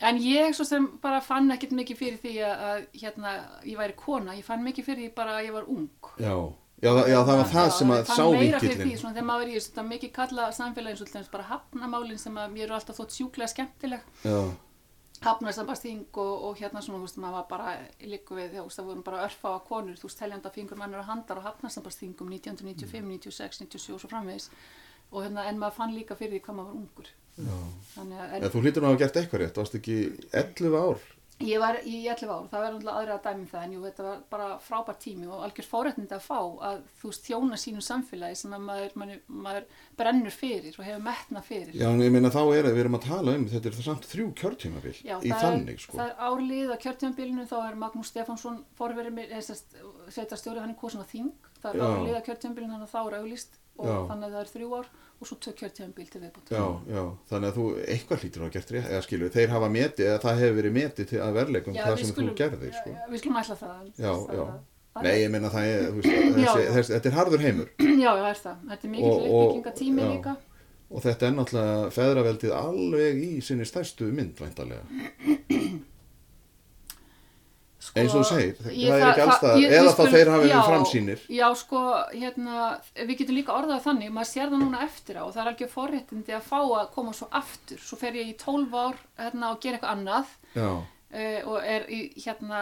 En 0.01 0.17
ég 0.17 0.49
svo 0.57 0.65
sem 0.65 0.88
bara 0.97 1.19
fann 1.21 1.51
ekkert 1.53 1.75
mikið 1.77 1.97
fyrir 1.99 2.15
því 2.17 2.32
að 2.41 2.88
hérna, 2.97 3.34
ég 3.69 3.77
væri 3.77 3.93
kona, 3.95 4.34
ég 4.34 4.41
fann 4.43 4.63
mikið 4.65 4.88
fyrir 4.88 5.03
því 5.03 5.09
bara 5.13 5.36
að 5.38 5.45
ég 5.45 5.53
var 5.53 5.67
ung. 5.69 5.89
Já, 6.17 6.34
já, 6.82 6.89
það- 6.97 7.09
já, 7.13 7.17
það 7.27 7.38
var 7.41 7.49
það 7.53 7.71
sem 7.77 7.91
að 7.93 7.99
ég 8.01 8.05
fann 8.09 8.17
sá 8.17 8.25
meira 8.32 8.59
fyrir 8.59 8.75
vinkillin. 8.77 8.91
því, 8.91 8.99
svona, 9.01 9.13
þegar 9.15 9.29
maður 9.32 9.41
er 9.47 9.51
í 9.51 9.55
þessu, 9.59 9.71
þetta 9.71 9.88
mikið 9.91 10.11
kalla 10.17 10.49
samfélagin 10.59 10.97
svo 11.01 11.05
til 11.05 11.15
dæmis 11.19 11.32
bara 11.32 11.47
hafnamálin 11.51 12.17
sem 12.19 12.36
að 12.41 12.51
mér 12.55 12.63
eru 12.67 12.73
alltaf 12.79 12.97
þótt 13.01 13.15
sjúklega 13.17 13.47
skemmtileg 13.53 14.01
Já, 14.25 14.39
hafnarsambasting 15.21 16.05
og, 16.17 16.43
og 16.47 16.57
hérna 16.57 16.82
svona, 16.82 16.97
þú 16.97 17.05
veist, 17.05 17.17
maður 17.21 17.36
var 17.38 17.47
bara 17.51 17.73
líku 18.09 18.38
við, 18.39 18.55
þú 18.57 18.63
veist, 18.65 18.79
það 18.79 18.88
voru 18.89 19.03
bara 19.05 19.25
örfá 19.27 19.49
að 19.53 19.63
konur, 19.67 19.97
þú 20.01 20.07
veist, 20.09 20.17
teljanda 20.21 20.49
fingur 20.55 20.79
mannur 20.82 21.03
að 21.03 21.09
handar 21.11 21.41
á 21.41 21.47
hafnarsambastingum 21.51 22.32
1995, 22.34 23.05
96, 23.29 23.61
97 23.67 23.93
og 23.93 24.01
svo 24.01 24.09
framvegis 24.09 24.49
og 25.11 25.25
hérna, 25.25 25.45
en 25.51 25.59
maður 25.61 25.77
fann 25.77 25.93
líka 25.93 26.15
fyrir 26.17 26.39
því 26.39 26.41
hvað 26.47 26.57
maður 26.57 26.71
var 26.71 26.79
ungur. 26.82 27.11
já. 27.38 27.57
Þannig 27.95 28.17
að, 28.23 28.27
en, 28.34 28.41
Eða, 28.41 28.51
þú 28.55 28.61
hlýtur 28.65 28.82
nú 28.82 28.88
að 28.88 28.93
hafa 28.95 29.01
gert 29.03 29.19
eitthvað 29.21 29.41
rétt, 29.43 29.59
varst 29.61 29.75
ekki 29.77 29.97
11 30.41 30.77
ár? 30.82 31.05
Ég 31.48 31.62
var 31.62 31.78
í 31.82 31.98
11 32.06 32.32
ár, 32.32 32.48
það 32.52 32.64
verður 32.66 32.76
náttúrulega 32.76 33.02
aðri 33.02 33.14
að 33.16 33.24
dæmi 33.26 33.42
um 33.42 33.50
það 33.52 33.66
en 33.66 33.74
jú, 33.76 33.82
þetta 33.88 34.06
var 34.06 34.20
bara 34.34 34.48
frábært 34.66 35.00
tími 35.06 35.28
og 35.28 35.46
algjör 35.46 35.68
fórættindi 35.68 36.18
að 36.18 36.26
fá 36.26 36.39
að 36.70 36.82
þú 37.02 37.12
veist 37.12 37.28
þjóna 37.30 37.60
sínu 37.62 37.86
samfélagi 37.86 38.39
sem 38.42 38.56
að 38.58 38.66
maður, 38.68 38.96
maður, 39.02 39.22
maður 39.48 39.68
brennur 40.02 40.36
fyrir 40.36 40.78
og 40.78 40.88
hefur 40.88 41.06
metna 41.08 41.44
fyrir. 41.46 41.74
Já, 41.78 41.88
en 41.92 42.04
ég 42.06 42.14
meina 42.14 42.34
þá 42.34 42.42
er 42.46 42.70
að 42.70 42.76
við 42.76 42.84
erum 42.86 43.00
að 43.00 43.08
tala 43.08 43.38
um, 43.38 43.48
þetta 43.52 43.72
er 43.72 43.78
það 43.80 43.88
samt 43.89 44.10
þrjú 44.12 44.28
kjörtímabil 44.42 44.96
Já, 45.02 45.16
í 45.18 45.32
það 45.32 45.46
þannig, 45.48 45.74
er, 45.74 45.86
sko. 45.86 45.98
það 46.00 46.12
er 46.12 46.28
árlið 46.30 46.74
á 46.74 46.78
kjörtímabilinu, 46.86 47.48
þá 47.50 47.58
er 47.64 47.82
Magnús 47.86 48.12
Stefánsson 48.14 48.62
forverið 48.78 49.18
mér, 49.18 49.34
sveitarstjóri, 49.42 50.62
hann 50.62 50.76
er 50.76 50.80
kosin 50.80 51.04
á 51.04 51.08
þing, 51.10 51.34
það 51.62 51.74
er 51.74 51.82
Já. 51.82 51.88
árlið 51.92 52.20
á 52.20 52.26
kjörtímabilinu, 52.28 52.76
þannig 52.76 52.89
að 52.89 52.96
þá 52.96 53.02
er 53.02 53.20
auglýst 53.22 53.60
og 53.82 54.09
þannig 54.11 54.27
að 54.27 54.36
það 54.36 54.41
er 54.45 54.51
þrjú 54.55 54.69
ár 54.79 54.89
og 55.21 55.27
svo 55.29 55.36
tök 55.45 55.55
kjörtímabil 55.61 56.07
til 56.09 56.21
viðbútt. 56.21 56.49
Já, 56.49 56.65
já, 56.95 57.03
þannig 57.29 57.47
að 57.51 57.57
þú 57.59 57.65
eitthvað 57.93 58.21
hlýtur 58.23 58.41
að 58.41 58.45
hafa 58.47 58.53
gert 58.57 58.71
eða 58.82 59.01
skilur, 59.05 59.29
þeir 59.36 59.49
hafa 59.53 59.69
metið, 59.75 60.05
eða 60.09 60.19
það 60.25 60.39
hefur 60.41 60.55
verið 60.61 60.73
metið 60.77 61.09
til 61.11 61.19
að 61.21 61.36
verleikum 61.38 61.75
Já, 61.77 61.84
það 61.86 61.97
sem 62.01 62.09
skulum- 62.11 62.32
þú 62.32 62.38
gerðir, 62.41 62.73
sko. 62.79 62.89
Já, 62.95 63.03
Við 63.11 63.21
skulum 63.21 63.39
ætla 63.41 63.57
það. 63.61 63.91
Já, 64.01 64.11
það, 64.11 64.34
já. 64.34 64.45
það- 64.95 65.03
Nei, 65.05 65.11
ég 65.21 65.29
meina 65.32 65.49
það 65.53 65.67
er, 65.71 65.91
veist, 65.95 66.09
þessi, 66.36 66.63
þessi, 66.75 66.93
þetta 66.95 67.09
er 67.11 67.17
harður 67.19 67.43
heimur 67.45 67.69
Já, 68.05 68.11
já, 68.17 68.25
er 68.32 68.39
það. 68.41 68.57
Þetta 68.71 68.88
er 68.88 68.91
mikill 68.91 69.13
uppbyggingatími 69.29 70.07
líka. 70.15 70.34
og 70.91 71.01
þetta 71.05 71.27
er 71.29 71.38
náttúrulega 71.38 71.91
feðraveldið 71.95 72.51
alveg 72.57 73.21
í 73.23 73.29
sinni 73.45 73.63
stærstu 73.69 74.09
mynd, 74.11 74.36
væntalega. 74.41 74.82
Sko, 77.92 78.00
Eins 78.00 78.14
og 78.16 78.22
þú 78.22 78.28
segir, 78.30 78.52
það 78.64 78.94
er 78.96 79.02
ekki 79.10 79.24
alls 79.26 79.42
ég- 79.60 79.74
eða 79.76 79.92
þá 79.98 80.04
þeir 80.14 80.30
hafi 80.32 80.46
verið 80.48 80.68
framsýnir. 80.70 81.24
Já, 81.28 81.48
sko, 81.60 81.80
hérna, 82.14 82.60
við 82.96 83.18
getum 83.20 83.36
líka 83.36 83.52
orðað 83.58 83.82
þannig, 83.84 84.12
maður 84.16 84.30
sér 84.32 84.48
það 84.54 84.62
núna 84.64 84.84
eftir 84.86 85.20
á 85.20 85.24
og 85.26 85.34
það 85.36 85.42
er 85.44 85.50
algjör 85.52 85.72
forréttindi 85.74 86.36
að 86.38 86.46
fá 86.48 86.60
að 86.62 86.92
koma 86.96 87.12
svo 87.18 87.28
aftur. 87.32 87.78
Svo 87.84 87.98
fer 88.00 88.14
ég 88.16 88.32
í 88.32 88.38
12 88.39 88.72
ár 88.80 88.96
hérna, 89.20 89.52
og 89.52 89.60
gera 89.60 89.76
eitthvað 89.78 89.96
annað 89.98 90.32
uh, 90.56 91.52
og 91.52 91.58
er 91.68 91.86
í 91.92 92.00
hérna 92.16 92.62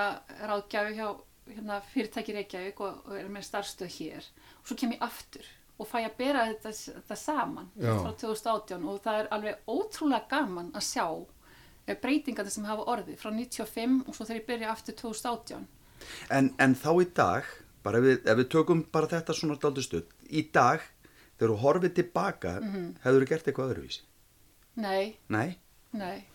ráðgjafi 0.50 0.98
hjá 0.98 1.08
hérna, 1.54 1.80
fyrirtæki 1.94 2.34
Reykjavík 2.40 2.82
og, 2.82 3.00
og 3.06 3.16
er 3.22 3.30
með 3.30 3.46
starfstöð 3.52 3.94
hér. 4.00 4.26
Og 4.62 4.66
svo 4.72 4.76
kem 4.82 4.92
ég 4.98 5.02
aftur 5.06 5.46
og 5.80 5.88
fæ 5.88 6.02
að 6.04 6.18
bera 6.18 6.42
þetta, 6.50 6.74
þetta 6.74 7.16
saman 7.16 7.70
Já. 7.80 7.94
frá 8.02 8.12
2018 8.20 8.84
og 8.90 8.98
það 9.06 9.20
er 9.22 9.30
alveg 9.32 9.56
ótrúlega 9.70 10.28
gaman 10.30 10.72
að 10.76 10.84
sjá 10.90 11.06
breytingarnir 11.96 12.52
sem 12.52 12.66
hafa 12.66 12.86
orðið 12.86 13.18
frá 13.18 13.32
95 13.32 14.04
og 14.08 14.16
svo 14.16 14.26
þegar 14.26 14.40
ég 14.42 14.46
byrja 14.48 14.72
aftur 14.72 14.94
2018. 15.02 15.68
En, 16.32 16.54
en 16.60 16.76
þá 16.76 16.90
í 17.02 17.08
dag, 17.14 17.44
bara 17.84 17.98
ef 17.98 18.04
við, 18.04 18.20
ef 18.26 18.38
við 18.38 18.50
tökum 18.50 18.84
bara 18.92 19.08
þetta 19.08 19.34
svona 19.36 19.58
daldur 19.60 19.84
stutt, 19.84 20.10
í 20.32 20.46
dag, 20.54 20.80
þegar 21.40 21.54
þú 21.56 21.60
horfið 21.64 21.94
tilbaka, 21.96 22.54
Mhm. 22.62 22.96
hefur 23.04 23.22
þú 23.26 23.30
gert 23.30 23.46
eitthvað 23.48 23.74
öðruvísi? 23.74 24.02
Nei, 24.76 25.16
Nei? 25.30 25.58
nei. 25.94 26.26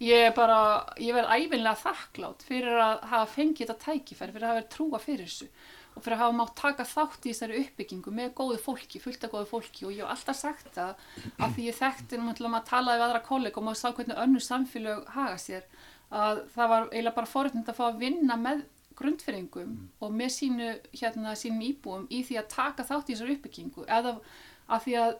Ég 0.00 0.28
er 0.30 0.32
bara, 0.32 0.86
ég 0.96 1.12
verð 1.12 1.28
æfinlega 1.28 1.76
þakklátt 1.76 2.42
fyrir 2.48 2.72
að 2.80 3.02
hafa 3.10 3.26
fengið 3.34 3.66
þetta 3.66 3.84
tækifæri, 3.84 4.32
fyrir 4.32 4.42
að 4.46 4.48
hafa 4.48 4.60
verið 4.62 4.70
trúa 4.76 5.00
fyrir 5.00 5.26
þessu 5.26 5.48
og 5.94 6.02
fyrir 6.04 6.16
að 6.16 6.22
hafa 6.22 6.36
mátt 6.38 6.52
taka 6.58 6.86
þátt 6.86 7.26
í 7.26 7.32
þessari 7.32 7.60
uppbyggingu 7.64 8.12
með 8.14 8.34
góðu 8.38 8.58
fólki, 8.62 9.00
fullt 9.02 9.24
af 9.26 9.32
góðu 9.34 9.48
fólki. 9.50 9.86
Og 9.86 9.94
ég 9.94 10.04
hef 10.04 10.12
alltaf 10.14 10.38
sagt 10.38 10.68
það 10.76 11.06
að 11.40 11.56
því 11.56 11.66
ég 11.66 11.78
þekkti 11.80 12.20
náttúrulega 12.20 12.54
maður 12.54 12.68
talaði 12.70 13.00
við 13.00 13.06
aðra 13.06 13.22
kollega 13.26 13.60
og 13.60 13.66
maður 13.66 13.80
sá 13.80 13.88
hvernig 13.98 14.20
önnu 14.24 14.42
samfélög 14.44 15.08
haga 15.16 15.40
sér 15.40 15.66
að 16.10 16.44
það 16.54 16.70
var 16.74 16.86
eiginlega 16.90 17.16
bara 17.18 17.32
forréttind 17.32 17.70
að 17.70 17.80
fá 17.80 17.84
að 17.88 18.00
vinna 18.04 18.36
með 18.40 18.62
grundfyringum 19.00 19.74
og 20.04 20.14
með 20.14 20.32
sínu, 20.34 20.70
hérna, 20.92 21.34
sínum 21.38 21.62
íbúum 21.64 22.06
í 22.12 22.22
því 22.26 22.40
að 22.40 22.50
taka 22.54 22.86
þátt 22.86 23.10
í 23.10 23.14
þessari 23.14 23.36
uppbyggingu. 23.38 23.86
Eða 23.88 24.16
að 24.70 24.86
því 24.86 24.96
að 25.04 25.14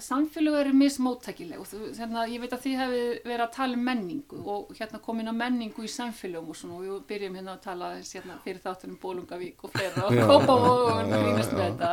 samfélög 0.00 0.54
eru 0.60 0.72
mismóttækileg 0.76 1.60
og 1.60 1.68
þú, 1.68 1.80
hérna, 1.98 2.24
ég 2.30 2.40
veit 2.42 2.54
að 2.54 2.64
þið 2.64 2.80
hefði 2.82 3.02
verið 3.24 3.44
að 3.44 3.52
tala 3.54 3.76
um 3.78 3.84
menningu 3.88 4.40
og 4.54 4.72
hérna 4.78 5.00
komin 5.04 5.30
að 5.30 5.38
menningu 5.38 5.84
í 5.86 5.92
samfélögum 5.92 6.50
og 6.52 6.58
svona 6.58 6.78
og 6.78 6.84
við 6.86 6.98
byrjum 7.12 7.38
hérna 7.38 7.54
að 7.54 7.62
tala 7.66 7.92
hérna, 7.98 8.38
fyrir 8.44 8.60
þáttunum 8.64 8.98
Bólungavík 9.02 9.64
og 9.64 9.72
fleira 9.74 10.08
og 10.08 10.18
Kópavog 10.30 10.82
og 10.88 11.12
grínast 11.12 11.54
með 11.54 11.64
þetta. 11.64 11.92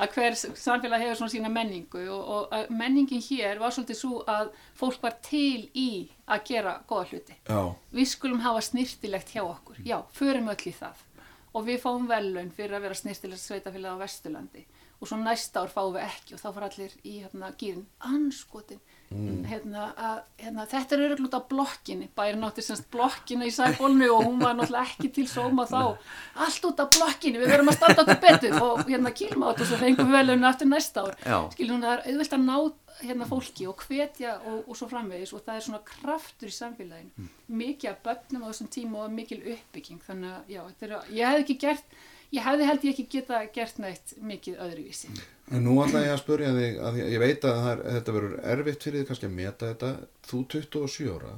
Að 0.00 0.16
hver 0.16 0.36
samfélag 0.40 1.04
hefur 1.04 1.20
svona 1.20 1.34
sína 1.34 1.52
menningu 1.52 2.06
og, 2.08 2.20
og 2.34 2.56
að 2.56 2.72
menningin 2.72 3.22
hér 3.26 3.60
var 3.60 3.74
svolítið 3.76 4.00
svo 4.00 4.22
að 4.30 4.54
fólk 4.80 5.02
var 5.04 5.18
til 5.26 5.68
í 5.76 5.90
að 6.24 6.44
gera 6.48 6.78
góða 6.88 7.10
hluti. 7.10 7.36
Já, 7.50 7.60
við 7.92 8.10
skulum 8.14 8.40
hafa 8.46 8.64
snirtilegt 8.64 9.34
hjá 9.34 9.42
okkur. 9.44 9.82
Já, 9.84 9.98
förum 10.16 10.48
öll 10.54 10.68
í 10.70 10.74
það. 10.78 11.06
Og 11.50 11.66
við 11.66 11.82
fáum 11.82 12.06
velun 12.08 12.52
fyrir 12.54 12.78
að 12.78 12.86
vera 12.86 12.96
snirtilegt 12.96 13.42
sveitafélag 13.42 13.98
á 13.98 14.02
Vesturlandi 14.06 14.64
og 15.00 15.08
svo 15.08 15.18
næsta 15.20 15.64
ár 15.64 15.72
fáum 15.72 15.94
við 15.96 16.06
ekki 16.06 16.36
og 16.36 16.42
þá 16.42 16.48
fara 16.52 16.70
allir 16.70 16.96
í 17.02 17.16
hérna 17.22 17.52
gýrin 17.60 17.86
anskotin 18.10 18.82
hérna, 19.10 19.86
að, 19.98 20.18
hérna, 20.38 20.64
þetta 20.70 20.94
er 20.94 21.02
öruglut 21.08 21.32
á 21.34 21.40
blokkinni. 21.50 22.06
Bærin 22.14 22.44
átti 22.46 22.62
semst 22.62 22.86
blokkina 22.92 23.48
í 23.48 23.54
sæbólnu 23.54 24.06
og 24.14 24.26
hún 24.28 24.38
var 24.42 24.54
náttúrulega 24.54 24.86
ekki 24.86 25.10
til 25.16 25.24
sóma 25.30 25.66
þá. 25.66 25.96
Allt 26.44 26.68
út 26.68 26.82
á 26.82 26.86
blokkinni, 26.86 27.40
við 27.42 27.50
verum 27.50 27.72
að 27.72 27.78
standa 27.80 28.04
okkur 28.04 28.20
betur. 28.22 28.54
Og 28.62 28.84
hérna 28.86 29.12
kýlum 29.16 29.42
á 29.42 29.50
þetta 29.50 29.64
og 29.66 29.70
svo 29.72 29.80
fengum 29.80 30.12
við 30.12 30.18
velun 30.20 30.46
eftir 30.52 30.70
næsta 30.70 31.04
ár. 31.08 31.18
Já. 31.24 31.38
hún 31.58 31.82
það 31.82 31.96
er 31.96 32.04
auðvelt 32.06 32.36
að 32.38 32.46
ná 32.46 32.56
hérna 33.00 33.26
fólki 33.26 33.66
og 33.66 33.84
hvetja 33.88 34.36
og, 34.44 34.62
og 34.68 34.78
svo 34.78 34.90
framvegis. 34.92 35.34
Og 35.34 35.42
það 35.42 35.58
er 35.58 35.66
svona 35.66 35.82
kraftur 35.90 36.52
í 36.52 36.54
samfélaginu. 36.54 37.28
Mikið 37.50 37.90
af 37.90 38.00
börnum 38.06 38.46
á 38.46 38.50
þessum 38.52 38.70
tíma 38.70 39.04
og 39.08 39.18
mikil 39.18 39.42
uppbygging. 39.42 40.06
Þannig 40.06 40.36
að 40.36 40.54
já, 40.54 40.62
þetta 40.70 40.86
er, 40.86 40.96
ég 41.18 41.32
hefði 41.32 41.46
ekki 41.48 41.60
gert 41.66 42.00
ég 42.36 42.46
hefði 42.46 42.66
held 42.70 42.86
ég 42.86 42.94
ekki 42.94 43.06
geta 43.18 43.42
gert 43.54 43.78
neitt 43.82 44.14
mikið 44.22 44.58
öðruvísi. 44.66 45.12
En 45.50 45.64
nú 45.66 45.76
ætla 45.82 46.04
ég 46.04 46.14
að 46.14 46.20
spurja 46.22 46.50
þig 46.54 46.80
að 46.86 46.98
ég, 47.00 47.12
ég 47.14 47.22
veit 47.22 47.46
að 47.48 47.70
er, 47.72 47.84
þetta 47.96 48.16
verður 48.16 48.36
erfitt 48.54 48.86
fyrir 48.86 49.02
þig 49.02 49.10
kannski 49.10 49.28
að 49.30 49.38
meta 49.38 49.70
þetta. 49.72 49.92
Þú 50.30 50.42
27 50.54 51.14
ára. 51.16 51.32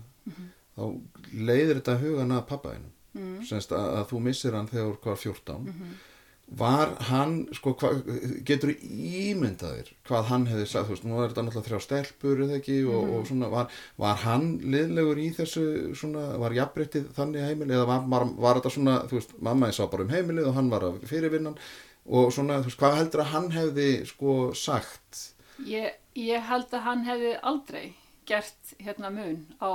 Þá 0.72 0.84
leiðir 1.32 1.78
þetta 1.80 1.98
hugan 2.00 2.36
að 2.36 2.46
pappaðinu 2.48 2.92
mm. 3.16 3.42
semst 3.48 3.74
að, 3.76 3.88
að 3.98 4.08
þú 4.12 4.22
missir 4.28 4.56
hann 4.56 4.70
þegar 4.70 4.96
þú 5.02 5.10
var 5.10 5.20
14 5.24 5.70
var 6.58 6.90
hann 7.08 7.34
sko, 7.56 7.72
hva, 7.80 7.90
getur 8.48 8.72
ímyndaðir 8.76 9.92
hvað 10.08 10.26
hann 10.30 10.46
hefði 10.50 10.66
sagt, 10.68 10.88
þú 10.88 10.94
veist, 10.96 11.06
nú 11.08 11.20
er 11.22 11.30
þetta 11.32 11.44
náttúrulega 11.46 11.68
þrjá 11.68 11.80
stelpur 11.86 12.42
eða 12.46 12.58
ekki? 12.58 12.76
Og, 12.92 13.12
og 13.18 13.28
svona 13.30 13.48
var, 13.52 13.70
var 14.02 14.20
hann 14.24 14.48
liðlegur 14.74 15.20
í 15.22 15.28
þessu 15.36 15.64
svona, 15.98 16.26
var 16.42 16.56
jafnbreyttið 16.56 17.08
þannig 17.16 17.46
heimili? 17.48 17.76
Eða 17.78 17.88
var, 17.92 18.04
var, 18.14 18.26
var 18.46 18.60
þetta 18.60 18.74
svona, 18.76 18.98
þú 19.10 19.18
veist, 19.20 19.34
mamma 19.48 19.70
ég 19.72 19.78
sá 19.78 19.86
bara 19.92 20.06
um 20.06 20.12
heimilið 20.12 20.50
og 20.50 20.58
hann 20.58 20.70
var 20.72 20.86
að 20.90 21.00
fyrirvinnan? 21.10 21.56
Og 22.12 22.32
svona, 22.34 22.60
þú 22.62 22.70
veist, 22.70 22.80
hvað 22.82 22.98
heldur 23.00 23.24
að 23.24 23.32
hann 23.36 23.50
hefði 23.54 23.88
sko 24.10 24.36
sagt? 24.58 25.24
Ég, 25.68 25.92
ég 26.18 26.48
held 26.50 26.72
að 26.74 26.86
hann 26.88 27.04
hefði 27.06 27.34
aldrei 27.52 27.84
gert 28.28 28.76
hérna 28.82 29.10
mun 29.14 29.40
á 29.62 29.70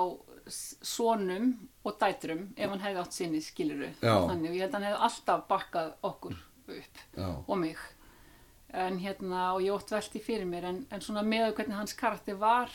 s- 0.47 0.75
sonum 0.84 1.53
og 1.88 1.97
dætrum 2.01 2.45
ef 2.55 2.69
hann 2.71 2.84
hefði 2.84 3.01
átt 3.01 3.15
sinni 3.15 3.39
skiluru 3.43 3.89
þannig 4.30 4.49
og 4.51 4.55
ég 4.57 4.63
held 4.65 4.71
að 4.73 4.78
hann 4.78 4.86
hefði 4.88 5.05
alltaf 5.07 5.41
bakkað 5.51 5.89
okkur 6.07 6.38
upp 6.74 7.01
Já. 7.18 7.30
og 7.47 7.57
mig. 7.57 7.78
En 8.74 8.97
hérna 8.99 9.53
og 9.55 9.61
ég 9.63 9.72
ótt 9.72 9.91
velti 9.91 10.20
fyrir 10.20 10.45
mér 10.45 10.65
en, 10.68 10.80
en 10.91 11.01
svona 11.01 11.24
með 11.24 11.53
hvernig 11.55 11.78
hans 11.78 11.95
karakter 11.95 12.36
var 12.36 12.72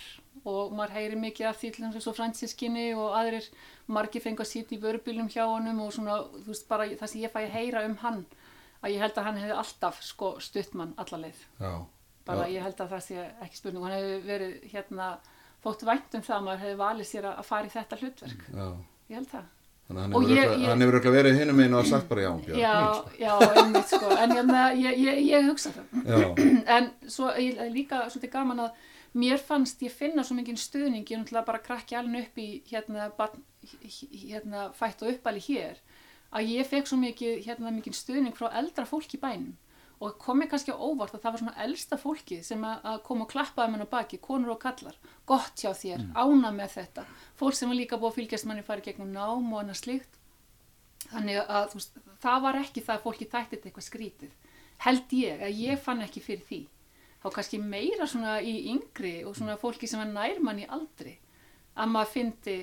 og 0.48 0.72
maður 0.72 0.94
heyri 0.96 1.18
mikið 1.20 1.48
af 1.50 1.58
því 1.60 1.70
til 1.72 1.84
hans 1.84 1.98
svo 2.00 2.14
fransískinni 2.16 2.86
og 2.96 3.12
aðrir 3.18 3.48
margir 3.92 4.24
fengu 4.24 4.42
að 4.42 4.48
sitja 4.54 4.78
í 4.78 4.80
vörubílum 4.80 5.28
hjá 5.30 5.44
honum 5.44 5.82
og 5.84 5.92
svona 5.92 6.16
þú 6.32 6.48
veist 6.48 6.68
bara 6.70 6.88
það 6.88 7.12
sem 7.12 7.20
ég 7.22 7.34
fæ 7.34 7.42
að 7.44 7.54
heyra 7.58 7.84
um 7.86 7.98
hann 8.00 8.24
að 8.82 8.94
ég 8.94 9.04
held 9.04 9.18
að 9.18 9.28
hann 9.28 9.42
hefði 9.42 9.58
alltaf 9.62 10.00
sko 10.02 10.32
stutt 10.42 10.72
mann 10.74 10.94
alla 10.98 11.20
leið. 11.26 11.44
Já, 11.60 11.72
bara 12.26 12.48
Já. 12.48 12.54
ég 12.56 12.66
held 12.66 12.80
að 12.80 12.94
það 12.96 13.04
sé 13.06 13.26
ekki 13.44 13.60
spurning. 13.60 13.84
Hann 13.84 13.96
hefði 13.98 14.20
verið 14.26 14.68
hérna 14.72 15.08
þótt 15.62 15.84
vænt 15.86 16.16
um 16.18 16.24
það 16.26 16.38
að 16.38 16.46
maður 16.48 16.64
hefði 16.64 16.78
valið 16.80 17.10
sér 17.12 17.28
að 17.28 17.42
að 17.42 17.50
fara 17.52 17.68
í 17.68 17.74
þetta 17.76 18.00
hlutverk. 18.00 18.46
Já. 18.48 18.66
Ég 19.12 19.20
held 19.20 19.30
það 19.36 19.50
Þannig 19.98 20.40
að 20.42 20.64
hann 20.68 20.84
hefur 20.84 20.96
örugglega 20.96 21.16
verið 21.18 21.38
hinum 21.40 21.60
einu 21.62 21.78
og 21.80 21.88
sagt 21.90 22.08
bara 22.10 22.24
já, 22.24 22.30
já, 22.58 22.72
sko. 22.96 23.12
já, 23.20 23.32
einmitt 23.50 23.92
sko. 23.92 24.12
En 24.16 24.34
hérna, 24.36 24.64
ég, 24.78 24.98
ég, 25.02 25.20
ég 25.28 25.48
hugsa 25.50 25.72
það. 25.76 26.00
Já, 26.08 26.26
en 26.76 26.90
svo 27.16 27.30
ég, 27.38 27.60
líka 27.74 28.04
svolítið 28.08 28.34
gaman 28.34 28.66
að 28.66 28.84
mér 29.22 29.42
fannst 29.44 29.82
ég 29.84 29.94
finna 29.94 30.24
svo 30.24 30.36
mikið 30.38 30.60
stuðning. 30.60 31.04
Ég 31.04 31.22
náttúrulega 31.22 31.48
bara 31.48 31.64
krakki 31.64 31.98
alveg 31.98 32.28
upp 32.28 32.40
í 32.42 32.48
hérna, 32.70 33.10
barn, 33.18 33.44
hérna 34.12 34.70
fætt 34.78 35.04
og 35.04 35.12
uppali 35.12 35.42
hér 35.48 35.80
að 36.32 36.54
ég 36.54 36.68
fekk 36.68 36.88
svo 36.88 36.98
mikið 37.00 37.42
hérna 37.46 37.72
mikið 37.74 37.96
stuðning 37.96 38.36
frá 38.36 38.48
eldra 38.58 38.86
fólki 38.88 39.18
í 39.18 39.22
bænum 39.22 39.52
og 40.02 40.16
kom 40.18 40.40
mér 40.42 40.50
kannski 40.50 40.74
á 40.74 40.82
óvart 40.82 41.14
að 41.14 41.22
það 41.22 41.34
var 41.34 41.42
svona 41.42 41.64
elsta 41.64 41.98
fólki 42.00 42.40
sem 42.42 42.64
að, 42.66 42.80
að 42.90 43.02
kom 43.06 43.22
og 43.22 43.30
klappaði 43.30 43.74
mér 43.74 43.84
á 43.86 43.92
baki, 43.92 44.18
konur 44.24 44.56
og 44.56 44.60
kallar, 44.62 44.96
gott 45.28 45.62
hjá 45.62 45.70
þér, 45.78 46.08
ána 46.18 46.50
með 46.54 46.74
þetta, 46.78 47.04
fólk 47.38 47.58
sem 47.58 47.70
var 47.70 47.78
líka 47.78 48.00
búið 48.00 48.10
að 48.10 48.18
fylgjast 48.18 48.48
manni 48.50 48.66
farið 48.66 48.88
gegnum 48.90 49.12
nám 49.14 49.52
og 49.52 49.60
annað 49.62 49.78
slíkt. 49.82 50.18
Þannig 51.12 51.38
að 51.42 51.76
veist, 51.76 52.00
það 52.22 52.42
var 52.46 52.58
ekki 52.62 52.82
það 52.82 52.96
að 52.96 53.04
fólki 53.06 53.28
þætti 53.30 53.56
þetta 53.56 53.70
eitthvað 53.70 53.88
skrítið 53.88 54.38
held 54.82 55.16
ég 55.16 55.42
að 55.46 55.58
ég 55.62 55.82
fann 55.82 56.02
ekki 56.04 56.22
fyrir 56.24 56.46
því. 56.48 56.60
Þá 57.22 57.28
kannski 57.36 57.60
meira 57.62 58.08
svona 58.10 58.38
í 58.42 58.54
yngri 58.72 59.20
og 59.26 59.36
svona 59.38 59.58
fólki 59.60 59.90
sem 59.90 60.02
er 60.02 60.10
nærmann 60.10 60.62
í 60.62 60.66
aldri 60.66 61.14
að 61.78 61.92
maður 61.92 62.14
fyndi 62.16 62.56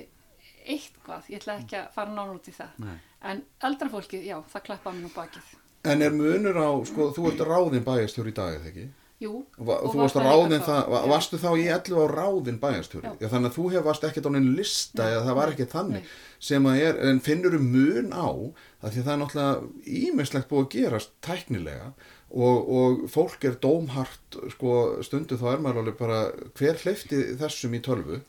eitthvað, 0.60 1.30
ég 1.32 1.40
ætla 1.40 1.56
ekki 1.62 1.78
að 1.80 1.88
fara 1.94 2.12
nánu 2.12 2.36
út 2.36 2.50
í 2.50 2.54
það. 2.54 2.76
Nei. 2.84 2.98
en 3.30 3.42
eldra 3.68 3.88
fólkið, 3.92 4.28
já, 4.28 4.36
það 4.52 4.66
klappa 4.68 4.92
mér 4.92 5.06
nú 5.06 5.10
bakið 5.14 5.48
En 5.88 6.02
er 6.04 6.12
munur 6.12 6.58
á, 6.60 6.70
sko, 6.88 7.10
þú 7.16 7.30
ert 7.30 7.44
ráðin 7.48 7.86
bæjarstjóri 7.86 8.34
í 8.34 8.36
dag, 8.36 8.58
eða 8.58 8.72
ekki? 8.72 8.88
jú, 9.20 9.42
Va, 9.58 9.76
og 9.84 9.92
þú 9.92 9.98
var 9.98 10.06
varst 10.06 10.18
ráðin 10.24 10.62
það, 10.64 10.78
va, 10.88 11.00
já. 11.02 11.08
varstu 11.12 11.38
þá 11.40 11.48
í 11.52 11.64
11 11.68 11.98
á 12.00 12.04
ráðin 12.08 12.60
bæjarstjóri? 12.60 13.10
Já. 13.20 13.28
Þannig 13.32 13.50
að 13.50 13.56
þú 13.58 13.64
hef 13.74 13.84
varst 13.84 14.06
ekkert 14.08 14.28
á 14.28 14.30
neinn 14.32 14.54
lista 14.56 15.08
eða 15.12 15.24
það 15.26 15.36
var 15.38 15.50
nei, 15.50 15.54
ekki 15.56 15.66
þannig 15.74 16.06
nei. 16.06 16.14
sem 16.48 16.68
að 16.70 16.84
er, 16.86 17.00
en 17.10 17.20
finnur 17.26 17.56
um 17.58 17.66
mun 17.74 18.14
á 18.16 18.28
að 18.30 18.94
því 18.94 19.02
að 19.02 19.04
það 19.04 19.12
er 19.12 19.20
náttúrulega 19.22 19.98
ímislegt 20.00 20.48
búið 20.48 20.64
að 20.64 20.70
gerast 20.76 21.12
tæknilega 21.26 21.90
og, 22.30 22.68
og 22.70 23.00
fólk 23.10 23.44
er 23.48 23.56
dómhart 23.62 24.36
sko, 24.52 24.74
stundu 25.02 25.34
þá 25.40 25.46
er 25.52 25.62
maður 25.64 25.80
alveg 25.82 25.96
bara 25.98 26.18
hver 26.58 26.78
hleyfti 26.78 27.22
þessum 27.40 27.74
í 27.74 27.80
tölvu? 27.82 28.20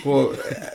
Sko, 0.00 0.16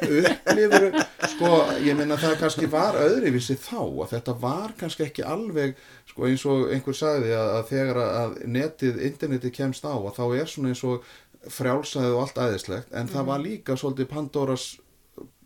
upplifur 0.08 0.88
sko, 1.36 1.52
ég 1.86 1.98
meina 2.00 2.18
það 2.22 2.40
kannski 2.42 2.70
var 2.72 2.98
öðrivísi 2.98 3.60
þá 3.62 3.82
að 3.84 4.16
þetta 4.16 4.38
var 4.42 4.74
kannski 4.80 5.06
ekki 5.06 5.26
alveg 5.28 5.76
sko 6.10 6.30
eins 6.30 6.46
og 6.50 6.72
einhver 6.74 6.98
sagði 6.98 7.36
að, 7.38 7.52
að 7.60 7.68
þegar 7.70 8.02
að 8.06 8.40
netið, 8.58 9.04
internetið 9.12 9.56
kemst 9.60 9.86
á 9.86 9.94
að 9.94 10.16
þá 10.18 10.24
er 10.40 10.50
svona 10.50 10.74
eins 10.74 10.86
og 10.88 11.12
frjálsæðið 11.54 12.16
og 12.16 12.24
allt 12.24 12.42
æðislegt 12.42 12.98
en 12.98 13.12
það 13.12 13.30
var 13.30 13.44
líka 13.44 13.78
svolítið 13.78 14.10
Pandoras 14.14 14.68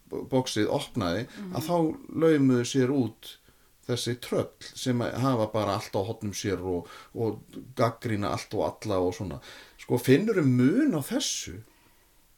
bóksið 0.07 0.69
opnaði 0.71 1.25
að 1.51 1.67
þá 1.67 1.75
laumuðu 2.23 2.67
sér 2.69 2.93
út 2.95 3.33
þessi 3.87 4.17
tröll 4.23 4.69
sem 4.73 5.01
hafa 5.01 5.47
bara 5.53 5.77
allt 5.77 5.95
á 5.95 6.01
hotnum 6.03 6.35
sér 6.35 6.61
og, 6.61 6.91
og 7.15 7.41
gaggrína 7.77 8.33
allt 8.35 8.53
og 8.57 8.67
alla 8.67 8.99
og 9.03 9.15
svona. 9.15 9.39
Sko 9.81 9.99
finnur 10.01 10.41
um 10.43 10.53
mun 10.59 10.97
á 10.97 11.01
þessu? 11.05 11.57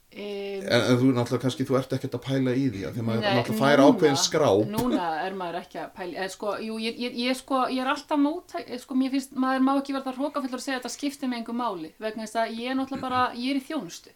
E, 0.10 0.58
en, 0.66 0.82
en 0.90 0.96
þú 0.98 1.12
náttúrulega 1.14 1.44
kannski 1.44 1.66
þú 1.70 1.76
ert 1.78 1.92
ekkert 1.94 2.16
að 2.18 2.24
pæla 2.26 2.54
í 2.58 2.64
því 2.74 2.80
að 2.88 2.96
því 2.96 3.04
maður 3.06 3.26
náttúrulega 3.28 3.58
færa 3.60 3.84
ákveðin 3.86 4.18
skrá 4.18 4.48
Núna 4.66 5.10
er 5.22 5.36
maður 5.38 5.58
ekki 5.60 5.78
að 5.84 5.92
pæla 6.00 6.16
eða, 6.16 6.30
sko, 6.34 6.54
jú, 6.66 6.78
ég, 6.82 6.98
ég, 6.98 7.20
ég, 7.28 7.38
sko, 7.38 7.60
ég 7.70 7.84
er 7.84 7.92
alltaf 7.94 8.18
mótæk 8.18 8.72
sko, 8.82 8.98
mér 8.98 9.14
finnst, 9.14 9.38
maður 9.38 9.68
má 9.68 9.72
ekki 9.76 9.94
verða 9.94 10.16
hrókafullur 10.18 10.58
að 10.58 10.66
segja 10.66 10.80
að 10.80 10.82
þetta 10.82 10.94
skiptir 10.96 11.30
með 11.30 11.44
einhver 11.44 11.60
máli 11.60 11.92
vegna 12.02 12.26
þess 12.26 12.40
að 12.42 12.56
ég 12.58 12.72
er 12.72 12.80
náttúrulega 12.80 13.06
bara, 13.06 13.22
ég 13.38 13.54
er 13.54 13.62
í 13.62 13.66
þjónustu. 13.68 14.16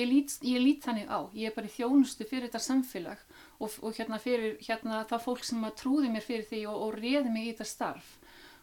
Ég 0.00 0.10
lít, 0.10 0.34
ég 0.42 0.64
lít 0.66 0.90
þannig 0.90 1.06
á 1.06 1.18
ég 1.38 1.52
er 1.52 1.54
bara 1.54 1.70
í 1.70 1.76
þjónustu 1.76 2.26
fyrir 2.26 2.48
þetta 2.48 2.64
samfélag 2.66 3.22
og, 3.58 3.74
og 3.82 3.94
hérna 3.96 4.20
fyrir 4.22 4.56
hérna, 4.62 5.02
það 5.10 5.24
fólk 5.26 5.44
sem 5.46 5.66
að 5.66 5.76
trúði 5.82 6.12
mér 6.12 6.24
fyrir 6.24 6.46
því 6.48 6.64
og, 6.70 6.80
og 6.86 6.96
réði 6.98 7.32
mig 7.34 7.48
í 7.48 7.52
þetta 7.52 7.68
starf. 7.68 8.14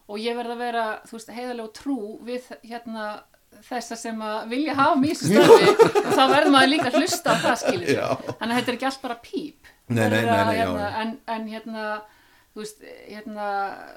Og 0.06 0.20
ég 0.22 0.36
verð 0.38 0.54
að 0.54 0.62
vera, 0.62 0.84
þú 1.08 1.16
veist, 1.16 1.32
heiðarlega 1.34 1.74
trú 1.74 1.98
við 2.26 2.50
hérna 2.62 3.06
þessa 3.66 3.96
sem 3.98 4.20
að 4.22 4.50
vilja 4.52 4.74
hafa 4.76 4.98
mig 5.00 5.14
í 5.14 5.16
þessu 5.16 5.32
starfi. 5.32 5.88
Og 6.06 6.10
þá 6.12 6.24
verður 6.32 6.52
maður 6.54 6.72
líka 6.72 6.90
að 6.90 6.98
hlusta 7.00 7.32
á 7.32 7.36
það 7.42 7.56
skilir 7.62 7.92
Já. 7.94 8.06
þannig 8.26 8.52
að 8.52 8.58
þetta 8.58 8.70
er 8.72 8.76
ekki 8.76 8.88
allt 8.90 9.02
bara 9.06 9.18
píp. 9.24 9.72
Nei, 9.86 10.02
nei, 10.02 10.20
nei, 10.26 10.34
að, 10.34 10.52
hérna, 10.58 10.86
en, 11.00 11.12
en 11.36 11.48
hérna 11.50 11.86
þú 12.56 12.62
veist, 12.62 12.78
hérna 13.10 13.46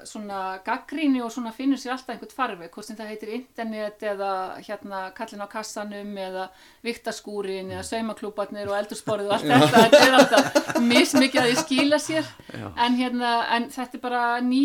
svona 0.04 0.38
gaggríni 0.64 1.22
og 1.24 1.30
svona 1.32 1.48
finnur 1.56 1.80
sér 1.80 1.94
alltaf 1.94 2.12
einhvern 2.12 2.34
farveg, 2.36 2.68
hvort 2.74 2.84
sem 2.84 2.98
það 2.98 3.12
heitir 3.14 3.30
internet 3.32 4.02
eða 4.04 4.32
hérna 4.66 4.98
kallin 5.16 5.40
á 5.40 5.48
kassanum 5.48 6.10
eða 6.20 6.44
viktaskúrin 6.84 7.72
eða 7.72 7.86
saumaklúbarnir 7.88 8.68
og 8.68 8.76
eldursporið 8.82 9.30
og 9.30 9.36
allt 9.38 9.48
þetta, 9.48 9.80
þetta 9.86 10.02
er 10.04 10.18
alltaf 10.18 10.82
mismikið 10.84 11.40
að 11.40 11.48
ég 11.54 11.62
skila 11.62 12.00
sér. 12.04 12.28
En 12.76 13.00
hérna, 13.00 13.32
en 13.56 13.70
þetta 13.72 13.96
er 13.96 14.04
bara 14.04 14.22
ný, 14.44 14.62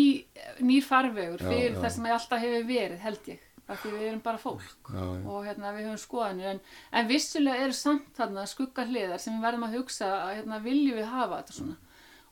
nýr 0.60 0.84
farvegur 0.84 1.40
Já, 1.40 1.48
fyrir 1.48 1.72
já. 1.72 1.80
það 1.80 1.96
sem 1.96 2.12
alltaf 2.18 2.44
hefur 2.44 2.68
verið, 2.68 3.00
held 3.06 3.32
ég 3.32 3.42
af 3.66 3.80
því 3.82 3.96
við 3.96 4.04
erum 4.10 4.20
bara 4.22 4.38
fólk 4.38 4.92
já, 4.92 5.00
já. 5.00 5.24
og 5.26 5.40
hérna 5.42 5.72
við 5.74 5.88
höfum 5.88 6.04
skoðanir. 6.04 6.52
En, 6.52 6.60
en 7.00 7.08
vissulega 7.08 7.64
eru 7.64 7.74
samt 7.74 8.12
þarna 8.14 8.44
skugga 8.46 8.84
hliðar 8.86 9.24
sem 9.24 9.40
við 9.40 9.48
verðum 9.48 9.66
að 9.66 9.80
hugsa 9.80 10.12
að 10.20 10.36
hérna, 10.36 10.60
viljum 10.68 11.00
við 11.00 11.08
hafa 11.16 11.40
þetta 11.40 11.56
svona 11.62 11.80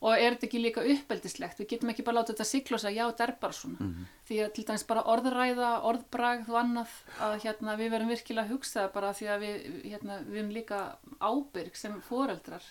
og 0.00 0.12
er 0.14 0.34
þetta 0.34 0.46
ekki 0.48 0.60
líka 0.60 0.82
uppeldislegt 0.94 1.60
við 1.60 1.68
getum 1.70 1.92
ekki 1.92 2.04
bara 2.06 2.18
látið 2.20 2.34
þetta 2.34 2.46
sigla 2.48 2.76
og 2.76 2.82
segja 2.82 3.04
já 3.04 3.10
þetta 3.10 3.26
er 3.26 3.34
bara 3.40 3.56
svona. 3.58 3.90
Því 4.28 4.40
að 4.44 4.50
til 4.56 4.64
dæmis 4.68 4.86
bara 4.88 5.04
orðræða 5.14 5.70
orðbragð 5.90 6.50
og 6.52 6.58
annað 6.60 6.96
að 7.28 7.36
hérna, 7.44 7.76
við 7.80 7.94
verðum 7.94 8.12
virkilega 8.12 8.44
að 8.44 8.52
hugsa 8.56 8.88
bara 8.94 9.12
því 9.16 9.30
að 9.34 9.46
við, 9.46 9.70
hérna, 9.92 10.18
við 10.26 10.42
erum 10.42 10.52
líka 10.58 10.80
ábyrg 11.20 11.78
sem 11.80 11.96
foreldrar 12.08 12.66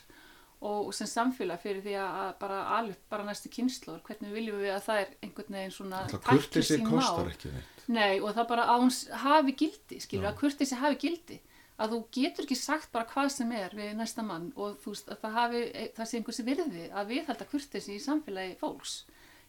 og 0.64 0.94
sem 0.96 1.08
samfélag 1.10 1.60
fyrir 1.60 1.82
því 1.84 1.96
að 2.00 2.36
bara 2.40 2.60
alveg 2.78 3.00
bara 3.12 3.26
næstu 3.28 3.50
kynnslóður 3.52 4.04
hvernig 4.08 4.32
viljum 4.32 4.62
við 4.62 4.76
að 4.78 4.86
það 4.86 5.02
er 5.02 5.10
einhvern 5.26 5.58
veginn 5.58 5.74
svona 5.76 6.04
Það 6.12 6.28
kurtisi 6.30 6.78
sín 6.78 6.86
kostar 6.88 7.32
ekki 7.34 7.52
neitt. 7.52 7.82
Nei, 7.92 8.14
og 8.22 8.30
það 8.32 8.48
bara 8.54 8.68
að 8.72 8.86
hún 8.86 8.94
hafi 9.26 9.56
gildi, 9.60 10.00
skilur, 10.00 10.30
að 10.30 10.38
kurteisi 10.40 10.78
hafi 10.80 11.02
gildi 11.02 11.40
að 11.82 11.94
þú 11.96 12.00
getur 12.14 12.46
ekki 12.46 12.58
sagt 12.60 12.92
bara 12.94 13.08
hvað 13.10 13.30
sem 13.34 13.52
er 13.58 13.74
við 13.78 13.94
næsta 13.98 14.24
mann 14.26 14.52
og 14.56 14.78
þú 14.84 14.94
veist 14.94 15.10
að 15.10 15.22
það 15.24 15.38
hafi, 15.40 15.62
það 15.98 16.10
sé 16.10 16.20
einhversi 16.20 16.46
virði 16.48 16.88
að 16.94 17.14
viðhalda 17.14 17.48
kurteisi 17.50 17.96
í 17.98 18.02
samfélagi 18.04 18.58
fólks 18.62 18.98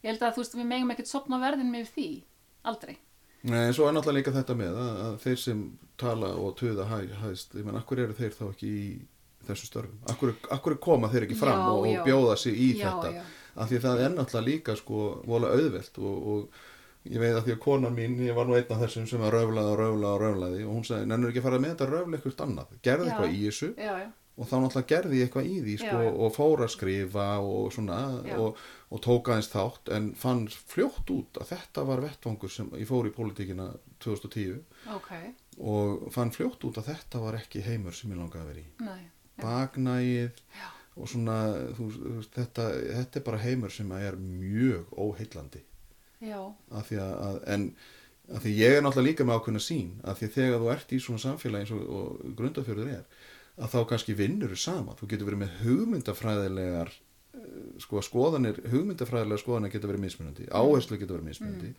ég 0.05 0.11
held 0.12 0.25
að 0.25 0.37
þú 0.39 0.45
veist 0.45 0.57
við 0.59 0.70
megum 0.70 0.95
ekkert 0.95 1.11
sopna 1.12 1.41
verðin 1.43 1.72
með 1.72 1.91
því, 1.95 2.09
aldrei 2.70 2.95
Nei, 3.45 3.66
en 3.68 3.75
svo 3.77 3.85
er 3.85 3.93
náttúrulega 3.93 4.22
líka 4.22 4.33
þetta 4.39 4.55
með 4.57 4.77
að, 4.81 5.01
að 5.05 5.16
þeir 5.20 5.41
sem 5.43 5.59
tala 6.01 6.31
og 6.41 6.55
töða 6.57 6.87
hæ, 6.89 6.97
hæst, 7.27 7.53
ég 7.59 7.66
menn, 7.66 7.77
akkur 7.77 8.01
eru 8.01 8.16
þeir 8.16 8.33
þá 8.33 8.45
ekki 8.47 8.70
í 8.72 8.85
þessu 9.45 9.68
störfum? 9.68 9.99
Akkur, 10.09 10.33
akkur 10.57 10.79
koma 10.81 11.11
þeir 11.12 11.27
ekki 11.27 11.37
fram 11.37 11.61
Já, 11.61 11.66
og, 11.75 11.85
já. 11.91 11.99
og 12.01 12.09
bjóða 12.09 12.37
sig 12.41 12.57
í 12.57 12.70
Já, 12.79 12.87
þetta? 12.89 13.11
já. 13.18 13.27
Af 13.55 13.68
því 13.68 13.77
að 13.77 13.85
það 13.85 14.01
er 14.07 14.14
náttúrulega 14.16 14.49
líka 14.49 14.77
sko 14.81 15.03
vola 15.29 15.51
auðvelt 15.53 16.01
og, 16.01 16.31
og 16.33 16.62
ég 17.05 17.21
veit 17.21 17.35
að 17.37 17.47
því 17.47 17.55
að 17.55 17.63
konan 17.65 17.97
mín, 17.97 18.19
ég 18.25 18.37
var 18.37 18.49
nú 18.49 18.57
einn 18.57 18.71
af 18.73 18.83
þessum 18.85 19.07
sem 19.11 19.21
var 19.21 19.35
röflaði 19.37 19.73
og 19.75 19.81
röflaði 19.81 20.11
og 20.15 20.23
röflaði 20.23 20.61
og 20.65 20.77
hún 20.79 20.85
sagði, 20.89 21.09
nennur 21.11 21.33
ekki 21.33 21.43
að 21.43 21.49
fara 21.49 21.63
með 21.63 21.75
þetta 21.75 21.89
röfla 21.91 22.19
eitthvað 22.19 22.45
annað, 22.47 22.77
gerði 22.87 23.05
Já. 23.05 23.11
eitthvað 23.13 23.35
í 23.35 23.43
þessu 23.45 23.69
já, 23.75 23.97
já, 24.01 24.07
og 24.35 24.49
þá 24.51 24.55
náttúrulega 24.59 24.91
gerði 24.91 25.19
ég 25.19 25.29
eitthvað 25.29 25.49
í 25.51 25.57
því 25.65 25.75
sko, 25.85 25.99
og 26.25 26.33
fór 26.35 26.63
að 26.65 26.73
skrifa 26.75 27.27
og 27.45 27.67
svona 27.77 27.99
og, 28.41 28.63
og 28.91 29.03
tók 29.05 29.31
aðeins 29.31 29.51
þátt 29.53 29.91
en 29.95 30.09
fann 30.19 30.41
fljótt 30.51 31.13
út 31.15 31.41
að 31.43 31.51
þetta 31.53 31.85
var 31.91 32.03
vettvangur 32.03 32.55
sem 32.55 32.73
ég 32.81 32.89
fór 32.89 33.11
í 33.11 33.13
pólitíkina 33.15 33.69
2010 34.03 34.57
ok, 34.97 35.13
og 35.61 36.09
fann 36.15 36.33
fljótt 36.35 36.65
út 36.67 36.81
að 36.81 36.89
þetta 36.91 37.21
var 37.23 37.39
ekki 37.39 37.63
heimur 37.69 37.95
sem 37.95 38.11
ég 38.11 38.19
langaði 38.19 38.43
að 38.43 38.51
vera 38.51 38.65
í. 38.65 38.67
Nei, 38.89 39.05
bagnægið 39.45 40.43
og 40.95 41.11
svona 41.11 41.39
þú, 41.77 41.87
þetta, 42.35 42.67
þetta 42.73 43.21
er 43.21 43.25
bara 43.29 43.43
heimur 43.45 43.73
sem 43.75 43.95
er 43.99 44.19
mjög 44.19 44.91
óheillandi 44.99 45.63
af 46.23 46.89
því 46.89 47.01
að, 47.03 47.15
að 47.29 47.39
en 47.55 47.69
af 48.35 48.45
því 48.45 48.53
ég 48.57 48.77
er 48.77 48.85
náttúrulega 48.85 49.11
líka 49.11 49.27
með 49.29 49.41
ákveðna 49.41 49.62
sín 49.62 49.91
af 50.03 50.19
því 50.19 50.29
að 50.29 50.37
þegar 50.39 50.62
þú 50.62 50.71
ert 50.75 50.93
í 50.93 51.01
svona 51.05 51.25
samfélagi 51.25 51.67
eins 51.67 51.75
og, 51.77 51.83
og 51.99 52.37
grundafjörður 52.39 52.93
er 52.95 53.03
að 53.55 53.75
þá 53.75 53.81
kannski 53.91 54.17
vinnur 54.19 54.55
þú 54.55 54.61
sama 54.62 54.97
þú 55.01 55.11
getur 55.11 55.29
verið 55.29 55.43
með 55.43 55.59
hugmyndafræðilegar 55.65 56.95
eh, 56.95 57.51
sko 57.85 58.01
skoðanir 58.07 58.62
hugmyndafræðilegar 58.73 59.45
skoðanir 59.45 59.75
getur 59.75 59.93
verið 59.93 60.07
mismunandi 60.07 60.49
áherslu 60.49 60.99
getur 60.99 61.19
verið 61.19 61.29
mismunandi 61.29 61.75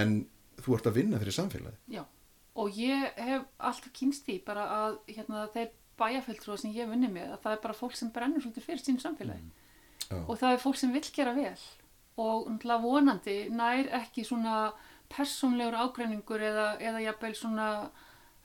en 0.00 0.16
þú 0.62 0.78
ert 0.78 0.88
að 0.88 0.98
vinna 1.02 1.20
fyrir 1.20 1.36
samfélagi 1.36 1.98
já. 1.98 2.04
Og 2.52 2.74
ég 2.76 3.14
hef 3.16 3.44
alltaf 3.56 3.92
kynst 3.96 4.26
því 4.26 4.34
bara 4.44 4.64
að 4.76 4.96
hérna, 5.08 5.46
þeir 5.54 5.70
bæjarfjöldrúa 6.00 6.58
sem 6.60 6.72
ég 6.74 6.84
hef 6.84 6.90
vunnið 6.92 7.14
með, 7.14 7.30
að 7.32 7.44
það 7.44 7.54
er 7.54 7.62
bara 7.62 7.76
fólk 7.78 7.94
sem 7.96 8.10
brennur 8.12 8.44
svolítið 8.44 8.66
fyrir 8.66 8.82
sínu 8.82 9.00
samfélagi. 9.00 9.46
Já. 10.02 10.18
Og 10.20 10.34
það 10.40 10.56
er 10.56 10.60
fólk 10.60 10.80
sem 10.80 10.92
vill 10.92 11.08
gera 11.16 11.32
vel. 11.36 11.54
Og 12.20 12.48
náttúrulega 12.50 12.82
vonandi 12.82 13.36
nær 13.50 13.88
ekki 14.02 14.24
svona 14.28 14.72
persónlegur 15.12 15.76
ágreiningur 15.80 16.40
eða, 16.44 16.66
eða 16.80 17.00
jafnvel 17.06 17.34
svona, 17.36 17.68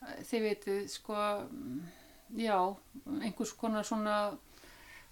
eh, 0.02 0.22
þið 0.30 0.46
veitir, 0.46 0.88
sko, 0.92 1.16
mm, 1.52 1.82
já, 2.38 2.58
einhvers 3.22 3.54
konar 3.60 3.84
svona 3.88 4.38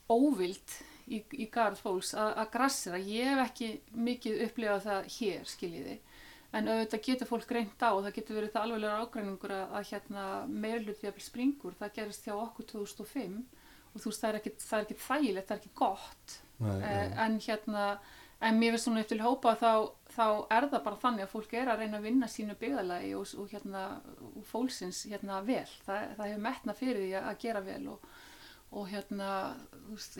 óvild 0.10 0.76
í, 1.08 1.22
í 1.34 1.48
garð 1.52 1.82
fólks 1.84 2.14
að, 2.18 2.34
grassera. 2.54 2.98
Ég 3.02 3.30
hef 3.32 3.44
ekki 3.50 3.70
mikið 4.08 4.44
upplifað 4.48 4.86
það 4.88 5.10
hér, 5.18 5.46
skiljiði. 5.50 5.98
En 6.56 6.70
auðvitað 6.72 7.04
getur 7.10 7.28
fólk 7.28 7.52
reynt 7.52 7.84
á 7.84 7.90
og 7.92 8.04
það 8.06 8.16
getur 8.16 8.38
verið 8.40 8.52
það 8.54 8.66
alveglega 8.66 9.00
ágreiningur 9.04 9.52
að, 9.52 9.74
að 9.76 9.88
hérna 9.92 10.26
meirlut 10.48 11.02
jafnvel 11.04 11.26
springur. 11.26 11.76
Það 11.80 11.96
gerist 11.98 12.28
hjá 12.28 12.36
okkur 12.38 12.70
2005 12.72 13.40
og 13.96 14.04
þú 14.04 14.12
veist 14.12 14.24
það 14.24 14.30
er 14.30 14.38
er 14.38 14.86
ekki 14.86 14.98
þægilegt, 15.04 15.48
það 15.50 15.56
er 15.56 15.62
ekki 15.64 15.74
gott. 15.82 16.38
Nei, 16.60 16.70
Eh, 16.72 17.10
nei. 17.10 17.18
en 17.26 17.40
hérna, 17.44 17.86
en 18.46 18.60
mér 18.60 18.76
finnst 18.76 18.88
svona 18.88 19.02
eftir 19.02 19.24
hópa 19.24 19.56
þá, 19.58 19.72
þá 20.14 20.28
er 20.54 20.68
það 20.70 20.84
bara 20.86 21.02
þannig 21.02 21.26
að 21.26 21.34
fólk 21.34 21.56
er 21.58 21.72
að 21.72 21.82
reyna 21.82 22.00
að 22.00 22.08
vinna 22.10 22.30
sínu 22.30 22.56
byggðalagi 22.62 23.16
og, 23.18 23.34
og 23.42 23.50
hérna, 23.54 23.82
og 24.32 24.46
fólksins 24.52 25.02
hérna 25.10 25.42
vel. 25.48 25.66
Það, 25.88 26.06
það 26.20 26.30
hefur 26.30 26.46
metna 26.46 26.78
fyrir 26.78 27.02
því 27.02 27.12
að, 27.22 27.32
gera 27.42 27.64
vel 27.66 27.82
og, 27.96 28.08
og 28.76 28.88
hérna, 28.92 29.32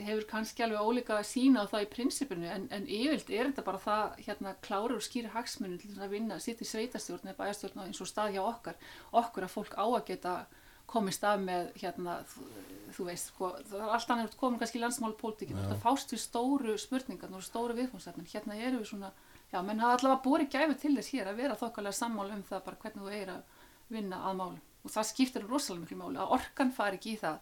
hefur 0.08 0.28
kannski 0.30 0.66
alveg 0.66 0.90
ólíka 0.90 1.18
að 1.20 1.28
sína 1.30 1.64
á 1.66 1.70
það 1.70 1.86
í 1.86 1.90
prinsipinu 1.94 2.50
en, 2.50 2.68
en 2.74 2.90
yfirlt 2.98 3.30
er 3.30 3.50
þetta 3.50 3.66
bara 3.70 3.82
það 3.86 4.20
hérna 4.26 4.54
klárir 4.66 4.98
og 4.98 5.06
skýri 5.06 5.32
hagsmunum 5.34 5.80
til 5.82 5.94
að 5.96 6.14
vinna 6.16 6.40
sitt 6.42 6.62
í 6.64 6.68
sveitastjórn 6.68 7.30
eða 7.30 7.40
bæjarstjórn 7.42 7.84
eins 7.86 8.02
og 8.02 8.10
stað 8.10 8.36
hjá 8.36 8.44
okkar 8.46 8.80
okkur 9.22 9.46
að 9.46 9.54
fólk 9.54 9.78
á 9.78 9.86
að 9.86 10.06
geta 10.10 10.38
komist 10.90 11.24
af 11.26 11.40
með 11.42 11.70
hérna, 11.80 12.18
þú, 12.30 12.46
þú 12.96 13.06
veist, 13.08 13.30
sko, 13.32 13.50
það 13.70 13.82
er 13.82 13.94
allt 13.96 14.12
annað 14.14 14.36
komin 14.40 14.60
kannski 14.60 14.80
í 14.80 14.82
landsmáli 14.84 15.18
pólitíkinu, 15.20 15.64
þetta 15.64 15.82
fást 15.82 16.14
við 16.14 16.22
stóru 16.22 16.76
spurningar 16.80 17.34
og 17.34 17.44
stóru 17.44 17.76
viðfónsefnin, 17.78 18.28
hérna 18.32 18.58
eru 18.60 18.80
við 18.80 18.90
svona, 18.92 19.12
já, 19.52 19.60
menn 19.66 19.82
hafa 19.82 19.98
allavega 19.98 20.22
búið 20.24 20.48
gæfi 20.54 20.80
til 20.82 20.94
þess 20.96 21.12
hér 21.14 21.30
að 21.32 21.42
vera 21.42 21.60
þokkalega 21.60 22.00
sammála 22.00 22.38
um 22.38 22.44
það 22.46 22.66
bara 22.68 22.82
hvernig 22.84 23.04
þú 23.04 23.12
eigir 23.12 23.34
að 23.34 23.62
vinna 23.96 24.22
að 24.30 24.40
málum. 24.40 24.64
Og 24.86 24.92
það 24.94 25.08
skiptir 25.10 25.46
rosalega 25.46 25.82
miklu 25.82 25.98
máli 25.98 26.20
að 26.22 26.34
orkan 26.38 26.74
fari 26.74 27.00
ekki 27.00 27.16
í 27.16 27.20
það 27.22 27.40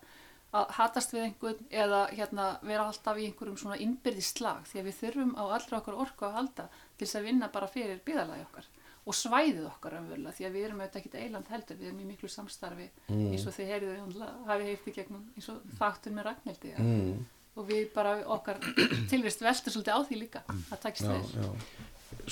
að 0.55 0.71
hatast 0.77 1.15
við 1.15 1.25
einhvern 1.27 1.67
eða 1.83 2.01
hérna, 2.15 2.47
vera 2.63 2.87
alltaf 2.89 3.19
í 3.19 3.27
einhverjum 3.29 3.59
svona 3.59 3.79
innbyrði 3.83 4.23
slag 4.25 4.69
því 4.71 4.81
að 4.81 4.89
við 4.89 4.99
þurfum 5.01 5.33
á 5.35 5.45
allra 5.57 5.81
okkar 5.81 5.99
orku 6.05 6.29
að 6.29 6.37
halda 6.39 6.67
til 6.71 7.07
þess 7.07 7.19
að 7.19 7.27
vinna 7.29 7.49
bara 7.55 7.71
fyrir 7.71 8.03
byðalagi 8.07 8.47
okkar 8.47 8.69
og 9.05 9.17
svæðið 9.17 9.67
okkar 9.69 9.99
umvölu 9.99 10.33
því 10.33 10.47
að 10.49 10.57
við 10.57 10.67
erum 10.69 10.81
auðvitað 10.81 11.01
ekkert 11.03 11.17
eiland 11.21 11.51
heldur 11.53 11.81
við 11.81 11.89
erum 11.91 12.01
í 12.01 12.09
miklu 12.09 12.31
samstarfi 12.33 12.87
eins 13.13 13.45
og 13.45 13.57
þið 13.57 13.73
heyrðu 13.73 14.29
hafi 14.49 14.69
heyrt 14.71 14.89
í 14.89 14.95
gegnum 14.97 15.27
eins 15.35 15.49
og 15.53 15.77
þáttur 15.81 16.17
með 16.17 16.29
Ragnhildi 16.31 16.73
mm, 16.79 17.11
og 17.55 17.69
við 17.69 17.85
bara 17.95 18.17
okkar 18.37 18.63
tilvist 19.13 19.45
veltur 19.45 19.77
svolítið 19.77 19.93
á 19.93 20.01
því 20.09 20.21
líka 20.23 20.45
það 20.71 20.83
takist 20.87 21.37
já. 21.37 21.51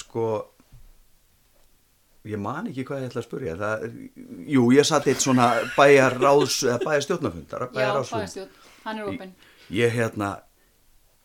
sko 0.01 0.27
ég 2.33 2.41
man 2.41 2.71
ekki 2.71 2.87
hvað 2.87 3.03
ég 3.03 3.11
ætla 3.11 3.23
að 3.23 3.27
spurja 3.27 3.59
það, 3.59 3.87
jú, 4.55 4.65
ég 4.73 4.87
satt 4.87 5.09
eitt 5.11 5.25
svona 5.25 5.49
bæjar 5.77 6.17
bæjar 6.21 7.05
stjórnafundar 7.05 7.67
Já, 7.67 7.73
bæðastjórn, 7.77 8.57
hann 8.87 9.03
er 9.03 9.11
opinn. 9.11 9.35
ég 9.75 9.93
hérna 9.93 10.37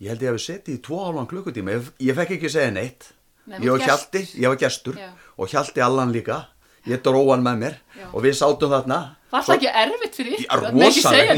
ég 0.02 0.14
held 0.14 0.26
ég 0.26 0.32
að 0.32 0.38
við 0.38 0.45
setið 0.45 0.78
í 0.78 0.82
tvo 0.86 1.00
hálfan 1.06 1.30
klukkutíma. 1.30 1.78
Ég, 1.78 1.91
ég 2.10 2.18
fekk 2.18 2.36
ekki 2.38 2.52
segja 2.54 2.74
neitt 2.74 3.12
Nei, 3.48 3.62
ég 3.64 3.74
ert 3.78 3.88
hjalti, 3.88 4.22
ég 4.36 4.52
var 4.52 4.58
gestur 4.60 4.98
Já. 5.00 5.12
og 5.39 5.52
hjalti 5.52 5.84
allan 5.84 6.12
líka. 6.12 6.41
Ég 6.88 7.00
dró 7.04 7.20
hann 7.30 7.43
með 7.43 7.62
mér 7.62 7.76
Já. 7.95 8.08
og 8.12 8.24
við 8.24 8.36
sátum 8.39 8.72
þarna. 8.72 8.98
Var 9.32 9.43
það 9.43 9.56
ekki 9.58 9.70
erfitt 9.82 10.18
fyrir 10.20 10.34
ykkur? 10.43 10.66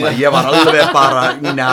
það? 0.05 0.17
ég 0.21 0.33
var 0.33 0.49
alveg 0.49 0.91
bara 0.93 1.23
njá, 1.41 1.69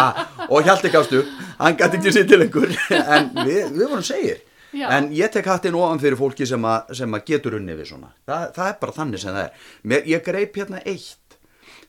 og 0.48 0.68
hjalti 0.68 0.92
gafst 0.92 1.14
upp. 1.16 1.30
Hann 1.58 1.76
gæti 1.76 2.00
ekki 2.00 2.12
sér 2.16 2.28
til 2.28 2.40
einhver 2.44 2.72
en 3.16 3.30
við, 3.42 3.62
við 3.76 3.82
vorum 3.84 4.04
segir. 4.04 4.42
Já. 4.76 4.90
en 4.92 5.06
ég 5.16 5.32
tek 5.32 5.46
hattinn 5.48 5.76
ofan 5.78 6.00
fyrir 6.02 6.18
fólki 6.20 6.44
sem, 6.48 6.64
að, 6.68 7.14
getur 7.24 7.56
unni 7.56 7.76
við 7.78 7.92
svona. 7.94 8.10
Þa, 8.28 8.40
það 8.56 8.68
er 8.68 8.74
bara 8.82 8.96
þannig 8.96 9.22
sem 9.22 9.36
það 9.36 9.44
er. 9.46 9.70
Mér, 9.88 10.02
ég 10.12 10.26
greip 10.26 10.58
hérna 10.60 10.82
eitt. 10.84 11.38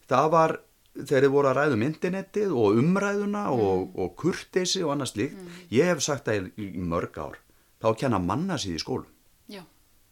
Það 0.08 0.30
var 0.38 0.54
þegar 1.02 1.26
þið 1.26 1.34
voru 1.34 1.50
að 1.50 1.60
ræða 1.60 1.76
um 1.76 1.84
internetið 1.88 2.54
og 2.56 2.80
umræðuna 2.84 3.44
og, 3.52 3.90
og 4.00 4.16
kurteisi 4.22 4.86
og 4.86 4.96
annað 4.96 5.12
slíkt. 5.12 5.44
Ég 5.76 5.92
hef 5.92 6.06
sagt 6.06 6.30
það 6.30 6.48
í, 6.48 6.72
í 6.80 6.88
mörg 6.88 7.20
ár 7.20 7.36
þá 7.84 7.90
kenna 8.00 8.20
manna 8.20 8.58
síð 8.62 8.78
í 8.78 8.84
skólum. 8.84 9.12
Já, 9.52 9.64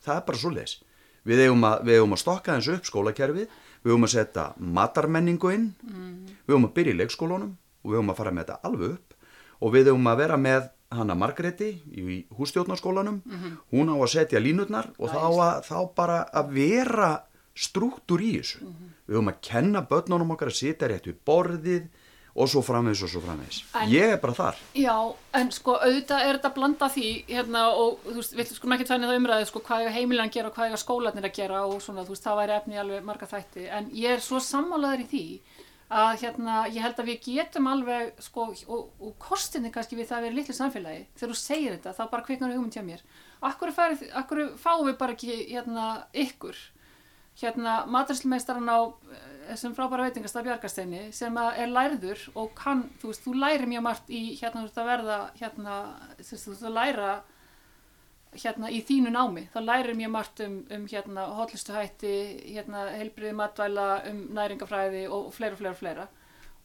það 0.05 0.19
er 0.19 0.27
bara 0.29 0.41
svo 0.41 0.53
leis 0.55 0.79
við 1.25 1.41
eigum 1.47 1.65
að, 1.65 1.89
að 1.89 2.15
stokka 2.21 2.55
þessu 2.59 2.77
upp 2.77 2.85
skólakerfið 2.89 3.45
við 3.85 3.91
eigum 3.91 4.05
að 4.05 4.13
setja 4.13 4.45
matarmenningu 4.57 5.51
inn 5.55 5.67
við 6.45 6.53
eigum 6.53 6.67
að 6.69 6.75
byrja 6.77 6.93
í 6.93 6.99
leikskólunum 7.01 7.51
og 7.55 7.91
við 7.91 7.97
eigum 7.99 8.13
að 8.13 8.19
fara 8.19 8.31
með 8.33 8.45
þetta 8.45 8.69
alveg 8.69 8.95
upp. 8.95 9.13
Og 9.61 9.71
við 9.73 9.89
eigum 9.89 10.09
að 10.11 10.17
vera 10.21 10.37
með 10.37 10.69
hana 10.95 11.15
Margreti 11.17 11.69
í 11.91 12.25
hússtjórnarskólanum. 12.37 13.21
Hún 13.71 13.89
á 13.89 13.95
að 13.97 14.11
setja 14.13 14.39
línutnar 14.41 14.91
og 14.97 15.09
þá, 15.09 15.21
að, 15.25 15.61
þá 15.65 15.77
bara 15.95 16.17
að 16.29 16.51
vera 16.55 17.11
struktúr 17.55 18.21
í 18.21 18.31
þessu. 18.39 18.61
Við 19.07 19.17
eigum 19.17 19.31
að 19.31 19.41
kenna 19.49 19.81
börnunum 19.89 20.33
okkar 20.35 20.51
að 20.51 20.59
sitja 20.59 20.89
rétt 20.91 21.07
við 21.09 21.17
borðið 21.25 21.87
og 22.35 22.49
svo 22.51 22.61
framvegis 22.67 23.03
og 23.05 23.09
svo 23.13 23.21
framvegis. 23.23 23.61
En- 23.79 23.89
ég 23.93 24.13
er 24.13 24.17
bara 24.19 24.33
þar. 24.35 24.55
Já, 24.75 24.95
en 25.39 25.51
sko 25.55 25.77
auðvitað 25.79 26.25
er 26.25 26.37
þetta 26.37 26.49
að 26.51 26.55
blanda 26.57 26.89
því 26.91 27.09
hérna 27.29 27.61
og 27.79 27.99
þú 28.09 28.15
veist, 28.19 28.33
við 28.35 28.49
skulum 28.57 28.75
ekki 28.75 28.87
þannig 28.89 29.07
það 29.11 29.19
umræði 29.21 29.45
sko 29.51 29.59
hvað 29.63 29.85
eiga 29.85 29.93
heimilan 29.95 30.27
að 30.29 30.33
gera 30.35 30.49
og 30.49 30.55
hvað 30.57 30.67
eiga 30.69 30.81
skólanir 30.83 31.29
að 31.29 31.35
gera 31.39 31.61
og 31.65 31.77
svona 31.81 32.03
þú 32.03 32.11
veist, 32.15 32.25
það 32.27 32.39
væri 32.41 32.57
efni 32.57 32.81
alveg 32.83 33.03
marga 33.07 33.25
þætti. 33.31 33.69
En 33.71 33.89
ég 33.95 34.17
er 34.17 34.19
svo 34.19 34.41
sammálaður 34.43 35.05
í 35.05 35.07
því 35.13 35.23
að 35.95 36.19
hérna, 36.25 36.53
ég 36.73 36.81
held 36.81 36.99
að 36.99 37.09
við 37.11 37.19
getum 37.23 37.67
alveg 37.69 38.13
sko, 38.19 38.47
og, 38.67 38.87
og 38.99 39.11
kostinni 39.21 39.69
kannski 39.71 39.95
við 39.95 40.07
það 40.09 40.17
að 40.17 40.23
vera 40.25 40.35
litlu 40.39 40.55
samfélagi, 40.57 41.03
þegar 41.15 41.29
þú 41.31 41.37
segir 41.39 41.75
þetta 41.77 41.93
þá 41.93 42.05
bara 42.11 42.25
kviknar 42.25 42.51
hugmynd 42.55 42.73
hjá 42.73 42.81
mér. 42.83 43.03
Akkur, 43.45 43.71
farið, 43.71 44.01
akkur 44.17 44.41
fáum 44.57 44.87
við 44.89 44.97
bara 44.97 45.13
ekki 45.13 45.35
hérna 45.53 45.85
ykkur 46.11 46.57
hérna 47.41 47.77
maturslmeistaran 47.91 48.69
á 48.71 48.79
eh, 48.87 49.23
þessum 49.51 49.75
frábæra 49.77 50.07
veitingastaf 50.07 50.45
Bjargasteini 50.45 51.05
sem 51.15 51.35
að 51.37 51.61
er 51.63 51.71
lærður 51.71 52.25
og 52.39 52.51
kann, 52.57 52.85
þú 53.01 53.11
veist, 53.11 53.23
þú 53.25 53.35
læri 53.43 53.69
mjög 53.69 53.85
margt 53.85 54.09
í 54.09 54.23
hérna 54.39 54.61
þú 54.61 54.67
veist 54.67 54.81
að 54.81 54.91
verða 54.91 55.17
hérna, 55.39 55.79
þú 56.21 56.29
veist, 56.31 56.49
veist 56.51 56.67
að 56.69 56.77
læra 56.79 57.09
hérna 58.35 58.71
í 58.73 58.81
þínu 58.83 59.11
námi, 59.15 59.45
þá 59.53 59.59
lærir 59.63 59.97
mjög 59.97 60.11
margt 60.11 60.41
um, 60.43 60.57
um 60.75 60.87
hérna 60.91 61.27
hotlistuhætti 61.37 62.13
hérna 62.55 62.87
heilbriði 62.95 63.35
matvæla 63.39 63.87
um 64.11 64.21
næringafræði 64.35 65.05
og 65.07 65.31
fleira, 65.35 65.59
fleira, 65.59 65.75
fleira. 65.79 66.07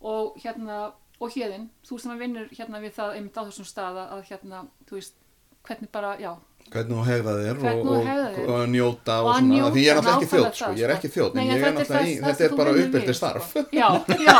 Og 0.01 0.39
hérna, 0.41 0.93
og 1.21 1.35
hérðin 1.35 1.69
þú 1.87 1.99
sem 2.01 2.15
að 2.15 2.23
vinnur 2.25 2.55
hérna 2.57 2.81
við 2.83 2.97
það 2.97 3.17
einmitt 3.19 3.39
á 3.39 3.47
þessum 3.47 3.69
stað 3.69 4.01
að 4.07 4.25
hérna, 4.31 4.65
þú 4.89 4.99
veist, 4.99 5.19
hvernig 5.67 5.93
bara, 5.93 6.15
já, 6.23 6.33
hvernig 6.71 6.95
þú 6.95 7.05
hegða 7.07 7.33
þér 7.41 7.61
og, 7.71 7.89
og, 7.91 8.11
og 8.55 8.61
njóta 8.71 9.17
og, 9.21 9.27
Og 9.27 9.31
að 9.31 9.39
svona, 9.41 9.55
njóta, 9.55 9.71
því 9.75 9.83
ég 9.83 9.91
er 9.91 9.99
náttúrulega 9.99 10.17
ekki 10.21 10.29
þjótt 10.31 10.59
sko, 10.61 10.69
ég 10.71 10.85
er 10.85 10.91
sko. 10.91 10.97
ekki 10.97 11.11
þjótt 11.15 11.39
en 11.41 11.49
ég 11.51 11.65
er 11.65 11.75
náttúrulega 11.75 12.11
í, 12.11 12.13
þetta 12.25 12.45
er 12.47 12.55
bara 12.61 12.71
þú 12.71 12.77
vinnur 12.77 12.91
uppbyrti 12.91 13.11
við, 13.11 13.19
starf. 13.19 13.49
Sko. 13.51 13.65
Já, 13.81 13.89
já, 14.21 14.37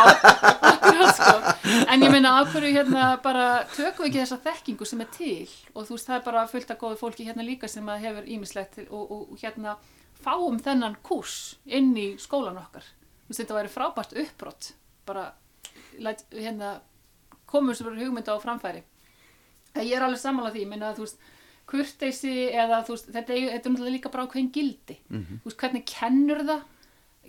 akkurat 0.71 1.19
sko. 1.19 1.55
En 1.91 2.05
ég 2.07 2.15
meina, 2.15 2.35
af 2.41 2.53
hverju 2.55 2.71
hérna 2.77 3.09
bara 3.25 3.47
tökum 3.75 4.05
við 4.05 4.11
ekki 4.11 4.23
þessa 4.23 4.39
þekkingu 4.47 4.89
sem 4.91 5.03
er 5.05 5.11
til? 5.17 5.57
Og 5.75 5.89
þú 5.89 5.97
veist, 5.97 6.11
það 6.11 6.19
er 6.19 6.25
bara 6.29 6.45
fullt 6.53 6.71
af 6.75 6.81
góðu 6.85 7.01
fólki 7.01 7.27
hérna 7.27 7.47
líka 7.47 7.71
sem 7.71 7.91
að 7.91 8.07
hefur 8.07 8.31
ímislegt 8.37 8.79
og, 8.87 9.11
hérna 9.43 9.77
fáum 10.21 10.61
þennan 10.63 10.99
kúrs 11.07 11.41
inn 11.67 11.91
í 11.99 12.13
skólan 12.21 12.61
okkar. 12.61 12.87
Þú 13.27 13.33
veist, 13.33 13.43
þetta 13.43 13.59
væri 13.59 13.75
frábært 13.75 14.17
uppbrott 14.23 14.73
bara 15.09 15.27
læt, 15.99 16.25
hérna, 16.37 16.79
komum 17.51 17.75
sem 17.75 17.89
verður 17.89 18.07
hugmynda 18.07 18.37
á 18.37 18.39
framfæri. 18.43 18.85
Ég 19.79 19.95
er 19.97 20.05
alveg 20.05 20.19
sammála 20.23 20.51
því, 20.55 20.67
ég 20.67 20.83
að 20.83 20.99
þú 20.99 21.07
veist 21.07 21.29
kurteisi 21.71 22.35
eða 22.51 22.83
þú 22.87 22.97
veist 22.97 23.09
þetta, 23.11 23.35
þetta 23.35 23.57
er 23.57 23.73
náttúrulega 23.73 23.97
líka 23.97 24.13
bara 24.13 24.27
ákveðin 24.27 24.53
gildi. 24.55 24.97
Þú 25.11 25.49
veist 25.49 25.61
hvernig 25.63 25.85
kennur 25.89 26.45
það? 26.49 26.65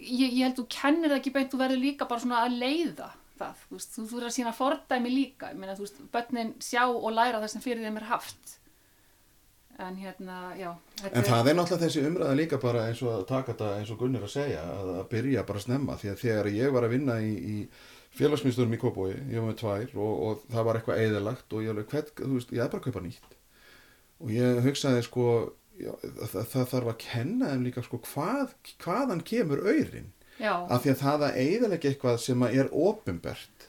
Ég, 0.01 0.29
ég 0.33 0.45
held 0.47 0.57
þú 0.57 0.65
kennir 0.73 1.11
það 1.11 1.19
ekki 1.19 1.33
beint 1.35 1.51
þú 1.51 1.59
verður 1.61 1.83
líka 1.83 2.07
bara 2.09 2.23
svona 2.23 2.39
að 2.45 2.55
leiða 2.61 3.11
það. 3.41 3.61
Þú 3.67 3.77
veist, 3.77 3.93
þú 3.97 4.07
verður 4.15 4.29
að 4.31 4.35
sína 4.37 4.55
fordæmi 4.57 5.13
líka. 5.13 5.51
Ég 5.53 5.61
meina 5.61 5.77
þú 5.77 5.85
veist, 5.85 6.01
börnin 6.15 6.55
sjá 6.63 6.83
og 6.89 7.11
læra 7.13 7.43
það 7.43 7.53
sem 7.53 7.65
fyrir 7.67 7.85
þeim 7.85 8.01
er 8.01 8.09
haft. 8.09 8.57
En 9.81 9.95
hérna, 9.97 10.39
já 10.59 10.69
En 11.09 11.23
það 11.25 11.47
er 11.49 11.55
náttúrulega 11.57 11.85
þessi 11.87 12.03
umræða 12.05 12.37
líka 12.37 12.59
bara 12.61 12.83
eins 12.89 13.01
og 13.01 13.15
að 13.15 13.23
taka 13.31 13.53
þetta 13.53 13.69
eins 13.79 13.89
og 13.93 13.97
Gunnar 14.01 14.27
að 14.27 14.33
segja 14.35 14.61
að, 14.61 14.91
að 14.99 15.07
byrja 15.13 15.45
bara 15.47 15.63
snemma. 15.63 15.97
Því 15.97 16.11
að 16.11 16.21
þegar 16.21 16.49
ég 16.53 16.75
var 16.75 16.85
að 16.85 16.93
vinna 16.97 17.15
í, 17.23 17.31
í 17.33 17.55
félagsmyndstöðum 18.19 18.75
í 18.75 18.81
Kópói, 18.81 19.11
ég 19.31 19.39
var 19.39 19.47
með 19.47 19.61
tvær 19.63 19.95
og, 19.95 20.11
og 20.27 20.43
það 20.51 20.67
var 20.67 20.79
eitthvað 20.79 21.05
eðalagt 21.05 21.55
og 21.55 21.63
ég 21.65 21.73
alveg, 21.73 21.87
hvern, 21.93 22.11
þú 22.19 22.33
veist, 22.35 22.51
ég 22.53 22.61
er 22.61 22.73
bara 22.73 22.83
að 22.83 22.89
kaupa 22.89 23.03
nýtt 23.07 23.37
og 24.21 24.31
ég 24.33 24.61
hugsaði 24.65 25.03
sko 25.07 25.25
já, 25.81 25.91
það, 26.01 26.45
það 26.53 26.69
þarf 26.75 26.93
að 26.93 27.01
kenna 27.05 27.51
þeim 27.51 27.67
líka 27.67 27.83
sko 27.85 28.01
hvað, 28.11 28.55
hvaðan 28.83 29.25
kemur 29.27 29.65
auðrin 29.65 30.11
af 30.41 30.81
því 30.83 30.93
að 30.93 31.01
það 31.03 31.25
að 31.27 31.41
eðalega 31.43 31.89
eitthvað 31.91 32.21
sem 32.23 32.47
er 32.49 32.69
ofinbert 32.71 33.67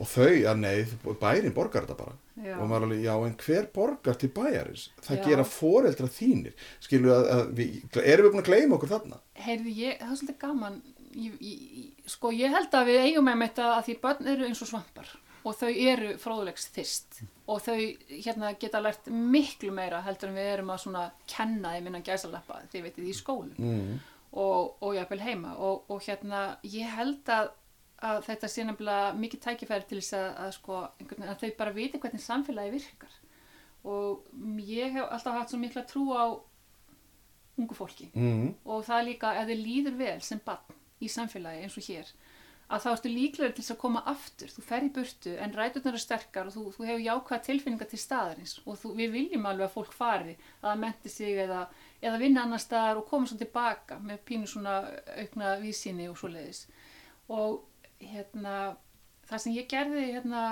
og 0.00 0.08
þau 0.08 0.28
að 0.48 0.60
nei, 0.62 0.84
bærin 1.20 1.54
borgar 1.54 1.84
þetta 1.84 1.98
bara. 1.98 2.14
Já. 2.42 2.54
og 2.56 2.64
maður 2.64 2.86
alveg, 2.86 3.02
já 3.04 3.12
en 3.26 3.34
hver 3.44 3.66
borgar 3.76 4.16
til 4.18 4.30
bæjarins? 4.32 4.86
Það 5.04 5.18
Já. 5.18 5.24
gera 5.26 5.44
foreldra 5.44 6.08
þínir. 6.08 6.54
Skilu 6.80 7.12
að, 7.12 7.26
að 7.34 7.42
við, 7.58 7.74
erum 8.00 8.24
við 8.26 8.32
búin 8.32 8.42
að 8.42 8.48
gleyma 8.48 8.78
okkur 8.78 8.92
þarna? 8.94 9.18
Heyrði 9.44 9.74
ég, 9.76 9.98
það 10.00 10.14
er 10.14 10.20
svolítið 10.22 10.38
gaman. 10.40 10.78
Ég, 11.12 11.34
ég, 11.44 11.90
sko 12.08 12.32
ég 12.32 12.56
held 12.56 12.72
að 12.78 12.88
við 12.88 13.02
eigum 13.04 13.28
með 13.28 13.42
þetta 13.44 13.68
að 13.74 13.84
því 13.90 13.96
börn 14.06 14.32
eru 14.32 14.48
eins 14.48 14.64
og 14.64 14.70
svampar 14.72 15.12
og 15.42 15.56
þau 15.58 15.70
eru 15.70 16.12
fróðulegs 16.22 16.68
þyrst 16.74 17.22
og 17.50 17.62
þau 17.64 17.78
hérna 18.08 18.52
geta 18.60 18.80
lært 18.82 19.08
miklu 19.10 19.72
meira 19.74 20.02
heldur 20.06 20.30
en 20.30 20.38
við 20.38 20.50
erum 20.52 20.70
að 20.74 20.84
svona 20.84 21.06
kenna 21.30 21.74
þeim 21.74 21.88
innan 21.90 22.06
gæsaleppa 22.06 22.60
þið 22.72 22.86
veitir 22.86 23.08
í 23.08 23.16
skólum. 23.16 23.56
Mm. 23.58 23.98
og, 24.32 24.76
og 24.80 24.94
jafnvel 24.96 25.20
heima. 25.24 25.56
Og, 25.58 25.90
og 25.90 26.04
hérna 26.06 26.44
ég 26.62 26.94
held 26.96 27.32
að, 27.32 27.50
að 28.02 28.22
þetta 28.28 28.52
sé 28.52 28.66
nefnilega 28.68 29.10
mikið 29.18 29.42
tækifæri 29.46 29.88
til 29.88 30.00
þess 30.00 30.16
að, 30.20 30.28
að, 30.44 30.54
sko, 30.58 30.78
að 31.18 31.34
þau 31.42 31.50
bara 31.58 31.76
viti 31.76 32.00
hvernig 32.02 32.24
samfélagi 32.24 32.74
virkar. 32.76 33.18
Og 33.82 34.62
ég 34.62 34.94
hef 34.94 35.10
alltaf 35.10 35.40
haft 35.40 35.52
svo 35.52 35.60
mikla 35.60 35.82
trú 35.90 36.06
á 36.14 36.24
ungu 37.58 37.76
fólki. 37.76 38.08
Mm. 38.14 38.54
og 38.64 38.86
það 38.86 38.98
er 38.98 39.08
líka 39.10 39.34
ef 39.40 39.50
þið 39.50 39.66
líður 39.66 39.98
vel 39.98 40.20
sem 40.24 40.40
barn 40.44 40.78
í 41.02 41.10
samfélagi 41.10 41.66
eins 41.66 41.76
og 41.76 41.88
hér 41.90 42.12
að 42.72 42.84
þá 42.84 42.88
ertu 42.92 43.10
líklega 43.12 43.52
til 43.52 43.62
þess 43.62 43.74
að 43.74 43.80
koma 43.82 44.02
aftur. 44.08 44.52
Þú 44.52 44.62
fer 44.64 44.86
í 44.86 44.90
burtu 44.96 45.32
en 45.44 45.54
ræturnar 45.56 45.92
eru 45.92 46.00
sterkar 46.00 46.48
og 46.48 46.54
þú, 46.54 46.64
þú 46.76 46.86
hefur 46.88 47.04
jákvæða 47.06 47.46
tilfinningar 47.48 47.90
til 47.90 48.00
staðarins 48.00 48.54
og 48.64 48.78
þú, 48.80 48.92
við 49.00 49.16
viljum 49.16 49.48
alveg 49.50 49.68
að 49.68 49.74
fólk 49.76 49.96
fari 49.96 50.36
að 50.36 50.68
það 50.70 50.82
menti 50.86 51.12
sig 51.12 51.42
eða, 51.44 51.66
eða 52.00 52.22
vinna 52.22 52.46
annar 52.46 52.62
staðar 52.62 53.02
og 53.02 53.08
koma 53.10 53.28
svo 53.28 53.38
tilbaka 53.42 54.00
með 54.00 54.24
pínu 54.30 54.48
svona 54.48 54.78
aukna 55.18 55.56
vísinni 55.60 56.08
og 56.08 56.16
svo 56.20 56.32
leiðis 56.32 56.64
og 57.32 57.60
hérna 58.02 58.56
það 59.28 59.44
sem 59.44 59.56
ég 59.56 59.68
gerði 59.70 60.06
hérna 60.16 60.44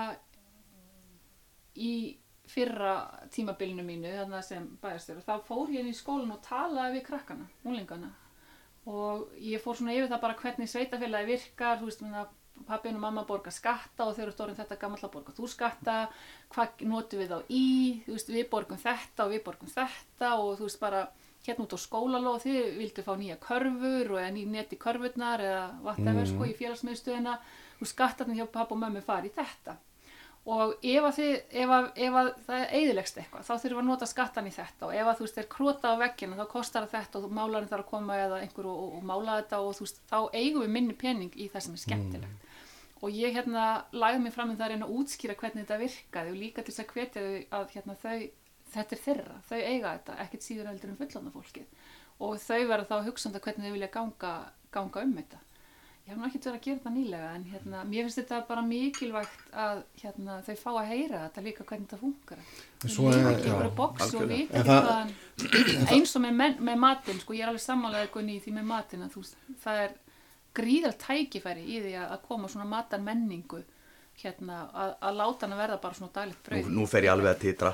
í 1.80 1.94
fyrra 2.50 2.94
tímabilinu 3.32 3.84
mínu 3.86 4.12
þarna 4.16 4.40
sem 4.44 4.66
bæjarstjóri 4.82 5.22
þá 5.24 5.36
fór 5.46 5.70
ég 5.70 5.84
inn 5.84 5.92
í 5.92 5.96
skólan 5.96 6.34
og 6.34 6.42
talaði 6.44 6.98
við 6.98 7.06
krakkana, 7.06 7.46
úlingana 7.64 8.10
og 8.88 9.32
ég 9.36 9.60
fór 9.62 9.76
svona 9.76 9.94
yfir 9.96 10.08
það 10.10 10.22
bara 10.24 10.38
hvernig 10.40 10.70
sveitafélagi 10.70 11.28
virkar 11.28 11.80
þú 11.80 11.88
veist, 11.90 12.04
menna, 12.04 12.26
pappin 12.68 12.96
og 12.96 13.02
mamma 13.04 13.24
borga 13.28 13.52
skatta 13.52 14.06
og 14.06 14.16
þau 14.16 14.22
eru 14.26 14.34
stórin 14.34 14.58
þetta 14.58 14.78
gamall 14.80 15.02
að 15.04 15.14
borga 15.14 15.34
þú 15.36 15.48
skatta, 15.48 15.96
hvað 16.54 16.84
notum 16.88 17.22
við 17.22 17.32
þá 17.32 17.52
í? 17.56 17.66
Þú 18.06 18.16
veist, 18.16 18.32
við 18.36 18.48
borgum 18.52 18.80
þetta 18.80 19.26
og 19.26 19.34
við 19.34 19.44
borgum 19.46 19.72
þetta 19.74 20.32
og 20.38 20.54
þú 20.60 20.68
veist 20.68 20.80
bara 20.80 21.04
hérna 21.46 21.64
út 21.64 21.76
á 21.76 21.78
skólalóð, 21.80 22.42
þið 22.44 22.72
vildu 22.76 23.04
fá 23.04 23.12
nýja 23.16 23.38
körfur 23.40 24.16
og 24.16 24.32
ný 24.36 24.44
neti 24.48 24.76
körfurnar 24.80 25.44
eða 25.44 25.62
whatever 25.86 26.28
sko 26.28 26.48
í 26.48 26.56
félagsmiðstöðina. 26.58 27.38
Og 27.80 27.88
skattarnir 27.88 28.42
hjá 28.42 28.50
pappa 28.52 28.76
og 28.76 28.82
mömmu 28.82 29.00
fari 29.00 29.32
þetta 29.32 29.78
og 30.48 30.72
ef 30.80 31.04
að, 31.04 31.16
þið, 31.18 31.32
ef 31.62 31.72
að, 31.76 31.86
ef 32.00 32.14
að 32.16 32.28
það 32.46 32.62
er 32.62 32.70
eðilegst 32.78 33.18
eitthvað 33.20 33.42
þá 33.44 33.50
þurfum 33.52 33.76
við 33.76 33.82
að 33.82 33.88
nota 33.90 34.06
skattan 34.08 34.48
í 34.48 34.52
þetta. 34.54 34.86
Og 34.86 34.94
ef 34.96 35.10
að 35.10 35.18
þú 35.18 35.26
veist 35.26 35.40
er 35.40 35.48
krota 35.52 35.92
á 35.92 36.00
veggina 36.00 36.38
þá 36.38 36.46
kostar 36.48 36.86
þetta 36.90 37.20
og 37.20 37.34
málarinn 37.36 37.68
þarf 37.68 37.84
að 37.84 37.90
koma 37.90 38.16
eða 38.16 38.38
einhver 38.40 38.68
og, 38.70 38.78
og, 38.86 39.02
mála 39.10 39.36
þetta 39.42 39.60
og 39.60 39.74
þú 39.76 39.86
veist 39.86 40.00
þá 40.08 40.18
eigum 40.32 40.64
við 40.64 40.72
minni 40.76 40.96
pening 40.96 41.36
í 41.36 41.48
það 41.52 41.66
sem 41.66 41.76
er 41.76 41.82
skemmtilegt. 41.84 42.46
Og 43.00 43.16
ég 43.16 43.36
hérna 43.36 43.66
lagði 43.96 44.24
mig 44.24 44.34
fram 44.34 44.52
um 44.52 44.56
það 44.56 44.66
að 44.66 44.72
reyna 44.74 44.88
að 44.88 44.96
útskýra 45.00 45.36
hvernig 45.40 45.64
þetta 45.64 45.80
virkaði 45.80 46.32
og 46.32 46.40
líka 46.40 46.64
til 46.64 46.74
þess 46.74 46.84
að 46.84 46.96
hvetja 46.96 47.22
þau 47.26 47.60
að 47.60 47.76
hérna, 47.76 47.96
þau, 48.00 48.18
þetta 48.74 48.96
er 48.96 49.04
þeirra, 49.04 49.36
þau 49.48 49.60
eiga 49.60 49.94
þetta 49.94 50.16
ekkert 50.24 50.44
síður 50.44 50.68
heldur 50.68 50.92
en 50.92 50.98
fullanda 51.00 51.32
fólkið. 51.36 51.86
Og 52.20 52.34
þau 52.42 52.60
verða 52.68 52.88
þá 52.90 53.06
hugsanda 53.08 53.40
hvernig 53.40 53.70
þau 53.70 53.76
vilja 53.78 53.92
ganga, 53.94 54.34
ganga 54.72 55.04
um 55.06 55.16
þetta 55.16 55.40
ég 56.10 56.16
hef 56.16 56.18
nú 56.20 56.26
ekkert 56.26 56.46
verið 56.48 56.58
að 56.58 56.64
gera 56.64 56.78
þetta 56.80 56.92
nýlega 56.96 57.28
en 57.36 57.44
hérna, 57.52 57.80
mér 57.86 58.06
finnst 58.08 58.18
þetta 58.20 58.38
bara 58.48 58.62
mikilvægt 58.66 59.52
að 59.64 59.82
hérna, 60.02 60.38
þau 60.46 60.56
fá 60.58 60.70
að 60.80 60.88
heyra 60.90 61.20
þetta 61.28 61.44
líka 61.46 61.64
hvernig 61.68 61.86
þetta 61.88 62.00
funkar. 62.00 62.38
Svo 62.86 63.04
þau 63.06 63.10
er- 63.12 63.18
lifa 63.20 63.32
ekki 63.36 63.54
bara 63.60 63.70
boks 63.80 64.14
og 64.14 64.22
ekki 64.34 64.68
það- 64.70 65.92
eins 65.94 66.16
og 66.16 66.22
með, 66.26 66.34
men- 66.42 66.58
með 66.70 66.78
matinn 66.86 67.20
sko, 67.22 67.32
ég 67.38 67.42
er 67.46 67.48
alveg 67.52 67.62
Gunni 68.12 68.36
í 68.38 68.42
því 68.42 68.52
með 68.58 68.64
veist, 69.22 69.36
það 69.64 69.82
er 69.84 69.92
gríðal 70.54 70.94
tækifæri 70.98 71.62
í 71.64 71.80
því 71.84 71.92
að, 72.02 72.08
að 72.16 72.22
koma 72.26 72.48
svona 72.48 72.66
matan 72.66 73.04
menningu 73.06 73.62
hérna, 74.24 74.60
að, 74.74 74.92
að 75.08 75.18
láta 75.20 75.46
hann 75.46 75.54
að 75.56 75.62
verða 75.64 75.78
bara 75.82 75.98
svona 75.98 76.14
daglegt 76.14 76.40
Nú, 76.40 76.50
brauð 76.50 76.70
nú 76.76 76.86
fer 76.90 77.06
ég 77.06 77.14
alveg 77.14 77.30
að 77.32 77.42
titra 77.44 77.72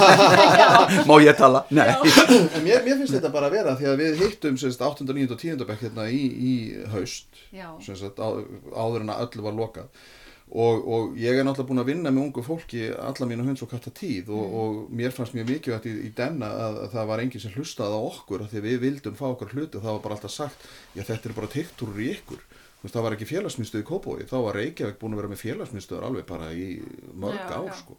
Má 1.08 1.14
ég 1.24 1.40
tala? 1.40 1.64
Nei 1.72 1.88
en 1.88 2.64
mér, 2.64 2.84
mér 2.86 3.00
finnst 3.00 3.16
þetta 3.16 3.32
bara 3.34 3.50
að 3.50 3.58
vera 3.58 3.76
því 3.80 3.90
að 3.90 4.00
við 4.04 4.24
hittum 4.24 4.60
semst 4.60 4.86
8. 4.86 5.08
9. 5.08 5.26
og 5.26 5.42
10. 5.42 5.66
bekk 5.70 5.84
hérna 5.88 6.08
í, 6.12 6.22
í 6.30 6.54
haust 6.94 7.44
semst, 7.84 8.20
á, 8.20 8.28
áður 8.76 9.04
en 9.06 9.14
að 9.14 9.28
öllu 9.28 9.46
var 9.48 9.60
lokað 9.60 10.08
og, 10.50 10.86
og 10.90 11.18
ég 11.20 11.38
er 11.38 11.46
náttúrulega 11.46 11.68
búin 11.68 11.82
að 11.84 11.90
vinna 11.92 12.10
með 12.10 12.24
ungu 12.26 12.42
fólki 12.42 12.88
alla 12.90 13.28
mínu 13.30 13.46
hunds 13.46 13.62
og 13.62 13.70
katta 13.70 13.92
tíð 13.94 14.32
og, 14.34 14.54
og 14.60 14.78
mér 14.98 15.14
fannst 15.14 15.36
mjög 15.36 15.52
mikilvægt 15.52 15.86
í, 15.86 15.92
í 16.08 16.12
denna 16.16 16.50
að, 16.66 16.78
að 16.86 16.96
það 16.96 17.10
var 17.12 17.22
enginn 17.22 17.44
sem 17.44 17.54
hlustaði 17.54 18.00
á 18.00 18.00
okkur 18.10 18.44
af 18.44 18.50
því 18.50 18.64
við 18.66 18.80
vildum 18.84 19.18
fá 19.18 19.28
okkur 19.30 19.54
hluti 19.54 19.78
og 19.78 19.84
það 19.84 19.94
var 19.94 20.02
bara 20.06 20.18
alltaf 20.18 20.34
sagt 20.34 20.66
já 20.96 21.04
þetta 21.04 21.30
er 21.30 21.36
bara 21.38 21.52
tektúrur 21.54 22.02
í 22.02 22.10
ykkur 22.16 22.42
veist, 22.82 22.94
það 22.94 23.04
var 23.06 23.16
ekki 23.16 23.28
félagsmyndstöð 23.30 23.82
í 23.84 23.88
Kópói 23.90 24.26
þá 24.30 24.36
var 24.46 24.58
Reykjavík 24.60 24.98
búin 25.00 25.16
að 25.16 25.22
vera 25.22 25.32
með 25.34 25.42
félagsmyndstöður 25.44 26.06
alveg 26.10 26.28
bara 26.30 26.50
í 26.56 26.68
mörg 27.14 27.40
Já, 27.40 27.56
ár 27.56 27.70
já. 27.70 27.78
sko. 27.80 27.96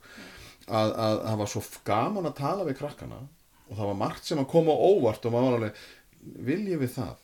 að, 0.68 0.94
að 1.06 1.18
það 1.28 1.42
var 1.44 1.52
svo 1.56 1.64
gaman 1.92 2.30
að 2.32 2.38
tala 2.42 2.68
við 2.70 2.80
krakkana 2.82 3.20
og 3.72 3.74
það 3.78 3.90
var 3.94 4.00
margt 4.04 4.28
sem 4.28 4.40
að 4.42 4.50
koma 4.52 4.76
óvart 4.76 5.26
og 5.26 5.36
maður 5.36 5.50
var 5.52 5.60
alveg 5.62 5.84
viljið 6.52 6.82
við 6.86 6.96
það 7.00 7.18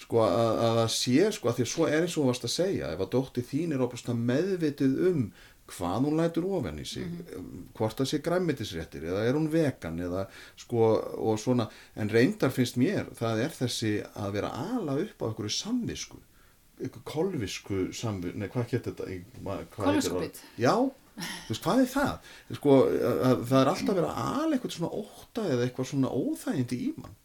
sko 0.00 0.22
að, 0.24 0.58
að 0.64 0.78
það 0.78 0.90
sé 0.94 1.24
sko 1.36 1.48
að 1.50 1.58
því 1.58 1.64
að 1.66 1.70
svo 1.74 1.86
er 1.88 2.04
eins 2.06 2.14
og 2.16 2.28
varst 2.30 2.46
að 2.48 2.52
segja 2.54 2.92
ef 2.94 3.02
að 3.04 3.10
dótti 3.12 3.42
þín 3.44 3.74
er 3.76 3.82
opast 3.84 4.06
meðvitið 4.16 4.94
um 5.10 5.26
hvað 5.68 6.06
hún 6.06 6.16
lætur 6.16 6.46
ofan 6.48 6.78
í 6.80 6.86
sig 6.88 7.04
hvort 7.76 7.98
það 7.98 8.08
sé 8.08 8.20
græmmetisréttir 8.24 9.04
eða 9.10 9.26
er 9.28 9.36
hún 9.36 9.50
vegan 9.52 9.98
eða 10.00 10.22
sko 10.56 10.86
og 11.20 11.36
svona 11.42 11.66
en 12.00 12.08
reyndar 12.08 12.54
finnst 12.56 12.78
mér 12.80 13.10
það 13.18 13.42
er 13.44 13.52
þessi 13.58 13.92
að 14.16 14.32
vera 14.38 14.54
að 14.56 14.72
ala 14.78 14.96
upp 15.04 15.20
á 15.20 15.26
einhverju 15.28 15.52
samvisku 15.58 16.22
einhverju 16.78 17.04
kolvisku 17.12 17.78
samvisku, 17.96 18.38
nei 18.38 18.48
hvað 18.52 18.72
getur 18.72 18.94
þetta 18.94 19.06
það? 19.44 19.62
Kolviskubit. 19.76 20.42
Já, 20.60 20.74
þú 21.18 21.52
veist, 21.52 21.62
hvað 21.64 21.84
er 21.84 21.88
það? 21.94 22.34
Sko, 22.58 22.76
að, 22.88 23.22
að 23.30 23.46
það 23.52 23.60
er 23.62 23.72
alltaf 23.72 23.96
verið 23.98 24.10
að 24.10 24.42
ala 24.42 24.58
eitthvað 24.58 24.76
svona 24.76 24.92
ótta 25.02 25.46
eða 25.52 25.66
eitthvað 25.66 25.90
svona 25.92 26.12
óþægindi 26.14 26.82
í 26.88 26.92
mann 26.98 27.16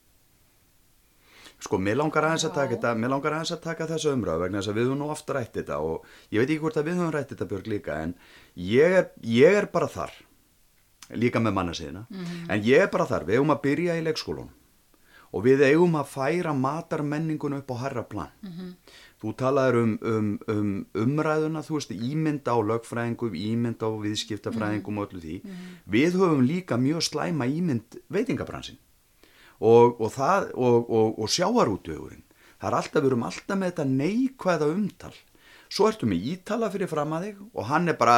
Sko, 1.64 1.78
mér 1.80 1.95
langar 1.95 2.26
aðeins 2.28 2.44
að 2.44 2.56
taka 2.57 2.73
þetta, 2.76 2.90
mér 2.99 3.11
langar 3.14 3.38
aðeins 3.38 3.53
að 3.56 3.61
taka 3.64 3.86
þessu 3.88 4.11
umröð 4.11 4.41
vegna 4.41 4.60
þess 4.60 4.72
að 4.73 4.78
við 4.80 4.88
höfum 4.90 4.99
nú 4.99 5.06
oft 5.14 5.30
rætt 5.32 5.53
þetta 5.61 5.78
og 5.80 6.10
ég 6.34 6.41
veit 6.41 6.49
ekki 6.49 6.64
hvort 6.65 6.80
að 6.82 6.90
við 6.90 6.98
höfum 6.99 7.14
rætt 7.15 7.30
þetta 7.32 7.48
Björg 7.53 7.69
líka 7.72 7.99
en 8.03 8.15
ég 8.60 8.95
er, 8.98 9.06
ég 9.23 9.60
er 9.61 9.69
bara 9.72 9.88
þar, 9.94 10.18
líka 11.23 11.40
með 11.40 11.56
mannasiðina, 11.60 12.02
en 12.52 12.68
ég 12.68 12.84
er 12.84 12.91
bara 12.91 13.07
þar, 13.07 13.23
við 13.30 13.40
eigum 13.40 13.56
að 13.56 13.61
byrja 13.69 13.95
í 13.95 14.03
leikskólunum 14.10 14.52
og 15.34 15.45
við 15.48 15.64
eigum 15.69 15.95
að 15.98 16.11
færa 16.11 16.52
matarmenningun 16.53 17.56
upp 17.61 17.72
á 17.73 17.76
herra 17.88 18.03
plan. 18.06 18.36
Þú 19.24 19.32
talaður 19.40 19.78
um, 19.80 19.91
um, 20.04 20.32
um 20.52 20.72
umræðuna, 21.00 21.62
þú 21.64 21.78
veist, 21.78 21.94
ímynd 21.95 22.44
á 22.44 22.60
lögfræðingum, 22.60 23.38
ímynd 23.40 23.80
á 23.80 23.88
viðskiptafræðingum 24.04 25.00
og 25.00 25.06
öllu 25.14 25.22
því. 25.24 25.36
Við 25.88 26.18
höfum 26.20 26.41
líka 26.44 26.76
mjög 26.76 27.06
slæma 27.08 27.48
ímynd 27.48 28.02
veitingabransin 28.12 28.82
og, 29.64 30.02
og, 30.02 30.10
það, 30.12 30.50
og, 30.60 30.90
og, 30.91 31.22
og 31.24 31.32
sjáarútugurinn. 31.32 32.26
Það 32.60 32.68
er 32.68 32.78
alltaf, 32.82 33.00
við 33.00 33.10
erum 33.14 33.24
alltaf 33.30 33.60
með 33.62 33.72
þetta 33.72 33.86
neikvæða 33.94 34.70
umtal. 34.74 35.14
Svo 35.72 35.88
ertu 35.88 36.10
með 36.12 36.28
ítala 36.34 36.68
fyrir 36.74 36.91
fram 36.91 37.16
að 37.16 37.30
þig 37.30 37.40
og 37.48 37.70
hann 37.72 37.88
er 37.90 37.95
bara 37.98 38.18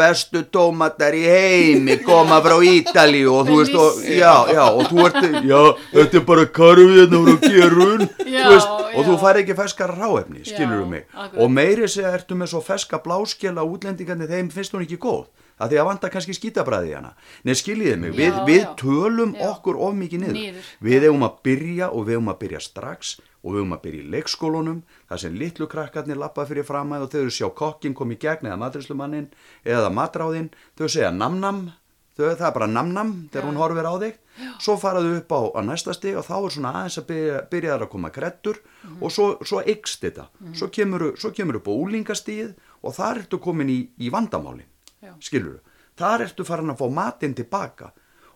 bestu 0.00 0.42
tómatar 0.54 1.14
í 1.16 1.22
heimi 1.28 1.98
koma 2.04 2.40
frá 2.44 2.56
Ítali 2.64 3.22
og 3.28 3.44
þú 3.48 3.58
veist 3.60 3.76
og, 3.78 4.00
já, 4.08 4.32
já, 4.54 4.62
og 4.72 4.88
þú 4.90 5.04
ert 5.06 5.18
já, 5.46 5.60
þetta 5.94 6.20
er 6.22 6.24
bara 6.32 6.46
karfið 6.60 7.16
frá 7.16 7.34
gerun 7.46 8.06
Já, 8.24 8.46
þú 8.46 8.54
veist, 8.54 8.72
og 8.90 9.04
þú 9.10 9.18
fær 9.22 9.40
ekki 9.42 9.56
ferskar 9.58 9.92
ráefni, 9.98 10.42
skilur 10.48 10.82
Já, 10.82 10.88
mig. 10.94 11.04
akkurat. 11.12 11.36
og 11.44 11.52
meiri 11.54 11.88
segja 11.90 12.14
ertu 12.16 12.38
með 12.40 12.52
svo 12.54 12.62
ferska 12.64 13.00
bláskjela 13.04 13.64
útlendingandi 13.66 14.28
þeim 14.30 14.50
finnst 14.54 14.74
hún 14.74 14.86
ekki 14.86 14.98
góð 15.02 15.28
að 15.60 15.74
því 15.74 15.78
að 15.82 15.88
vanta 15.90 16.08
kannski 16.08 16.32
skítabræði 16.32 16.88
í 16.88 16.94
hana. 16.96 17.10
Nei, 17.44 17.52
skiljiði 17.58 17.96
mig, 18.00 18.14
við, 18.16 18.30
Já, 18.32 18.44
við 18.48 18.62
tölum 18.80 19.34
okkur 19.44 19.76
of 19.76 19.92
mikið 19.98 20.22
niður, 20.22 20.38
Niður. 20.38 20.70
við 20.88 21.04
eigum 21.10 21.26
að 21.26 21.34
byrja 21.44 21.88
og 21.92 22.06
við 22.06 22.16
eigum 22.16 22.30
að 22.32 22.38
byrja 22.46 22.60
strax 22.64 23.10
og 23.40 23.54
við 23.54 23.60
eigum 23.62 23.74
að 23.76 23.82
byrja 23.84 24.04
í 24.04 24.10
leikskólunum 24.14 24.80
þar 25.08 25.22
sem 25.22 25.36
litlu 25.40 25.68
krakkarnir 25.70 26.18
lappa 26.20 26.44
fyrir 26.48 26.66
framæð 26.68 27.06
og 27.06 27.12
þau 27.12 27.20
eru 27.22 27.34
sjá 27.34 27.46
kokkin 27.56 27.94
kom 27.96 28.12
í 28.12 28.18
gegn 28.20 28.50
eða 28.50 28.58
matrislumannin 28.60 29.30
eða 29.64 29.92
matráðinn. 29.96 30.50
Þau 30.76 30.86
segja 30.88 31.12
namnam 31.14 31.70
þau, 32.18 32.26
það 32.36 32.46
er 32.50 32.56
bara 32.58 32.68
namnam 32.68 33.14
þegar 33.32 33.48
hún 33.48 33.60
horfir 33.62 33.88
á 33.88 33.94
þig. 34.04 34.20
Svo 34.60 34.76
faraðu 34.80 35.16
upp 35.20 35.32
á, 35.32 35.40
á 35.56 35.60
næsta 35.64 35.94
stig 35.96 36.16
og 36.16 36.24
þá 36.28 36.36
er 36.38 36.54
svona 36.56 36.74
aðeins 36.80 37.00
að 37.00 37.08
byrja, 37.10 37.40
byrja 37.52 37.72
þar 37.74 37.86
að 37.86 37.92
koma 37.94 38.12
krettur 38.12 38.60
og 39.00 39.12
svo, 39.12 39.30
svo 39.44 39.64
ykst 39.64 40.04
þetta. 40.04 40.28
Svo 40.56 40.68
kemur, 40.72 41.10
svo 41.20 41.32
kemur 41.36 41.60
upp 41.60 41.68
á 41.68 41.74
úlingastíð 41.74 42.54
og 42.84 42.96
þar 42.96 43.24
ertu 43.24 43.40
komin 43.40 43.72
í, 43.72 43.80
í 44.00 44.12
vandamálin 44.12 44.68
Já. 45.00 45.14
skilur 45.20 45.60
þar 46.00 46.26
ertu 46.26 46.46
farin 46.48 46.72
að 46.72 46.80
fá 46.80 46.86
matinn 46.96 47.36
tilbaka 47.36 47.90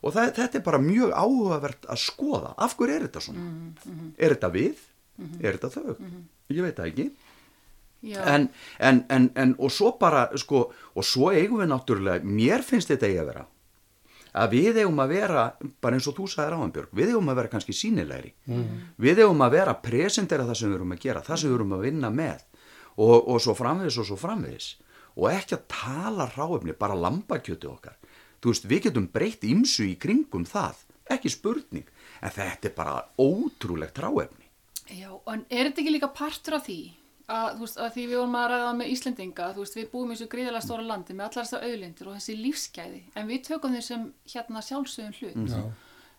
og 0.04 0.12
það, 0.12 0.32
þetta 0.36 0.58
er 0.60 0.64
bara 0.66 0.80
mjög 0.84 1.12
áhugavert 1.16 1.86
að 1.88 2.00
skoða. 2.02 2.50
Af 2.60 2.74
hverju 2.76 2.96
er 2.98 3.06
þetta 3.06 3.22
svona? 3.24 3.44
Er 4.20 4.34
þetta 4.34 4.50
við, 4.52 4.82
er 5.40 5.58
þetta 5.58 5.70
þau 5.74 5.96
ég 6.52 6.62
veit 6.64 6.76
það 6.76 6.90
ekki. 6.90 7.08
En, 8.20 8.50
en, 8.84 9.00
en, 9.08 9.30
en 9.40 9.54
og 9.56 9.72
svo 9.72 9.94
bara 10.00 10.26
sko, 10.36 10.66
og 10.92 11.06
svo 11.08 11.30
eigum 11.32 11.62
við 11.62 11.70
náttúrulega 11.70 12.28
mér 12.28 12.64
finnst 12.66 12.90
þetta 12.92 13.08
eigi 13.08 13.20
að 13.22 13.30
vera 13.30 13.44
að 14.34 14.56
við 14.56 14.80
eigum 14.82 14.98
að 14.98 15.12
vera, 15.14 15.42
bara 15.80 15.96
eins 15.96 16.08
og 16.10 16.16
þú 16.16 16.24
sagði 16.28 16.52
Ráðanbjörg, 16.52 16.90
við 16.98 17.12
eigum 17.12 17.30
að 17.30 17.38
vera 17.38 17.52
kannski 17.52 17.76
sínilegri 17.78 18.32
við 18.98 19.22
eigum 19.22 19.44
að 19.46 19.54
vera 19.54 19.74
að 19.76 19.84
presentera 19.86 20.46
það 20.48 20.58
sem 20.58 20.72
við 20.72 20.78
erum 20.80 20.94
að 20.96 21.04
gera, 21.06 21.22
það 21.22 21.40
sem 21.40 21.52
við 21.52 21.54
erum 21.54 21.76
að 21.76 21.84
vinna 21.86 22.10
með. 22.10 22.42
Og, 22.94 23.28
og 23.30 23.40
svo 23.42 23.54
framvegis 23.58 23.98
og 23.98 24.08
svo 24.10 24.18
framvegis. 24.18 24.68
Og 25.14 25.28
ekki 25.30 25.54
að 25.54 25.64
tala 25.70 26.26
ráefni, 26.34 26.74
bara 26.78 26.98
lambakjöti 26.98 27.70
okkar. 27.70 27.96
Þú 28.42 28.52
veist, 28.52 28.66
við 28.70 28.84
getum 28.88 29.08
breytt 29.14 29.46
ímsu 29.46 29.86
í 29.86 29.94
kringum 29.98 30.44
það, 30.46 30.82
ekki 31.14 31.30
spurning. 31.30 31.86
En 32.22 32.34
þetta 32.34 32.70
er 32.70 32.74
bara 32.74 33.00
ótrúlegt 33.18 33.98
ráefni 34.02 34.43
Já, 34.92 35.08
en 35.32 35.46
er 35.48 35.70
þetta 35.70 35.82
ekki 35.82 35.94
líka 35.94 36.10
partur 36.12 36.58
af 36.58 36.66
því 36.66 36.78
að, 37.30 37.62
veist, 37.62 37.78
að 37.80 37.94
því 37.94 38.04
við 38.10 38.18
vorum 38.20 38.36
að 38.36 38.50
ræða 38.52 38.74
með 38.76 38.92
Íslendinga, 38.92 39.48
þú 39.54 39.64
veist, 39.64 39.78
við 39.78 39.88
búum 39.94 40.12
í 40.12 40.16
þessu 40.16 40.28
gríðarlega 40.34 40.66
stóra 40.66 40.84
landi 40.90 41.16
með 41.16 41.26
allar 41.28 41.46
þessar 41.46 41.64
auðlindir 41.68 42.10
og 42.10 42.18
þessi 42.18 42.36
lífsgæði, 42.40 43.00
en 43.16 43.30
við 43.30 43.42
tökum 43.48 43.74
þeim 43.76 43.86
sem 43.88 44.06
hérna 44.34 44.64
sjálfsögum 44.64 45.18
hlut. 45.20 45.56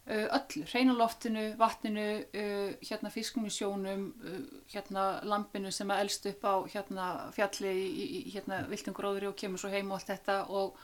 Uh, 0.06 0.28
öllu, 0.38 0.62
hreinaloftinu, 0.70 1.44
vatninu, 1.58 2.10
uh, 2.38 2.74
hérna 2.86 3.10
fiskum 3.10 3.48
í 3.50 3.54
sjónum, 3.54 4.04
uh, 4.22 4.36
hérna 4.70 5.06
lampinu 5.26 5.72
sem 5.74 5.90
að 5.90 6.04
elst 6.04 6.28
upp 6.30 6.46
á 6.46 6.54
hérna 6.70 7.08
fjalli 7.34 7.72
í, 7.74 7.88
í, 7.90 8.20
í 8.20 8.34
hérna 8.36 8.60
viltingróðri 8.70 9.32
og 9.32 9.38
kemur 9.40 9.64
svo 9.64 9.72
heim 9.74 9.90
og 9.90 9.98
allt 9.98 10.12
þetta 10.12 10.36
og, 10.54 10.78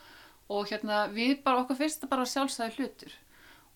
og 0.49 0.73
hérna 0.73 1.03
við 1.13 1.35
bara 1.45 1.61
okkur 1.61 1.77
finnst 1.83 1.99
þetta 1.99 2.09
bara 2.15 2.31
sjálfsæði 2.33 2.79
hlutur 2.79 3.13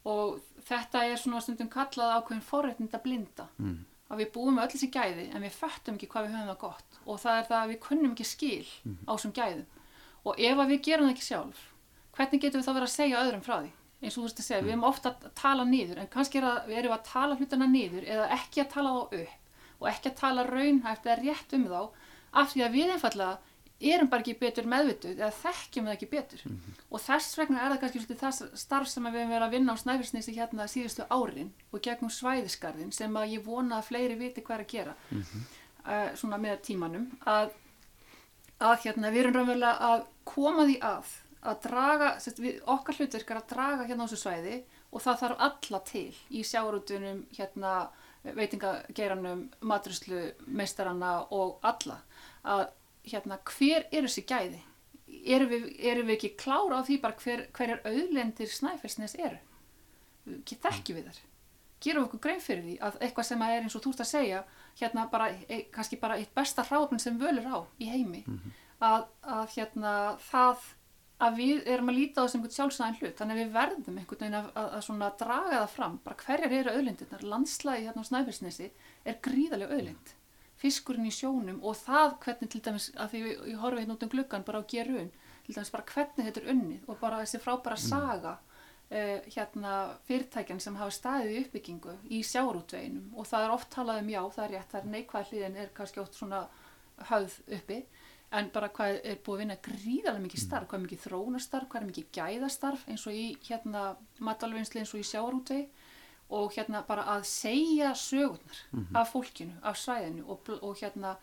og 0.10 0.41
þetta 0.65 1.03
er 1.11 1.22
svona 1.22 1.44
stundum 1.45 1.69
kallað 1.69 2.18
ákveðin 2.18 2.45
forréttinda 2.49 3.02
blinda 3.06 3.45
mm. 3.61 3.77
Að 4.10 4.22
við 4.22 4.34
búum 4.36 4.57
með 4.57 4.68
öll 4.68 4.73
þessi 4.76 4.91
gæði 4.94 5.30
en 5.32 5.45
við 5.45 5.56
föttum 5.60 5.95
ekki 5.98 6.10
hvað 6.11 6.27
við 6.27 6.36
höfum 6.36 6.52
það 6.52 6.60
gott. 6.65 6.99
Og 7.06 7.22
það 7.22 7.40
er 7.40 7.48
það 7.49 7.61
að 7.61 7.72
við 7.72 7.80
kunnum 7.86 8.11
ekki 8.14 8.27
skil 8.30 8.68
á 9.06 9.11
þessum 9.15 9.34
gæðum. 9.40 9.65
Og 10.26 10.44
ef 10.49 10.61
að 10.61 10.72
við 10.73 10.84
gerum 10.90 11.07
það 11.07 11.15
ekki 11.15 11.26
sjálf 11.30 11.64
hvernig 12.15 12.41
getum 12.41 12.61
við 12.61 12.68
þá 12.68 12.76
verið 12.76 12.88
að 12.88 12.94
segja 12.95 13.23
öðrum 13.23 13.44
frá 13.44 13.56
því? 13.57 13.72
Eins 14.02 14.15
og 14.15 14.22
þú 14.22 14.26
veist 14.27 14.40
að 14.40 14.45
segja, 14.45 14.64
við 14.64 14.73
erum 14.76 14.88
ofta 14.88 15.11
að 15.11 15.34
tala 15.40 15.65
niður 15.68 15.99
en 16.02 16.11
kannski 16.11 16.40
er 16.40 16.48
að, 16.49 16.57
við 16.69 16.80
erum 16.82 16.95
að 16.95 17.07
tala 17.10 17.38
hlutana 17.40 17.68
niður 17.72 18.07
eða 18.15 18.27
ekki 18.36 18.61
að 18.64 18.72
tala 18.76 18.94
þá 18.95 19.19
upp 19.19 19.41
og 19.76 19.88
ekki 19.91 20.11
að 20.11 20.19
tala 20.22 20.45
raunhæft 20.48 21.07
eða 21.07 21.18
rétt 21.22 21.56
um 21.57 21.65
þá 21.72 21.80
af 22.41 22.52
því 22.53 22.64
að 22.65 22.76
við 22.76 22.94
einfallega 22.95 23.55
erum 23.93 24.09
bara 24.11 24.23
ekki 24.23 24.37
betur 24.39 24.69
meðvituð 24.69 25.19
eða 25.19 25.31
þekkjum 25.39 25.89
það 25.89 25.95
ekki 25.95 26.09
betur. 26.11 26.45
Og 26.89 27.03
þess 27.03 27.37
vegna 27.39 27.61
er 27.63 27.75
það 27.75 27.81
kannski 27.83 28.17
það 28.21 28.39
starf 28.61 28.89
sem 28.91 29.09
við 29.09 29.19
hefum 29.19 29.35
verið 29.35 29.47
að 29.47 29.57
vinna 29.57 29.75
á 29.75 29.81
Snæfellsnesi 29.81 30.37
hérna 30.37 30.69
síðustu 30.71 31.05
árin 31.09 31.51
og 31.71 31.83
gegnum 31.85 32.13
svæðisgarðin 32.13 32.95
sem 32.95 33.19
að 33.19 33.35
ég 33.35 33.45
vona 33.45 33.79
að 33.79 33.91
fleiri 33.91 34.17
viti 34.19 34.45
hvað 34.45 34.57
er 34.57 34.65
að 34.65 34.73
gera 34.73 34.95
uh, 35.11 36.09
svona 36.15 36.41
með 36.41 36.63
tímanum 36.69 37.11
að, 37.25 37.53
að 38.59 38.79
hérna 38.87 39.13
við 39.13 39.25
erum 39.25 39.37
raunverulega 39.39 39.91
að 39.91 40.09
koma 40.25 40.65
því 40.65 40.79
að 40.93 41.13
að 41.45 41.59
draga, 41.65 42.07
við, 42.41 42.55
okkar 42.73 42.97
hlutverk 42.99 43.31
er 43.31 43.39
að 43.39 43.51
draga 43.51 43.85
hérna 43.85 44.05
á 44.05 44.09
þessu 44.09 44.21
svæði 44.23 44.55
og 44.95 45.03
það 45.03 45.19
þarf 45.21 45.43
alla 45.47 45.81
til 45.85 46.07
í 46.31 46.41
sjárutunum 46.47 47.19
hérna 47.35 47.73
veitingageiranum, 48.25 49.43
maturuslu 49.61 50.23
meistaranna 50.47 51.19
og 51.35 51.59
alla 51.65 51.99
að 52.41 52.65
hérna 53.11 53.40
hver 53.52 53.88
eru 53.91 54.10
þessi 54.10 54.26
gæði? 54.30 54.64
Erum 55.26 55.49
við, 55.52 55.69
erum 55.80 56.10
við 56.10 56.18
ekki 56.18 56.34
klára 56.41 56.82
á 56.82 56.86
því 56.86 56.99
bara 57.02 57.18
hver, 57.22 57.45
hver 57.56 57.76
er 57.76 57.88
auðlendir 57.88 58.52
snæfellsnes 58.52 59.15
eru? 59.18 59.40
Þekkjum 60.26 60.99
við 60.99 61.10
þar 61.10 61.23
gerum 61.86 62.06
við 62.06 62.07
okkur 62.07 62.23
grein 62.23 62.41
fyrir 62.41 62.64
því 62.65 62.76
að 62.88 62.95
eitthvað 63.03 63.27
sem 63.27 63.44
að 63.45 63.56
er 63.56 63.65
eins 63.65 63.76
og 63.77 63.84
þú 63.84 63.91
ert 63.94 64.03
að 64.06 64.10
segja 64.10 64.40
hérna 64.80 65.03
bara, 65.11 65.27
e, 65.49 65.60
kannski 65.73 65.99
bara 66.02 66.18
eitt 66.19 66.34
besta 66.36 66.65
hráfn 66.65 67.02
sem 67.02 67.19
völur 67.19 67.45
á 67.45 67.57
í 67.77 67.90
heimi 67.91 68.23
að, 68.84 69.06
að 69.22 69.45
hérna 69.56 69.94
það 70.26 70.65
að 71.26 71.38
við 71.40 71.69
erum 71.72 71.91
að 71.91 71.98
líta 71.99 72.23
á 72.23 72.26
þessum 72.26 72.41
einhvern 72.41 72.56
sjálfsæðan 72.56 72.98
hlut. 72.99 73.15
Þannig 73.19 73.36
að 73.36 73.41
við 73.41 73.53
verðum 73.56 73.99
einhvern 74.02 74.22
veginn 74.22 74.38
að, 74.40 74.49
að, 74.60 74.69
að 74.76 74.82
svona 74.88 75.11
draga 75.22 75.53
það 75.56 75.69
fram, 75.76 75.98
bara 76.03 76.19
hverjar 76.26 76.56
eru 76.60 76.73
auðlindirnar. 76.73 77.23
Landslægi 77.32 77.86
hérna 77.86 78.03
á 78.03 78.10
Snæfellsnesi 78.10 78.68
er 79.06 79.19
gríðarlega 79.23 79.77
auðlind, 79.77 80.11
fiskurinn 80.61 81.10
í 81.10 81.14
sjónum 81.14 81.61
og 81.64 81.77
það 81.82 82.18
hvernig 82.26 82.52
til 82.52 82.61
dæmis 82.64 82.90
að 82.95 83.14
því 83.14 83.22
við, 83.26 83.40
ég 83.52 83.61
horfi 83.61 83.84
hérna 83.84 83.95
út 83.98 84.06
um 84.06 84.11
gluggan 84.14 84.45
bara 84.48 84.61
á 84.64 84.69
gerun 84.72 85.11
til 85.45 85.56
dæmis 85.56 85.72
bara 85.73 85.88
hvernig 85.91 86.27
þetta 86.30 86.44
er 86.44 86.52
unnið 86.53 86.90
og 86.90 86.99
bara 87.02 87.22
þessi 87.23 87.41
frábæra 87.44 87.77
saga 87.82 88.34
uh, 88.38 89.19
hérna 89.36 89.76
fyrirtækjan 90.07 90.64
sem 90.64 90.80
hafa 90.80 90.95
staðið 90.95 91.36
í 91.36 91.44
uppbyggingu 91.44 91.98
í 92.07 92.22
sjáarútveginum 92.32 93.14
og 93.19 93.30
það 93.30 93.48
er 93.48 93.56
oft 93.57 93.72
talað 93.76 94.02
um 94.03 94.11
já, 94.15 94.22
það 94.38 94.45
er 94.48 94.56
rétt, 94.56 94.72
það 94.72 94.82
er 94.82 94.91
neikvæð 94.95 95.32
hliðin 95.32 95.61
er 95.64 95.72
kannski 95.76 96.03
oft 96.03 96.19
svona 96.19 96.45
höfð 97.11 97.40
uppi 97.60 97.82
en 98.36 98.48
bara 98.52 98.72
hvað 98.73 98.99
er 99.03 99.19
búið 99.23 99.36
að 99.36 99.41
vinna 99.44 99.57
gríðarlega 99.68 100.23
mikið 100.23 100.41
starf, 100.41 100.68
hvað 100.69 100.80
er 100.80 100.86
mikið 100.86 101.03
þróunastarf, 101.06 101.68
hvað 101.72 101.82
er 101.82 101.90
mikið 101.91 102.07
gæðastarf 102.15 102.88
eins 102.90 103.06
og 103.07 103.15
í 103.15 103.26
hérna 103.48 103.84
matalvinnsli 104.23 104.82
eins 104.82 104.94
og 104.95 105.03
í 105.03 105.07
sjáarútvegi 105.07 105.68
og 106.30 106.53
hérna 106.56 106.81
bara 106.88 107.06
að 107.15 107.27
segja 107.30 107.93
sögurnar 107.93 108.61
af 108.97 109.11
fólkinu, 109.14 109.53
af 109.61 109.77
svæðinu 109.77 110.26
og, 110.26 110.49
og 110.61 110.77
hérna 110.80 111.15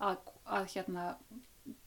að, 0.00 0.20
að 0.44 0.70
hérna 0.74 1.08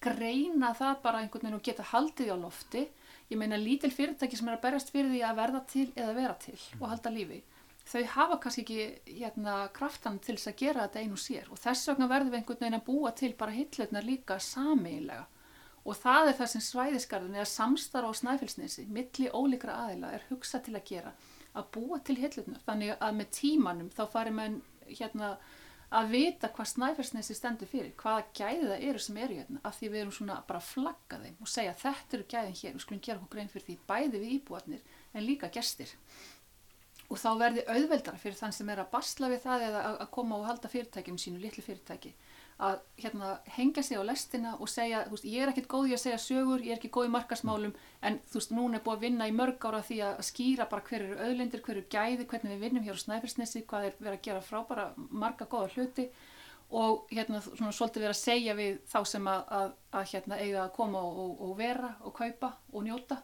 greina 0.04 0.74
það 0.78 1.02
bara 1.04 1.22
einhvern 1.24 1.48
veginn 1.48 1.60
og 1.60 1.66
geta 1.66 1.88
haldið 1.94 2.34
á 2.36 2.38
lofti. 2.38 2.88
Ég 3.30 3.38
meina 3.38 3.58
lítil 3.58 3.92
fyrirtæki 3.94 4.38
sem 4.38 4.48
er 4.50 4.58
að 4.58 4.66
berjast 4.66 4.92
fyrir 4.94 5.12
því 5.14 5.24
að 5.26 5.40
verða 5.40 5.64
til 5.70 5.88
eða 5.96 6.14
vera 6.18 6.36
til 6.42 6.58
og 6.80 6.88
halda 6.90 7.14
lífi 7.14 7.42
þau 7.90 8.04
hafa 8.14 8.38
kannski 8.44 8.64
ekki 8.64 9.18
hérna, 9.20 9.56
kraftan 9.74 10.20
til 10.22 10.36
þess 10.38 10.52
að 10.52 10.60
gera 10.62 10.86
þetta 10.86 11.04
einu 11.04 11.18
sér 11.18 11.50
og 11.50 11.60
þess 11.62 11.90
vegna 11.90 12.10
verðum 12.12 12.34
við 12.34 12.40
einhvern 12.40 12.62
veginn 12.62 12.78
að 12.78 12.86
búa 12.90 13.12
til 13.18 13.32
bara 13.40 13.56
hillutnar 13.56 14.06
líka 14.06 14.38
sameiginlega. 14.44 15.26
Og 15.88 15.96
það 15.98 16.30
er 16.30 16.36
það 16.38 16.50
sem 16.52 16.64
svæðisgarðin 16.66 17.38
eða 17.40 17.50
samstarf 17.50 18.12
á 18.12 18.20
snæfellsnesi 18.20 18.86
milli 18.94 19.30
ólíkra 19.32 19.78
aðila 19.86 20.12
er 20.14 20.26
hugsað 20.30 20.68
til 20.68 20.76
að 20.78 20.90
gera 20.92 21.14
að 21.58 21.70
búa 21.76 22.00
til 22.06 22.18
hillutnar 22.20 22.62
þannig 22.68 22.96
að 23.00 23.16
með 23.20 23.32
tímanum 23.40 23.90
þá 23.96 24.04
fari 24.14 24.32
menn 24.36 24.62
hérna 24.90 25.38
að 25.90 26.12
vita 26.14 26.50
hvað 26.54 26.68
snæfellsnesi 26.70 27.34
stendur 27.34 27.70
fyrir 27.72 27.94
hvaða 27.98 28.26
gæði 28.38 28.68
það 28.70 28.84
eru 28.90 29.00
sem 29.02 29.18
eru 29.18 29.38
hérna 29.40 29.62
af 29.66 29.78
því 29.80 29.88
við 29.90 30.02
erum 30.04 30.14
svona 30.14 30.36
bara 30.48 30.62
að 30.62 30.68
flagga 30.70 31.22
þeim 31.24 31.40
og 31.42 31.50
segja 31.50 31.78
þetta 31.82 32.18
eru 32.18 32.28
gæðin 32.34 32.58
hér, 32.60 32.76
við 32.76 32.84
skulum 32.86 33.02
gera 33.08 33.18
okkur 33.24 33.34
grein 33.38 33.50
fyrir 33.54 33.66
því 33.66 33.78
bæði 33.90 34.22
við 34.22 34.36
íbúarnir 34.36 34.84
en 35.14 35.26
líka 35.26 35.50
gestir. 35.50 35.90
Og 37.10 37.18
þá 37.18 37.30
verði 37.42 37.64
auðveldara 37.66 38.22
fyrir 38.22 38.38
þann 38.38 38.54
sem 38.54 38.70
er 38.70 38.84
að 38.84 38.92
basla 38.94 39.32
við 39.32 39.42
það 39.48 39.64
eða 39.72 39.80
að- 39.90 40.10
koma 40.14 40.38
og 40.38 40.46
halda 40.46 40.70
fyrirtækinu 40.70 41.18
sínu, 41.18 41.42
litlu 41.42 41.64
fyrirtæki 41.66 42.14
að 42.60 42.80
hérna, 43.00 43.28
hengja 43.56 43.84
sig 43.88 43.96
á 43.96 44.04
lestina 44.04 44.56
og 44.60 44.68
segja, 44.68 45.06
þú 45.08 45.16
veist, 45.16 45.28
ég 45.32 45.44
er 45.44 45.52
ekkert 45.52 45.70
góð 45.72 45.86
í 45.88 45.94
að 45.96 46.02
segja 46.02 46.18
sögur, 46.20 46.64
ég 46.66 46.74
er 46.74 46.80
ekki 46.80 46.92
góð 46.92 47.08
í 47.08 47.14
markasmálum 47.14 47.76
en 48.04 48.18
þú 48.28 48.40
veist, 48.42 48.52
núna 48.56 48.80
er 48.80 48.84
búið 48.84 48.98
að 48.98 49.06
vinna 49.06 49.30
í 49.30 49.36
mörg 49.36 49.68
ára 49.70 49.80
því 49.88 50.00
að 50.10 50.20
skýra 50.28 50.68
bara 50.72 50.84
hver 50.90 51.06
eru 51.06 51.22
auðlindir, 51.24 51.64
hver 51.64 51.78
eru 51.78 51.86
gæði, 51.96 52.28
hvernig 52.28 52.58
við 52.58 52.66
vinnum 52.66 52.84
hér 52.84 53.00
á 53.00 53.04
Snæfellsnesi, 53.06 53.64
hvað 53.70 53.88
er 53.88 53.96
verið 54.02 54.18
að 54.18 54.26
gera 54.28 54.44
frábæra 54.50 54.90
marga 54.98 55.48
góða 55.48 55.72
hluti 55.78 56.10
og 56.70 57.08
hérna 57.10 57.40
svona 57.42 57.72
svolítið 57.74 58.04
verið 58.06 58.14
að 58.14 58.22
segja 58.22 58.58
við 58.60 58.82
þá 58.92 59.00
sem 59.08 59.32
að, 59.32 59.46
að, 59.60 59.72
að 59.96 60.10
hérna 60.12 60.44
eiga 60.44 60.64
að 60.66 60.74
koma 60.76 61.02
og, 61.02 61.32
og 61.48 61.56
vera 61.58 61.96
og 62.04 62.14
kaupa 62.20 62.52
og 62.74 62.86
njóta 62.86 63.24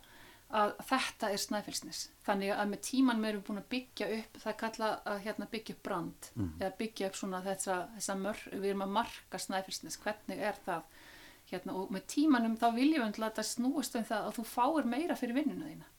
að 0.56 0.72
þetta 0.90 1.30
er 1.36 1.42
snæfellsnes. 1.44 2.00
Þannig 2.26 2.52
að 2.56 2.70
með 2.72 2.82
tíman 2.88 3.20
við 3.24 3.30
erum 3.34 3.42
búin 3.48 3.60
að 3.62 3.68
byggja 3.74 4.08
upp 4.20 4.38
það 4.44 4.52
er 4.54 4.60
kallað 4.62 4.94
að 5.14 5.20
hérna, 5.26 5.48
byggja 5.52 5.76
upp 5.76 5.84
brand 5.90 6.30
eða 6.62 6.72
byggja 6.80 7.08
upp 7.10 7.16
svona 7.20 7.42
þessa, 7.46 7.76
þessa 7.98 8.16
mör, 8.22 8.44
við 8.54 8.70
erum 8.72 8.86
að 8.88 8.94
marka 9.00 9.38
snæfellsnes. 9.46 9.98
Hvernig 10.04 10.40
er 10.52 10.56
það? 10.66 10.84
Hérna, 11.52 11.74
og 11.78 11.92
með 11.94 12.06
tímanum 12.16 12.56
þá 12.58 12.68
viljum 12.74 13.04
við 13.06 13.20
að 13.20 13.28
þetta 13.30 13.44
snúast 13.46 13.96
um 14.00 14.04
það 14.08 14.30
að 14.30 14.38
þú 14.40 14.46
fáir 14.50 14.88
meira 14.96 15.16
fyrir 15.20 15.36
vinnuna 15.38 15.68
þína. 15.70 15.90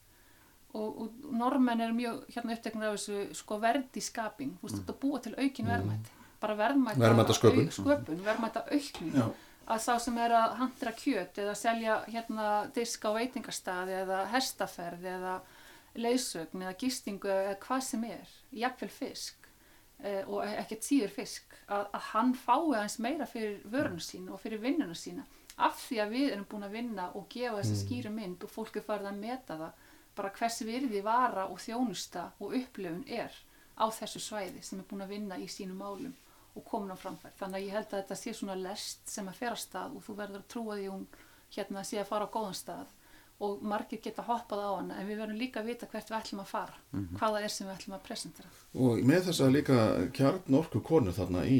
Og, 0.76 0.96
og 1.00 1.12
normenn 1.32 1.80
er 1.80 1.92
mjög 1.96 2.24
hérna 2.34 2.52
uppteknir 2.56 2.88
af 2.90 2.96
þessu 2.98 3.20
sko 3.38 3.56
verdi 3.62 4.00
skaping 4.02 4.56
þú 4.58 4.66
veist 4.66 4.80
þetta 4.82 4.96
búa 5.00 5.20
til 5.24 5.34
aukin 5.38 5.68
verðmætt 5.70 6.10
bara 6.42 6.56
Verðmætasköpun. 6.58 7.68
au- 7.70 7.76
sköpun 7.78 8.18
verðmæta 8.26 8.64
aukning 8.74 9.14
Já. 9.16 9.28
Að 9.66 9.82
sá 9.82 9.94
sem 10.02 10.18
er 10.22 10.34
að 10.36 10.56
handra 10.60 10.93
kjöt 10.94 11.38
eða 11.43 11.55
selja 11.59 11.97
hérna 12.06 12.51
disk 12.74 13.02
á 13.02 13.10
veitingastaði 13.16 13.97
eða 14.02 14.20
hestaferð 14.30 15.09
eða 15.16 15.32
leysögn 15.98 16.62
eða 16.62 16.76
gistingu 16.80 17.32
eða 17.32 17.56
hvað 17.64 17.82
sem 17.88 18.05
er, 18.06 18.34
jafnvel 18.55 18.90
fisk 18.93 19.48
eh, 20.05 20.22
og 20.28 20.44
ekkert 20.47 20.86
síður 20.86 21.14
fisk 21.16 21.56
að, 21.66 21.88
að 21.90 22.06
hann 22.12 22.34
fái 22.38 22.60
aðeins 22.60 22.98
meira 23.02 23.26
fyrir 23.30 23.59
vöruna 23.64 24.06
sína 24.06 24.36
og 24.36 24.43
fyrir 24.44 24.62
vinnuna 24.62 24.94
sína. 24.94 25.26
Af 25.56 25.80
því 25.86 25.98
að 26.02 26.12
við 26.12 26.30
erum 26.34 26.48
búin 26.51 26.66
að 26.66 26.76
vinna 26.76 27.09
og 27.16 27.30
gefa 27.32 27.62
þessi 27.62 27.78
skýru 27.80 28.12
mynd 28.12 28.44
og 28.44 28.52
fólk 28.52 28.76
er 28.76 28.84
farið 28.84 29.10
að 29.10 29.22
meta 29.22 29.56
það 29.56 29.84
bara 30.16 30.32
hversu 30.36 30.66
virði 30.68 31.01
vara 31.05 31.47
og 31.48 31.59
þjónusta 31.64 32.26
og 32.44 32.55
upplöfun 32.60 33.06
er 33.09 33.32
á 33.76 33.86
þessu 33.93 34.20
svæði 34.22 34.62
sem 34.64 34.80
er 34.80 34.88
búin 34.88 35.05
að 35.05 35.14
vinna 35.16 35.40
í 35.40 35.48
sínum 35.51 35.80
málum 35.80 36.14
og 36.56 36.64
komin 36.64 36.90
á 36.92 36.98
framfært. 36.98 37.36
Þannig 37.38 37.60
að 37.60 37.66
ég 37.66 37.72
held 37.76 37.86
að 37.92 37.98
þetta 38.02 38.16
sé 38.22 38.32
svona 38.34 38.56
lest 38.56 39.08
sem 39.08 39.28
að 39.28 39.34
fer 39.42 39.52
að 39.52 39.62
stað 39.64 39.96
og 39.96 40.02
þú 40.08 40.16
verður 40.22 40.42
að 40.42 40.50
trúa 40.54 40.76
því 40.78 40.86
að 40.86 40.94
hún 40.96 41.06
hérna 41.56 41.84
sé 41.84 41.98
að 42.00 42.08
fara 42.10 42.26
á 42.26 42.34
góðan 42.34 42.54
stað 42.58 42.94
og 43.36 43.58
margir 43.68 44.00
geta 44.00 44.22
hoppað 44.24 44.60
á 44.64 44.70
hana 44.80 44.94
en 44.96 45.08
við 45.10 45.18
verðum 45.20 45.36
líka 45.36 45.60
að 45.60 45.66
vita 45.68 45.86
hvert 45.92 46.08
við 46.08 46.16
ætlum 46.16 46.40
að 46.40 46.46
fara, 46.48 46.76
hvað 47.20 47.34
það 47.36 47.42
er 47.44 47.52
sem 47.52 47.66
við 47.68 47.74
ætlum 47.76 47.96
að 47.98 48.04
presentera. 48.06 48.48
og 48.80 49.02
með 49.10 49.26
þess 49.26 49.40
að 49.44 49.52
líka 49.52 49.76
kjarn 50.16 50.56
orku 50.56 50.80
konu 50.80 51.12
þarna 51.12 51.42
í 51.44 51.58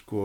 sko 0.00 0.24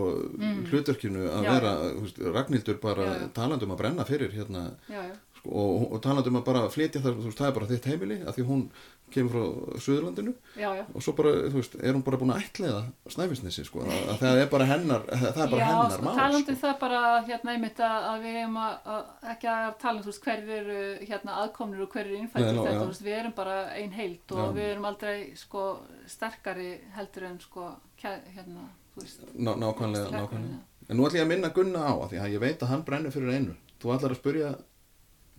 hlutverkinu 0.71 1.27
að 1.29 1.37
Mm. 1.39 1.45
Já. 1.45 1.51
vera 1.53 1.73
veist, 2.01 2.17
Ragnhildur 2.33 2.79
bara 2.81 3.05
Já, 3.05 3.19
já. 3.21 3.27
talandum 3.37 3.71
að 3.75 3.77
brenna 3.83 4.05
fyrir 4.05 4.31
hérna 4.33 4.63
Já, 4.89 5.01
já, 5.05 5.15
sko, 5.39 5.49
og, 5.49 5.89
og 5.95 6.01
talandum 6.03 6.39
að 6.39 6.47
bara 6.51 6.63
flytja 6.71 7.01
þú 7.03 7.15
veist, 7.23 7.39
það 7.39 7.49
er 7.49 7.57
bara 7.57 7.69
þitt 7.73 7.89
heimili 7.89 8.17
að 8.23 8.37
því 8.37 8.47
hún 8.49 8.63
kemur 9.09 9.33
frá 9.33 9.79
Suðurlandinu 9.81 10.33
já, 10.59 10.67
já. 10.77 10.83
og 10.93 11.01
svo 11.01 11.13
bara, 11.17 11.31
þú 11.49 11.57
veist, 11.57 11.77
er 11.81 11.95
hún 11.95 12.03
bara 12.05 12.19
búin 12.21 12.33
að 12.35 12.43
ætliða 12.43 12.81
Snæfisnesi, 13.09 13.65
sko, 13.65 13.81
að, 13.85 14.01
að 14.13 14.19
það 14.21 14.41
er 14.43 14.49
bara 14.51 14.67
hennar 14.69 15.07
það 15.09 15.41
er 15.45 15.53
bara 15.53 15.61
Já, 15.63 15.69
hennar 15.69 15.95
sko, 15.95 16.05
mál, 16.05 16.19
talandi 16.19 16.53
um 16.53 16.59
sko. 16.59 16.67
það 16.67 16.75
bara 16.83 17.01
hérna 17.29 17.55
einmitt 17.55 17.81
að, 17.87 18.07
að 18.11 18.25
við 18.27 18.39
erum 18.43 18.59
að, 18.61 18.75
að 18.95 19.29
ekki 19.33 19.51
að 19.53 19.69
tala 19.81 19.95
um 19.97 20.05
þú 20.05 20.11
veist 20.13 20.27
hverju 20.27 20.57
eru 20.59 20.79
hérna 21.09 21.37
aðkomnir 21.43 21.85
og 21.85 21.93
hverju 21.95 22.09
eru 22.09 22.19
Nei, 22.19 22.23
innfættir 22.27 22.51
þetta, 22.59 22.75
já. 22.75 22.79
þú 22.83 22.89
veist, 22.91 23.05
við 23.07 23.17
erum 23.17 23.35
bara 23.39 23.57
ein 23.73 23.95
heild 23.97 24.35
og 24.35 24.43
Já. 24.43 24.53
við 24.59 24.71
erum 24.75 24.89
aldrei 24.91 25.15
sko 25.39 25.65
sterkari 26.09 26.71
heldur 26.97 27.29
en 27.31 27.39
sko 27.41 27.69
hérna, 28.03 28.69
þú 28.93 29.05
veist 29.07 29.25
Ná, 29.33 29.55
nákvæmlega, 29.57 30.13
nákvæmlega 30.13 30.65
en 30.89 30.97
nú 30.97 31.05
ætlum 31.05 31.19
ég 31.19 31.25
að 31.25 31.33
minna 31.33 31.49
Gunna 31.53 31.81
á 31.85 31.93
að 31.93 32.07
því 32.13 32.21
að 32.23 32.31
ég 32.33 32.41
veit 32.41 32.63
að 32.65 32.71
hann 32.73 32.85
brennur 32.85 33.13
fyrir 33.13 33.35
einu 33.35 33.57
þú 33.79 33.91
ætlar 33.95 34.13
að 34.15 34.19
spyrja 34.21 34.53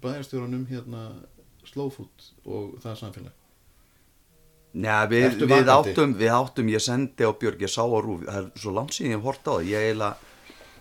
bæjarstjórunum 0.02 0.64
hérna 0.70 1.04
slow 1.68 1.90
food 1.92 2.30
og 2.46 2.80
það 2.82 2.98
samfélag? 3.04 3.36
Já, 4.70 5.02
við, 5.10 5.40
við, 5.50 5.68
áttum, 5.74 6.12
við 6.14 6.30
áttum, 6.30 6.68
ég 6.70 6.82
sendi 6.84 7.26
á 7.26 7.34
Björg, 7.34 7.62
ég 7.64 7.70
sá 7.72 7.82
á 7.82 7.98
rúf, 7.98 8.22
það 8.22 8.36
er 8.38 8.50
svo 8.62 8.70
langt 8.76 8.94
síðan 8.94 9.10
ég 9.10 9.16
hef 9.18 9.24
hort 9.26 9.42
á 9.42 9.50
það, 9.50 9.64
ég 9.66 9.86
eiginlega, 9.88 10.14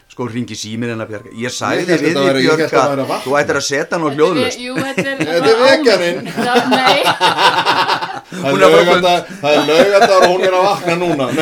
sko 0.09 0.27
ringi 0.29 0.57
síminn 0.61 0.91
hennar 0.93 1.09
Björg, 1.09 1.31
ég 1.41 1.55
sagði 1.55 1.87
hélt 1.89 2.03
við 2.05 2.19
hélt 2.21 2.37
Björg 2.37 2.75
að 2.77 3.01
að 3.01 3.13
þú 3.25 3.31
ættir 3.39 3.57
að 3.57 3.65
setja 3.65 3.97
hann 3.97 4.05
á 4.05 4.09
hljóðlust. 4.13 4.61
Jú, 4.61 4.77
þetta 4.77 5.09
er 5.09 5.57
vekjarinn. 5.63 6.21
Nei, 6.69 7.01
það 8.29 8.53
er 8.53 9.57
að 9.57 9.65
laugardagur 9.71 10.21
og 10.21 10.29
hún 10.29 10.45
er 10.45 10.53
að 10.53 10.63
vakna 10.67 10.95
núna. 11.01 11.25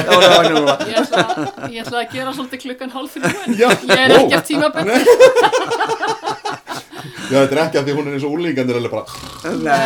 Ég 0.88 0.96
ætla, 1.04 1.22
ég 1.68 1.84
ætla 1.84 1.98
að 2.06 2.16
gera 2.16 2.32
svolítið 2.32 2.64
klukkan 2.64 2.96
hálf 2.96 3.12
fyrir 3.18 3.36
hún 3.36 3.60
Ég 3.60 3.68
er 3.98 4.16
ekki 4.22 4.36
að 4.40 4.44
tímabönd 4.54 4.88
já, 7.28 7.38
þetta 7.42 7.56
er 7.56 7.62
ekki 7.64 7.80
að 7.82 7.88
því 7.88 7.96
hún 7.98 8.08
er 8.10 8.16
eins 8.18 8.26
og 8.28 8.36
úlingandir 8.38 8.80
eller 8.80 8.92
bara 8.94 9.06
Nei, 9.58 9.78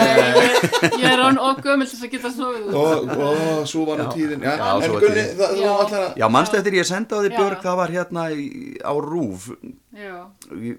Ég 1.02 1.06
er 1.12 1.22
án 1.26 1.40
og 1.42 1.62
gömul 1.66 1.88
til 1.88 1.96
þess 1.98 2.06
að 2.08 2.14
geta 2.16 2.32
snúið 2.34 2.76
og, 2.78 3.12
og 3.28 3.68
svo 3.70 3.86
var 3.90 4.02
nú 4.02 4.08
tíðin 4.16 4.46
já, 4.46 4.54
Já, 4.56 4.70
en 4.72 4.96
var 4.96 5.04
Gunni, 5.06 5.16
tíðin. 5.22 5.38
það, 5.42 5.54
þú 5.58 5.66
Já. 5.66 5.74
ætlar 5.86 6.06
að 6.08 6.22
Já, 6.22 6.28
mannstu 6.38 6.60
eftir 6.62 6.78
ég 6.80 6.88
því 7.26 7.32
Já. 7.34 7.38
Björg, 7.38 7.62
það 7.66 7.78
var 7.82 7.94
hérna 7.98 8.26
í, 8.34 8.46
á 8.82 8.94
rúf, 9.06 9.50
Já, 9.92 10.16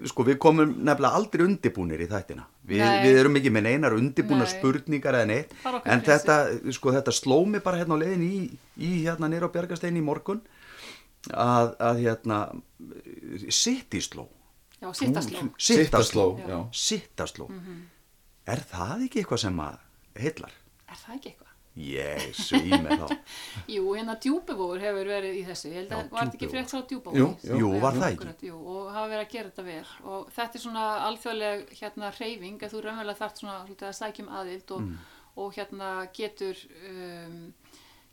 sko 0.09 0.25
við 0.27 0.39
komum 0.41 0.73
nefnilega 0.79 1.19
aldrei 1.19 1.43
undibúnir 1.45 2.01
í 2.01 2.07
þættina. 2.09 2.47
Vi, 2.65 2.79
Nei. 2.79 3.03
við 3.03 3.19
erum 3.21 3.35
ekki 3.37 3.51
með 3.53 3.65
neinar 3.67 3.93
undibúna 3.97 4.45
Nei. 4.47 4.51
spurningar 4.55 5.17
eða 5.19 5.27
neitt, 5.29 5.53
en 5.85 6.01
þetta, 6.01 6.37
sko 6.73 6.93
þetta 6.95 7.13
sló 7.13 7.41
mig 7.45 7.61
bara 7.65 7.77
hérna 7.81 7.97
á 7.99 8.01
leiðin 8.01 8.23
í, 8.25 8.39
í 8.79 8.91
hérna 9.03 9.29
nýra 9.29 9.49
á 9.51 9.53
Bjargastein 9.53 9.99
í 9.99 10.03
morgun, 10.05 10.41
að, 11.29 11.75
að 11.77 12.01
hérna, 12.07 12.39
sittisló. 13.53 14.25
Já, 14.83 14.89
sittasló 14.99 15.45
Sittasló, 15.69 16.27
Já. 16.43 16.59
Sittasló. 16.83 17.47
Mhm. 17.49 17.81
Er 18.53 18.59
það 18.73 19.07
ekki 19.07 19.23
eitthvað 19.23 19.41
sem 19.45 19.63
að 19.63 19.79
heillar? 20.19 20.55
Er 20.91 20.99
það 20.99 21.15
ekki 21.17 21.31
eitthvað? 21.31 21.49
Ég 21.73 22.35
svými 22.37 22.97
þá. 22.99 23.07
Jú, 23.75 23.85
hérna 23.97 24.13
djúpivóður 24.21 24.83
hefur 24.83 25.07
verið 25.09 25.39
í 25.39 25.45
þessu, 25.47 25.71
ég 25.71 25.79
held 25.79 25.95
að 25.95 26.11
var 26.13 26.27
þetta 26.27 26.37
ekki 26.37 26.49
frétt 26.51 26.69
frá 26.69 26.81
djúpivóður? 26.91 27.17
Jú, 27.17 27.29
jú. 27.47 27.61
Jú, 27.63 27.71
var 27.81 27.97
það 27.97 28.05
ekki? 28.11 28.19
Akkurat, 28.19 28.43
jú, 28.45 28.59
og 28.75 28.91
hafa 28.93 29.07
verið 29.09 29.23
að 29.23 29.31
gera 29.33 29.49
þetta 29.49 29.65
vel 29.69 30.11
og 30.13 30.27
þetta 30.35 30.59
er 30.59 30.63
svona 30.67 30.83
alþjóðleg 31.07 31.63
hérna 31.79 32.11
hreyfing 32.19 32.67
að 32.67 32.75
þú 32.75 32.83
raunverulega 32.85 33.21
þarft 33.23 33.41
svona 33.41 33.57
að 33.89 33.97
sækjum 34.03 34.29
aðild 34.41 34.75
og, 34.77 34.91
og 35.41 35.57
hérna 35.57 35.89
getur 36.19 36.61
um, 36.91 37.39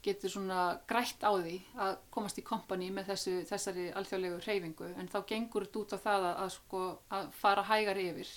getur 0.03 0.31
svona 0.33 0.79
grætt 0.89 1.23
á 1.27 1.33
því 1.37 1.57
að 1.77 1.97
komast 2.11 2.39
í 2.41 2.45
kompani 2.47 2.91
með 2.95 3.11
þessu, 3.13 3.33
þessari 3.51 3.87
alþjóðlegu 4.01 4.39
hreyfingu. 4.47 4.91
En 4.97 5.09
þá 5.13 5.19
gengur 5.29 5.67
þetta 5.67 5.81
út 5.83 5.93
á 5.93 5.99
það 6.07 6.27
að, 6.31 6.37
að, 6.45 6.53
sko, 6.57 6.83
að 7.19 7.33
fara 7.41 7.65
hægar 7.69 8.01
yfir. 8.01 8.31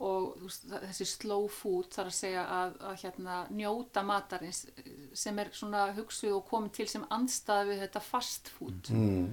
Og 0.00 0.30
þú 0.40 0.46
veist, 0.48 0.62
það- 0.70 0.84
þessi 0.88 1.06
slow 1.10 1.46
food 1.52 1.90
þarf 1.92 2.08
að 2.08 2.16
segja 2.16 2.44
að, 2.48 2.76
að 2.88 2.94
hérna, 3.02 3.34
njóta 3.52 4.02
matarins 4.08 4.62
sem 5.12 5.38
er 5.38 5.50
svona 5.52 5.82
hugsuð 5.98 6.38
og 6.38 6.46
komið 6.48 6.72
til 6.78 6.86
sem 6.88 7.04
andstað 7.12 7.66
við 7.74 7.82
þetta 7.84 8.00
fast 8.00 8.48
food. 8.48 8.88
Mm. 8.90 9.30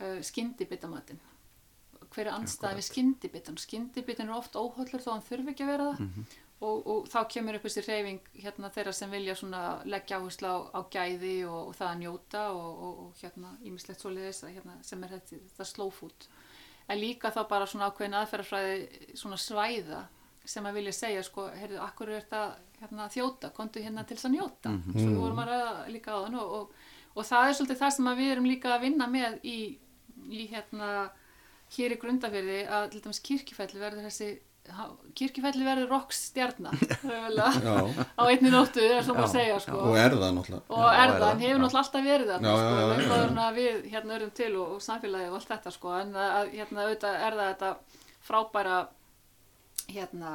uh, 0.00 0.18
skyndibitamatinn. 0.24 1.20
Hver 2.10 2.26
er 2.26 2.32
andstæði 2.34 2.80
við 2.80 2.86
skyndibitan 2.88 3.58
skyndibitin 3.62 4.28
er 4.32 4.34
oft 4.34 4.56
óhóllur 4.58 4.98
þó 5.04 5.12
hann 5.12 5.22
þurfi 5.28 5.52
ekki 5.52 5.62
að 5.62 5.70
vera 5.76 5.90
það 5.92 6.06
og, 6.60 6.86
og 6.92 7.08
þá 7.08 7.18
kemur 7.32 7.56
upp 7.56 7.64
þessi 7.64 7.84
reyfing 7.86 8.30
hérna 8.42 8.70
þeirra 8.74 8.92
sem 8.96 9.12
vilja 9.12 9.34
leggja 9.88 10.20
áherslu 10.20 10.50
á, 10.52 10.56
á 10.76 10.80
gæði 10.92 11.34
og, 11.48 11.70
og 11.70 11.74
það 11.78 11.88
að 11.88 12.00
njóta 12.02 12.44
og, 12.52 12.70
og, 12.86 13.02
og 13.04 13.22
hérna 13.22 13.52
ímislegt 13.64 14.04
svoleiðis 14.04 14.42
að, 14.44 14.54
hérna, 14.58 14.76
sem 14.84 15.04
er 15.04 15.14
þetta, 15.16 15.40
þetta 15.54 15.68
slow 15.70 15.92
food. 15.94 16.28
En 16.90 17.00
líka 17.00 17.30
þá 17.32 17.42
bara 17.48 17.68
svona 17.70 17.88
ákveðin 17.88 18.18
aðferðarfræði 18.18 19.14
svona 19.16 19.38
svæða 19.40 20.02
sem 20.50 20.66
að 20.66 20.76
vilja 20.80 20.94
segja 20.96 21.22
sko, 21.24 21.46
heyrðu, 21.54 21.78
akkur 21.84 22.10
er 22.10 22.24
þetta 22.24 22.42
hérna, 22.80 23.08
þjóta, 23.12 23.52
kontu 23.56 23.82
hérna 23.84 24.04
til 24.08 24.16
þess 24.18 24.28
að 24.28 24.36
njóta. 24.36 24.74
Svo 24.90 25.06
við 25.06 25.20
vorum 25.20 25.42
að 25.42 25.50
ræða 25.52 25.72
líka 25.94 26.16
á 26.16 26.18
þann 26.24 26.38
og, 26.40 26.54
og, 26.58 26.84
og 27.14 27.28
það 27.28 27.46
er 27.46 27.56
svolítið 27.58 27.80
það 27.84 27.96
sem 27.96 28.10
að 28.10 28.20
við 28.20 28.32
erum 28.34 28.50
líka 28.50 28.74
að 28.74 28.84
vinna 28.86 29.08
með 29.10 29.36
í, 29.46 29.58
í 30.28 30.46
hérna 30.50 30.90
hér 31.76 31.94
í 31.94 32.00
grundafyrði 32.02 32.60
að 32.66 32.88
til 32.94 33.02
dæmis 33.04 33.22
kirkjufelli 33.28 33.82
verður 33.82 34.08
þessi 34.08 34.30
kirkjufelli 35.18 35.64
verður 35.66 35.88
rockstjarna 35.90 36.70
Já. 37.66 37.76
á 38.14 38.22
einni 38.28 38.50
nóttu 38.52 38.80
er 38.84 39.02
svona 39.02 39.24
að 39.24 39.26
Já, 39.26 39.32
segja 39.34 39.56
sko 39.64 39.78
og 39.90 39.96
er 39.98 40.14
það 40.14 40.34
náttúrulega 40.36 40.62
og 40.70 40.84
Já, 40.84 40.90
er 40.90 41.00
er 41.00 41.10
það, 41.10 41.20
það, 41.20 41.28
hann 41.30 41.40
hefur 41.40 41.56
já. 41.56 41.62
náttúrulega 41.64 41.82
alltaf 41.82 42.04
verið 42.06 42.30
þarna 42.30 42.48
Já, 42.48 42.56
sko, 42.56 42.70
já, 42.70 42.80
já, 42.80 42.86
já, 42.86 43.18
já. 43.18 43.42
að 43.46 43.58
við 43.60 43.90
hérna 43.94 44.14
erum 44.20 44.32
til 44.40 44.52
og, 44.60 44.72
og 44.76 44.80
samfélagi 44.86 45.28
og 45.30 45.36
allt 45.40 45.50
þetta 45.54 45.72
sko, 45.76 45.94
en 46.00 46.14
að, 46.14 46.52
hérna 46.54 46.84
auðvitað 46.86 47.14
er 47.26 47.38
það 47.40 47.50
þetta 47.50 47.70
frábæra 48.30 48.78
hérna 49.90 50.32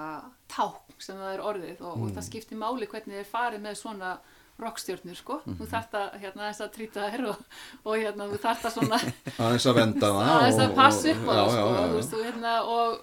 ták 0.52 0.98
sem 1.06 1.20
það 1.22 1.34
er 1.38 1.44
orðið 1.52 1.82
og, 1.86 1.92
og 1.94 2.06
Mm. 2.10 2.16
það 2.18 2.26
skiptir 2.28 2.58
máli 2.60 2.88
hvernig 2.92 3.22
þið 3.22 3.30
farið 3.32 3.62
með 3.64 3.78
svona 3.80 4.12
rockstjörnur 4.60 5.16
sko, 5.20 5.42
Mhm. 5.46 5.56
þú 5.60 5.66
þarft 5.72 5.96
að 6.00 6.14
hérna 6.22 6.42
aðeins 6.46 6.62
að 6.64 6.70
trýta 6.76 7.08
þær 7.12 7.24
og, 7.30 7.40
og 7.86 7.96
hérna 8.00 8.28
þú 8.32 8.38
þarft 8.44 8.66
að 8.70 8.76
svona 8.78 9.00
aðeins 9.46 9.66
að 9.68 9.76
venda 9.80 10.12
það 10.16 10.32
að 10.46 10.62
og- 10.70 10.76
passa 10.76 11.10
og- 11.10 11.16
upp 11.16 11.28
á 11.28 11.34
já, 11.36 11.44
það 11.44 11.46
já, 11.46 11.56
sko, 11.56 11.74
já, 11.76 11.82
já. 11.82 11.94
veist, 11.96 12.12
þú, 12.14 12.24
hérna, 12.28 12.54
og, 12.64 13.00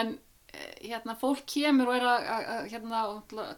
en 0.00 0.18
hérna, 0.52 1.16
fólk 1.18 1.46
kemur 1.48 1.90
og 1.90 1.96
er 1.96 2.06
að, 2.08 2.28
að, 2.28 2.68
hérna, 2.74 3.02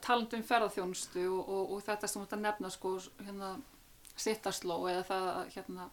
talandi 0.05 0.39
um 0.39 0.47
ferðarþjónustu 0.47 1.27
og, 1.27 1.43
og, 1.43 1.75
og 1.75 1.85
þetta 1.89 2.11
sem 2.11 2.25
þetta 2.25 2.41
nefna 2.45 2.71
sko, 2.71 2.95
hérna, 3.25 3.51
sittasló 4.15 4.79
eða 4.93 5.05
það 5.09 5.29
að 5.33 5.53
hérna, 5.57 5.91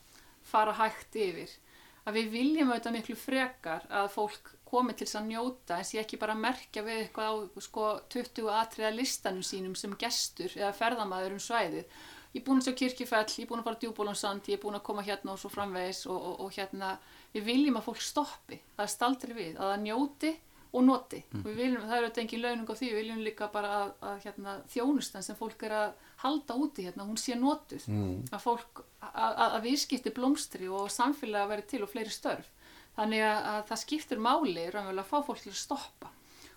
fara 0.52 0.78
hægt 0.78 1.18
yfir 1.18 1.58
að 2.06 2.18
við 2.18 2.32
viljum 2.34 2.72
auðvitað 2.72 2.96
miklu 2.98 3.16
frekar 3.18 3.84
að 3.94 4.08
fólk 4.16 4.56
komi 4.72 4.96
til 4.96 5.06
þess 5.06 5.20
að 5.20 5.28
njóta 5.30 5.78
en 5.78 5.88
sé 5.88 6.00
ekki 6.02 6.20
bara 6.22 6.34
að 6.38 6.44
merkja 6.46 6.84
við 6.86 7.04
eitthvað 7.04 7.30
á 7.30 7.34
sko, 7.66 7.88
20 8.14 8.50
atriða 8.56 8.94
listanum 8.96 9.46
sínum 9.46 9.76
sem 9.78 9.94
gestur 10.00 10.54
eða 10.58 10.72
ferðamaður 10.78 11.36
um 11.36 11.44
svæðið. 11.44 12.00
Ég 12.32 12.40
er 12.40 12.46
búin 12.48 12.62
að 12.62 12.70
sjá 12.70 12.78
kirkjufell, 12.80 13.26
ég 13.28 13.44
er 13.44 13.50
búin 13.50 13.60
að 13.60 13.68
fara 13.68 13.82
djúbólansand, 13.82 14.46
ég 14.48 14.56
er 14.56 14.62
búin 14.64 14.78
að 14.78 14.86
koma 14.88 15.04
hérna 15.04 15.34
og 15.34 15.42
svo 15.42 15.52
framvegis 15.52 16.06
og, 16.08 16.30
og 16.46 16.54
hérna, 16.56 16.94
við 17.34 17.50
viljum 17.50 17.80
að 17.82 17.90
fólk 17.90 18.06
stoppi, 18.06 18.62
það 18.78 18.86
er 18.86 18.94
staldri 18.94 19.36
við, 19.36 19.58
að 19.58 19.74
það 19.74 19.84
njóti 19.84 20.32
og 20.72 20.84
noti. 20.88 21.20
Við 21.34 21.56
viljum, 21.58 21.82
það 21.84 21.98
er 21.98 22.06
auðvitað 22.06 22.22
engin 22.24 22.42
launung 22.46 22.70
á 22.72 22.76
því, 22.80 22.88
við 22.92 23.00
viljum 23.02 23.24
líka 23.26 23.48
bara 23.52 23.72
að, 23.82 23.90
að 24.12 24.22
hérna, 24.26 24.54
þjónustan 24.72 25.24
sem 25.26 25.36
fólk 25.36 25.64
er 25.68 25.74
að 25.76 25.92
halda 26.24 26.56
úti 26.64 26.86
hérna, 26.88 27.04
hún 27.10 27.18
sé 27.20 27.36
notuð, 27.36 27.84
Mm. 27.92 28.24
að 28.32 28.40
fólk, 28.46 28.84
að, 29.02 29.34
að, 29.36 29.52
að 29.58 29.62
viðskipti 29.68 30.14
blómstri 30.16 30.70
og 30.72 30.88
samfélag 30.94 31.50
veri 31.50 31.62
til 31.68 31.84
og 31.84 31.90
fleiri 31.92 32.10
störf. 32.14 32.48
þannig 32.96 33.22
að, 33.24 33.46
að 33.52 33.62
það 33.70 33.80
skiptir 33.80 34.20
máli 34.20 34.64
raunverulega 34.68 35.02
að 35.06 35.12
fá 35.12 35.22
fólk 35.28 35.40
til 35.44 35.52
að 35.54 35.60
stoppa 35.62 36.10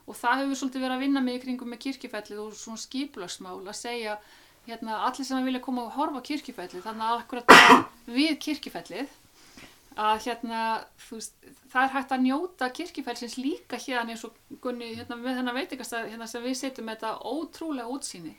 og 0.07 0.17
það 0.19 0.41
hefur 0.41 0.57
svolítið 0.59 0.83
verið 0.83 0.95
að 0.97 1.03
vinna 1.05 1.21
með 1.23 1.35
í 1.39 1.43
kringum 1.45 1.69
með 1.71 1.79
kirkjufellið 1.85 2.41
og 2.43 2.57
svona 2.59 2.81
skipulagsmál 2.83 3.61
að 3.71 3.77
segja 3.79 4.17
hérna, 4.67 4.97
allir 5.07 5.25
sem 5.29 5.45
vilja 5.47 5.61
koma 5.63 5.85
og 5.87 5.93
horfa 5.95 6.19
á 6.21 6.27
kirkjufellið 6.27 6.83
þannig 6.89 7.07
að 7.07 7.21
akkurat 7.23 7.55
við 8.19 8.35
kirkjufellið 8.43 9.15
að 9.95 10.25
hérna, 10.25 10.61
veist, 11.09 11.37
það 11.71 11.85
er 11.85 11.93
hægt 11.95 12.13
að 12.15 12.25
njóta 12.25 12.69
kirkjufellsins 12.75 13.37
líka 13.39 13.79
hérna 13.79 14.15
eins 14.15 14.25
og 14.27 14.39
Gunni, 14.63 14.91
hérna, 14.99 15.19
með 15.21 15.39
þennan 15.39 15.59
veitingastað 15.59 16.09
hérna, 16.11 16.27
sem 16.31 16.43
við 16.43 16.57
setjum 16.59 16.89
með 16.89 16.97
þetta 16.99 17.31
ótrúlega 17.31 17.95
útsýni. 17.95 18.35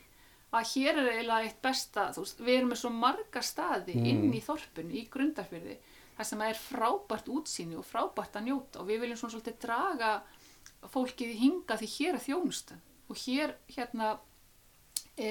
Að 0.55 0.71
hér 0.73 0.99
er 0.99 1.11
eiginlega 1.11 1.47
eitt 1.47 1.61
besta, 1.63 2.09
veist, 2.15 2.41
við 2.43 2.57
erum 2.57 2.73
með 2.73 2.81
svo 2.81 2.91
marga 2.95 3.43
staði 3.43 3.95
inn 3.95 4.27
í 4.35 4.41
þorpun, 4.43 4.91
í 4.91 5.05
grundarfyrði 5.11 5.77
þar 6.15 6.27
sem 6.29 6.43
er 6.45 6.59
frábært 6.59 7.31
útsýni 7.31 7.79
og 7.79 7.87
frábært 7.87 8.35
að 8.39 8.49
njóta. 8.49 8.81
Og 8.81 8.89
við 8.89 9.01
viljum 9.03 9.19
svona 9.19 9.35
svolítið 9.35 9.57
draga 9.63 10.11
fólkið 10.91 11.33
hinga 11.39 11.79
því 11.79 11.89
hér 11.95 12.17
er 12.17 12.23
þjónustan. 12.23 12.83
Og 13.11 13.19
hér 13.25 13.55
hérna 13.75 14.13
e, 15.15 15.29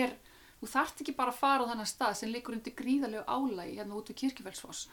er, 0.00 0.14
þú 0.60 0.70
þarft 0.72 1.02
ekki 1.04 1.16
bara 1.16 1.34
að 1.34 1.40
fara 1.40 1.68
á 1.68 1.70
þennan 1.72 1.90
stað 1.90 2.16
sem 2.20 2.32
liggur 2.32 2.56
undir 2.56 2.76
gríðalegu 2.76 3.24
álægi 3.28 3.76
hérna 3.78 3.98
út 3.98 4.12
við 4.12 4.20
Kirkjufellsfoss 4.22 4.86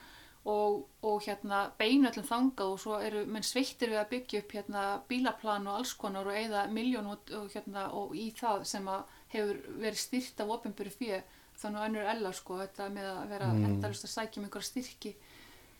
og, 0.47 0.85
og 1.03 1.23
hérna 1.25 1.65
beinu 1.79 2.07
öllum 2.09 2.27
þangað 2.27 2.73
og 2.73 2.79
svo 2.79 2.99
eru 3.03 3.25
menn 3.27 3.43
sveittir 3.43 3.91
við 3.91 3.99
að 4.01 4.11
byggja 4.13 4.43
upp 4.43 4.53
hérna 4.55 4.83
bílaplan 5.09 5.67
og 5.67 5.81
alls 5.81 5.93
konar 5.99 6.29
og 6.29 6.37
eigða 6.37 6.67
miljón 6.71 7.09
og, 7.11 7.33
og 7.35 7.49
hérna 7.53 7.89
og 7.97 8.15
í 8.15 8.29
það 8.37 8.63
sem 8.69 8.87
að 8.87 9.17
hefur 9.33 9.59
verið 9.81 9.99
styrt 9.99 10.39
af 10.39 10.53
opinbyrju 10.55 10.95
fyrir 10.95 11.27
þannig 11.59 11.81
að 11.81 11.89
önnur 11.89 12.11
ella 12.13 12.31
sko 12.33 12.61
þetta 12.61 12.87
með 12.95 13.09
að 13.11 13.33
vera 13.33 13.51
mm. 13.51 13.65
endalust 13.67 14.07
að 14.07 14.13
sækja 14.15 14.39
um 14.39 14.47
einhverja 14.47 14.69
styrki 14.69 15.13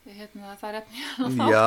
hérna 0.10 0.54
það 0.58 0.70
er 0.70 0.78
efni. 0.80 1.02
Já, 1.52 1.64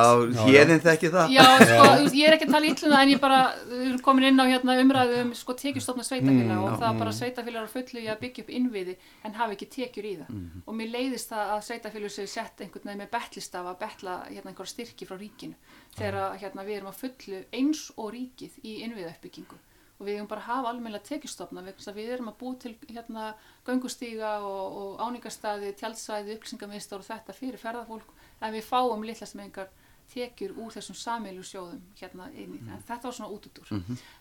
hérinn 0.47 0.81
þekki 0.83 1.09
það. 1.13 1.33
Já, 1.35 1.43
sko, 1.61 1.85
ég 2.17 2.27
er 2.27 2.35
ekki 2.35 2.47
að 2.47 2.53
tala 2.55 2.69
ítluna 2.69 3.01
en 3.05 3.11
ég 3.13 3.19
bara, 3.21 3.39
við 3.69 3.83
erum 3.87 3.99
komin 4.03 4.27
inn 4.29 4.41
á 4.41 4.45
hérna 4.49 4.75
umræðu 4.81 5.19
um 5.23 5.33
sko 5.37 5.55
tekjustofna 5.59 6.03
sveitafélag 6.07 6.53
Mm, 6.53 6.63
og 6.65 6.79
það 6.81 6.99
bara 6.99 7.13
sveitafélag 7.19 7.63
er 7.63 7.73
fullu 7.73 8.01
í 8.03 8.07
að 8.11 8.21
byggja 8.23 8.43
upp 8.43 8.49
innviði 8.59 8.95
en 9.23 9.37
hafa 9.37 9.55
ekki 9.55 9.69
tekjur 9.77 10.05
í 10.09 10.15
það. 10.21 10.29
Mhm. 10.29 10.63
og 10.67 10.73
mér 10.79 10.91
leiðist 10.95 11.29
það 11.31 11.51
að 11.55 11.65
sveitafélag 11.69 12.11
séu 12.17 12.27
sett 12.27 12.61
einhvern 12.65 12.83
veginn 12.89 13.03
með 13.03 13.11
betlistafa 13.13 13.69
að 13.75 13.79
betla 13.85 14.15
hérna 14.29 14.49
einhverja 14.51 14.73
styrki 14.73 15.05
frá 15.07 15.17
ríkinu. 15.19 15.55
Þegar 15.95 16.15
að, 16.23 16.39
hérna 16.41 16.65
við 16.65 16.77
erum 16.81 16.91
að 16.91 17.01
fullu 17.03 17.43
eins 17.53 17.91
og 17.97 18.11
ríkið 18.13 18.57
í 18.63 18.81
innviðauppbyggingu. 18.87 19.59
Og 20.01 20.07
við 20.07 20.15
erum 20.17 20.27
bara 20.27 20.41
að 20.41 20.49
hafa 20.49 20.69
almennilega 20.73 21.05
tekjustofna 21.05 21.61
vegna 21.61 21.77
þess 21.77 21.87
að 21.87 21.95
við 22.01 22.09
erum 22.15 22.27
að 22.27 22.37
búa 22.41 22.55
til 22.59 22.75
hérna 22.89 23.35
göngustíga 23.63 24.31
og, 24.43 24.77
og 24.81 25.03
áningarstaði, 25.05 25.69
tjaldsvæði, 25.79 26.35
upplýsingamistar 26.39 26.99
og 26.99 27.05
þetta 27.07 27.35
fyrir 27.37 27.61
ferðarfólk 27.61 28.09
en 28.43 28.53
við 28.53 28.67
fáum 28.67 29.05
litla 29.07 29.27
sem 29.29 29.41
engar 29.43 29.69
tekjur 30.13 30.51
úr 30.59 30.73
þessum 30.75 30.97
sameilu 30.99 31.43
sjóðum 31.47 31.79
hérna 31.99 32.27
inn 32.35 32.57
í 32.57 32.59
það. 32.59 32.73
En 32.75 32.83
Þetta 32.89 33.07
var 33.07 33.15
svona 33.17 33.31
út 33.33 33.45
út 33.49 33.61
úr. 33.63 33.69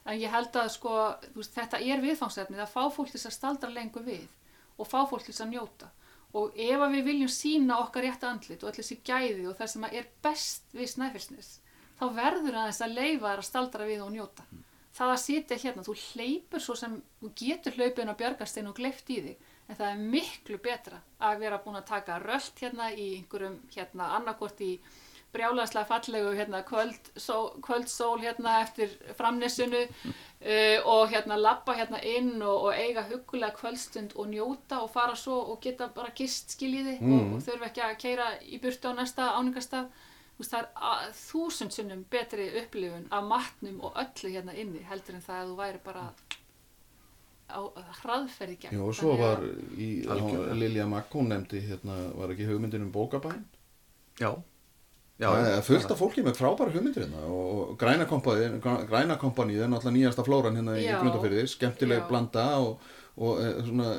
En 0.06 0.20
ég 0.20 0.30
held 0.32 0.56
að 0.56 0.68
sko, 0.76 0.92
veist, 1.34 1.56
þetta 1.56 1.80
er 1.82 2.04
viðfangsefnið 2.04 2.62
að 2.64 2.70
fá 2.72 2.84
fólk 2.94 3.10
til 3.12 3.20
að 3.20 3.34
staldra 3.36 3.72
lengur 3.74 4.06
við 4.06 4.28
og 4.78 4.88
fá 4.88 5.02
fólk 5.10 5.26
til 5.26 5.34
að 5.42 5.52
njóta. 5.52 5.90
Og 6.32 6.54
ef 6.56 6.80
að 6.80 6.94
við 6.96 7.08
viljum 7.10 7.28
sína 7.28 7.80
okkar 7.82 8.06
rétta 8.06 8.30
andlit 8.30 8.62
og 8.62 8.70
allir 8.70 8.80
þessi 8.80 9.00
gæði 9.04 9.48
og 9.50 9.56
það 9.58 9.72
sem 9.74 9.84
að 9.84 9.96
er 9.98 10.06
best 10.24 10.70
við 10.72 10.88
snæfellsnes, 10.94 11.50
þá 11.98 12.04
verður 12.16 12.56
aðeins 12.62 12.80
að 12.86 12.94
leifa 12.96 13.26
þær 13.26 13.42
að 13.42 13.48
staldra 13.50 13.88
við 13.90 14.04
og 14.06 14.14
njóta. 14.14 14.46
Það 14.96 15.12
að 15.12 15.20
sitja 15.20 15.58
hérna, 15.60 15.84
þú 15.84 15.94
hleypur 16.06 16.60
svo 16.60 16.76
sem, 16.76 16.96
þú 17.20 17.32
getur 17.36 17.76
hlaupin 17.76 18.12
á 18.12 18.14
bjargastein 18.16 18.70
og 18.70 18.76
gleift 18.76 19.12
í 19.12 19.20
þig, 19.26 19.51
en 19.72 19.78
það 19.80 19.88
er 19.94 20.02
miklu 20.16 20.58
betra 20.62 21.00
að 21.22 21.40
vera 21.46 21.58
búin 21.64 21.80
að 21.80 21.88
taka 21.94 22.18
rölt 22.22 22.60
hérna 22.62 22.90
í 22.92 23.08
einhverjum, 23.18 23.56
hérna, 23.74 24.12
annarkort 24.18 24.60
í 24.60 24.76
brjálaðslega 25.32 25.88
fallegu 25.88 26.32
hérna, 26.36 26.58
kvöld, 26.68 27.06
só, 27.16 27.36
kvöldsól 27.64 28.18
hérna 28.20 28.58
eftir 28.66 28.90
framnessunu 29.16 29.78
uh, 29.86 30.78
og 30.92 31.08
hérna 31.14 31.38
lappa 31.40 31.72
hérna 31.78 32.02
inn 32.04 32.34
og, 32.42 32.66
og 32.68 32.74
eiga 32.76 33.06
hugulega 33.08 33.54
kvöldstund 33.56 34.12
og 34.20 34.28
njóta 34.28 34.82
og 34.84 34.90
fara 34.92 35.16
svo 35.16 35.38
og 35.54 35.60
geta 35.64 35.88
bara 35.94 36.12
kist 36.12 36.52
skiljiði 36.52 36.98
og, 37.00 37.32
og 37.38 37.42
þurfa 37.46 37.70
ekki 37.70 37.84
að 37.86 37.96
keira 38.04 38.26
í 38.44 38.60
burtu 38.60 38.92
á 38.92 38.94
næsta 39.00 39.30
veist, 39.40 39.72
það 40.52 40.58
er 40.58 40.68
að- 40.90 41.16
þúsund 41.22 41.72
sinnum 41.78 42.04
betri 42.10 42.50
upplifun 42.60 43.08
af 43.10 43.24
matnum 43.24 43.80
og 43.88 43.96
öllu 44.04 44.34
hérna 44.36 44.52
inni 44.58 44.84
heldur 44.84 45.14
en 45.16 45.24
það 45.24 45.40
að 45.40 45.48
þú 45.54 45.56
væri 45.64 45.80
bara 45.88 46.04
hraðferði 48.02 48.56
gegn 48.62 48.76
Já, 48.78 48.82
og 48.86 48.96
svo 48.96 49.16
var 49.20 49.42
í. 49.76 49.90
Lilja 50.58 50.86
Makk, 50.90 51.12
hún 51.18 51.30
nefndi 51.32 51.60
hérna, 51.66 51.98
var 52.18 52.32
ekki 52.34 52.48
hugmyndin 52.50 52.86
um 52.86 52.92
bókabæn 52.94 53.44
Já, 54.20 54.30
já, 55.18 55.28
það 55.28 55.48
er 55.52 55.64
fullt 55.66 55.94
af 55.94 56.02
fólki 56.02 56.24
með 56.26 56.40
frábæra 56.40 56.74
hugmyndir 56.74 57.06
hérna 57.06 57.24
og 57.30 57.76
græna 57.80 58.08
kompanið, 58.10 58.58
græna 58.90 59.18
kompanið 59.20 59.64
er 59.66 59.72
náttúrulega 59.72 59.98
nýjasta 59.98 60.26
flóran 60.26 60.58
hérna 60.60 60.76
í 60.80 60.84
Já. 60.86 60.98
Grundafyrði, 61.00 61.46
skemmtileg 61.54 62.04
Já. 62.04 62.08
blanda 62.10 62.46
og, 62.62 62.92
og 63.16 63.40
e, 63.42 63.52
svona, 63.66 63.94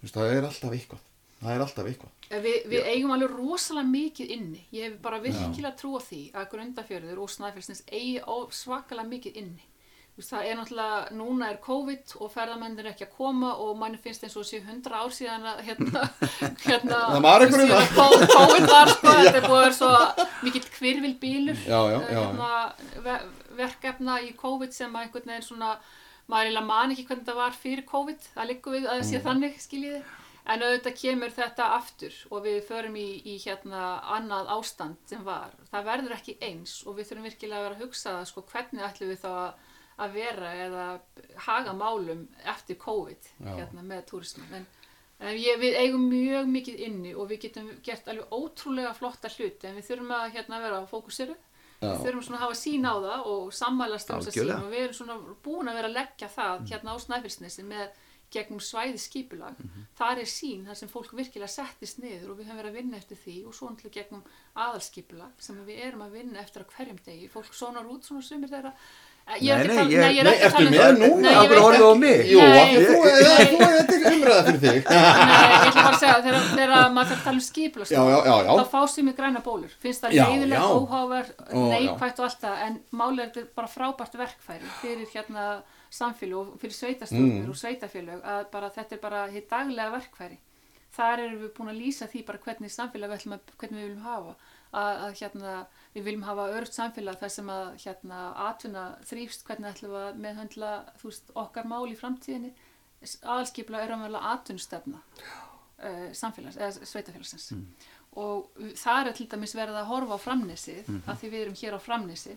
þú 0.00 0.06
veist, 0.08 0.18
það 0.18 0.36
er 0.38 0.48
alltaf 0.50 0.78
eitthvað 0.78 1.08
það 1.44 1.54
er 1.54 1.64
alltaf 1.68 1.88
eitthvað 1.92 2.14
Eh, 2.32 2.40
Við, 2.40 2.64
við 2.72 2.86
eigum 2.88 3.12
alveg 3.14 3.34
rosalega 3.36 3.90
mikið 3.90 4.32
inni. 4.32 4.62
Ég 4.74 4.88
hef 4.88 4.98
bara 5.04 5.20
virkilega 5.22 5.74
trú 5.78 5.94
á 5.98 6.02
því 6.02 6.20
að 6.32 6.48
Grundafjörður 6.54 7.20
og 7.24 7.30
Snæfellsnes 7.32 7.84
eigi 7.92 8.20
svakalega 8.56 9.10
mikið 9.10 9.40
inni. 9.42 9.66
Það 10.14 10.44
er 10.46 10.54
náttúrulega, 10.60 10.98
núna 11.18 11.46
er 11.50 11.56
COVID 11.64 12.12
og 12.22 12.28
ferðamennir 12.30 12.86
ekki 12.92 13.02
að 13.08 13.14
koma 13.16 13.48
og 13.64 13.72
manni 13.80 13.98
finnst 13.98 14.22
eins 14.22 14.36
og 14.38 14.44
sé 14.46 14.60
hundra 14.62 15.00
ár 15.02 15.10
síðan 15.10 15.42
að 15.50 15.62
hérna, 15.66 16.02
hérna, 16.68 17.00
Það 17.16 17.24
var 17.24 17.44
einhver 17.46 17.64
síðan 17.64 17.80
að 17.80 17.96
ko- 17.96 18.28
COVID 18.36 18.68
var 18.70 18.92
sko, 18.92 19.14
þetta 19.24 19.40
er 19.40 19.48
búið 19.48 19.58
að 19.58 19.64
vera 19.64 19.78
svo 19.80 20.28
mikill 20.46 20.68
kvirvil 20.76 21.12
bílur 21.24 21.58
Já, 21.66 21.80
já, 21.90 21.98
já, 21.98 22.12
já. 22.14 22.20
hérna, 22.20 22.52
ve 23.08 23.16
verkefna 23.58 24.20
í 24.22 24.30
COVID 24.38 24.76
sem 24.78 24.94
að 24.94 25.08
einhvern 25.08 25.32
veginn 25.34 25.48
svona, 25.48 25.72
maður 26.30 26.46
eiginlega 26.52 26.70
man 26.70 26.94
ekki 26.94 27.06
hvernig 27.10 27.26
það 27.32 27.40
var 27.42 27.58
fyrir 27.64 27.84
COVID, 27.90 28.30
það 28.38 28.48
liggur 28.52 28.76
við 28.78 28.86
að 28.86 29.00
það 29.00 29.08
sé 29.10 29.20
þannig 29.26 29.58
skiljiði. 29.66 30.00
En 30.44 30.60
auðvitað 30.60 30.96
kemur 31.00 31.30
þetta 31.32 31.66
aftur 31.78 32.16
og 32.30 32.42
við 32.44 32.56
förum 32.68 32.96
í, 33.00 33.06
í 33.32 33.38
hérna 33.40 33.84
annað 34.12 34.50
ástand 34.58 34.98
sem 35.08 35.22
var. 35.24 35.54
Það 35.70 35.86
verður 35.90 36.14
ekki 36.18 36.34
eins 36.44 36.74
og 36.84 36.98
við 36.98 37.06
þurfum 37.10 37.28
virkilega 37.30 37.60
að 37.62 37.64
vera 37.68 37.78
að 37.78 37.84
hugsa 37.86 38.12
sko 38.28 38.42
hvernig 38.50 38.84
ætlum 38.84 39.08
við 39.14 39.22
þá 39.22 39.30
að, 39.32 39.62
að 40.02 40.16
vera 40.18 40.52
eða 40.64 40.86
haga 41.46 41.74
málum 41.76 42.26
eftir 42.54 42.78
COVID 42.82 43.30
hérna 43.44 43.84
með 43.86 44.06
túrismin. 44.10 44.50
En, 44.58 44.66
en 45.20 45.38
ég, 45.38 45.58
við 45.62 45.78
eigum 45.80 46.06
mjög 46.10 46.50
mikið 46.50 46.84
inni 46.88 47.14
og 47.14 47.28
við 47.30 47.44
getum 47.46 47.72
gert 47.86 48.08
alveg 48.10 48.32
ótrúlega 48.34 48.94
flotta 48.96 49.30
hluti 49.36 49.70
en 49.70 49.76
við 49.78 49.90
þurfum 49.90 50.14
að 50.18 50.30
hérna 50.38 50.62
vera 50.64 50.80
að 50.82 50.90
fókusiru. 50.92 51.36
Við 51.84 52.00
þurfum 52.06 52.24
svona 52.24 52.38
að 52.38 52.46
hafa 52.46 52.56
sín 52.56 52.86
á 52.88 52.94
það 52.94 53.28
og 53.28 53.52
sammælast 53.52 54.10
um 54.10 54.22
þess 54.22 54.32
að 54.32 54.40
sín 54.40 54.52
og 54.56 54.70
við 54.72 54.82
erum 54.86 54.98
svona 54.98 55.16
búin 55.44 55.68
að 55.68 55.78
vera 55.78 55.90
að 55.90 55.96
leggja 55.98 56.30
það 56.32 56.66
hérna 56.70 56.94
á 56.94 56.96
Snæfellsnesi 57.04 57.64
með 57.68 58.02
gegnum 58.34 58.60
svæði 58.62 58.98
skipulag. 58.98 59.58
Þar 59.98 60.22
er 60.22 60.30
sín, 60.30 60.64
þar 60.66 60.78
sem 60.80 60.90
fólk 60.90 61.12
virkilega 61.14 61.50
settist 61.50 62.00
niður 62.02 62.32
og 62.32 62.38
við 62.40 62.48
höfum 62.48 62.60
verið 62.60 62.72
að 62.72 62.78
vinna 62.80 62.98
eftir 62.98 63.20
því 63.20 63.36
og 63.46 63.54
svo 63.54 63.70
náttúrulega 63.70 63.98
gegnum 64.00 64.24
aðalskipulag 64.64 65.44
sem 65.46 65.60
við 65.68 65.82
erum 65.88 66.04
að 66.06 66.16
vinna 66.18 66.40
eftir 66.42 66.64
á 66.64 66.70
hverjum 66.72 67.00
degi. 67.04 67.28
Fólk 67.30 67.52
sonar 67.54 67.90
út 67.90 68.08
svona 68.08 68.24
sumir 68.26 68.50
þeirra. 68.50 68.72
Ég 69.40 69.56
Nei, 69.56 69.66
nei, 69.66 69.84
ég- 69.88 70.00
nei, 70.04 70.14
ég 70.14 70.20
er 70.20 70.28
ekki 70.28 70.36
að 70.36 70.44
ertu 70.44 70.54
tala 70.54 70.68
um 70.68 70.72
með 70.74 70.80
það. 70.84 70.98
núna? 71.00 71.20
Nei, 71.24 71.30
ég 71.32 71.38
Af 71.38 71.46
hverju 71.48 71.54
veit 71.54 71.64
horfðu 71.64 71.86
á 71.88 71.94
mig? 71.96 72.18
Jú, 72.28 72.38
þú 72.84 73.58
er 73.64 73.72
þetta 73.74 74.10
umræða 74.14 74.42
fyrir 74.44 74.60
þig 74.64 74.80
Nei, 74.84 75.00
ég 75.00 75.64
ætla 75.64 75.84
bara 75.84 75.94
að 75.94 76.00
segja, 76.02 76.16
þegar, 76.24 76.42
þegar 76.54 76.92
maður 76.94 77.08
þarf 77.08 77.20
að 77.20 77.24
tala 77.24 77.34
um 77.40 77.44
já. 78.44 78.52
þá 78.60 78.66
fá 78.74 78.80
sér 78.94 79.04
mig 79.08 79.16
græna 79.16 79.40
bólur. 79.46 79.72
Finnst 79.80 80.04
það 80.04 80.12
já. 80.12 80.24
óháver, 80.76 81.26
neikvætt 81.72 82.18
og 82.20 82.24
allt 82.28 82.40
það, 82.44 82.56
en 82.66 82.78
máli 83.00 83.22
er 83.24 83.30
þetta 83.32 83.54
bara 83.56 83.72
frábært 83.74 84.14
verkfæri 84.20 84.68
fyrir 84.82 85.06
hérna 85.14 85.44
samfélag 85.90 86.36
og 86.38 86.58
fyrir 86.60 86.74
sveitastjórnir 86.76 87.44
Mm. 87.44 87.50
og 87.50 87.56
sveitafélög 87.56 88.20
að 88.22 88.44
bara 88.52 88.68
þetta 88.76 88.92
er 88.92 88.98
bara 89.00 89.26
hitt 89.32 89.48
daglega 89.48 89.90
verkfæri. 89.94 90.36
Þar 90.94 91.18
erum 91.24 91.40
við 91.42 91.52
búin 91.56 91.70
að 91.72 91.80
lýsa 91.80 92.06
því 92.12 92.26
bara 92.26 92.38
hvernig 92.44 92.70
samfélag 92.70 93.08
við 93.10 93.18
ætlum 93.18 93.32
að, 93.34 93.40
hvernig 93.58 93.78
við 93.80 93.88
viljum 93.88 94.04
hafa. 94.04 94.34
Að, 94.74 94.92
að 95.06 95.16
hérna, 95.20 95.54
við 95.94 96.06
viljum 96.08 96.26
hafa 96.26 96.48
örugt 96.50 96.74
samfélag 96.74 97.18
þar 97.20 97.30
sem 97.30 97.50
að 97.54 97.66
hérna 97.84 98.20
atvinna 98.48 98.84
þrýfst, 99.06 99.44
hvernig 99.46 99.70
ætlum 99.70 99.92
við 99.94 100.06
að 100.08 100.22
meðhöndla 100.24 100.70
veist, 101.02 101.28
okkar 101.38 101.68
mál 101.70 101.84
í 101.86 101.98
framtíðinni. 101.98 102.50
Aðalskipla 103.04 103.82
er 103.84 103.92
raunverulega 103.92 104.32
atvinnustefna 104.34 105.02
uh, 105.84 106.08
samfélags, 106.16 106.58
eða 106.58 106.88
sveitafélagsins 106.88 107.52
og 108.14 108.50
það 108.78 109.08
er 109.08 109.16
til 109.18 109.26
dæmis 109.30 109.54
verið 109.56 109.78
að 109.80 109.88
horfa 109.90 110.18
á 110.18 110.24
framnesið 110.24 110.90
að 111.02 111.16
því 111.20 111.30
við 111.32 111.40
erum 111.40 111.56
hér 111.58 111.74
á 111.74 111.80
framnesi 111.82 112.36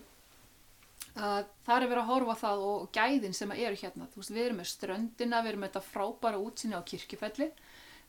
að 1.18 1.46
það 1.66 1.76
er 1.76 1.88
verið 1.92 2.02
að 2.02 2.10
horfa 2.10 2.34
á 2.34 2.42
það 2.42 2.64
og 2.68 2.88
gæðin 2.94 3.36
sem 3.36 3.52
eru 3.54 3.78
hérna 3.78 4.08
þú 4.12 4.20
veist, 4.20 4.34
við 4.34 4.44
erum 4.44 4.60
með 4.60 4.70
ströndina, 4.72 5.42
við 5.42 5.52
erum 5.52 5.62
með 5.64 5.70
þetta 5.70 5.84
frábæra 5.92 6.42
útsinni 6.42 6.78
á 6.78 6.82
kirkjufelli 6.82 7.48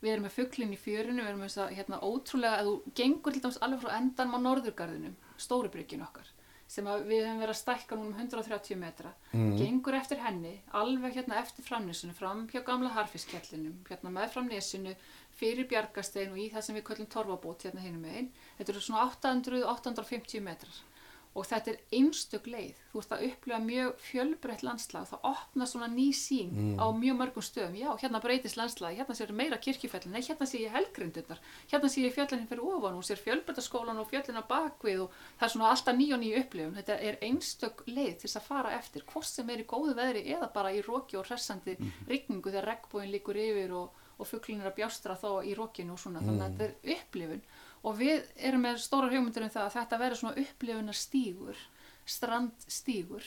við 0.02 0.12
erum 0.14 0.24
með 0.28 0.36
fugglin 0.38 0.74
í 0.74 0.80
fjörinu, 0.80 1.22
við 1.24 1.30
erum 1.30 1.40
með 1.44 1.50
þess 1.52 1.64
að 1.66 1.76
hérna, 1.78 2.02
ótrúlega, 2.02 2.60
að 2.60 2.68
þú 2.70 2.94
gengur 3.00 3.34
til 3.36 3.42
dæmis 3.46 3.62
alveg 3.66 3.82
frá 3.84 3.96
endan 4.00 4.36
á 4.36 4.38
norðurgarðinum, 4.48 5.16
stóri 5.38 5.72
bryggin 5.74 6.06
okkar 6.08 6.28
sem 6.70 6.86
við 6.86 7.24
höfum 7.26 7.40
verið 7.42 7.50
að 7.50 7.58
stækka 7.58 7.96
núna 7.98 8.12
um 8.14 8.20
130 8.30 8.78
metra 8.78 9.10
Mm. 9.34 9.56
gengur 9.58 9.96
eftir 9.98 10.20
henni, 10.22 10.62
alveg 10.72 11.16
hérna 11.16 11.40
eftir 11.42 11.66
framnesinu, 11.66 12.14
fram 12.14 12.44
hjá 12.48 12.62
gamla 12.64 12.90
harfiskjallinum 12.94 13.80
hérna 13.90 14.12
með 14.14 14.30
fram 14.36 14.48
nesinu 14.48 14.94
fyrir 15.40 15.66
bjargastein 15.68 16.30
og 16.32 16.38
í 16.38 16.46
það 16.54 16.62
sem 16.62 16.76
við 16.78 16.84
köllum 16.92 17.10
torfabót 17.10 17.66
hérna 17.66 17.82
hinum 17.82 18.02
megin, 18.06 18.30
þetta 18.60 18.72
eru 18.76 18.82
svona 18.86 19.10
800-850 19.10 20.42
metrar 20.46 20.78
og 21.38 21.46
þetta 21.46 21.72
er 21.72 21.78
einstök 21.94 22.48
leið, 22.50 22.78
þú 22.90 23.02
ert 23.04 23.12
að 23.14 23.24
upplifa 23.28 23.60
mjög 23.62 24.00
fjölbreytt 24.02 24.64
landslag, 24.66 25.06
það 25.12 25.28
opna 25.30 25.68
svona 25.70 25.88
ný 25.92 26.08
sín 26.18 26.80
á 26.82 26.90
mjög 26.90 27.20
mörgum 27.20 27.46
stöðum. 27.46 27.78
Já, 27.78 27.90
hérna 28.02 28.22
breytist 28.24 28.58
landslag, 28.58 28.98
hérna 28.98 29.16
sér 29.16 29.32
meira 29.32 29.60
kirkjufellin 29.62 30.16
nei, 30.16 30.24
hérna 30.26 30.48
sé 30.50 30.64
ég 30.64 30.74
helgrindurnar 30.74 31.40
hérna 31.70 31.90
sé 31.90 32.02
ég 32.02 32.16
fjöllin 32.18 32.48
fyrir 32.50 32.66
ofan 32.66 32.98
og 32.98 33.06
sér 33.06 33.22
fjölbreytaskólan 33.22 34.02
og 34.02 34.10
fjöllin 34.10 34.42
á 34.42 34.44
bakvið 34.50 35.06
og 35.06 35.14
það 35.38 35.48
er 35.48 35.54
svona 35.54 35.70
alltaf 35.70 35.96
ný 35.96 36.10
og 36.18 36.22
ný 36.24 36.34
upplifun, 36.42 36.76
þetta 36.82 36.98
er 36.98 37.22
einstök 37.30 37.86
leið 37.86 38.14
til 38.18 38.28
þess 38.28 38.42
að 38.42 38.50
fara 38.50 38.76
eftir, 38.80 39.06
hvort 39.14 39.30
sem 39.30 39.50
er 39.54 39.62
í 39.62 39.70
góðu 39.70 39.96
veðri 40.02 40.26
eða 40.34 40.50
bara 40.54 40.74
í 40.74 40.82
róki 40.82 41.20
og 41.20 41.30
hressandi 41.30 41.78
rigningu 42.10 42.50
þegar 42.50 42.72
regnbóin 42.74 43.14
líkur 43.14 43.38
yfir 43.38 43.78
og, 43.78 43.94
og 44.18 44.28
fugglin 44.28 44.62
er 44.66 44.74
að 44.74 44.80
bjástra 44.82 45.16
þá 45.16 45.46
í 45.46 45.54
rókinu 45.54 45.94
og 45.94 46.02
svona, 46.02 46.26
þannig 46.26 46.44
að 46.44 46.58
þetta 46.58 46.66
er 46.66 46.98
upplifun 46.98 47.44
og 47.84 48.00
við 48.00 48.24
erum 48.36 48.66
með 48.68 48.82
stórar 48.84 49.14
hugmyndir 49.14 49.46
um 49.46 49.54
það 49.54 49.68
að 49.68 49.76
þetta 49.78 50.02
verður 50.02 50.22
svona 50.22 50.44
upplifunar 50.44 50.98
stígur 50.98 51.62
strandstígur. 52.10 53.26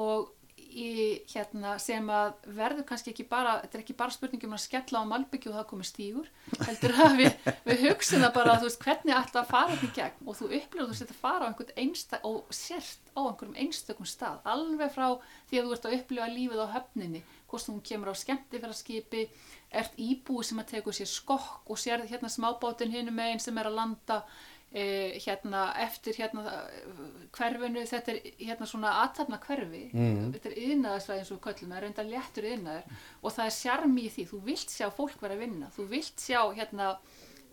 Og 0.00 0.32
í, 0.56 0.88
hérna, 1.30 1.76
sem 1.80 2.08
að 2.12 2.34
verður 2.56 2.86
kannski 2.88 3.12
ekki 3.12 3.26
bara, 3.28 3.56
þetta 3.62 3.78
er 3.78 3.84
ekki 3.84 3.96
bara 3.96 4.14
spurningum 4.14 4.56
að 4.56 4.64
skella 4.64 5.02
á 5.04 5.10
malbyggju 5.10 5.52
og 5.52 5.58
það 5.58 5.68
komi 5.70 5.86
stígur 5.88 6.30
heldur 6.66 6.96
að 7.04 7.16
við, 7.20 7.48
við 7.68 7.84
hugsun 7.86 8.24
það 8.24 8.34
bara 8.36 8.56
þú 8.60 8.68
veist 8.68 8.84
hvernig 8.84 9.16
ætla 9.16 9.42
að 9.42 9.52
fara 9.52 9.72
þetta 9.74 9.88
í 9.88 9.96
gegn? 10.00 10.26
Og 10.26 10.38
þú 10.38 10.50
upplifur 10.58 10.90
þú 10.90 10.98
setja 10.98 11.16
að 11.16 11.22
fara 11.22 11.46
á 11.46 11.48
einhvern 11.48 11.80
einstak 11.84 12.28
og 12.28 12.56
sért 12.56 13.12
á 13.16 13.20
einhverjum 13.24 13.58
einstökum 13.64 14.10
stað 14.10 14.50
alveg 14.52 14.94
frá 14.96 15.06
því 15.48 15.60
að 15.60 15.68
þú 15.68 15.76
ert 15.78 15.88
að 15.88 15.98
upplifa 16.00 16.30
lífið 16.34 16.64
á 16.64 16.74
höfninni 16.76 17.24
hvort 17.46 17.66
þú 17.68 17.76
kemur 17.86 18.10
á 18.10 18.14
skemmtifæraskipi 18.22 19.28
ert 19.70 19.96
íbúi 19.98 20.44
sem 20.44 20.58
að 20.62 20.70
tegur 20.74 20.94
sér 20.96 21.08
skokk 21.10 21.70
og 21.70 21.78
sér 21.78 22.06
hérna 22.10 22.30
smábátin 22.32 22.92
hinum 22.94 23.14
megin 23.18 23.40
sem 23.42 23.58
er 23.58 23.68
að 23.70 23.76
landa 23.78 24.20
eh, 24.72 25.14
hérna 25.22 25.68
eftir 25.84 26.16
hérna 26.18 26.42
eh, 26.50 26.96
hverfinu, 27.36 27.84
þetta 27.86 28.12
er 28.14 28.32
hérna 28.48 28.66
svona 28.66 28.94
aðtapna 29.04 29.38
hverfi, 29.46 29.84
Mm. 29.94 30.32
þetta 30.34 30.50
er 30.50 30.58
yðnaðarsvæði 30.66 31.22
eins 31.22 31.30
og 31.36 31.40
köllum, 31.44 31.70
það 31.70 31.76
er 31.78 31.86
reynda 31.86 32.06
léttur 32.10 32.48
yðnaður 32.50 32.98
og 33.22 33.32
það 33.36 33.46
er 33.46 33.56
sjarmi 33.60 34.02
í 34.06 34.10
því, 34.16 34.26
þú 34.32 34.42
vilt 34.50 34.74
sjá 34.74 34.90
fólk 34.90 35.22
vera 35.22 35.34
að 35.38 35.44
vinna, 35.46 35.70
þú 35.76 35.86
vilt 35.94 36.18
sjá 36.26 36.40
hérna 36.58 36.90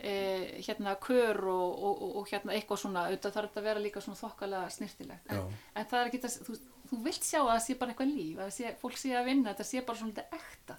eh, 0.03 0.59
hérna 0.67 0.95
kör 0.99 1.37
og, 1.47 1.83
og, 1.83 2.01
og, 2.01 2.15
og 2.21 2.27
hérna 2.33 2.53
eitthvað 2.57 2.81
svona, 2.81 3.05
auðvitað 3.07 3.35
þarf 3.37 3.51
þetta 3.53 3.61
að 3.61 3.67
vera 3.69 3.83
líka 3.85 4.01
svona 4.03 4.19
þokkalega 4.19 4.69
snirtilegt, 4.75 5.29
en, 5.31 5.53
en 5.75 5.85
það 5.85 5.99
er 6.01 6.09
ekki 6.11 6.23
það, 6.25 6.37
þú, 6.49 6.57
þú 6.93 7.03
vilt 7.07 7.27
sjá 7.27 7.39
að 7.41 7.51
það 7.51 7.61
sé 7.65 7.75
bara 7.81 7.93
eitthvað 7.93 8.13
líf, 8.13 8.39
að 8.39 8.49
sé, 8.55 8.71
fólk 8.81 8.97
sé 8.99 9.13
að 9.17 9.29
vinna, 9.29 9.51
þetta 9.51 9.67
sé 9.69 9.83
bara 9.87 10.01
svona 10.01 10.25
ekta. 10.39 10.77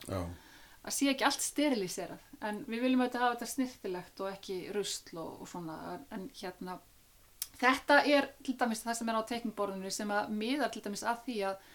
Að 0.85 0.93
sé 0.93 1.07
ekki 1.11 1.24
allt 1.24 1.45
steriliserað 1.45 2.24
en 2.45 2.59
við 2.69 2.82
viljum 2.85 3.05
auðvitað 3.05 3.23
hafa 3.24 3.36
þetta 3.39 3.53
snirtilegt 3.53 4.20
og 4.20 4.28
ekki 4.28 4.57
rusl 4.74 5.20
og, 5.23 5.31
og 5.41 5.49
svona 5.49 5.77
en, 6.12 6.27
hérna 6.36 6.77
þetta 7.57 8.01
er 8.05 8.28
til 8.45 8.57
dæmis 8.61 8.82
það 8.85 8.99
sem 8.99 9.11
er 9.11 9.19
á 9.19 9.31
teiknborðinu 9.31 9.93
sem 9.95 10.12
að 10.12 10.35
miðar 10.43 10.73
til 10.74 10.82
dæmis 10.85 11.05
að 11.09 11.23
því 11.24 11.36
að, 11.49 11.69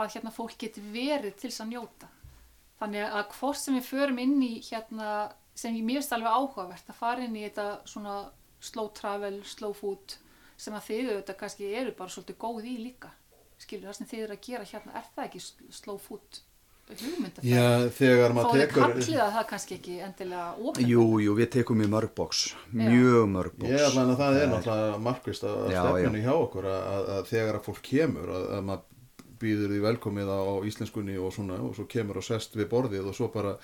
að 0.00 0.12
hérna 0.14 0.32
fólk 0.32 0.56
geti 0.64 0.84
verið 0.94 1.36
til 1.36 1.50
þess 1.50 1.64
að 1.64 1.72
njóta. 1.74 2.10
Þannig 2.80 3.16
að 3.18 3.26
hvort 3.36 3.60
sem 3.60 3.76
við 3.76 3.90
förum 3.90 4.22
inn 4.24 4.38
í 4.42 4.52
hérna 4.64 5.10
sem 5.54 5.76
ég 5.76 5.86
finnst 5.86 6.14
alveg 6.16 6.32
áhugavert 6.34 6.88
að 6.90 6.98
fara 6.98 7.26
inn 7.26 7.36
í 7.36 7.44
þetta 7.44 7.66
svona 7.86 8.16
slow 8.64 8.88
travel, 8.96 9.36
slow 9.46 9.76
food 9.76 10.16
sem 10.56 10.74
að 10.74 10.88
þið 10.88 11.10
auðvitað 11.10 11.38
kannski 11.42 11.70
eru 11.76 11.92
bara 11.98 12.14
svolítið 12.14 12.40
góð 12.40 12.70
í 12.70 12.74
líka 12.80 13.12
skilur 13.64 13.90
það 13.90 14.00
sem 14.00 14.10
þið 14.12 14.26
eru 14.26 14.36
að 14.36 14.42
gera 14.48 14.72
hérna 14.72 14.98
er 15.00 15.08
það 15.14 15.28
ekki 15.28 15.44
slow 15.80 16.00
food 16.02 16.42
hugmyndafræði 16.84 17.52
Já 17.54 17.90
þegar 17.96 18.32
Þó 18.32 18.36
maður 18.36 18.58
tekur 18.60 18.82
kallið 18.84 19.20
að 19.24 19.30
það 19.36 19.46
kannski 19.52 19.76
ekki 19.78 19.94
endilega 20.04 20.48
opinn. 20.60 20.88
Jú, 20.90 21.04
jú, 21.24 21.36
við 21.38 21.50
tekum 21.54 21.84
í 21.84 21.86
mörg 21.90 22.12
bóks, 22.18 22.42
mjög 22.76 23.30
mörg 23.32 23.54
bóks. 23.56 23.70
Ég 23.72 23.86
ætla 23.88 24.04
að 24.04 24.18
það 24.20 24.40
er 24.40 24.50
náttúrulega 24.52 24.98
markvist 25.06 25.46
að 25.48 25.62
Já, 25.72 25.80
stefninu 25.80 26.24
hjá 26.26 26.34
okkur 26.34 26.68
að, 26.68 26.82
að, 26.90 27.08
að 27.14 27.30
þegar 27.30 27.58
að 27.60 27.70
fólk 27.70 27.80
kemur 27.88 28.34
að, 28.34 28.50
að 28.58 28.68
maður 28.68 28.90
býður 29.44 29.72
því 29.74 29.80
velkomið 29.84 30.30
á 30.30 30.40
íslenskunni 30.68 31.16
og 31.20 31.32
svona 31.34 31.58
og 31.64 31.72
svo 31.76 31.88
kemur 31.90 32.20
og 32.20 32.26
sest 32.26 32.54
við 32.56 32.68
borðið 32.70 33.08
og 33.10 33.16
svo 33.16 33.30
bara 33.32 33.56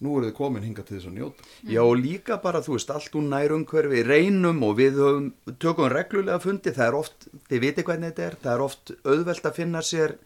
nú 0.00 0.14
eru 0.16 0.30
þið 0.30 0.36
komin 0.38 0.64
hinga 0.64 0.84
til 0.86 0.96
þess 0.96 1.10
að 1.10 1.16
njóta. 1.18 1.44
Já, 1.68 1.80
og 1.84 1.98
líka 2.00 2.38
bara, 2.40 2.62
þú 2.64 2.76
veist, 2.76 2.92
allt 2.94 3.18
úr 3.20 3.26
nærumhverfi, 3.28 4.00
reynum 4.08 4.62
og 4.64 4.78
við 4.78 4.96
höfum, 5.00 5.28
tökum 5.60 5.90
reglulega 5.92 6.40
fundi, 6.40 6.72
það 6.76 6.86
er 6.86 6.96
oft, 7.00 7.28
þið 7.50 7.62
viti 7.66 7.84
hvernig 7.84 8.14
þetta 8.14 8.26
er, 8.30 8.38
það 8.46 8.54
er 8.54 8.64
oft 8.64 8.94
auðvelt 9.04 9.50
að 9.50 9.58
finna 9.60 9.82
sér, 9.84 10.16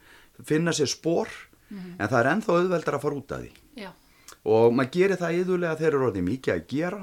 finna 0.46 0.74
sér 0.76 0.90
spór, 0.92 1.34
en 1.74 2.06
það 2.06 2.18
er 2.20 2.30
ennþá 2.36 2.56
auðveldar 2.60 2.98
að 3.00 3.04
fara 3.06 3.20
út 3.20 3.34
af 3.34 3.42
því. 3.44 3.52
Já, 3.82 3.90
Og 4.44 4.74
maður 4.76 4.90
gerir 4.92 5.16
það 5.16 5.36
yðurlega 5.40 5.76
þegar 5.80 5.94
er 5.96 6.02
orðið 6.04 6.24
mikið 6.28 6.52
að 6.54 6.64
gera 6.68 6.98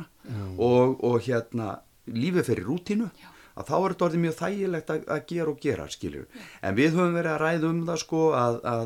og, 0.61 0.99
og 1.03 1.15
hérna, 1.26 1.69
lífið 2.06 2.45
fyrir 2.52 2.68
rútínu, 2.69 3.07
að 3.57 3.65
þá 3.72 3.73
er 3.80 3.93
þetta 3.95 4.06
orðið 4.07 4.22
mjög 4.26 4.35
þægilegt 4.38 4.91
að, 4.93 5.07
að 5.15 5.23
gera 5.31 5.49
og 5.49 5.64
gera, 5.64 5.88
skiljur. 5.89 6.27
En 6.61 6.77
við 6.77 6.93
höfum 6.95 7.18
verið 7.18 7.34
að 7.34 7.41
ræða 7.41 7.72
um 7.72 7.81
það, 7.89 7.98
sko, 8.03 8.22
að, 8.38 8.60
að 8.72 8.84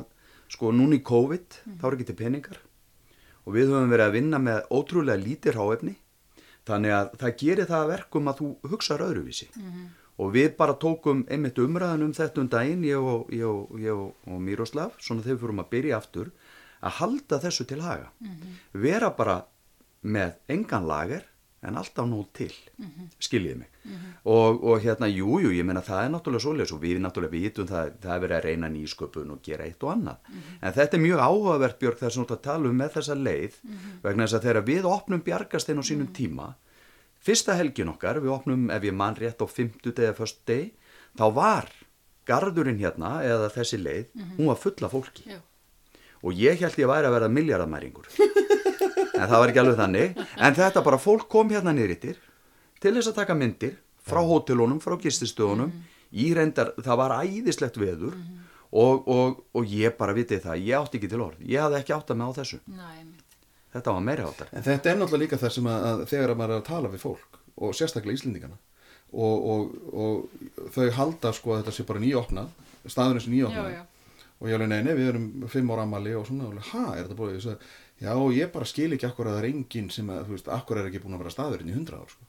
sko, 0.55 0.71
núna 0.71 0.95
í 0.95 1.03
COVID, 1.11 1.59
þá 1.81 1.85
er 1.89 1.97
ekki 1.97 2.07
til 2.09 2.17
peningar 2.23 2.61
og 3.45 3.53
við 3.53 3.69
höfum 3.71 3.93
verið 3.93 4.05
að 4.05 4.15
vinna 4.17 4.39
með 4.41 4.71
ótrúlega 4.73 5.21
lítið 5.21 5.57
ráefni 5.59 5.93
þannig 6.65 6.95
að 6.97 7.11
það 7.21 7.35
gerir 7.41 7.69
það 7.69 7.83
að 7.83 7.91
verkum 7.93 8.31
að 8.31 8.39
þú 8.41 8.49
hugsaður 8.71 9.05
öðruvísi. 9.09 9.47
Og 10.15 10.31
við 10.31 10.53
bara 10.57 10.77
tókum 10.79 11.25
einmitt 11.29 11.59
umræðan 11.59 12.05
um 12.07 12.13
þetta 12.15 12.41
um 12.41 12.49
daginn 12.49 12.85
ég 12.87 12.97
og, 12.97 13.27
ég 13.35 13.45
og, 13.45 13.75
ég 13.83 13.91
og, 13.93 14.13
og 14.31 14.39
Miroslav 14.41 14.95
svona 14.97 15.21
þegar 15.25 15.35
við 15.35 15.43
fórum 15.43 15.63
að 15.65 15.71
byrja 15.75 15.97
aftur 15.99 16.31
að 16.81 16.97
halda 17.01 17.39
þessu 17.43 17.65
til 17.67 17.81
haga. 17.83 18.09
Vera 18.71 19.11
bara 19.11 19.41
með 20.01 20.37
engan 20.47 20.87
lager 20.87 21.25
en 21.67 21.77
alltaf 21.81 22.07
nóg 22.09 22.27
til 22.37 22.51
skiljiði 23.19 23.57
mig. 23.59 23.69
Og, 24.25 24.63
og 24.63 24.81
hérna, 24.83 25.07
jú, 25.11 25.39
jú, 25.43 25.51
ég 25.53 25.65
meina 25.67 25.81
það 25.85 26.03
er 26.03 26.11
náttúrulega 26.15 26.45
svoleiðis 26.45 26.73
og 26.75 26.81
við 26.81 26.99
náttúrulega 27.03 27.35
vitum 27.35 27.69
það, 27.69 27.91
það 28.01 28.15
er 28.15 28.23
verið 28.25 28.37
að 28.37 28.45
reyna 28.49 28.69
nýsköpun 28.73 29.33
og 29.35 29.41
gera 29.45 29.65
eitt 29.67 29.83
og 29.85 29.93
annað. 29.93 30.29
En 30.61 30.75
þetta 30.77 30.97
er 30.97 31.03
mjög 31.05 31.23
áhugavert 31.25 31.79
Björg 31.81 32.01
þess 32.01 32.21
að 32.25 32.41
tala 32.45 32.69
um 32.69 32.77
með 32.81 32.95
þessa 32.97 33.17
leið 33.17 33.57
vegna 34.03 34.25
þess 34.27 34.37
að 34.39 34.47
þegar 34.49 34.67
við 34.69 34.89
opnum 34.89 35.25
bjargastein 35.25 35.81
á 35.81 35.83
sínum 35.85 36.13
tíma 36.13 36.53
fyrsta 37.25 37.55
helgin 37.57 37.89
okkar, 37.89 38.21
við 38.21 38.33
opnum 38.35 38.69
ef 38.73 38.83
ég 38.85 38.93
man 38.93 39.17
rétt 39.17 39.41
á 39.41 39.47
50 39.49 39.93
eða 39.95 40.13
först 40.17 40.43
deg 40.45 40.73
þá 41.17 41.25
var 41.33 41.71
garðurinn 42.29 42.79
hérna 42.81 43.19
eða 43.25 43.49
þessi 43.53 43.79
leið, 43.81 44.07
hún 44.37 44.49
var 44.49 44.57
full 44.57 44.77
af 44.85 44.93
fólki. 44.93 45.25
Já, 45.29 45.39
og 46.25 46.33
ég 46.37 46.61
held 46.61 46.77
ég 46.81 46.89
væri 46.89 47.09
að 47.09 47.15
verða 47.19 47.29
miljardamæringur 47.33 48.09
en 49.15 49.25
það 49.25 49.41
var 49.41 49.51
ekki 49.51 49.61
alveg 49.63 49.79
þannig. 49.81 50.23
En 50.37 50.57
þetta 50.57 50.85
bara 50.85 51.01
fólk 51.01 51.27
kom 51.31 51.51
hérna 51.53 51.73
niðrittir 51.75 52.19
til 52.83 52.93
þess 52.95 53.11
að 53.11 53.19
taka 53.21 53.37
myndir 53.37 53.75
frá 54.05 54.21
hótelunum, 54.21 54.81
frá 54.83 54.97
gististöðunum 55.01 55.71
í 56.15 56.29
reyndar, 56.37 56.73
það 56.85 56.99
var 57.01 57.15
æðislegt 57.23 57.79
veður 57.81 58.13
og, 58.75 59.07
og, 59.07 59.39
og 59.55 59.71
ég 59.71 59.95
bara 59.97 60.13
vitið 60.15 60.43
það, 60.45 60.61
ég 60.67 60.77
átti 60.79 60.99
ekki 60.99 61.09
til 61.11 61.23
orð. 61.25 61.41
Ég 61.47 61.63
hafði 61.63 61.79
ekki 61.81 61.95
átt 61.95 62.11
að 62.13 62.19
með 62.21 62.29
á 62.29 62.37
þessu, 62.41 62.59
næ, 62.69 62.91
þetta 63.75 63.95
var 63.95 64.05
meiri 64.05 64.25
áttar 64.25 64.53
En 64.53 64.65
þetta 64.65 64.91
er 64.91 64.99
náttúrulega 64.99 65.23
líka 65.25 65.41
það 65.41 65.55
sem 65.57 65.67
að, 65.71 65.87
að 65.89 66.05
þegar 66.11 66.33
að 66.33 66.39
maður 66.41 66.53
er 66.55 66.61
að 66.61 66.69
tala 66.69 66.91
við 66.93 67.03
fólk 67.03 67.39
og 67.55 67.75
sérstaklega 67.75 68.19
Íslendingana 68.19 68.57
og, 69.15 69.49
og, 69.51 69.75
og 69.95 70.69
þau 70.75 70.87
halda 70.99 71.31
sko 71.35 71.55
að 71.55 71.61
þetta 71.63 71.75
sé 71.75 71.85
bara 71.87 72.03
nýjopnað 72.03 72.63
staðurinn 72.91 73.33
nýjopnað 73.33 73.69
já, 73.73 73.81
og 74.39 74.49
ég 74.49 74.57
alveg 74.57 74.71
neini, 74.71 74.95
við 74.97 75.11
erum 75.13 75.27
fimm 75.51 75.71
ára 75.71 75.85
ammali 75.87 76.15
og 76.17 76.27
svona, 76.27 76.49
alveg, 76.49 76.67
ha, 76.73 76.85
er 76.95 77.07
þetta 77.07 77.19
búið? 77.19 77.47
Já, 78.01 78.11
ég 78.35 78.51
bara 78.51 78.67
skil 78.67 78.91
ekki 78.91 79.07
akkur 79.07 79.29
að 79.29 79.37
það 79.37 79.41
er 79.43 79.49
enginn 79.53 79.89
sem 79.93 80.09
að, 80.11 80.25
þú 80.27 80.35
veist, 80.35 80.49
akkur 80.51 80.79
er 80.81 80.89
ekki 80.89 80.99
búin 81.03 81.15
að 81.15 81.21
vera 81.23 81.31
staðurinn 81.31 81.71
í 81.71 81.75
hundra 81.77 82.01
ár, 82.01 82.11
sko. 82.11 82.25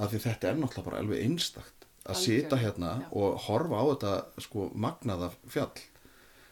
Af 0.00 0.12
því 0.14 0.20
þetta 0.24 0.48
er 0.48 0.60
náttúrulega 0.60 0.86
bara 0.86 1.00
alveg 1.02 1.24
einstakt 1.26 1.86
að 2.00 2.14
Algjörlega, 2.14 2.24
sita 2.24 2.56
hérna 2.62 2.92
já. 3.02 3.08
og 3.20 3.40
horfa 3.46 3.80
á 3.80 3.84
þetta, 3.90 4.12
sko, 4.46 4.68
magnaða 4.86 5.28
fjall 5.52 5.82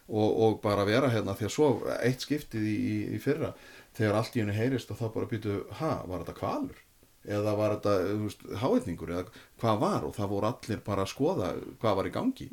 og, 0.08 0.28
og 0.28 0.58
bara 0.64 0.84
vera 0.88 1.08
hérna 1.12 1.34
því 1.36 1.48
að 1.48 1.54
svo 1.54 1.70
eitt 1.96 2.24
skiptið 2.26 2.66
í, 2.68 2.74
í, 2.76 2.98
í 3.16 3.22
fyrra 3.24 3.54
þegar 3.96 4.20
allt 4.20 4.36
í 4.36 4.42
henni 4.44 4.56
heyrist 4.56 4.92
og 4.92 5.00
þá 5.00 5.06
bara 5.16 5.30
býtu, 5.32 5.56
ha, 5.80 5.94
var 6.04 6.22
þetta 6.26 6.36
kvalur? 6.38 6.84
Eða 7.28 7.56
var 7.58 7.74
þetta, 7.76 7.94
þú 8.08 8.26
veist, 8.28 8.44
háetningur? 8.62 9.10
Eða 9.12 9.40
hvað 9.60 9.80
var? 9.82 10.04
Og 10.06 10.14
það 10.16 10.30
voru 10.32 10.48
allir 10.52 10.84
bara 10.86 11.04
að 11.04 11.10
skoða 11.12 11.48
hvað 11.82 11.98
var 11.98 12.08
í 12.08 12.12
gangi. 12.14 12.46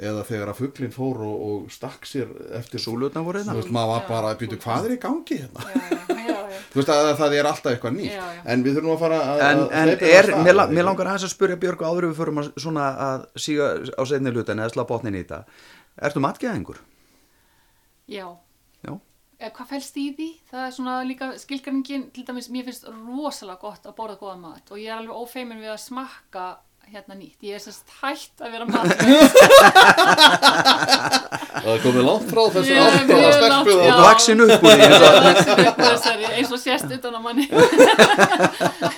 Eða 0.00 0.22
þegar 0.24 0.48
að 0.54 0.58
fugglinn 0.62 0.92
fór 0.94 1.18
og, 1.26 1.40
og 1.50 1.72
stakk 1.74 2.06
sér 2.08 2.30
eftir 2.56 2.80
Súlurnar 2.80 3.24
voru 3.26 3.42
Þú 3.42 3.44
hérna 3.50 3.56
veist, 3.58 3.72
maður 3.76 3.90
var 3.92 4.00
Já. 4.00 4.08
bara 4.08 4.30
að 4.32 4.38
býta 4.40 4.56
hvað 4.62 4.86
er 4.88 4.94
í 4.94 4.98
gangi 5.02 5.36
hérna? 5.42 5.66
já, 5.68 5.82
já, 6.08 6.36
já. 6.54 6.60
Þú 6.70 6.78
veist 6.80 6.92
að 6.94 7.08
það 7.18 7.34
er 7.40 7.48
alltaf 7.50 7.72
eitthvað 7.74 7.96
nýtt. 7.98 8.14
Já, 8.14 8.22
já. 8.38 8.40
En 8.54 8.64
við 8.64 8.78
þurfum 8.78 8.94
að 8.94 9.02
fara 9.02 9.18
að... 9.26 9.42
En, 9.50 9.60
að 9.60 9.74
en 9.82 9.92
er, 10.14 10.30
mér, 10.46 10.56
la- 10.56 10.86
langar 10.88 11.10
aðeins 11.12 11.26
að 11.28 11.34
spurja 11.34 11.58
Björg 11.60 11.84
áður 11.84 12.06
við 12.08 12.16
förum 12.22 12.40
að, 12.40 12.48
svona 12.64 12.86
að 13.10 13.26
síga 13.44 13.68
á 13.92 14.02
seinni 14.08 14.32
hlutan 14.32 14.62
eða 14.64 14.72
slá 14.72 14.84
botnin 14.88 15.18
í 15.18 15.22
þetta 15.24 15.42
Ertu 16.08 16.22
matgæðingur? 16.24 16.80
já. 18.08 18.26
Já. 18.86 18.94
Eh, 19.40 19.50
Hvað 19.56 19.70
fælst 19.74 19.96
í 20.00 20.06
því? 20.16 20.30
Það 20.50 20.64
er 20.66 20.72
svona 20.76 20.94
líka 21.08 21.28
skilgarningin, 21.40 22.08
til 22.16 22.24
dæmis, 22.28 22.48
mér 22.52 22.66
finnst 22.68 22.88
rosalega 22.88 23.60
gott 23.62 23.86
að 23.88 23.94
borða 23.96 24.16
góða 24.20 24.38
mat 24.40 24.72
og 24.72 24.80
ég 24.80 24.90
er 24.92 24.98
alveg 25.00 25.16
ófeimin 25.16 25.60
við 25.62 25.72
að 25.74 25.80
smakka 25.84 26.46
hérna 26.94 27.14
nýtt. 27.18 27.40
Ég 27.46 27.52
er 27.56 27.60
sérst 27.62 27.88
hætt 28.00 28.36
að 28.44 28.50
vera 28.54 28.66
matur. 28.68 28.98
Það 31.60 31.72
er 31.74 31.80
komið 31.82 32.04
langt 32.06 32.28
frá 32.30 32.42
þessu 32.54 32.72
Ég 32.72 32.78
er 32.80 32.84
mjög 33.08 33.32
stelpu 33.34 33.50
langt, 33.50 33.68
það- 33.70 33.84
já. 33.84 33.88
og 33.94 34.00
vaksin 34.06 34.40
upp 34.44 34.62
úr 34.64 34.70
því 34.70 34.76
eins 34.86 35.00
og- 35.00 35.06
þessari, 35.80 36.24
eins 36.38 36.52
og 36.56 36.60
sést 36.62 36.88
utan 36.96 37.16
á 37.16 37.18
manni. 37.24 37.44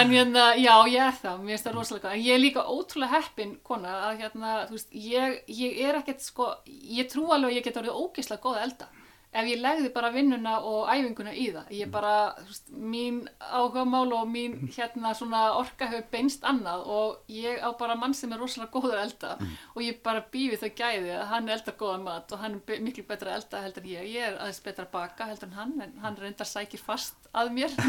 en 0.00 0.06
hérna, 0.14 0.44
já, 0.56 0.74
ég 0.88 1.00
er 1.08 1.14
það, 1.22 1.36
mér 1.42 1.50
finnst 1.56 1.66
það 1.68 1.74
rosalega. 1.76 2.08
En 2.14 2.22
ég 2.24 2.32
er 2.36 2.40
líka 2.42 2.62
ótrúlega 2.64 3.12
heppin, 3.18 3.52
kona, 3.66 3.92
að 4.10 4.14
hérna, 4.24 4.48
þú 4.70 4.74
veist, 4.78 4.90
ég, 4.94 5.26
ég 5.60 5.70
er 5.88 5.94
ekkert, 6.00 6.22
sko, 6.24 6.44
ég 6.66 7.04
trú 7.12 7.24
alveg 7.34 7.50
að 7.52 7.56
ég 7.58 7.64
get 7.68 7.80
orðið 7.82 8.00
ógeðslega 8.04 8.44
góð 8.46 8.56
að 8.60 8.64
elda. 8.68 8.86
Ef 9.30 9.46
ég 9.46 9.60
legði 9.62 9.92
bara 9.94 10.08
vinnuna 10.10 10.56
og 10.66 10.88
æfinguna 10.90 11.30
í 11.38 11.44
það, 11.54 11.68
ég 11.78 11.90
bara, 11.94 12.14
þú 12.40 12.46
veist, 12.48 12.70
mín 12.90 13.20
áhugamál 13.38 14.10
og 14.16 14.24
mín, 14.26 14.56
hérna, 14.74 15.12
svona 15.14 15.42
orka 15.54 15.86
hefur 15.86 16.08
beinst 16.10 16.42
annað 16.50 16.82
og 16.90 17.30
ég 17.30 17.62
á 17.62 17.70
bara 17.78 17.94
mann 17.94 18.10
sem 18.18 18.32
er 18.34 18.40
rosalega 18.42 18.72
góður 18.74 18.98
elda 19.04 19.36
og 19.76 19.80
ég 19.86 20.00
bara 20.02 20.24
býði 20.34 20.58
þau 20.64 20.72
gæði 20.80 21.12
að 21.14 21.28
hann 21.30 21.48
eldar 21.54 21.76
góðan 21.78 22.02
mat 22.08 22.34
og 22.34 22.42
hann 22.42 22.58
er 22.58 22.64
be- 22.66 22.80
miklu 22.82 23.04
betra 23.06 23.36
elda 23.38 23.62
heldur 23.62 23.86
en 23.86 23.92
ég. 23.92 24.10
Ég 24.16 24.26
er 24.32 24.34
aðeins 24.40 24.62
betra 24.66 24.88
að 24.88 24.92
baka 24.98 25.30
heldur 25.30 25.46
en 25.52 25.58
hann, 25.60 25.76
en 25.86 25.94
hann 26.02 26.18
reyndar 26.18 26.50
sækir 26.50 26.82
fast 26.82 27.14
að 27.30 27.52
mér. 27.54 27.70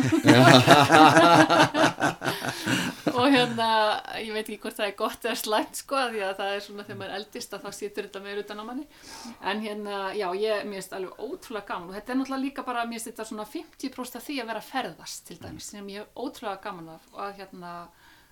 og 3.17 3.25
hérna, 3.33 3.67
ég 4.21 4.31
veit 4.35 4.45
ekki 4.45 4.59
hvort 4.61 4.77
það 4.77 4.87
er 4.91 4.95
gott 4.99 5.25
eða 5.25 5.37
slæmt 5.41 5.79
sko, 5.81 5.97
því 6.13 6.21
að 6.27 6.35
það 6.39 6.53
er 6.55 6.63
svona 6.65 6.85
þegar 6.85 6.99
maður 7.01 7.15
eldist 7.17 7.55
að 7.57 7.65
þá 7.65 7.71
situr 7.79 8.07
þetta 8.07 8.21
meir 8.25 8.41
utan 8.43 8.61
á 8.61 8.63
manni. 8.67 8.85
En 9.41 9.63
hérna, 9.65 10.01
já, 10.17 10.27
ég, 10.37 10.65
mér 10.69 10.77
finnst 10.81 10.95
alveg 10.97 11.25
ótrúlega 11.31 11.67
gaman 11.71 11.89
og 11.89 11.97
þetta 11.97 12.13
er 12.13 12.19
náttúrulega 12.19 12.45
líka 12.45 12.65
bara, 12.67 12.85
mér 12.85 12.99
finnst 12.99 13.09
þetta 13.11 13.27
svona 13.29 13.45
50% 13.49 14.19
af 14.19 14.25
því 14.27 14.37
að 14.41 14.51
vera 14.51 14.63
ferðast 14.67 15.27
til 15.27 15.37
dæmis, 15.41 15.69
sem 15.73 15.91
ég 15.91 16.03
er 16.03 16.09
ótrúlega 16.15 16.63
gaman 16.63 16.89
af 16.95 17.07
og 17.13 17.21
að 17.25 17.39
hérna, 17.39 17.75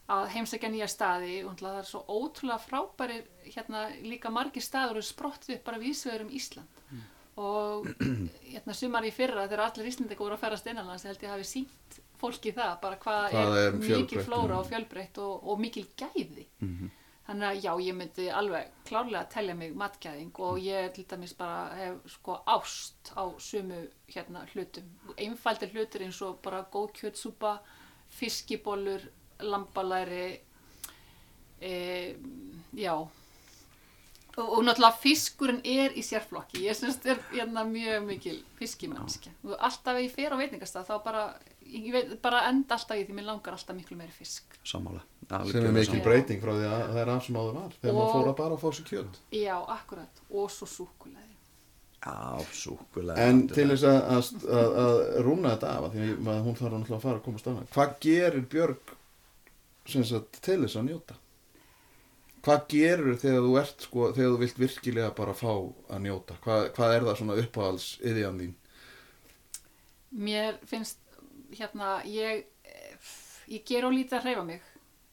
að 0.10 0.26
heimsækja 0.36 0.74
nýja 0.74 0.90
staði 0.92 1.38
og 1.44 1.54
náttúrulega 1.54 1.78
það 1.78 1.84
er 1.84 1.90
svo 1.92 2.04
ótrúlega 2.20 2.60
frábæri 2.66 3.22
hérna 3.48 3.86
líka 4.04 4.34
margir 4.34 4.66
staður 4.66 5.02
og 5.02 5.08
sprottið 5.08 5.58
upp 5.58 5.66
bara 5.70 5.82
vísvegur 5.82 6.26
um 6.26 6.36
Ísland. 6.40 6.86
Og 7.40 7.90
hérna 8.52 8.76
sumar 8.76 9.08
í 9.08 9.14
fyrra 9.16 9.48
þegar 9.48 9.70
allir 9.70 9.92
Íslandingar 9.94 10.26
voru 10.26 10.36
að 10.36 10.46
ferðast 10.46 10.72
innanlands 10.72 11.06
ég 11.06 11.14
held 11.14 11.28
ég 11.28 11.36
hafi 11.36 11.48
sínt 11.48 12.00
fólki 12.20 12.52
það 12.56 12.74
bara 12.84 12.98
hvað 13.00 13.28
Hvað 13.32 13.58
er, 13.58 13.68
er 13.68 13.78
mikil 13.78 13.94
fjölbreytt, 13.96 14.26
flóra 14.28 14.58
og 14.60 14.68
fjölbreytt 14.68 15.22
og, 15.24 15.46
og 15.48 15.62
mikil 15.62 15.86
gæði 16.00 16.48
þannig 17.30 17.46
að 17.46 17.60
já, 17.62 17.72
ég 17.86 17.98
myndi 17.98 18.26
alveg 18.34 18.70
klárlega 18.90 19.22
að 19.22 19.34
telja 19.36 19.56
mig 19.58 19.76
matgæðing 19.78 20.40
og 20.48 20.58
ég 20.66 20.90
til 20.96 21.06
dæmis 21.12 21.36
bara 21.38 21.76
hef 21.78 22.00
sko 22.16 22.40
ást 22.50 23.12
á 23.14 23.24
sumu 23.38 23.84
hérna 24.10 24.46
hlutum. 24.54 24.88
Einfaldir 25.14 25.76
hlutir 25.76 26.08
eins 26.08 26.22
og 26.26 26.40
bara 26.46 26.64
góð 26.74 26.90
kjötsúpa 26.98 27.60
fiskibólur, 28.18 29.06
lambalæri 29.46 30.40
e, 31.62 31.74
já. 32.74 32.96
Og, 32.98 34.48
og 34.48 34.66
náttúrulega 34.66 34.98
fiskurinn 35.04 35.62
er 35.68 35.94
í 36.00 36.02
sérflokki. 36.06 36.64
Ég 36.66 36.78
syns 36.80 36.98
er 37.06 37.22
hérna 37.30 37.66
mjög 37.68 38.10
mikil 38.10 38.42
fiskimennskja 38.58 39.36
og 39.46 39.54
alltaf 39.60 40.02
ég 40.02 40.10
fer 40.16 40.34
á 40.34 40.42
veitingastað 40.42 40.90
þá 40.90 40.98
bara, 41.06 41.24
ég 41.62 41.94
veit, 41.94 42.18
bara 42.24 42.48
enda 42.50 42.80
alltaf 42.80 42.98
í 42.98 43.06
því 43.06 43.20
mér 43.20 43.30
langar 43.36 43.54
alltaf 43.60 43.78
miklu 43.78 44.00
meiri 44.00 44.16
fisk. 44.18 44.58
Sammála 44.66 45.06
sem 45.30 45.66
er 45.66 45.74
mikil 45.76 46.02
breyting 46.06 46.42
frá 46.42 46.52
því 46.58 46.68
að 46.70 46.84
það 46.90 47.02
er 47.04 47.12
af 47.14 47.26
sem 47.26 47.36
áður 47.40 47.58
var 47.60 47.74
þegar 47.80 47.96
maður 47.98 48.06
Og- 48.08 48.14
fór 48.18 48.30
að 48.32 48.38
bara 48.42 48.56
að 48.58 48.62
fá 48.64 48.70
sér 48.78 48.88
kjöld 48.90 49.20
já, 49.38 49.56
akkurat, 49.78 50.22
og 50.30 50.52
svo 50.54 50.68
súkulega 50.68 51.26
já, 52.00 52.46
súkulega 52.56 53.28
en 53.30 53.42
til 53.52 53.68
þess 53.70 53.84
að, 53.90 54.00
að, 54.16 54.30
að, 54.60 54.78
að 54.84 55.00
rúna 55.28 55.54
þetta 55.56 55.74
af 55.76 55.90
því 55.94 56.08
að 56.34 56.44
hún 56.48 56.60
þarf 56.60 56.76
náttúrulega 56.78 57.00
að 57.00 57.06
fara 57.08 57.20
að 57.20 57.26
komast 57.28 57.50
að 57.52 57.64
hvað 57.76 57.96
gerir 58.08 58.46
Björg 58.54 58.96
sem 59.90 60.06
sagt, 60.06 60.40
til 60.46 60.60
þess 60.64 60.78
að 60.78 60.88
njóta? 60.90 61.16
Hvað 62.46 62.66
gerur 62.72 63.18
þegar 63.20 63.42
þú 63.44 63.54
ert 63.60 63.82
sko, 63.84 64.04
þegar 64.16 64.30
þú 64.32 64.38
vilt 64.40 64.60
virkilega 64.62 65.10
bara 65.18 65.34
fá 65.36 65.50
að 65.52 66.04
njóta? 66.06 66.38
Hvað, 66.46 66.68
hvað 66.78 66.94
er 66.96 67.06
það 67.08 67.18
svona 67.20 67.38
uppáhalds 67.42 67.88
yðjan 68.06 68.38
þín? 68.40 68.54
Mér 70.26 70.60
finnst 70.70 71.02
hérna, 71.58 72.00
ég 72.08 72.46
ég 73.50 73.66
ger 73.66 73.86
á 73.86 73.90
lítið 73.92 74.18
að 74.20 74.26
hreyfa 74.28 74.46
mig 74.46 74.69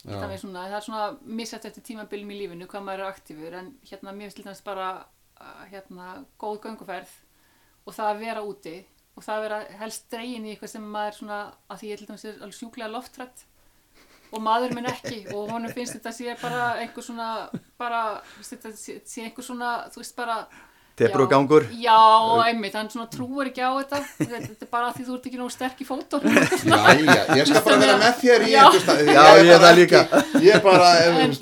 Er 0.07 0.39
svona, 0.39 0.67
það 0.69 0.77
er 0.79 0.85
svona 0.87 1.07
missætt 1.39 1.65
eftir 1.67 1.83
tímabilum 1.83 2.31
í 2.31 2.37
lífinu 2.41 2.69
hvað 2.71 2.85
maður 2.87 3.03
er 3.03 3.09
aktífur 3.11 3.57
en 3.59 3.73
hérna 3.89 4.13
mér 4.15 4.31
finnst 4.31 4.45
dæmis 4.45 4.63
bara 4.67 4.91
uh, 5.41 5.65
hérna 5.73 6.21
góð 6.39 6.61
gönguferð 6.67 7.15
og 7.87 7.97
það 7.97 8.11
að 8.13 8.23
vera 8.23 8.45
úti 8.47 8.77
og 9.17 9.25
það 9.25 9.35
að 9.35 9.45
vera 9.47 9.59
helst 9.81 10.07
dregin 10.13 10.47
í 10.47 10.53
eitthvað 10.53 10.73
sem 10.77 10.87
maður 10.95 11.19
svona 11.19 11.41
að 11.67 11.83
því 11.83 11.91
ég 11.91 12.01
til 12.01 12.09
dæmis 12.11 12.27
er 12.29 12.39
alveg 12.39 12.59
sjúklega 12.61 12.93
loftrætt 12.93 13.45
og 14.31 14.43
maður 14.43 14.77
minn 14.77 14.91
ekki 14.91 15.21
og 15.35 15.51
honum 15.51 15.75
finnst 15.75 15.97
þetta 15.97 16.13
sé 16.15 16.37
bara 16.41 16.63
einhver 16.83 17.07
svona 17.07 17.29
bara, 17.79 18.01
þetta 18.39 18.73
sé 18.77 19.27
einhver 19.27 19.47
svona 19.47 19.73
þú 19.91 20.03
veist 20.03 20.17
bara 20.19 20.39
Tepru 20.97 21.27
Já. 21.27 21.31
gangur 21.35 21.67
Já, 21.77 21.99
einmitt, 22.47 22.77
hann 22.79 22.89
svona 22.93 23.09
trúir 23.13 23.51
ekki 23.51 23.61
á 23.61 23.73
þetta 23.83 23.99
þetta 24.17 24.39
þetta 24.47 24.67
er 24.67 24.71
bara 24.73 24.93
því 24.97 25.09
þú 25.09 25.17
ert 25.19 25.27
ekki 25.31 25.41
nógu 25.43 25.53
sterk 25.53 25.83
í 25.85 25.89
fótó 25.89 26.21
Jæja, 26.25 27.19
ég 27.37 27.51
skal 27.51 27.65
bara 27.67 27.81
vera 27.83 27.99
með 28.01 28.23
þér 28.23 28.47
í 28.47 28.55
Já. 28.55 28.63
einhver 28.63 28.85
stað 28.87 29.03
Já, 29.13 29.25
ég 29.37 29.53
er 29.57 29.67
það 29.67 29.77
líka. 29.81 30.01
Ég 30.47 30.65
bara 30.65 30.89
en, 31.03 31.21
en, 31.27 31.37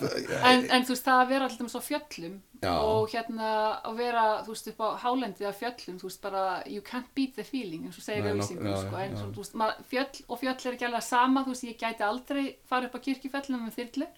en, 0.50 0.66
en 0.74 0.88
þú 0.88 0.96
veist, 0.96 1.06
það 1.06 1.22
að 1.22 1.30
vera 1.34 1.48
alltaf 1.48 1.70
svo 1.70 1.84
fjöllum 1.86 2.34
Já. 2.64 2.72
og 2.80 3.12
hérna 3.12 3.52
að 3.84 3.98
vera, 3.98 4.24
þú 4.44 4.54
veist, 4.54 4.68
upp 4.72 4.82
á 4.82 4.88
hálendið 5.04 5.48
af 5.50 5.58
fjöllum, 5.60 5.98
þú 6.00 6.08
veist, 6.08 6.20
bara 6.24 6.44
you 6.70 6.82
can't 6.84 7.10
beat 7.16 7.34
the 7.36 7.44
feeling, 7.44 7.84
eins 7.86 7.98
og 8.00 8.06
segir 8.06 8.24
já, 8.24 8.42
sko, 8.46 8.98
en 9.00 9.14
já. 9.14 9.20
svo, 9.20 9.30
þú 9.34 9.42
veist, 9.42 9.56
maður, 9.60 9.86
fjöll 9.90 10.22
og 10.28 10.40
fjöll 10.40 10.54
er 10.56 10.76
ekki 10.76 10.88
alveg 10.88 11.04
sama, 11.04 11.44
þú 11.44 11.54
veist, 11.54 11.66
ég 11.68 11.80
gæti 11.82 12.06
aldrei 12.06 12.44
fara 12.70 12.88
upp 12.88 12.96
á 12.96 13.04
kirkjufellum 13.04 13.66
með 13.66 13.78
þyrlu, 13.80 14.08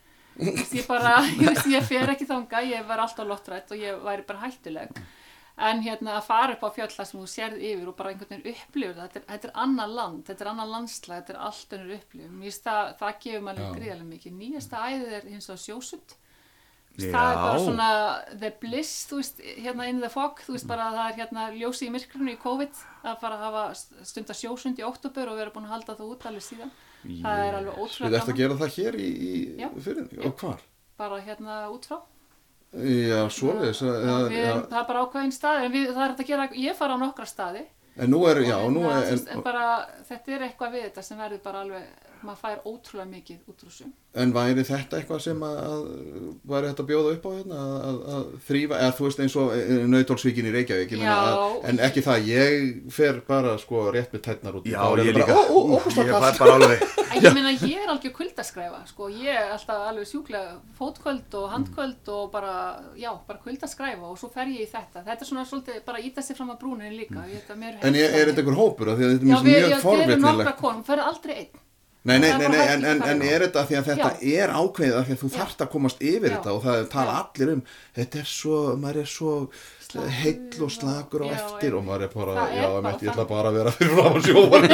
ég 0.79 0.87
bara, 0.87 1.15
ég 1.49 1.63
ég 1.75 1.89
fer 1.89 2.13
ekki 2.15 2.29
þanga, 2.29 2.63
ég 2.71 2.87
var 2.89 3.03
alltaf 3.05 3.27
lottrætt 3.29 3.75
og 3.75 3.83
ég 3.83 3.99
væri 4.05 4.27
bara 4.29 4.45
hættuleg, 4.47 4.95
en 5.57 5.81
hérna 5.81 6.19
að 6.19 6.27
fara 6.27 6.53
upp 6.57 6.67
á 6.69 6.71
fjöll 6.77 6.91
þar 6.93 7.09
sem 7.09 7.21
þú 7.21 7.31
sérð 7.33 7.63
yfir 7.65 7.89
og 7.89 7.97
bara 7.97 8.13
einhvern 8.13 8.43
veginn 8.43 8.61
upplifur 8.67 8.99
það, 8.99 9.15
þetta 9.15 9.33
þetta 9.33 9.49
er 9.49 9.55
annað 9.65 9.95
land, 9.97 10.21
þetta 10.29 10.45
er 10.45 10.51
annað 10.53 10.73
landslag, 10.75 11.23
þetta 11.23 11.35
er 11.35 11.41
allt 11.49 11.75
önnur 11.79 12.05
finnst 12.13 12.69
það, 12.69 12.93
það 13.01 13.19
gefur 13.25 13.45
manni 13.47 13.73
gríðarlega 13.79 14.11
mikið, 14.11 14.39
nýjasta 14.43 14.85
æðið 14.91 15.17
er 15.17 15.29
hins 15.33 15.49
vegar 15.51 15.63
sjósund, 15.65 16.17
Já. 16.97 17.09
það 17.13 17.31
er 17.31 17.41
bara 17.41 17.63
svona 17.65 17.89
the 18.43 18.53
bliss, 18.61 18.93
þú 19.09 19.21
veist, 19.23 19.41
hérna 19.65 19.89
in 19.89 20.05
the 20.05 20.13
fog, 20.13 20.45
þú 20.45 20.57
veist 20.57 20.69
bara 20.69 20.91
að 20.91 20.99
það 21.01 21.09
er 21.09 21.19
hérna 21.23 21.47
ljósi 21.57 21.89
í 21.89 21.93
myrkrinu 21.97 22.35
í 22.35 22.41
COVID 22.45 22.83
að 23.07 23.19
fara 23.25 23.39
að 23.41 23.47
hafa 23.49 23.65
stunda 24.13 24.37
sjósund 24.37 24.81
í 24.81 24.87
oktober 24.87 25.33
og 25.33 25.41
vera 25.41 25.53
búin 25.57 25.69
að 25.69 25.75
halda 25.77 25.97
það 25.97 26.13
út 26.15 26.29
alveg 26.31 26.45
síðan. 26.47 26.73
Það 27.07 27.43
er 27.45 27.57
alveg 27.61 27.77
Við 27.77 27.85
ótrúlega 27.85 28.19
ert 28.19 28.31
að 28.33 28.41
gera 28.41 28.57
það 28.61 28.73
hér 28.77 28.97
í, 28.99 29.11
í 29.13 29.33
Já. 29.61 29.69
fyrir, 29.85 30.09
Já. 30.11 30.23
og 30.27 30.41
hvar? 30.41 30.65
bara 30.97 31.21
hérna 31.21 31.59
út 31.71 31.85
frá. 31.89 31.99
Já, 32.77 33.23
svoleiðis 33.33 33.81
það 33.81 34.35
er 34.37 34.89
bara 34.89 35.05
ákveðin 35.07 35.33
staði, 35.33 35.65
en 35.65 35.73
við, 35.73 35.87
það 35.95 36.03
er 36.03 36.11
hægt 36.13 36.23
að 36.25 36.31
gera, 36.31 36.49
ég 36.61 36.77
fara 36.77 36.97
á 36.97 36.99
nokkra 37.01 37.27
staði. 37.29 37.63
En 37.97 38.11
nú 38.13 38.19
er, 38.29 38.43
já, 38.45 38.57
og 38.61 38.75
nú 38.75 38.83
hérna, 38.85 38.99
er 39.07 39.15
en 39.15 39.39
en, 39.39 39.45
bara, 39.47 39.69
þetta 40.05 40.35
er 40.37 40.45
eitthvað 40.51 40.75
við 40.75 40.83
þetta 40.91 41.05
sem 41.07 41.21
verður 41.23 41.41
bara 41.47 41.63
alveg, 41.65 41.87
maður 42.27 42.43
fær 42.43 42.61
ótrúlega 42.67 43.09
mikið 43.13 43.39
út 43.47 43.65
úr 43.65 43.71
þessu. 43.71 43.89
en 44.17 44.33
væri 44.33 44.65
þetta 44.67 45.01
eitthvað 45.01 45.23
sem 45.27 45.43
að, 45.47 45.57
að 45.63 45.87
væri 46.53 46.71
þetta 46.71 46.85
að 46.85 46.91
bjóða 46.91 47.15
upp 47.17 47.27
á 47.27 47.31
hérna 47.37 47.63
að, 47.63 47.77
að, 47.89 47.99
að 48.17 48.29
þrýfa, 48.49 48.83
eða 48.83 48.97
þú 48.99 49.09
veist 49.09 49.25
eins 49.25 49.39
og 49.41 49.57
Nautónsvíkin 49.93 50.51
í 50.51 50.55
Reykjavík 50.57 50.95
ég 50.97 51.09
að, 51.13 51.41
en 51.71 51.83
ekki 51.89 52.05
það, 52.07 52.31
ég 52.33 52.69
fer 52.97 53.21
bara 53.29 53.57
sko 53.61 53.89
rétt 53.95 54.15
með 54.17 54.27
tætnar 54.29 54.61
út 54.61 54.71
Já, 54.71 54.81
ég 55.03 55.13
líka 55.13 55.29
bara, 55.33 55.49
ó, 55.49 55.57
ó, 55.57 55.77
ó, 55.77 55.91
Ég 56.07 56.15
fær 56.17 56.41
bara 56.41 56.57
alveg 56.61 56.87
En 57.17 57.25
ég 57.25 57.33
meina, 57.33 57.53
ég 57.55 57.81
er 57.81 57.89
algjör 57.89 58.13
kuldaskræfa, 58.13 58.83
sko, 58.91 59.07
ég 59.09 59.33
er 59.33 59.53
alltaf 59.55 59.87
alveg 59.89 60.09
sjúklega 60.11 60.57
fótkvöld 60.77 61.37
og 61.41 61.47
handkvöld 61.53 62.11
og 62.13 62.27
bara, 62.35 62.57
já, 63.01 63.09
bara 63.29 63.41
kuldaskræfa 63.45 64.11
og 64.11 64.19
svo 64.21 64.29
fer 64.35 64.51
ég 64.53 64.67
í 64.67 64.69
þetta. 64.69 65.05
Þetta 65.07 65.25
er 65.25 65.31
svona 65.31 65.47
svolítið 65.49 65.79
bara 65.87 66.03
íta 66.05 66.25
sig 66.25 66.37
fram 66.37 66.53
að 66.53 66.61
brúninni 66.65 66.93
líka. 66.93 67.25
Ég, 67.31 67.47
En 67.49 67.97
er, 67.97 68.11
er 68.11 68.33
þetta 68.33 68.43
einhver 68.43 68.59
hópur? 68.59 68.93
Af 68.93 69.01
Því 69.01 69.07
að 69.07 69.15
þetta 69.15 69.23
er 69.23 69.47
við, 69.47 69.49
mjög 69.49 69.71
já, 69.71 69.79
þetta 69.79 69.95
eru 69.95 70.19
nokkra 70.19 70.27
forvitnilegt 70.27 70.61
konum, 70.61 70.85
ferði 70.91 71.09
aldrei 71.13 71.35
einn. 71.39 71.63
Nei, 72.07 72.19
nei, 72.23 72.33
nei, 72.39 72.49
nei 72.53 72.61
en, 72.71 72.85
en, 72.87 73.01
en 73.11 73.23
er 73.27 73.43
þetta 73.47 73.65
því 73.67 73.77
að 73.81 73.89
þetta 73.91 74.11
Já. 74.23 74.43
er 74.43 74.53
ákveðið 74.55 74.99
af 75.01 75.07
því 75.09 75.15
að 75.17 75.23
þú 75.23 75.31
Já. 75.31 75.37
þarft 75.41 75.65
að 75.65 75.71
komast 75.73 76.05
yfir 76.07 76.29
Já. 76.31 76.35
þetta 76.37 76.53
og 76.55 76.61
það 76.67 76.85
tala 76.93 77.17
allir 77.23 77.51
um 77.57 77.63
þetta 77.99 78.21
er 78.23 78.29
svo, 78.31 78.61
maður 78.83 79.01
er 79.03 79.11
svo 79.11 79.33
Slakur 79.87 80.15
heill 80.19 80.63
og 80.67 80.71
slakur 80.75 81.23
á 81.23 81.27
Já, 81.31 81.35
eftir 81.39 81.75
og 81.79 81.85
maður 81.87 82.05
er 82.07 82.13
bara, 82.15 82.33
já, 82.51 82.63
ég 82.67 82.87
ætla 82.91 83.13
þannig. 83.15 83.29
bara 83.31 83.51
að 83.53 83.59
vera 83.61 83.75
fyrir 83.77 83.93
frá 83.95 84.07
sjóvar 84.27 84.65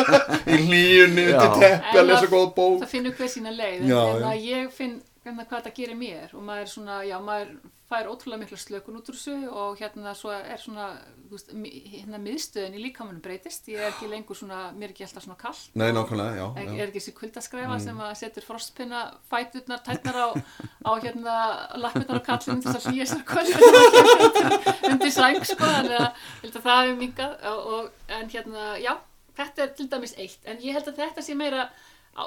í 0.54 0.58
hlýjunni 0.66 1.24
Já. 1.26 1.38
undir 1.40 1.56
teppi 1.58 1.94
En 1.94 2.02
að 2.02 2.10
lesa 2.12 2.30
góð 2.30 2.48
bók 2.58 2.76
Það 2.84 2.92
finnur 2.94 3.16
hver 3.18 3.32
sína 3.34 3.54
leið, 3.54 3.90
en 3.90 4.28
ég 4.46 4.70
finn 4.76 4.94
hérna, 5.24 5.44
hvað 5.44 5.60
þetta 5.60 5.76
gerir 5.76 5.98
mér 6.00 6.32
og 6.32 6.42
maður 6.46 6.64
er 6.64 6.72
svona, 6.72 6.96
já, 7.04 7.16
maður 7.24 7.54
fær 7.90 8.06
ótrúlega 8.06 8.44
mikla 8.44 8.56
slökun 8.60 8.98
út 9.00 9.08
úr 9.10 9.16
þessu 9.18 9.34
og 9.50 9.80
hérna 9.80 10.12
svo 10.14 10.30
er 10.32 10.60
svona, 10.62 10.86
veist, 11.30 11.50
hérna 11.50 12.20
miðstöðin 12.22 12.76
í 12.78 12.82
líkamannu 12.84 13.22
breytist, 13.24 13.66
ég 13.72 13.82
er 13.82 13.90
ekki 13.90 14.08
lengur 14.10 14.38
svona, 14.38 14.60
mér 14.76 14.88
er 14.88 14.94
ekki 14.94 15.06
alltaf 15.08 15.26
svona 15.26 15.38
kall. 15.40 15.58
Nei, 15.74 15.88
nákvæmlega, 15.96 16.36
já, 16.38 16.46
er, 16.54 16.70
já. 16.70 16.76
er 16.76 16.84
ekki 16.86 17.02
þessi 17.02 17.14
kuldaskræfa 17.18 17.80
sem 17.82 18.00
að 18.06 18.14
setur 18.22 18.46
frostpinna 18.46 19.02
fæturnar, 19.32 19.82
tætnar 19.86 20.20
á, 20.22 20.28
á 20.86 20.90
hérna 21.02 21.36
lappirnar 21.82 22.22
á 22.22 22.28
kallinu 22.30 22.62
til 22.62 22.70
þess 22.70 22.80
að 22.80 22.94
hlýja 22.94 23.10
sér 23.10 23.26
kvöld 23.26 23.54
undir, 24.92 25.14
sæng 25.18 25.42
sko, 25.50 25.66
þannig 25.66 25.98
að 25.98 26.10
ég 26.46 26.56
það 26.56 26.82
hefur 26.84 26.98
mingað 27.02 27.38
en 28.20 28.34
hérna, 28.36 28.72
já, 28.80 28.94
þetta 29.40 29.66
er 29.66 29.74
til 29.76 29.90
dæmis 29.90 30.14
eitt, 30.14 30.40
en 30.46 30.62
ég 30.62 30.78
held 30.78 30.94
að 30.94 31.02
þetta 31.02 31.26
sé 31.26 31.34
meira 31.38 31.66
á, 32.14 32.24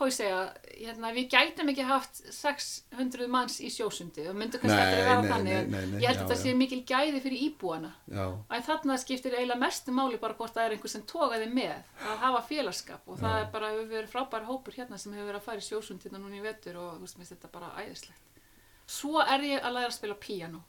hvað 0.00 0.10
ég 0.10 0.16
segja, 0.16 0.38
hérna, 0.80 1.10
við 1.14 1.26
gætum 1.34 1.70
ekki 1.72 1.84
haft 1.86 2.20
600 2.32 3.28
manns 3.30 3.58
í 3.60 3.68
sjósundi 3.72 4.24
og 4.30 4.38
myndum 4.38 4.62
kannski 4.62 4.78
að 4.80 4.94
vera 4.96 5.16
nei, 5.20 5.28
þannig. 5.28 5.74
ég 6.00 6.08
held 6.08 6.22
já, 6.22 6.24
að 6.24 6.32
já. 6.34 6.40
sé 6.40 6.54
mikil 6.56 6.80
gæði 6.88 7.20
fyrir 7.26 7.44
íbúana. 7.50 7.92
Já, 8.08 8.24
en 8.56 8.66
þarna 8.70 8.96
skiptir 9.02 9.36
eiginlega 9.36 9.60
mestu 9.60 9.94
máli 9.94 10.20
bara 10.22 10.38
hvort 10.40 10.56
það 10.56 10.66
er 10.66 10.76
einhver 10.78 10.94
sem 10.94 11.04
tókaði 11.12 11.50
með 11.52 11.76
að 12.08 12.24
hafa 12.24 12.42
félagskap 12.48 13.12
og 13.12 13.20
það 13.20 13.38
er 13.42 13.52
bara 13.52 13.72
hefur 13.74 13.92
verið 13.92 14.12
frábær 14.16 14.48
hópur 14.48 14.80
hérna 14.80 14.98
sem 14.98 15.14
hefur 15.14 15.30
verið 15.30 15.42
að 15.42 15.48
fara 15.50 15.62
í 15.62 15.68
sjósund 15.68 16.08
hérna 16.08 16.22
núna 16.24 16.40
í 16.40 16.44
vetur 16.48 16.80
og 16.80 16.96
þú 16.96 17.12
veist, 17.12 17.32
þetta 17.34 17.52
bara 17.52 17.72
æðislegt. 17.84 18.44
Svo 18.90 19.20
er 19.22 19.46
ég 19.46 19.62
að 19.62 19.76
læra 19.76 19.92
að 19.92 19.98
spila 20.00 20.18
píano 20.18 20.64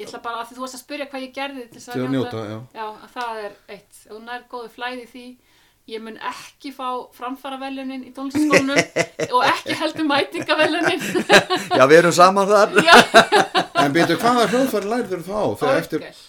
ég 0.00 0.08
ætla 0.08 0.22
bara 0.24 0.40
að 0.40 0.50
því 0.50 0.56
þú 0.56 0.64
varst 0.64 0.76
að 0.76 0.82
spyrja 0.84 1.06
hvað 1.10 1.24
ég 1.26 1.32
gerði 1.36 1.64
til 1.68 1.80
þess 1.80 1.90
að 1.92 1.98
já. 2.48 2.58
Já, 2.72 2.84
að 2.88 3.10
það 3.14 3.40
er 3.44 3.56
eitt. 3.74 3.98
Ef 4.00 4.10
þú 4.10 4.20
nær 4.24 4.46
góðu 4.52 4.70
flæði 4.72 5.06
því, 5.10 5.24
ég 5.90 6.02
mun 6.04 6.16
ekki 6.30 6.72
fá 6.76 6.88
framfaraveljunin 7.16 8.04
í 8.08 8.12
tónlistaskólanum 8.16 8.80
og 9.36 9.46
ekki 9.50 9.76
heldur 9.82 10.08
mætingaveljunin. 10.10 11.06
Já, 11.78 11.84
við 11.90 11.96
erum 12.02 12.16
saman 12.16 12.50
þar 12.50 12.74
Já, 12.90 12.96
En 13.84 13.94
byrju, 13.96 14.18
hvaða 14.20 14.48
hljóðfæri 14.52 14.90
lærður 14.92 15.24
þá? 15.24 15.38
Þegar 15.62 15.80
eftir 15.84 16.04
það- 16.10 16.26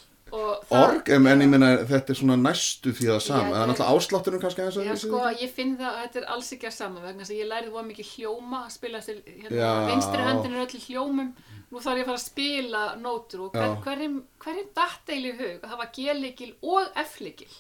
org, 0.72 1.10
en 1.12 1.26
en 1.28 1.42
ég 1.44 1.50
meina 1.52 1.70
þetta 1.90 2.14
er 2.14 2.18
svona 2.22 2.38
næstu 2.40 2.94
því 2.96 3.08
það 3.10 3.18
Já, 3.18 3.24
sama, 3.26 3.50
það 3.50 3.56
er 3.58 3.64
er- 3.66 3.72
náttúrulega 3.72 3.96
áslátturinn 3.98 4.42
kannski 4.46 4.62
aðeins 4.64 4.78
Já, 4.80 4.92
að 4.94 5.02
sko, 5.02 5.24
ég 5.42 5.52
finn 5.58 5.74
það 5.82 5.90
að 5.90 5.98
þetta 6.06 6.22
er 6.22 6.28
alls 6.36 6.52
ekki 6.56 6.70
að 6.70 6.76
sama 6.78 7.02
vegna 7.04 7.26
þess 7.26 7.34
að 7.34 7.42
ég 7.42 7.50
lærði 7.50 7.74
voða 7.74 7.88
mikið 7.90 8.12
hljóma 8.14 8.62
að 8.62 8.70
spila 8.78 9.02
til, 9.04 9.18
hérna, 9.28 9.58
Já. 9.60 9.72
vinstri 9.90 10.28
höndin 10.30 10.56
er 10.56 10.64
öll 10.64 10.86
hljómum 10.86 11.34
nú 11.72 11.84
þarf 11.84 12.00
ég 12.00 12.06
að 12.06 12.10
fara 12.14 12.22
að 12.22 12.24
spila 12.24 12.84
nótur 13.04 13.44
og 13.50 13.52
hver, 13.58 13.68
Já. 13.68 13.76
hverjum, 13.84 14.16
hverjum 14.46 14.72
datt 14.80 15.12
eil 15.12 15.20
í 15.28 15.36
hug 15.42 15.68
að 15.68 15.70
hafa 15.76 15.90
G-líkil 16.00 16.54
og 16.64 16.96
F-líkil 17.04 17.52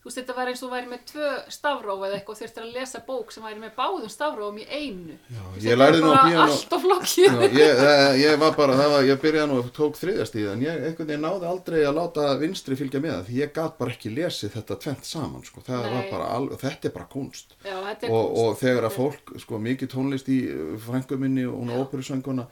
þú 0.00 0.08
veist, 0.08 0.16
þetta 0.16 0.34
var 0.36 0.48
eins 0.48 0.62
og 0.64 0.70
væri 0.72 0.88
með 0.88 1.00
tvö 1.10 1.30
stafróf 1.52 2.04
eða 2.06 2.16
eitthvað 2.16 2.32
og 2.34 2.38
þurftir 2.40 2.64
að 2.64 2.76
lesa 2.78 3.00
bók 3.04 3.32
sem 3.34 3.44
væri 3.44 3.60
með 3.60 3.74
báðum 3.76 4.08
stafrófum 4.14 4.60
í 4.62 4.64
einu. 4.70 5.16
Já, 5.28 5.42
ég 5.66 5.76
lærði 5.76 6.00
nú 6.00 6.12
á 6.16 6.24
píanó- 6.24 6.46
allt 6.46 6.72
of 6.72 6.82
flokkið 6.86 7.36
ég, 7.52 7.82
eh, 7.84 8.14
ég 8.24 8.38
var 8.40 8.54
bara, 8.56 8.78
það 8.80 8.90
var, 8.94 9.04
ég 9.10 9.20
byrjaði 9.20 9.50
nú 9.50 9.58
og 9.60 9.68
tók 9.76 10.00
þriðastíð 10.00 10.48
en 10.54 10.64
ég 10.64 10.86
einhvern 10.88 11.10
veginn 11.10 11.26
náði 11.26 11.50
aldrei 11.50 11.80
að 11.84 11.98
láta 12.00 12.38
vinstri 12.40 12.78
fylgja 12.80 13.00
með 13.04 13.12
það 13.18 13.28
því 13.28 13.38
ég 13.42 13.52
gat 13.60 13.78
bara 13.78 13.90
ekki 13.90 14.14
lesið 14.16 14.54
þetta 14.56 14.80
tvent 14.86 15.04
saman 15.04 15.44
sko. 15.44 15.60
það 15.60 15.84
alveg, 16.30 16.58
þetta 16.64 16.84
er 16.88 16.96
bara 16.96 17.08
kunst 17.12 17.54
Já, 17.64 17.76
er 17.76 18.10
og, 18.10 18.24
kúnst. 18.24 18.40
og 18.40 18.58
þegar 18.60 18.88
að 18.88 18.96
fólk, 18.96 19.34
sko, 19.44 19.58
mikið 19.58 19.92
tónlist 19.92 20.28
í 20.32 20.40
frængu 20.80 21.18
minni 21.18 21.44
og 21.44 21.68
óperusönguna 21.84 22.46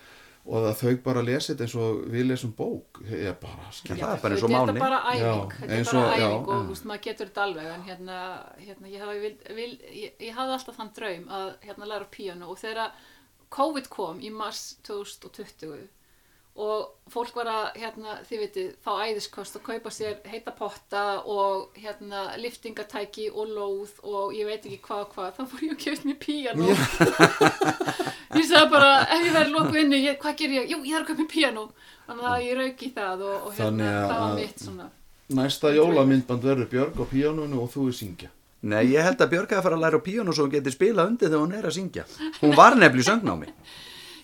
og 0.48 0.64
að 0.70 0.78
þau 0.80 0.92
bara 1.04 1.22
lesið 1.26 1.60
eins 1.64 1.74
og 1.76 1.98
við 2.08 2.24
lesum 2.30 2.54
bók, 2.56 3.02
ég 3.12 3.34
bara 3.42 3.68
skil 3.76 3.98
það 3.98 4.14
er 4.14 4.22
bara 4.22 4.34
eins 4.38 4.44
og 4.46 4.48
Þetta 4.48 4.62
Máni. 4.64 4.76
er 4.78 4.84
bara 4.84 5.00
æfing, 5.10 5.20
Já, 5.20 5.34
þetta 5.58 5.68
er 5.68 5.76
eins 5.78 5.92
bara 5.92 6.00
og- 6.06 6.16
já, 6.22 6.28
æfing 6.28 6.38
og 6.38 6.48
já. 6.48 6.62
þú 6.62 6.72
veist, 6.72 6.86
maður 6.92 7.04
getur 7.08 7.28
þetta 7.30 7.44
alveg 7.48 7.68
en 7.74 7.84
hérna, 7.90 8.16
hérna 8.64 8.88
ég, 8.94 9.04
hafði, 9.04 9.20
vil, 9.26 9.36
vil, 9.60 9.76
ég, 9.92 10.16
ég 10.28 10.34
hafði 10.40 10.56
alltaf 10.58 10.80
þann 10.80 10.94
draum 10.96 11.28
að 11.28 11.46
hérna 11.68 11.90
læra 11.92 12.08
píano 12.16 12.48
og 12.48 12.58
þegar 12.58 12.90
COVID 13.58 13.88
kom 13.92 14.20
í 14.20 14.30
mars 14.32 14.64
2020 14.88 15.86
og 16.58 16.88
fólk 17.12 17.36
var 17.38 17.46
að, 17.46 17.66
hérna, 17.78 18.16
þið 18.26 18.40
vitið, 18.42 18.70
fá 18.82 18.90
æðiskost 19.06 19.56
og 19.56 19.62
kaupa 19.68 19.92
sér 19.94 20.16
heita 20.26 20.50
potta 20.58 21.04
og 21.30 21.68
hérna 21.78 22.24
liftingatæki 22.40 23.28
og 23.30 23.46
lóð 23.52 23.92
og 24.02 24.32
ég 24.34 24.48
veit 24.48 24.66
ekki 24.66 24.80
hvað 24.82 25.04
og 25.04 25.12
hvað, 25.14 25.30
þá 25.36 25.42
fór 25.52 25.62
ég 25.68 25.76
að 25.76 25.82
kjöft 25.84 26.08
mér 26.08 26.18
píano 26.18 26.66
ég 28.38 28.48
sagði 28.50 28.70
bara, 28.72 28.90
ef 29.06 29.24
ég 29.26 29.32
verði 29.36 29.52
loku 29.56 29.76
inni, 29.82 30.00
ég, 30.06 30.18
hvað 30.22 30.36
ger 30.40 30.54
ég? 30.58 30.70
Jú, 30.72 30.78
ég 30.84 30.94
þarf 30.94 31.04
að 31.04 31.08
kaupa 31.10 31.22
mér 31.22 31.30
píano 31.34 31.64
þannig 32.08 32.28
að 32.32 32.46
ég 32.46 32.56
rauk 32.62 32.82
í 32.82 32.90
það 32.96 33.22
og, 33.28 33.36
og 33.46 33.52
hérna, 33.52 33.64
Þannig 33.64 33.88
að- 33.92 34.08
það 34.10 34.20
var 34.24 34.34
mitt 34.40 34.64
svona 34.64 34.88
næsta 35.28 35.70
jólamyndband 35.76 36.42
verður 36.48 36.68
Björg 36.72 37.00
á 37.00 37.04
píanonu 37.10 37.58
og 37.60 37.68
þú 37.74 37.88
er 37.90 37.96
syngja. 37.98 38.28
Nei, 38.62 38.84
ég 38.94 39.02
held 39.04 39.20
að 39.20 39.28
Björg 39.34 39.50
að 39.52 39.62
fara 39.62 39.76
að 39.76 39.82
læra 39.84 39.98
á 40.00 40.06
píónu 40.06 40.32
svo 40.34 40.46
hún 40.46 40.54
geti 40.54 40.72
spila 40.72 41.04
undir 41.06 41.28
þegar 41.28 41.42
hún 41.44 41.52
er 41.58 41.66
að 41.68 41.74
syngja. 41.76 42.04
Hún 42.40 42.56
var 42.56 42.74
nefnilega 42.80 43.04
í 43.04 43.08
söngnámi 43.10 43.50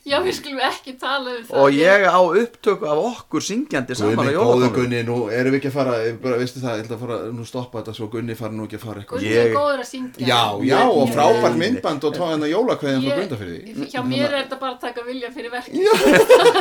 Já, 0.04 0.18
við 0.20 0.34
skulum 0.36 0.58
ekki 0.60 0.92
tala 1.00 1.30
um 1.32 1.44
það. 1.48 1.60
Og 1.62 1.76
ég 1.78 2.02
á 2.04 2.20
upptöku 2.20 2.84
af 2.92 2.98
okkur 3.08 3.40
syngjandi 3.40 3.94
saman 3.96 4.18
Gunni, 4.18 4.34
á 4.34 4.36
góðu 4.36 4.58
jólatónum 4.60 4.74
Gunni, 4.76 4.98
nú 5.08 5.14
erum 5.32 5.54
við 5.54 5.58
ekki 5.62 5.70
að 5.70 5.76
fara 5.78 5.94
ég 6.04 6.18
bara, 6.20 6.36
veistu 6.42 6.60
það, 6.60 6.74
ég 6.76 6.84
ætla 6.84 6.96
að 6.98 7.04
fara, 7.04 7.16
nú 7.38 7.46
stoppa 7.48 7.80
þetta 7.80 7.94
svo 7.96 8.08
Gunni 8.12 8.36
fara 8.36 8.52
nú 8.52 8.66
ekki 8.68 8.76
að 8.76 8.84
fara 8.84 9.00
eitthvað. 9.00 9.22
Gunni 9.22 9.30
Ég- 9.32 9.46
er 9.48 9.56
góður 9.56 9.80
að 9.80 9.88
syngja. 9.88 10.26
Já, 10.28 10.40
já, 10.68 10.80
og 10.84 11.14
frábært 11.14 11.56
myndband 11.62 12.04
og 12.04 12.18
tóða 12.18 12.30
hennar 12.34 12.52
jólakveðin 12.52 13.06
frá 13.06 13.16
Grundafyrði 13.16 13.88
Hjá 13.94 14.02
mér 14.10 14.26
er 14.28 14.36
þetta 14.42 14.58
bara 14.60 14.74
að 14.76 14.80
taka 14.84 15.06
vilja 15.08 15.30
fyrir 15.32 15.54
verk 15.54 15.72
Já, 15.72 15.94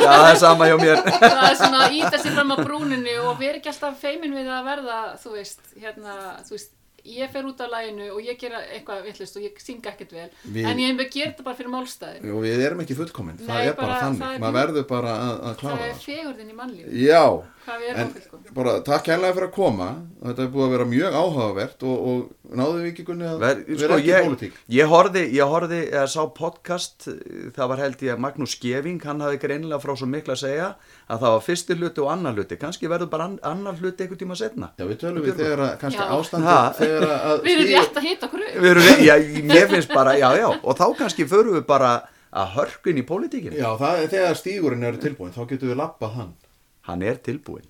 það 0.08 0.30
er 0.30 0.40
sama 0.46 0.70
hjá 0.70 0.76
mér. 0.80 1.02
Það 1.20 1.44
er 1.50 1.58
svona 1.60 1.82
að 1.84 1.98
íta 2.00 2.22
sér 2.24 2.34
fram 2.38 2.54
á 2.54 2.56
brúninu 2.64 3.18
og 3.28 3.36
við 3.42 3.50
erum 3.50 3.60
ekki 3.60 3.72
alltaf 3.74 4.00
feimin 4.00 4.32
við 4.40 4.48
að 4.56 4.64
verða, 4.72 4.98
þú 5.20 5.36
veist, 5.36 5.60
hérna, 5.84 6.16
þú 6.48 6.56
veist 6.56 6.72
ég 7.04 7.30
fer 7.30 7.44
út 7.44 7.60
af 7.60 7.68
læginu 7.70 8.10
og 8.14 8.20
ég 8.24 8.38
gera 8.40 8.60
eitthvað 8.74 9.02
villust 9.04 9.36
og 9.36 9.42
ég 9.42 9.58
synga 9.60 9.90
ekkert 9.92 10.12
vel. 10.16 10.30
Við- 10.48 10.66
en 10.70 10.78
ég 10.78 10.96
ger 11.12 11.26
þetta 11.32 11.44
bara 11.44 11.56
fyrir 11.56 11.72
málstæði. 11.74 12.32
Og 12.32 12.42
við 12.42 12.64
erum 12.66 12.80
ekki 12.80 12.96
fullkomin, 12.96 13.36
það 13.38 13.66
er 13.66 13.74
bara, 13.74 13.86
bara- 13.86 14.00
þannig. 14.04 14.20
það 14.24 14.34
er 14.34 14.40
maður 14.44 14.58
verður 14.60 14.86
bara 14.88 15.12
að, 15.14 15.34
að 15.34 15.54
það 15.54 15.58
klára 15.60 15.80
er 15.84 15.92
það. 15.92 16.00
sko. 16.00 16.12
fegurðin 16.12 16.50
í 16.50 16.56
mannlífi 16.60 17.04
Já, 17.04 17.24
hvað 17.64 17.80
við 17.82 17.88
en 17.90 17.98
erum 18.00 18.10
áfylgum 18.14 18.54
bara 18.54 18.72
takk 18.86 19.08
hérlega 19.10 19.34
fyrir 19.36 19.48
að 19.48 19.54
koma. 19.56 19.88
Þetta 20.24 20.44
er 20.44 20.50
búið 20.54 20.64
að 20.66 20.72
vera 20.74 20.86
mjög 20.90 21.16
áhugavert 21.20 21.84
og, 21.88 22.04
og 22.10 22.56
náðu 22.60 22.76
við 22.82 22.88
ekki 22.90 23.04
Gunni 23.08 23.26
að 23.28 23.40
Ver, 23.44 23.62
vera 23.68 23.80
sko, 23.80 23.96
ekki 23.98 24.04
í 24.04 24.12
ég, 24.12 24.28
pólitík? 24.28 24.58
ég 24.76 24.92
horfði, 24.92 25.24
ég 25.34 25.52
horfði 25.54 25.80
eða 25.88 26.04
sá 26.14 26.20
podcast, 26.38 27.08
það 27.56 27.70
var 27.72 27.82
held 27.84 28.04
ég 28.06 28.22
Magnús 28.24 28.54
Skeving, 28.54 29.00
hann 29.08 29.24
hafði 29.24 29.40
greinilega 29.42 29.80
frá 29.82 29.94
svo 29.98 30.08
mikla 30.12 30.36
að 30.36 30.42
segja 30.44 30.68
að 31.08 31.24
það 31.24 31.34
var 31.36 31.44
fyrsti 31.48 31.78
hluti 31.80 32.04
og 32.04 32.12
annar 32.14 32.38
hluti, 32.38 32.60
kannski 32.60 32.90
verður 32.92 33.10
bara 33.16 33.28
an, 33.30 33.36
annar 33.50 33.80
hluti 33.80 34.04
einhvern 34.06 34.22
tíma 34.22 34.38
setna. 34.38 34.70
Já, 34.78 34.86
við 34.88 35.00
tölum 35.02 35.26
við 35.26 35.40
þegar 35.42 35.64
að 35.66 35.74
kannski 35.82 36.08
ástandi 36.18 36.54
að 36.54 37.44
við 37.44 37.52
erum 37.54 37.70
rétt 37.74 38.00
að 38.00 38.08
hita 38.08 38.28
okkur 38.28 38.44
upp. 38.46 38.56
Við 38.64 38.70
erum, 38.74 39.04
já, 39.04 39.14
mér 39.50 39.70
finnst 39.74 39.94
bara, 39.94 40.16
já, 40.20 40.28
já, 40.38 40.48
og 40.54 40.78
þá 40.78 40.86
kannski 41.02 41.26
förum 41.28 41.58
við 41.58 41.66
bara 41.68 41.92
að 42.34 42.56
hörkun 42.56 42.98
í 42.98 43.04
pólitíkinu. 43.06 43.58
Já, 43.60 43.68
það 43.78 44.00
er 44.02 44.08
þegar 44.14 44.38
stígurinn 44.40 44.88
eru 44.88 44.98
tilbúin 45.02 45.34
þá 45.34 45.44
getum 45.52 45.70
við 45.70 45.78
lappað 45.78 46.16
hann 46.18 46.32
Hann 46.88 47.02
er 47.06 47.20
tilbúinn. 47.24 47.68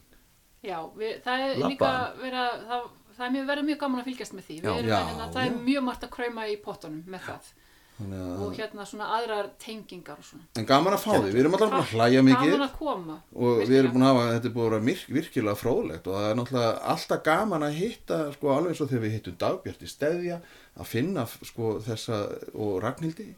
Já, 0.64 0.78
við, 0.96 1.18
það 1.24 1.42
er 1.44 1.58
líka 1.60 1.90
vera, 2.22 2.44
það, 2.68 2.86
það 3.16 3.26
er 3.26 3.34
mjög, 3.34 3.44
verið 3.50 3.68
mjög 3.68 3.82
gaman 3.82 4.00
að 4.00 4.08
fylgjast 4.10 4.34
með 4.38 4.46
því. 4.48 4.56
Við 4.62 4.70
Já. 4.70 4.78
erum, 4.78 4.88
Já, 4.94 5.02
hérna, 5.10 5.28
það 5.34 5.44
er 5.44 5.60
mjög 5.68 5.84
margt 5.90 6.06
að 6.08 6.14
krauma 6.16 6.48
í 6.48 6.56
pottunum 6.64 7.04
með 7.14 7.28
það. 7.28 7.52
Og 7.94 8.56
hérna 8.58 8.82
svona 8.90 9.06
aðrar 9.14 9.52
tengingar 9.62 10.18
og 10.18 10.26
svona. 10.26 10.48
En 10.58 10.66
gaman 10.66 10.96
að 10.96 11.04
fá 11.04 11.12
því, 11.12 11.28
við 11.30 11.40
erum 11.44 11.52
alltaf 11.54 11.70
búin 11.70 11.84
að 11.84 11.92
hlæja 11.92 12.22
mikið 12.26 12.48
Gaman 12.50 12.64
að 12.64 12.72
koma. 12.80 13.18
og 13.38 13.60
við 13.60 13.74
erum 13.78 13.92
búin 13.94 14.06
að 14.06 14.10
hafa, 14.10 14.24
þetta 14.32 14.48
er 14.50 14.54
búin 14.56 14.64
að 14.64 14.72
vera 14.72 14.86
virk, 14.88 15.04
virkilega 15.18 15.60
fróðlegt 15.60 16.08
og 16.10 16.16
það 16.18 16.26
er 16.30 16.40
náttúrulega 16.40 16.72
alltaf 16.94 17.22
gaman 17.28 17.66
að 17.68 17.76
hitta, 17.78 18.18
sko 18.34 18.50
alveg 18.50 18.74
eins 18.74 18.82
og 18.82 18.90
þegar 18.90 19.04
við 19.04 19.14
hittum 19.14 19.36
Dagbjörti 19.44 19.90
Steðja, 19.92 20.40
að 20.74 20.90
finna 20.90 21.26
sko 21.30 21.70
þessa, 21.86 22.18
og 22.66 22.72
Ragnhildi 22.82 23.28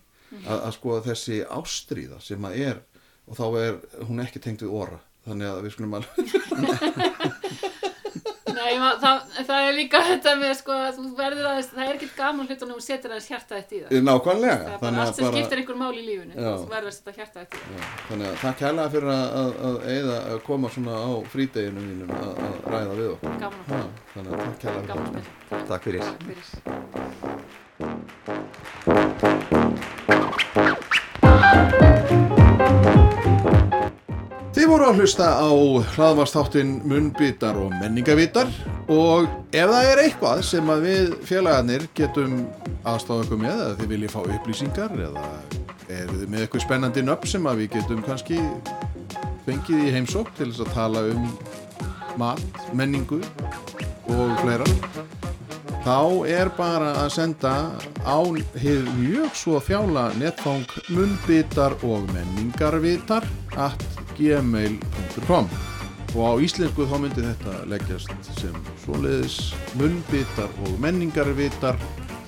að, 0.46 0.56
að 0.56 0.72
sko 0.78 0.96
þessi 1.04 1.42
ástríða 1.60 2.22
sem 2.24 2.48
að 2.48 2.56
er, 2.70 2.80
og 3.28 3.36
þá 3.36 3.46
er 3.60 3.78
hún 4.08 4.24
ekki 4.24 4.40
tengt 4.40 4.64
við 4.64 4.72
óra, 4.72 5.02
þannig 5.26 5.46
að 5.52 5.62
við 5.66 5.76
skulum 5.76 5.98
alveg 6.00 6.14
Nei, 8.56 8.78
ma, 8.80 8.94
það, 9.00 9.18
það 9.46 9.66
er 9.68 9.74
líka 9.76 9.98
þetta 10.06 10.32
með 10.40 10.52
sko 10.58 10.72
að 10.74 10.96
þú 10.96 11.02
verður 11.18 11.46
aðeins, 11.50 11.68
það 11.74 11.84
er 11.84 11.96
ekkert 11.98 12.14
gaman 12.16 12.46
hlutunum 12.48 12.78
og 12.78 12.84
setur 12.84 13.10
aðeins 13.12 13.28
hjarta 13.30 13.52
þetta 13.58 13.74
í 13.76 13.78
það. 13.82 13.90
nákvæmlega, 14.06 14.56
Það 14.56 14.62
er 14.66 14.78
bara 14.80 14.80
þannig 14.86 15.00
allt 15.02 15.10
að 15.10 15.16
sem 15.16 15.24
bara 15.26 15.34
skiptir 15.36 15.58
einhver 15.60 15.78
mál 15.82 15.92
í. 15.92 16.00
Þú 16.32 16.70
verður 16.72 16.90
að 16.90 16.96
setja 16.96 17.12
hjarta 17.18 17.36
þetta 17.42 17.56
í 17.56 17.60
það. 17.60 17.68
Já, 17.76 17.80
þannig 18.08 18.26
að 18.30 18.36
takk 18.42 18.58
hérlega 18.64 18.88
fyrir 18.96 19.10
að, 19.12 19.26
að, 19.42 19.50
að, 19.68 19.76
eyða, 19.92 20.16
að 20.32 20.38
koma 20.48 20.66
svona 20.76 20.94
á 20.96 21.12
frídeginu 21.34 21.80
mínum 21.84 22.10
að, 22.16 22.32
að 22.46 22.54
ræða 22.74 22.94
við 22.96 23.08
okkur 23.12 23.30
Gaman 23.44 23.60
að 23.60 23.68
Ha, 23.76 23.80
þannig 24.14 24.30
að 24.32 24.38
takk 24.46 24.60
hérlega 24.66 24.86
Gaman 24.90 25.10
fyrir 25.12 25.26
að. 25.26 25.62
Takk 25.70 25.82
fyrir. 25.86 26.02
Takk 26.06 26.20
fyrir. 31.76 31.85
Þið 34.56 34.70
voru 34.70 34.84
að 34.88 35.00
hlusta 35.02 35.24
á 35.36 35.52
hlaðvastáttin 35.92 36.70
Munnbitar 36.88 37.58
og 37.60 37.74
menningavitar 37.76 38.48
og 38.88 39.26
ef 39.52 39.68
það 39.68 39.88
er 39.90 40.00
eitthvað 40.00 40.38
sem 40.48 40.70
við 40.80 41.10
félagarnir 41.28 41.84
getum 41.98 42.38
aðstáða 42.88 43.26
ykkur 43.26 43.42
með 43.42 43.52
eða 43.52 43.74
þið 43.82 43.92
viljið 43.92 44.14
fá 44.14 44.22
upplýsingar 44.22 44.94
eða 45.10 45.26
eru 45.98 46.22
þið 46.22 46.32
með 46.32 46.46
eitthvað 46.46 46.64
spennandi 46.64 47.04
nöfn 47.04 47.32
sem 47.34 47.50
við 47.60 47.68
getum 47.76 48.00
kannski 48.08 48.40
fengið 49.44 49.84
í 49.90 49.92
heimsók 49.98 50.32
til 50.40 50.48
þess 50.48 50.64
að 50.64 50.72
tala 50.78 51.04
um 51.12 51.28
mat, 52.16 52.64
menningu 52.72 53.20
og 54.08 54.40
fleira 54.40 54.72
þá 55.86 56.26
er 56.26 56.48
bara 56.56 56.88
að 57.04 57.12
senda 57.14 57.52
á 58.02 58.18
hið 58.58 58.88
mjög 58.98 59.36
svo 59.38 59.60
þjála 59.62 60.08
netfang 60.18 60.66
munnbitar 60.90 61.76
og 61.86 62.08
menningarvitar 62.10 63.22
at 63.54 63.86
gmail.com 64.18 65.46
og 66.16 66.22
á 66.26 66.32
íslensku 66.42 66.88
þá 66.90 66.96
myndi 67.04 67.22
þetta 67.28 67.54
leggjast 67.70 68.10
sem 68.40 68.56
svoleiðis 68.82 69.54
munnbitar 69.78 70.50
og 70.66 70.74
menningarvitar 70.82 71.78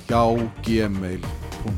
hjá 0.07 0.23
gmail.com 0.63 1.77